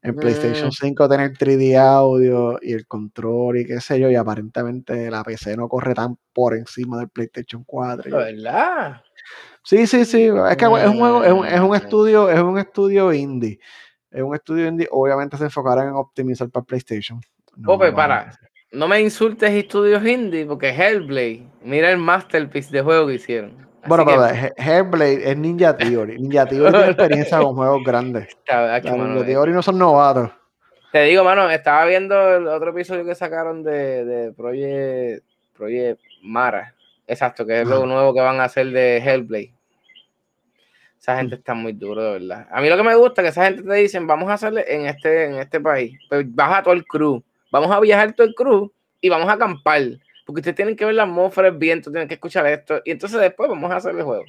en 0.02 0.16
PlayStation 0.16 0.68
Mm. 0.68 0.72
5 0.72 1.08
tener 1.08 1.32
3D 1.38 1.78
audio 1.78 2.60
y 2.62 2.74
el 2.74 2.86
control 2.88 3.58
y 3.60 3.66
qué 3.66 3.80
sé 3.80 4.00
yo, 4.02 4.10
y 4.12 4.16
aparentemente 4.16 5.10
la 5.10 5.24
PC 5.24 5.56
no 5.56 5.70
corre 5.70 5.94
tan 5.94 6.18
por 6.34 6.56
encima 6.56 6.98
del 6.98 7.08
PlayStation 7.08 7.64
4. 7.66 8.10
y 8.10 8.12
yo- 8.12 8.18
¿Verdad? 8.18 9.02
Sí, 9.64 9.88
sí, 9.88 10.04
sí. 10.06 10.24
Es 10.50 10.58
que 10.58 10.66
es 10.66 10.88
un 10.90 10.98
juego, 11.00 11.24
es 11.24 11.32
un, 11.32 11.46
es 11.46 11.60
un 11.60 11.76
estudio, 11.76 12.30
es 12.30 12.40
un 12.42 12.58
estudio 12.58 13.14
indie. 13.14 13.60
Es 14.12 14.22
un 14.24 14.34
estudio 14.36 14.68
indie. 14.68 14.88
Obviamente 14.92 15.38
se 15.38 15.46
enfocarán 15.46 15.88
en 15.90 15.94
optimizar 15.96 16.50
para 16.50 16.66
PlayStation. 16.66 17.20
No 17.56 17.68
para. 17.94 18.40
No 18.72 18.88
me 18.88 19.00
insultes 19.00 19.50
estudios 19.52 20.06
indie 20.06 20.46
porque 20.46 20.70
Hellblade, 20.70 21.44
mira 21.64 21.92
el 21.92 21.98
masterpiece 21.98 22.72
de 22.72 22.82
juego 22.82 23.08
que 23.08 23.14
hicieron. 23.16 23.52
Así 23.82 23.90
Bueno, 23.90 24.06
pero 24.06 24.26
He- 24.28 24.54
Hellblade 24.58 25.32
es 25.32 25.38
Ninja 25.38 25.78
Theory. 25.78 26.20
Ninja 26.20 26.46
Theory 26.46 26.72
tiene 26.72 26.88
experiencia 26.92 27.40
con 27.40 27.56
juegos 27.56 27.84
grandes. 27.86 28.28
Mano, 28.52 29.08
Ninja 29.08 29.22
eh, 29.22 29.26
Theory 29.26 29.54
no 29.54 29.62
son 29.64 29.78
novatos. 29.78 30.32
Te 30.92 31.04
digo, 31.04 31.24
mano, 31.24 31.50
estaba 31.50 31.86
viendo 31.86 32.38
el 32.38 32.48
otro 32.48 32.72
episodio 32.72 33.06
que 33.06 33.14
sacaron 33.14 33.62
de, 33.62 34.06
de 34.06 34.32
Project, 34.34 35.24
Project 35.56 36.00
Mara. 36.24 36.74
Exacto, 37.06 37.46
que 37.46 37.62
es 37.62 37.68
lo 37.68 37.86
nuevo 37.86 38.14
que 38.14 38.22
van 38.22 38.40
a 38.40 38.46
hacer 38.46 38.68
de 38.68 38.98
Hellblade. 38.98 39.54
Esa 41.00 41.18
gente 41.18 41.36
está 41.36 41.54
muy 41.54 41.74
duro, 41.74 42.02
de 42.04 42.12
verdad. 42.20 42.48
A 42.52 42.62
mí 42.62 42.70
lo 42.70 42.76
que 42.76 42.84
me 42.84 42.96
gusta 42.96 43.22
es 43.22 43.26
que 43.26 43.30
esa 43.30 43.46
gente 43.46 43.64
te 43.64 43.74
dicen, 43.76 44.08
vamos 44.08 44.30
a 44.30 44.34
hacerle 44.34 44.66
en 44.68 44.88
este, 44.88 45.26
en 45.26 45.36
este 45.36 45.60
país. 45.62 45.98
Pues 46.10 46.26
baja 46.34 46.64
todo 46.64 46.74
el 46.74 46.86
crew. 46.86 47.24
Vamos 47.60 47.76
a 47.76 47.80
viajar 47.80 48.14
todo 48.14 48.28
el 48.28 48.36
crew 48.36 48.72
y 49.02 49.10
vamos 49.10 49.30
a 49.30 49.34
acampar. 49.34 49.82
Porque 50.26 50.42
ustedes 50.42 50.56
tienen 50.56 50.76
que 50.76 50.86
ver 50.86 50.96
la 50.96 51.04
atmósfera, 51.04 51.48
el 51.48 51.58
viento, 51.58 51.90
tienen 51.90 52.08
que 52.08 52.16
escuchar 52.16 52.46
esto. 52.48 52.82
Y 52.84 52.92
entonces 52.92 53.20
después 53.20 53.50
vamos 53.50 53.72
a 53.72 53.78
hacer 53.78 53.96
el 53.96 54.04
juego. 54.04 54.26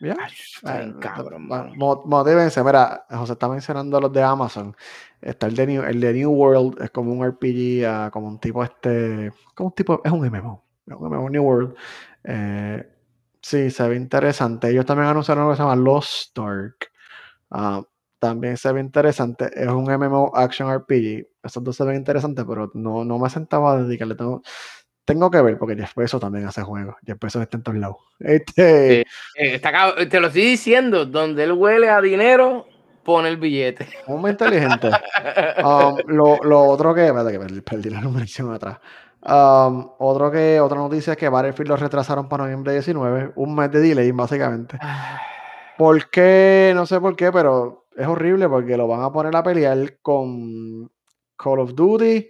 ¿Ya? 0.00 0.16
Ay, 0.64 0.94
cabrón, 1.00 1.48
mano. 1.48 1.72
Motívense, 2.04 2.62
mira, 2.62 3.06
José 3.08 3.32
está 3.32 3.48
mencionando 3.48 4.00
los 4.00 4.12
de 4.12 4.22
Amazon. 4.22 4.76
Está 5.22 5.46
el 5.46 5.56
de 5.56 5.66
New, 5.66 5.82
el 5.84 6.00
de 6.00 6.12
New 6.12 6.30
World, 6.30 6.82
es 6.82 6.90
como 6.90 7.12
un 7.12 7.26
RPG, 7.26 7.84
ah, 7.86 8.10
como 8.12 8.28
un 8.28 8.38
tipo 8.38 8.62
este, 8.62 9.32
como 9.54 9.68
un 9.68 9.74
tipo, 9.74 10.02
es 10.04 10.12
un 10.12 10.20
MMO, 10.20 10.62
es 10.86 10.94
un 10.94 11.08
MMO 11.08 11.30
New 11.30 11.42
World. 11.42 11.74
Eh, 12.24 12.86
sí, 13.40 13.70
se 13.70 13.88
ve 13.88 13.96
interesante. 13.96 14.68
Ellos 14.68 14.84
también 14.84 15.08
anunciaron 15.08 15.42
algo 15.42 15.52
que 15.52 15.56
se 15.56 15.62
llama 15.62 15.76
Lost 15.76 16.38
Ark. 16.38 16.90
Ah, 17.50 17.82
también 18.18 18.56
se 18.56 18.72
ve 18.72 18.80
interesante. 18.80 19.50
Es 19.54 19.68
un 19.68 19.84
MMO 19.84 20.32
Action 20.34 20.72
RPG. 20.74 21.26
Esos 21.42 21.62
dos 21.64 21.76
se 21.76 21.84
ven 21.84 21.96
interesantes, 21.96 22.44
pero 22.48 22.70
no, 22.74 23.04
no 23.04 23.18
me 23.18 23.28
sentaba 23.30 23.72
a 23.72 23.82
dedicarle. 23.82 24.14
Tengo, 24.14 24.42
tengo 25.04 25.30
que 25.30 25.40
ver, 25.42 25.58
porque 25.58 25.76
Jeff 25.76 25.94
Bezos 25.94 26.20
también 26.20 26.46
hace 26.46 26.62
juegos. 26.62 26.96
Jeff 27.06 27.18
Bezos 27.20 27.42
está 27.42 27.56
en 27.58 27.62
todos 27.62 27.78
lados. 27.78 27.96
Este, 28.20 29.00
Eh, 29.00 29.04
está 29.36 29.70
cab- 29.72 30.08
te 30.08 30.20
lo 30.20 30.28
estoy 30.28 30.42
diciendo, 30.42 31.04
donde 31.06 31.44
él 31.44 31.52
huele 31.52 31.88
a 31.90 32.00
dinero, 32.00 32.66
pone 33.04 33.28
el 33.28 33.36
billete. 33.36 33.88
Muy 34.06 34.30
inteligente. 34.30 34.90
Um, 35.64 35.96
lo, 36.06 36.36
lo 36.42 36.60
otro 36.64 36.94
que. 36.94 37.06
Espérate 37.06 37.32
que 37.32 37.38
perdí, 37.38 37.60
perdí 37.62 37.90
la 37.90 38.00
numeración 38.00 38.52
atrás. 38.52 38.78
Um, 39.22 39.88
otro 39.98 40.30
que, 40.30 40.60
otra 40.60 40.78
noticia 40.78 41.12
es 41.14 41.16
que 41.18 41.28
Battlefield 41.28 41.68
lo 41.70 41.76
retrasaron 41.76 42.28
para 42.28 42.44
noviembre 42.44 42.72
19. 42.74 43.32
Un 43.36 43.54
mes 43.54 43.70
de 43.72 43.80
delay, 43.80 44.10
básicamente. 44.12 44.78
¿Por 45.78 46.08
qué? 46.10 46.72
No 46.74 46.86
sé 46.86 47.00
por 47.00 47.16
qué, 47.16 47.32
pero 47.32 47.85
es 47.96 48.06
horrible 48.06 48.48
porque 48.48 48.76
lo 48.76 48.86
van 48.86 49.02
a 49.02 49.12
poner 49.12 49.34
a 49.36 49.42
pelear 49.42 49.98
con 50.02 50.90
Call 51.36 51.58
of 51.60 51.74
Duty, 51.74 52.28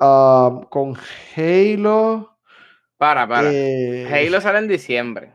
um, 0.00 0.62
con 0.64 0.96
Halo. 1.36 2.38
Para, 2.96 3.26
para. 3.28 3.50
eh, 3.52 4.08
Halo 4.10 4.40
sale 4.40 4.58
en 4.58 4.68
diciembre. 4.68 5.32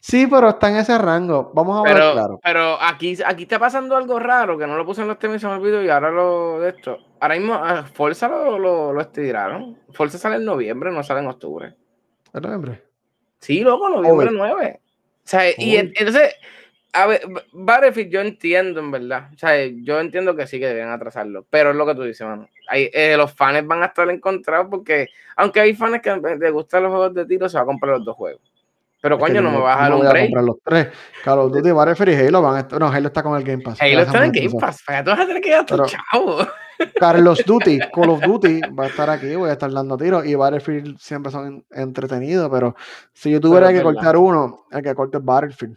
Sí, 0.00 0.26
pero 0.28 0.48
está 0.50 0.70
en 0.70 0.76
ese 0.76 0.96
rango. 0.96 1.50
Vamos 1.54 1.80
a 1.80 1.82
ver, 1.82 1.96
claro. 2.12 2.38
pero 2.42 2.80
aquí, 2.80 3.18
aquí 3.26 3.42
está 3.42 3.58
pasando 3.58 3.96
algo 3.96 4.18
raro 4.18 4.56
que 4.56 4.66
no 4.66 4.76
lo 4.76 4.86
puse 4.86 5.02
en 5.02 5.08
los 5.08 5.18
temas 5.18 5.36
y 5.36 5.40
se 5.40 5.46
me 5.48 5.54
olvidó 5.54 5.82
y 5.82 5.88
ahora 5.90 6.10
lo 6.10 6.60
de 6.60 6.70
esto. 6.70 6.98
Ahora 7.20 7.34
mismo 7.34 7.54
ah, 7.54 7.84
Forza 7.92 8.28
lo, 8.28 8.58
lo, 8.58 8.92
lo 8.92 9.00
estiraron. 9.00 9.76
Forza 9.92 10.16
sale 10.16 10.36
en 10.36 10.44
noviembre, 10.44 10.90
no 10.92 11.02
sale 11.02 11.20
en 11.20 11.26
octubre. 11.26 11.74
¿Es 12.32 12.40
noviembre? 12.40 12.84
Sí, 13.40 13.60
loco, 13.60 13.88
noviembre 13.88 14.28
Joder. 14.28 14.32
9. 14.56 14.80
O 14.80 15.20
sea, 15.24 15.42
y 15.58 15.76
en- 15.76 15.92
entonces, 15.96 16.34
a 17.02 17.06
ver, 17.06 17.20
Battlefield 17.52 18.10
yo 18.10 18.20
entiendo 18.20 18.80
en 18.80 18.90
verdad. 18.90 19.28
O 19.34 19.38
sea, 19.38 19.64
yo 19.66 20.00
entiendo 20.00 20.34
que 20.34 20.46
sí 20.46 20.58
que 20.58 20.66
deben 20.68 20.88
atrasarlo. 20.88 21.46
Pero 21.50 21.70
es 21.70 21.76
lo 21.76 21.86
que 21.86 21.94
tú 21.94 22.02
dices, 22.02 22.26
mano. 22.26 22.48
Hay, 22.68 22.90
eh, 22.92 23.16
los 23.16 23.32
fans 23.32 23.66
van 23.66 23.82
a 23.82 23.86
estar 23.86 24.08
encontrados 24.10 24.66
porque, 24.70 25.08
aunque 25.36 25.60
hay 25.60 25.74
fans 25.74 26.00
que 26.02 26.14
les 26.38 26.52
gustan 26.52 26.82
los 26.82 26.90
juegos 26.92 27.14
de 27.14 27.26
tiro, 27.26 27.48
se 27.48 27.56
va 27.56 27.62
a 27.62 27.66
comprar 27.66 27.96
los 27.96 28.04
dos 28.04 28.16
juegos. 28.16 28.42
Pero 29.00 29.14
Es 29.14 29.20
coño, 29.20 29.34
yo 29.36 29.42
no 29.42 29.50
me 29.52 29.58
vas 29.58 29.78
a 29.78 29.82
dar 29.82 29.92
un 29.92 29.98
voy 29.98 30.08
a 30.08 30.42
los 30.42 30.56
tres. 30.64 30.88
Call 31.22 31.38
of 31.38 31.52
Duty, 31.52 31.70
Battlefield 31.70 32.12
y 32.12 32.26
Halo 32.26 32.42
van 32.42 32.56
a 32.56 32.60
estar. 32.60 32.80
No, 32.80 32.88
Halo 32.88 33.06
está 33.06 33.22
con 33.22 33.36
el 33.36 33.44
Game 33.44 33.62
Pass. 33.62 33.80
Halo 33.80 34.00
está 34.00 34.24
en 34.24 34.32
Game. 34.32 34.50
Pass. 34.60 34.82
Para 34.84 35.04
tú 35.04 35.10
vas 35.10 35.20
a 35.20 35.26
tener 35.26 35.42
que 35.42 35.50
dar 35.50 35.64
tu 35.66 35.74
Pero- 35.76 35.86
chavo. 35.86 36.38
Carlos 36.98 37.42
Duty, 37.44 37.78
Call 37.92 38.10
of 38.10 38.20
Duty 38.22 38.60
va 38.78 38.84
a 38.84 38.86
estar 38.88 39.10
aquí, 39.10 39.34
voy 39.34 39.50
a 39.50 39.54
estar 39.54 39.70
dando 39.70 39.96
tiros 39.96 40.24
y 40.26 40.34
Battlefield 40.34 40.98
siempre 40.98 41.30
son 41.32 41.64
entretenidos, 41.70 42.48
pero 42.50 42.76
si 43.12 43.30
yo 43.32 43.40
tuviera 43.40 43.66
Pero 43.68 43.78
que 43.78 43.82
cortar 43.82 44.16
uno, 44.16 44.64
el 44.70 44.82
que 44.82 44.94
corte 44.94 45.18
es 45.18 45.24
Battlefield. 45.24 45.76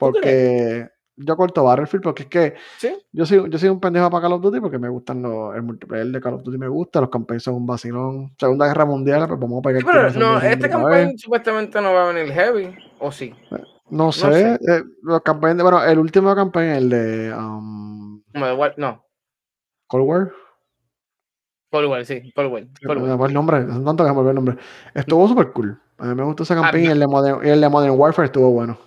Porque 0.00 0.88
yo 1.22 1.36
corto 1.36 1.64
Battlefield 1.64 2.02
porque 2.02 2.22
es 2.22 2.28
que 2.30 2.54
¿Sí? 2.78 2.96
yo 3.12 3.26
soy, 3.26 3.50
yo 3.50 3.58
soy 3.58 3.68
un 3.68 3.78
pendejo 3.78 4.08
para 4.10 4.22
Call 4.22 4.32
of 4.32 4.40
Duty 4.42 4.60
porque 4.60 4.78
me 4.78 4.88
gustan 4.88 5.20
los, 5.20 5.54
el 5.54 5.62
multiplayer 5.62 6.06
de 6.06 6.20
Call 6.20 6.34
of 6.34 6.42
Duty 6.42 6.56
me 6.56 6.68
gusta, 6.68 7.00
los 7.00 7.10
campaigns 7.10 7.42
son 7.42 7.54
un 7.54 7.66
vacilón. 7.66 8.34
Segunda 8.38 8.66
Guerra 8.66 8.86
Mundial, 8.86 9.28
pues 9.28 9.38
vamos 9.38 9.58
a 9.58 9.62
pegar 9.62 9.82
Sí, 9.82 9.88
pero 9.92 10.10
no, 10.18 10.40
este 10.40 10.70
campaign 10.70 11.18
supuestamente 11.18 11.80
no 11.80 11.92
va 11.92 12.08
a 12.08 12.12
venir 12.12 12.32
heavy, 12.32 12.74
¿o 12.98 13.12
sí? 13.12 13.34
No 13.90 14.12
sé, 14.12 14.32
sé. 14.32 14.54
eh, 14.54 14.82
los 15.02 15.20
campaigns 15.22 15.58
de- 15.58 15.62
bueno, 15.64 15.84
el 15.84 15.98
último 15.98 16.34
campaign, 16.34 16.70
el 16.70 16.88
de 16.88 17.34
um, 17.34 18.22
No, 18.32 18.70
no, 18.76 19.04
Cold 19.88 20.08
War, 20.08 20.32
Cold 21.70 21.88
War, 21.88 22.04
sí, 22.06 22.32
Cold 22.32 22.52
War, 22.52 22.66
Cold 22.86 23.26
el 23.28 23.34
nombre, 23.34 23.64
tanto 23.64 24.04
que 24.04 24.12
me 24.12 24.28
el 24.28 24.34
nombre. 24.34 24.56
Estuvo 24.94 25.28
súper 25.28 25.52
cool. 25.52 25.80
A 25.98 26.06
mí 26.06 26.14
me 26.14 26.22
gustó 26.24 26.44
ese 26.44 26.54
campaign 26.54 26.84
y 26.84 26.86
Adva- 26.86 26.92
el 26.92 27.00
de 27.00 27.06
Modern, 27.06 27.46
y 27.46 27.50
el 27.50 27.60
de 27.60 27.68
Modern 27.68 27.94
Warfare 27.98 28.26
estuvo 28.26 28.50
bueno. 28.52 28.78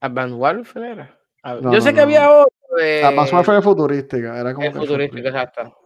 Advanced 0.00 0.36
Warfare 0.36 0.90
era. 0.92 1.18
No, 1.60 1.72
Yo 1.72 1.80
sé 1.80 1.90
no, 1.92 1.96
que 1.96 2.00
había 2.02 2.30
otro 2.30 2.52
de... 2.76 3.04
Advanced 3.04 3.34
Warfare 3.34 3.58
es 3.58 3.64
futurística, 3.64 4.38
era 4.40 4.54
como 4.54 4.66
Es 4.66 4.72
que 4.72 4.78
futurística. 4.78 5.28
exacto. 5.28 5.76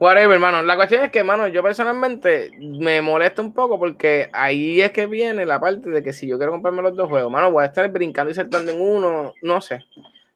Whatever, 0.00 0.34
hermano. 0.34 0.62
La 0.62 0.76
cuestión 0.76 1.02
es 1.02 1.10
que, 1.10 1.18
hermano, 1.18 1.48
yo 1.48 1.60
personalmente 1.62 2.50
me 2.60 3.02
molesta 3.02 3.42
un 3.42 3.52
poco 3.52 3.78
porque 3.80 4.28
ahí 4.32 4.80
es 4.80 4.92
que 4.92 5.06
viene 5.06 5.44
la 5.44 5.58
parte 5.58 5.90
de 5.90 6.02
que 6.04 6.12
si 6.12 6.28
yo 6.28 6.36
quiero 6.38 6.52
comprarme 6.52 6.82
los 6.82 6.94
dos 6.94 7.08
juegos, 7.08 7.32
mano, 7.32 7.50
voy 7.50 7.64
a 7.64 7.66
estar 7.66 7.90
brincando 7.90 8.30
y 8.30 8.34
saltando 8.34 8.70
en 8.70 8.80
uno, 8.80 9.32
no 9.42 9.60
sé. 9.60 9.80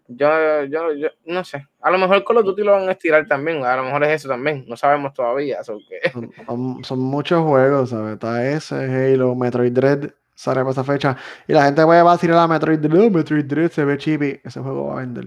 Yo, 0.09 0.65
yo, 0.65 0.93
yo, 0.95 1.09
no 1.27 1.45
sé. 1.45 1.65
A 1.81 1.91
lo 1.93 1.97
mejor 1.99 2.25
Call 2.25 2.39
of 2.39 2.45
Duty 2.45 2.63
lo 2.65 2.73
van 2.73 2.89
a 2.89 2.93
estirar 2.93 3.25
también, 3.29 3.65
a 3.65 3.77
lo 3.77 3.85
mejor 3.85 4.03
es 4.05 4.11
eso 4.11 4.29
también, 4.29 4.65
no 4.67 4.77
sabemos 4.77 5.15
todavía. 5.15 5.61
Eso 5.61 5.79
que... 5.89 6.11
Son, 6.11 6.31
son- 6.45 6.85
son 6.85 6.99
muchos 6.99 7.43
juegos, 7.45 7.91
¿sabes? 7.91 8.15
Está 8.15 8.45
ese, 8.51 8.75
Halo, 8.75 9.35
Metroid 9.37 9.73
Dread, 9.73 10.11
sale 10.43 10.61
para 10.61 10.71
esa 10.73 10.85
fecha. 10.85 11.17
Y 11.47 11.53
la 11.53 11.65
gente 11.65 11.85
va 11.85 12.01
a 12.01 12.13
decir 12.13 12.31
a 12.33 12.37
la 12.37 12.49
Metroid 12.49 12.79
Dread, 12.79 13.11
Metroid 13.11 13.45
Dread 13.45 13.71
se 13.71 13.85
ve 13.85 13.97
chippy. 13.99 14.41
Ese 14.45 14.61
juego 14.61 14.87
va 14.89 14.95
a 14.95 14.97
vender. 15.01 15.25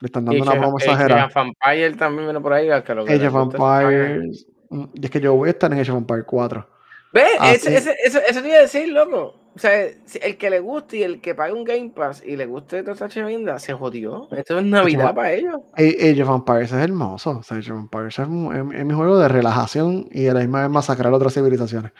Le 0.00 0.06
están 0.06 0.24
dando 0.24 0.42
una 0.42 0.52
of- 0.52 0.58
promo 0.58 0.76
Age 0.78 0.86
exagerada. 0.86 1.26
of 1.26 1.36
Empire 1.36 1.92
también 1.96 2.24
viene 2.26 2.40
por 2.40 2.52
ahí, 2.52 2.68
que 2.84 2.94
lo 2.94 3.04
que 3.04 3.14
Age 3.14 3.28
of. 3.28 3.54
Empires. 3.54 4.46
mm, 4.70 4.84
Y 4.94 5.04
es 5.04 5.10
que 5.10 5.20
yo 5.20 5.34
voy 5.34 5.48
a 5.48 5.52
estar 5.52 5.72
en 5.72 5.80
Age 5.80 5.90
of 5.92 5.98
Empires 5.98 6.24
4. 6.26 6.68
Ve, 7.12 7.22
Ah, 7.40 7.52
ese, 7.52 7.74
eso, 7.76 7.90
eso 8.28 8.42
te 8.42 8.48
iba 8.48 8.58
a 8.58 8.60
decir, 8.60 8.88
loco. 8.92 9.34
O 9.56 9.58
sea, 9.60 9.72
el 10.22 10.36
que 10.36 10.50
le 10.50 10.60
guste 10.60 10.98
y 10.98 11.02
el 11.02 11.20
que 11.20 11.34
pague 11.34 11.52
un 11.52 11.64
Game 11.64 11.90
Pass 11.96 12.22
y 12.24 12.36
le 12.36 12.46
guste 12.46 12.82
toda 12.82 12.92
esta 12.92 13.08
chavinda, 13.08 13.58
se 13.58 13.72
jodió. 13.72 14.28
Esto 14.30 14.58
es 14.58 14.64
Navidad 14.64 15.14
para 15.16 15.32
ellos. 15.32 15.56
Age 15.74 16.22
of 16.22 16.28
Empires 16.28 16.70
es 16.70 16.78
hermoso. 16.78 17.38
o 17.38 17.42
sea, 17.42 17.56
Age 17.56 17.72
of 17.72 17.78
Empires 17.80 18.18
es, 18.20 18.28
mi 18.28 18.94
juego 18.94 19.18
de 19.18 19.26
relajación 19.26 20.06
y 20.12 20.28
a 20.28 20.34
la 20.34 20.40
misma 20.40 20.60
vez 20.60 20.70
masacrar 20.70 21.12
otras 21.12 21.34
civilizaciones. 21.34 21.90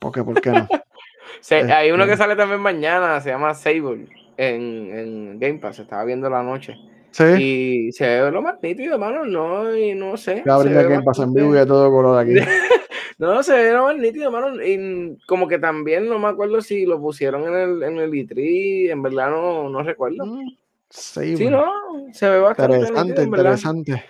Porque, 0.00 0.24
¿por 0.24 0.40
qué 0.40 0.50
no? 0.50 0.66
Se- 1.40 1.72
hay 1.72 1.90
uno 1.90 2.04
que 2.06 2.12
Este- 2.12 2.22
sale 2.24 2.36
también 2.36 2.60
mañana, 2.60 3.20
se 3.20 3.30
llama 3.30 3.54
Sable, 3.54 4.06
en, 4.36 4.98
en 4.98 5.38
Game 5.38 5.58
Pass, 5.58 5.78
estaba 5.78 6.04
viendo 6.04 6.28
la 6.30 6.42
noche. 6.42 6.76
Sí, 7.10 7.24
Y 7.88 7.92
se 7.92 8.22
ve 8.22 8.30
lo 8.32 8.42
más 8.42 8.56
nítido, 8.60 8.94
hermano, 8.94 9.24
no, 9.24 9.76
y 9.76 9.94
no 9.94 10.16
sé. 10.16 10.42
voy 10.44 10.50
a 10.50 10.54
abrir 10.54 10.72
se 10.72 10.80
el 10.80 10.86
ve 10.86 10.92
Game 10.94 11.04
Pass 11.04 11.18
en 11.20 11.32
vivo 11.32 11.54
y 11.54 11.58
a 11.58 11.66
todo 11.66 11.90
color 11.90 12.18
aquí. 12.18 12.34
No, 13.16 13.44
se 13.44 13.52
ve 13.52 13.72
lo 13.72 13.84
más 13.84 13.96
nítido, 13.96 14.24
hermano. 14.24 14.60
Y 14.60 15.16
como 15.28 15.46
que 15.46 15.60
también 15.60 16.08
no 16.08 16.18
me 16.18 16.26
acuerdo 16.26 16.60
si 16.60 16.84
lo 16.84 17.00
pusieron 17.00 17.46
en 17.46 17.54
el, 17.54 17.82
en 17.84 17.98
el 17.98 18.10
E3, 18.10 18.90
en 18.90 19.02
verdad 19.04 19.30
no, 19.30 19.68
no 19.68 19.82
recuerdo. 19.84 20.26
Mm, 20.26 20.56
Sí, 20.90 21.48
no, 21.48 21.64
se 22.12 22.28
ve 22.28 22.40
bastante 22.40 22.76
nítido, 22.76 22.88
Interesante, 22.88 23.22
en 23.22 23.30
verdad. 23.30 23.44
interesante. 23.52 24.04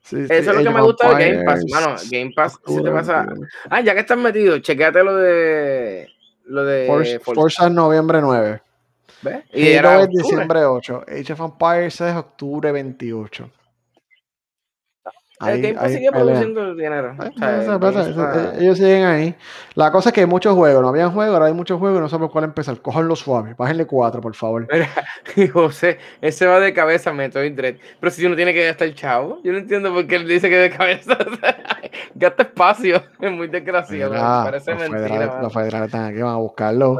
Sí, 0.00 0.16
sí, 0.16 0.32
Eso 0.32 0.50
es 0.52 0.56
lo 0.56 0.62
que 0.62 0.70
me 0.70 0.80
gusta 0.82 1.14
de 1.14 1.30
Game 1.32 1.44
Pass, 1.44 1.64
mano. 1.70 1.94
Game 2.10 2.32
Pass 2.34 2.58
se 2.66 2.82
te 2.82 2.90
pasa. 2.90 3.22
21. 3.26 3.46
Ah, 3.68 3.80
ya 3.82 3.92
que 3.94 4.00
estás 4.00 4.18
metido, 4.18 4.58
chequéate 4.60 5.04
lo 5.04 5.16
de. 5.16 6.08
Lo 6.46 6.64
de. 6.64 6.86
Forza, 6.86 7.20
Forza, 7.20 7.40
Forza 7.40 7.70
noviembre 7.70 8.20
9. 8.20 8.62
¿ves? 9.22 9.44
Y 9.52 9.68
era 9.68 9.94
Halo 9.94 10.00
es 10.02 10.06
octubre. 10.06 10.22
diciembre 10.22 10.64
8. 10.64 11.04
Age 11.08 11.32
of 11.32 11.40
Empires 11.40 12.00
es 12.00 12.16
octubre 12.16 12.72
28. 12.72 13.50
El 15.38 15.46
Ahí, 15.48 15.76
ahí 15.78 15.92
sigue 15.92 16.10
pelea. 16.10 16.24
produciendo 16.24 16.74
dinero. 16.74 17.10
Eh, 17.22 17.30
O 17.34 17.38
sea, 17.38 17.62
esa 17.62 17.72
el 17.74 17.78
plata, 17.78 17.98
Game 18.00 18.10
esa- 18.10 18.32
Pass- 18.32 18.36
eh, 18.36 18.56
ellos 18.60 18.78
siguen 18.78 19.04
ahí. 19.04 19.34
La 19.74 19.92
cosa 19.92 20.08
es 20.08 20.14
que 20.14 20.20
hay 20.22 20.26
muchos 20.26 20.54
juegos, 20.54 20.80
no 20.80 20.88
habían 20.88 21.12
juegos, 21.12 21.34
ahora 21.34 21.46
hay 21.46 21.52
muchos 21.52 21.78
juegos 21.78 21.98
y 22.10 22.14
no 22.14 22.18
por 22.18 22.30
cuál 22.30 22.44
empezar. 22.44 22.80
Cójanlo 22.80 23.14
suave, 23.16 23.54
bájenle 23.58 23.86
4, 23.86 24.20
por 24.22 24.34
favor. 24.34 24.66
Mira, 24.72 24.88
y 25.36 25.46
José, 25.46 25.98
ese 26.22 26.46
va 26.46 26.58
de 26.58 26.72
cabeza 26.72 27.12
Metroid 27.12 27.52
Dread. 27.54 27.74
Pero 28.00 28.10
si 28.10 28.24
uno 28.24 28.34
tiene 28.34 28.54
que 28.54 28.64
gastar 28.66 28.88
el 28.88 28.94
chavo, 28.94 29.38
yo 29.44 29.52
no 29.52 29.58
entiendo 29.58 29.92
por 29.92 30.06
qué 30.06 30.16
él 30.16 30.26
dice 30.26 30.48
que 30.48 30.56
de 30.56 30.70
cabeza. 30.70 31.18
Gasta 32.14 32.42
espacio. 32.44 33.02
Es 33.20 33.30
muy 33.32 33.48
desgraciado. 33.48 34.12
Mira, 34.12 34.42
parece 34.44 34.70
los, 34.72 34.80
mentira. 34.88 35.08
federales, 35.08 35.42
los 35.42 35.52
federales 35.52 35.86
están 35.88 36.04
aquí, 36.06 36.22
van 36.22 36.32
a 36.32 36.36
buscarlo. 36.36 36.96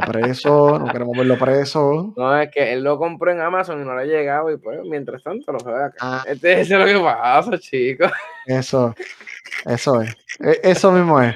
Preso, 0.00 0.78
no 0.78 0.86
queremos 0.86 1.16
verlo 1.16 1.38
preso. 1.38 2.12
No, 2.16 2.40
es 2.40 2.50
que 2.50 2.72
él 2.72 2.82
lo 2.82 2.98
compró 2.98 3.30
en 3.30 3.40
Amazon 3.40 3.80
y 3.82 3.84
no 3.84 3.94
le 3.96 4.02
ha 4.02 4.06
llegado. 4.06 4.50
Y 4.50 4.56
pues, 4.58 4.80
mientras 4.84 5.22
tanto, 5.22 5.52
lo 5.52 5.58
juega 5.58 5.86
acá. 5.86 5.96
Ah. 6.00 6.24
Este, 6.26 6.60
eso 6.60 6.74
es 6.74 6.80
lo 6.80 6.86
que 6.86 7.04
pasa, 7.04 7.58
chicos. 7.58 8.10
Eso, 8.46 8.94
eso 9.66 10.02
es. 10.02 10.14
E- 10.40 10.60
Eso 10.62 10.92
mismo 10.92 11.20
es. 11.20 11.34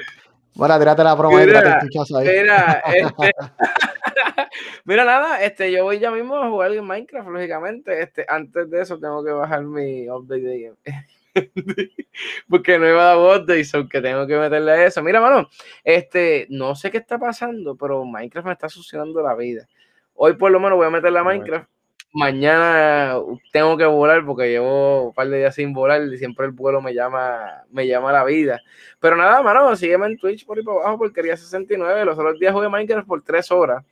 Bueno, 0.55 0.79
tírate 0.79 1.03
la 1.03 1.15
broma 1.15 1.43
y 1.43 1.47
Mira, 1.47 1.61
tírate 1.61 1.85
el 1.85 1.89
pichazo 1.89 2.19
ahí. 2.19 2.29
Mira, 2.29 2.83
este, 2.95 3.33
mira 4.85 5.05
nada, 5.05 5.43
este, 5.43 5.73
yo 5.73 5.85
voy 5.85 5.99
ya 5.99 6.11
mismo 6.11 6.37
a 6.37 6.49
jugar 6.49 6.73
en 6.73 6.85
Minecraft, 6.85 7.29
lógicamente. 7.29 8.03
Este, 8.03 8.27
antes 8.29 8.69
de 8.71 8.83
eso 8.83 8.99
tengo 8.99 9.25
que 9.25 9.31
bajar 9.33 9.63
mi 9.63 10.09
update 10.09 10.41
de 10.43 10.73
porque 12.49 12.79
no 12.79 12.89
iba 12.89 13.13
a 13.13 13.17
dar 13.17 13.41
update, 13.41 13.65
so 13.65 13.89
que 13.89 14.01
tengo 14.01 14.27
que 14.27 14.37
meterle 14.37 14.73
a 14.73 14.87
eso. 14.87 15.03
Mira, 15.03 15.21
mano, 15.21 15.49
este, 15.85 16.47
no 16.51 16.75
sé 16.75 16.91
qué 16.91 16.99
está 16.99 17.19
pasando, 17.19 17.77
pero 17.77 18.05
Minecraft 18.05 18.47
me 18.47 18.53
está 18.53 18.69
succionando 18.69 19.23
la 19.23 19.35
vida. 19.35 19.69
Hoy 20.15 20.35
por 20.35 20.51
lo 20.51 20.61
menos 20.61 20.77
voy 20.77 20.87
a 20.87 20.91
meterle 20.91 21.19
a. 21.19 21.25
Minecraft. 21.25 21.69
Mañana 22.15 23.17
tengo 23.53 23.75
que 23.79 23.87
volar 23.87 24.23
porque 24.27 24.51
llevo 24.51 25.09
un 25.09 25.15
par 25.15 25.29
de 25.31 25.39
días 25.39 25.55
sin 25.55 25.73
volar 25.73 26.03
y 26.03 26.19
siempre 26.19 26.45
el 26.45 26.53
vuelo 26.53 26.83
me 26.83 26.93
llama, 26.93 27.65
me 27.71 27.87
llama 27.87 28.13
la 28.13 28.23
vida. 28.23 28.61
Pero 29.01 29.17
nada, 29.17 29.43
mano, 29.43 29.75
sígueme 29.77 30.07
en 30.07 30.19
Twitch 30.19 30.45
por 30.45 30.59
ahí 30.59 30.63
para 30.63 30.81
abajo, 30.81 30.99
porquería 30.99 31.39
69. 31.39 32.05
Los 32.05 32.19
otros 32.19 32.39
días 32.39 32.53
jugué 32.53 32.69
Minecraft 32.69 33.09
por 33.09 33.23
tres 33.23 33.51
horas. 33.51 33.83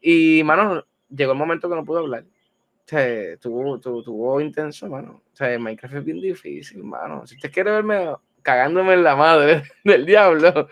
Y, 0.00 0.42
mano, 0.44 0.84
llegó 1.08 1.32
el 1.32 1.38
momento 1.38 1.68
que 1.68 1.74
no 1.74 1.84
pude 1.84 1.98
hablar. 1.98 2.24
Tuvo, 3.40 3.78
tuvo, 3.78 4.40
intenso, 4.40 4.88
mano. 4.88 5.22
O 5.30 5.36
sea, 5.36 5.58
Minecraft 5.58 5.96
es 5.96 6.04
bien 6.04 6.20
difícil, 6.20 6.82
mano. 6.82 7.26
Si 7.26 7.34
usted 7.34 7.52
quiere 7.52 7.70
verme 7.70 8.14
cagándome 8.42 8.94
en 8.94 9.02
la 9.04 9.14
madre 9.14 9.62
del 9.84 10.06
diablo, 10.06 10.68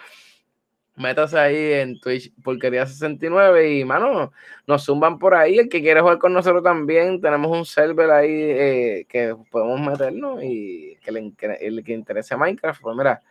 métase 0.96 1.38
ahí 1.38 1.72
en 1.74 2.00
Twitch 2.00 2.32
porquería 2.42 2.86
69 2.86 3.70
y, 3.70 3.84
mano, 3.84 4.32
nos 4.66 4.84
zumban 4.86 5.18
por 5.18 5.34
ahí. 5.34 5.58
El 5.58 5.68
que 5.68 5.82
quiere 5.82 6.00
jugar 6.00 6.18
con 6.18 6.32
nosotros 6.32 6.62
también, 6.62 7.20
tenemos 7.20 7.54
un 7.54 7.66
server 7.66 8.10
ahí 8.10 8.30
eh, 8.32 9.06
que 9.08 9.36
podemos 9.50 9.78
meternos 9.78 10.42
y 10.42 10.96
que 11.04 11.12
le, 11.12 11.20
incre- 11.22 11.58
el 11.60 11.84
que 11.84 11.92
interese 11.92 12.34
Minecraft, 12.34 12.80
pues 12.80 12.96
mira, 12.96 13.22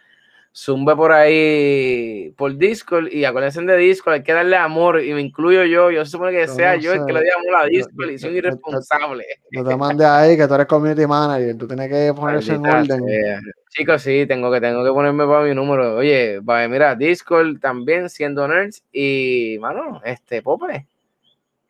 zumbe 0.56 0.95
por 0.95 1.12
ahí 1.12 2.34
por 2.38 2.56
Discord 2.56 3.08
y 3.12 3.26
acuérdense 3.26 3.62
de 3.62 3.76
Discord, 3.76 4.14
hay 4.14 4.24
que 4.24 4.32
darle 4.32 4.56
amor 4.56 5.03
y 5.03 5.14
me 5.14 5.20
incluyo 5.20 5.66
yo, 5.66 5.92
yo 5.92 6.05
supone 6.05 6.32
que 6.32 6.47
sea 6.47 6.75
no 6.75 6.82
yo 6.82 6.93
el 6.93 7.05
que 7.05 7.12
le 7.12 7.20
dé 7.20 7.29
amor 7.34 7.62
a 7.62 7.66
Discord 7.66 8.09
y 8.12 8.17
soy 8.17 8.38
irresponsable. 8.38 9.25
No 9.51 9.66
te 9.66 9.75
mandes 9.75 10.08
ahí 10.08 10.38
que 10.38 10.47
tú 10.47 10.54
eres 10.54 10.67
community 10.67 11.05
manager, 11.05 11.58
tú 11.58 11.67
tienes 11.67 11.89
que 11.89 12.13
poner 12.13 12.38
eso 12.38 12.54
en 12.54 12.66
orden. 12.66 13.05
sea. 13.05 13.42
Chicos, 13.70 14.01
sí, 14.01 14.25
tengo 14.25 14.50
que, 14.50 14.62
tengo 14.62 14.86
que 14.86 14.92
ponerme 14.92 15.25
para 15.28 15.43
mi 15.43 15.54
número. 15.54 15.97
Oye, 15.97 16.39
vaya, 16.42 16.70
mira, 16.70 16.96
Discord 16.96 17.59
también 17.59 18.09
siendo 18.09 18.47
nerds 18.47 18.82
y, 18.93 19.58
mano, 19.59 20.01
este, 20.05 20.42
Pope, 20.42 20.88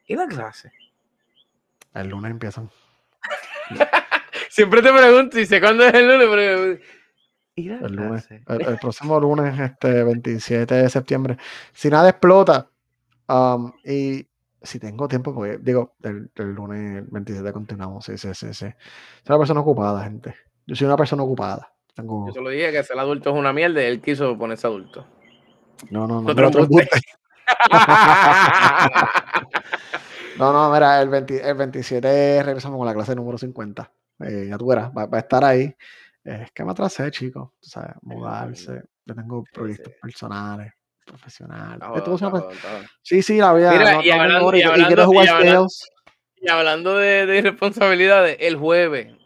¿y 0.05 0.15
la 0.15 0.27
clase? 0.27 0.71
El 1.95 2.09
lunes 2.09 2.29
empiezan. 2.29 2.69
Siempre 4.49 4.83
te 4.83 4.93
pregunto 4.93 5.39
y 5.39 5.47
sé 5.47 5.59
cuándo 5.59 5.85
es 5.85 5.93
el 5.95 6.07
lunes, 6.07 6.27
pero... 6.29 6.95
¿Y 7.55 7.69
la 7.69 7.77
El 7.77 7.95
lunes. 7.95 8.29
El, 8.29 8.61
el 8.61 8.77
próximo 8.81 9.19
lunes, 9.19 9.57
este 9.59 10.03
27 10.03 10.75
de 10.75 10.89
septiembre. 10.89 11.37
Si 11.73 11.89
nada 11.89 12.09
explota, 12.09 12.69
um, 13.29 13.71
y 13.83 14.27
si 14.61 14.79
tengo 14.79 15.07
tiempo, 15.07 15.33
porque 15.33 15.57
digo, 15.61 15.95
el, 16.03 16.29
el 16.35 16.51
lunes 16.53 17.03
27 17.09 17.53
continuamos. 17.53 18.05
Sí, 18.05 18.17
sí, 18.17 18.33
sí, 18.33 18.53
sí. 18.53 18.65
Soy 18.65 19.29
una 19.29 19.37
persona 19.37 19.59
ocupada, 19.61 20.03
gente. 20.03 20.35
Yo 20.67 20.75
soy 20.75 20.87
una 20.87 20.97
persona 20.97 21.23
ocupada. 21.23 21.71
Tengo. 21.93 22.27
Yo 22.27 22.33
solo 22.33 22.49
dije 22.49 22.71
que 22.71 22.83
ser 22.83 22.99
adulto 22.99 23.29
es 23.29 23.35
una 23.35 23.53
mierda 23.53 23.81
y 23.81 23.85
él 23.85 24.01
quiso 24.01 24.37
ponerse 24.37 24.67
adulto. 24.67 25.05
No, 25.89 26.07
no, 26.07 26.21
no. 26.21 26.31
Otro 26.31 26.49
no, 26.49 26.61
otro. 26.63 26.67
No, 30.37 30.51
no, 30.51 30.73
mira, 30.73 31.01
el, 31.01 31.07
20 31.07 31.49
el 31.49 31.55
27 31.55 32.43
regresamos 32.43 32.77
con 32.77 32.85
la 32.85 32.93
clase 32.93 33.15
número 33.15 33.37
50. 33.37 33.89
Eh, 34.19 34.47
ya 34.49 34.57
tú 34.57 34.67
verás, 34.67 34.91
va, 34.91 35.05
va 35.05 35.17
a 35.17 35.21
estar 35.21 35.43
ahí. 35.45 35.73
Es 36.25 36.51
que 36.51 36.65
me 36.65 36.71
atrasé, 36.71 37.09
chicos. 37.11 37.43
O 37.49 37.53
sea, 37.61 37.95
mudarse. 38.01 38.81
Yo 39.05 39.15
tengo 39.15 39.43
proyectos 39.53 39.93
sí. 39.93 39.99
personales, 40.01 40.73
profesionales. 41.05 41.87
Sí, 43.03 43.21
sí, 43.21 43.37
la 43.37 43.53
vida. 43.53 43.71
Mira, 43.71 44.03
y 44.03 44.09
hablando- 44.09 44.45
hora 44.47 44.57
y, 44.57 44.61
y 44.61 44.63
y 44.63 44.65
quiero 44.65 44.83
hablando- 44.83 45.05
jugar 45.05 45.25
y 45.25 45.29
hablando- 45.29 45.69
Scales. 45.69 45.89
Y 46.37 46.49
hablando 46.49 46.97
de, 46.97 47.25
de 47.25 47.37
irresponsabilidades, 47.37 48.37
el 48.39 48.55
jueves, 48.57 49.07
el 49.07 49.17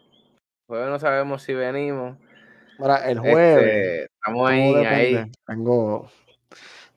jueves 0.66 0.88
no 0.88 0.98
sabemos 0.98 1.42
si 1.42 1.52
venimos. 1.54 2.16
Mira, 2.78 2.96
el 3.10 3.18
jueves. 3.18 3.62
Este, 3.64 4.02
estamos 4.04 4.50
todo 4.50 4.78
ahí. 4.88 5.30
Tengo. 5.46 6.10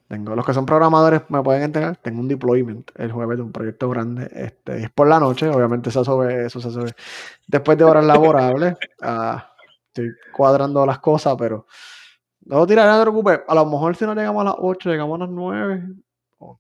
Tengo, 0.10 0.36
los 0.36 0.46
que 0.46 0.54
son 0.54 0.66
programadores 0.66 1.22
me 1.30 1.42
pueden 1.42 1.64
enterar. 1.64 1.96
Tengo 1.98 2.20
un 2.20 2.28
deployment 2.28 2.92
el 2.96 3.12
jueves 3.12 3.38
de 3.38 3.44
un 3.44 3.52
proyecto 3.52 3.90
grande. 3.90 4.30
Este, 4.34 4.78
es 4.84 4.90
por 4.92 5.08
la 5.08 5.20
noche, 5.20 5.48
obviamente 5.50 5.90
eso, 5.90 6.04
sube, 6.06 6.46
eso 6.46 6.60
se 6.60 6.70
sube 6.70 6.92
después 7.48 7.78
de 7.78 7.84
horas 7.86 8.06
laborables. 8.06 8.76
Ah, 9.02 9.53
estoy 9.94 10.12
cuadrando 10.34 10.86
las 10.86 11.00
cosas, 11.00 11.36
pero 11.38 11.66
no 12.46 12.66
tirar, 12.66 12.88
no 12.88 12.98
te 12.98 13.02
preocupes. 13.04 13.40
A 13.48 13.56
lo 13.56 13.66
mejor 13.66 13.96
si 13.96 14.06
no 14.06 14.16
llegamos 14.16 14.42
a 14.42 14.46
las 14.46 14.56
8, 14.58 14.90
llegamos 14.90 15.16
a 15.16 15.24
las 15.26 15.30
9 15.30 15.84
o 16.40 16.60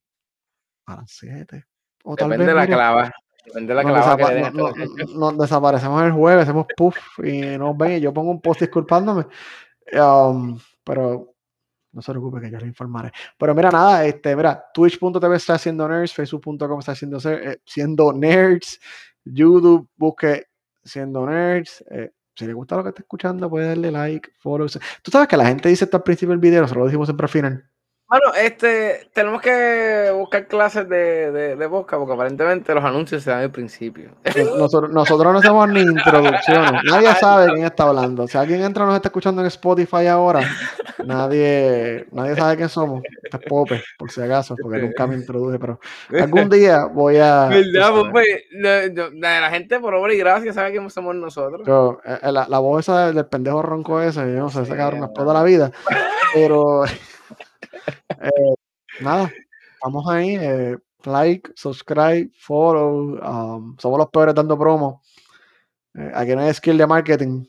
a 0.85 0.95
las 0.97 1.11
7. 1.11 1.65
O 2.05 2.15
tal 2.15 2.29
Depende 2.29 2.45
vez, 2.45 2.47
de 2.47 2.55
la 2.55 2.61
mire, 2.61 2.73
clava. 2.75 3.11
Depende 3.45 3.67
de 3.73 3.75
la 3.75 3.81
clava 3.83 4.17
desapa- 4.17 4.51
no- 4.53 5.31
nos 5.31 5.37
desaparecemos 5.37 6.03
el 6.03 6.11
jueves, 6.13 6.43
hacemos 6.43 6.65
puff 6.77 6.97
y 7.23 7.41
nos 7.57 7.75
ven 7.77 7.93
y 7.93 7.99
yo 8.01 8.13
pongo 8.13 8.31
un 8.31 8.39
post 8.41 8.61
disculpándome. 8.61 9.25
Um, 9.91 10.57
pero 10.83 11.33
no 11.91 12.01
se 12.01 12.11
preocupe 12.11 12.39
que 12.41 12.49
yo 12.51 12.57
le 12.59 12.67
informaré. 12.67 13.11
Pero 13.37 13.53
mira, 13.53 13.69
nada, 13.69 14.05
este, 14.05 14.35
mira, 14.35 14.63
twitch.tv 14.73 15.35
está 15.35 15.55
haciendo 15.55 15.87
nerds, 15.87 16.13
facebook.com 16.13 16.79
está 16.79 16.93
haciendo, 16.93 17.19
ser- 17.19 17.47
eh, 17.47 17.61
siendo 17.65 18.13
nerds, 18.13 18.79
YouTube 19.25 19.89
busque 19.97 20.45
siendo 20.83 21.25
nerds. 21.25 21.83
eh, 21.91 22.11
si 22.35 22.45
le 22.45 22.53
gusta 22.53 22.75
lo 22.77 22.83
que 22.83 22.89
está 22.89 23.01
escuchando, 23.01 23.49
puede 23.49 23.67
darle 23.67 23.91
like, 23.91 24.31
follow. 24.39 24.67
Tú 25.01 25.11
sabes 25.11 25.27
que 25.27 25.37
la 25.37 25.45
gente 25.45 25.69
dice 25.69 25.85
esto 25.85 25.97
al 25.97 26.03
principio 26.03 26.31
del 26.31 26.39
video, 26.39 26.67
se 26.67 26.75
lo 26.75 26.85
decimos 26.85 27.07
siempre 27.07 27.25
al 27.25 27.29
final. 27.29 27.72
Bueno, 28.13 28.31
este, 28.39 29.09
tenemos 29.11 29.41
que 29.41 30.11
buscar 30.15 30.45
clases 30.47 30.87
de, 30.87 31.31
de, 31.31 31.55
de 31.55 31.69
porque 31.69 31.95
aparentemente 31.95 32.71
los 32.75 32.83
anuncios 32.83 33.23
se 33.23 33.31
dan 33.31 33.39
al 33.39 33.49
principio. 33.51 34.11
Nos- 34.23 34.55
Nosotros, 34.55 34.91
nosotros 34.91 35.33
no 35.33 35.39
hacemos 35.39 35.67
ni 35.69 35.81
introducciones. 35.81 36.83
Nadie 36.83 37.11
sabe 37.15 37.51
quién 37.53 37.65
está 37.65 37.85
hablando. 37.85 38.27
Si 38.27 38.37
alguien 38.37 38.61
entra 38.61 38.85
nos 38.85 38.95
está 38.95 39.07
escuchando 39.07 39.41
en 39.41 39.47
Spotify 39.47 40.05
ahora, 40.05 40.41
nadie, 41.03 42.05
nadie 42.11 42.35
sabe 42.35 42.57
quién 42.57 42.69
somos. 42.69 43.01
Este 43.23 43.37
es 43.37 43.43
Pope, 43.49 43.81
por 43.97 44.11
si 44.11 44.21
acaso, 44.21 44.55
porque 44.61 44.79
nunca 44.79 45.07
me 45.07 45.15
introduje. 45.15 45.57
Pero 45.57 45.79
algún 46.21 46.49
día 46.49 46.85
voy 46.85 47.17
a. 47.17 47.47
¿Verdad. 47.49 47.91
Pope? 47.93 48.45
No, 48.51 48.69
la 49.19 49.41
la 49.41 49.49
gente 49.49 49.79
por 49.79 49.93
obra 49.95 50.13
y 50.13 50.17
gracia 50.17 50.53
sabe 50.53 50.71
quién 50.71 50.87
somos 50.89 51.15
nosotros. 51.15 51.65
Yo, 51.65 51.99
eh, 52.05 52.31
la, 52.31 52.47
la 52.47 52.59
voz 52.59 52.81
esa 52.81 53.11
del, 53.11 53.25
pendejo 53.25 53.61
ronco 53.63 53.99
ese, 54.01 54.19
yo 54.21 54.39
no 54.39 54.49
sé, 54.49 54.61
ese 54.61 54.75
cabrón 54.75 54.99
me 54.99 55.05
explota 55.07 55.33
la 55.33 55.43
vida. 55.43 55.71
Pero 56.33 56.83
eh, 58.21 58.55
nada, 59.01 59.31
estamos 59.75 60.07
ahí. 60.09 60.35
eh, 60.35 60.77
like, 61.05 61.51
subscribe, 61.55 62.29
follow. 62.37 63.19
um, 63.21 63.77
somos 63.77 63.97
los 63.97 64.09
peores 64.09 64.35
dando 64.35 64.57
promo. 64.57 65.01
Eh, 65.95 66.11
aquí 66.13 66.35
no 66.35 66.41
hay 66.41 66.53
skill 66.53 66.77
de 66.77 66.87
marketing. 66.87 67.45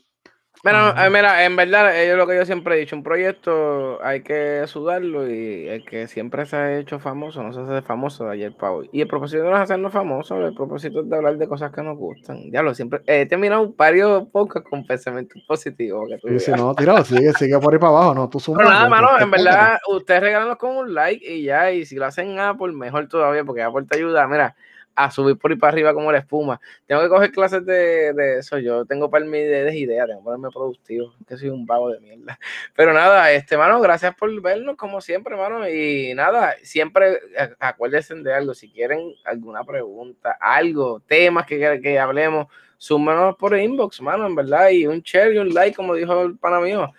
Mira, 0.65 1.05
eh, 1.05 1.09
mira, 1.11 1.45
en 1.45 1.55
verdad, 1.55 1.95
es 1.95 2.17
lo 2.17 2.25
que 2.25 2.35
yo 2.35 2.43
siempre 2.43 2.75
he 2.75 2.79
dicho, 2.79 2.95
un 2.95 3.03
proyecto 3.03 4.03
hay 4.03 4.21
que 4.21 4.63
sudarlo 4.65 5.29
y 5.29 5.67
el 5.67 5.85
que 5.85 6.07
siempre 6.07 6.47
se 6.47 6.55
ha 6.55 6.79
hecho 6.79 6.99
famoso 6.99 7.43
no 7.43 7.53
se 7.53 7.59
hace 7.59 7.85
famoso 7.85 8.25
de 8.25 8.31
ayer 8.31 8.51
para 8.51 8.71
hoy. 8.71 8.89
Y 8.91 9.01
el 9.01 9.07
propósito 9.07 9.43
no 9.43 9.55
es 9.55 9.61
hacernos 9.61 9.93
famosos, 9.93 10.43
el 10.43 10.55
propósito 10.55 11.01
es 11.01 11.09
de 11.09 11.15
hablar 11.15 11.37
de 11.37 11.47
cosas 11.47 11.71
que 11.71 11.83
nos 11.83 11.95
gustan. 11.95 12.49
Ya 12.51 12.63
lo 12.63 12.73
siempre, 12.73 13.01
eh, 13.05 13.21
he 13.21 13.25
terminado 13.27 13.75
varios 13.77 14.27
podcasts 14.29 14.67
con 14.67 14.87
pensamientos 14.87 15.39
positivos. 15.47 16.09
Que 16.09 16.17
tú 16.17 16.39
si 16.39 16.51
no, 16.51 16.73
tíralo, 16.73 17.05
sigue, 17.05 17.31
sigue 17.33 17.59
por 17.59 17.71
ahí 17.71 17.79
para 17.79 17.91
abajo, 17.91 18.15
no, 18.15 18.27
tú 18.27 18.39
sumas. 18.39 18.63
Pero 18.63 18.71
nada, 18.71 18.89
mano, 18.89 19.19
en 19.19 19.29
verdad, 19.29 19.77
ustedes 19.87 20.21
regálanos 20.21 20.57
con 20.57 20.75
un 20.77 20.95
like 20.95 21.31
y 21.31 21.43
ya, 21.43 21.71
y 21.71 21.85
si 21.85 21.95
lo 21.95 22.07
hacen 22.07 22.31
en 22.31 22.39
Apple, 22.39 22.73
mejor 22.73 23.07
todavía, 23.07 23.43
porque 23.43 23.61
Apple 23.61 23.85
te 23.87 23.97
ayuda, 23.97 24.27
mira, 24.27 24.55
a 24.95 25.11
subir 25.11 25.37
por 25.37 25.51
ahí 25.51 25.57
para 25.57 25.73
arriba 25.73 25.93
como 25.93 26.11
la 26.11 26.19
espuma. 26.19 26.59
Tengo 26.85 27.01
que 27.01 27.09
coger 27.09 27.31
clases 27.31 27.65
de, 27.65 28.13
de 28.13 28.39
eso, 28.39 28.57
yo 28.59 28.85
tengo 28.85 29.09
para 29.09 29.25
mí 29.25 29.39
de, 29.39 29.63
de 29.63 29.77
ideas, 29.77 30.07
tengo 30.07 30.21
que 30.21 30.23
ponerme 30.23 30.49
productivo, 30.49 31.13
que 31.27 31.37
soy 31.37 31.49
un 31.49 31.65
vago 31.65 31.89
de 31.89 31.99
mierda. 31.99 32.39
Pero 32.75 32.93
nada, 32.93 33.31
este, 33.31 33.57
mano, 33.57 33.81
gracias 33.81 34.15
por 34.15 34.41
vernos 34.41 34.75
como 34.77 35.01
siempre, 35.01 35.35
mano, 35.35 35.67
y 35.69 36.13
nada, 36.15 36.55
siempre 36.63 37.19
eh, 37.37 37.55
acuérdense 37.59 38.15
de 38.15 38.33
algo, 38.33 38.53
si 38.53 38.71
quieren 38.71 39.13
alguna 39.25 39.63
pregunta, 39.63 40.37
algo, 40.39 41.01
temas 41.01 41.45
que, 41.45 41.59
que, 41.59 41.81
que 41.81 41.99
hablemos, 41.99 42.47
súmenos 42.77 43.35
por 43.35 43.57
inbox, 43.57 44.01
mano, 44.01 44.25
en 44.27 44.35
verdad, 44.35 44.69
y 44.69 44.87
un 44.87 45.01
share 45.01 45.33
y 45.33 45.39
un 45.39 45.53
like, 45.53 45.75
como 45.75 45.95
dijo 45.95 46.21
el 46.21 46.37
pana 46.37 46.59
mío. 46.59 46.91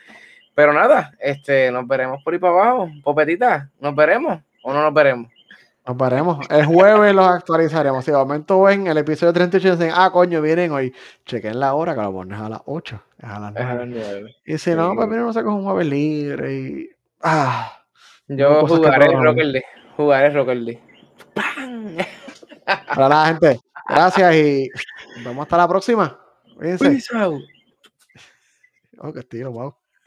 Pero 0.55 0.73
nada, 0.73 1.14
este, 1.20 1.70
nos 1.70 1.86
veremos 1.86 2.23
por 2.24 2.32
ahí 2.32 2.40
para 2.40 2.55
abajo. 2.55 2.90
Popetita, 3.05 3.70
nos 3.78 3.94
veremos 3.94 4.40
o 4.62 4.73
no 4.73 4.82
nos 4.82 4.94
veremos. 4.94 5.31
Nos 5.86 5.96
veremos. 5.96 6.44
El 6.50 6.66
jueves 6.66 7.14
los 7.14 7.26
actualizaremos. 7.26 8.04
Si 8.04 8.10
de 8.10 8.16
momento 8.16 8.60
ven 8.62 8.86
el 8.88 8.98
episodio 8.98 9.32
38 9.32 9.68
y 9.68 9.70
dicen, 9.70 9.92
ah, 9.94 10.10
coño, 10.10 10.42
vienen 10.42 10.72
hoy. 10.72 10.92
Chequen 11.24 11.60
la 11.60 11.74
hora, 11.74 11.94
que 11.94 12.00
lo 12.02 12.12
pones 12.12 12.40
a 12.40 12.48
las 12.48 12.60
8, 12.66 13.02
es 13.18 13.24
a 13.24 13.38
las 13.38 13.54
Es 13.56 13.62
a 13.62 13.74
9. 13.74 13.78
las 13.78 13.88
nueve. 13.88 14.36
Y 14.44 14.58
si 14.58 14.70
no, 14.74 14.94
pues 14.96 15.08
mira, 15.08 15.22
no 15.22 15.32
sé, 15.32 15.44
con 15.44 15.54
un 15.54 15.64
jueves 15.64 15.86
libre 15.86 16.52
y. 16.54 16.90
Ah, 17.22 17.72
Yo 18.26 18.66
jugaré 18.66 18.96
programar. 19.06 19.24
Rocket 19.26 19.44
League. 19.46 19.66
Jugaré 19.96 20.30
Rocket 20.30 20.58
League. 20.58 20.82
¡Pam! 21.34 21.96
para 22.64 23.08
nada, 23.08 23.26
gente. 23.26 23.60
Gracias 23.88 24.34
y 24.34 24.68
nos 25.16 25.24
vemos 25.24 25.42
hasta 25.44 25.56
la 25.56 25.68
próxima. 25.68 26.18
Cuídense. 26.56 26.98
Oh, 28.98 29.12
qué 29.12 29.20
estilo, 29.20 29.52
wow. 29.52 29.74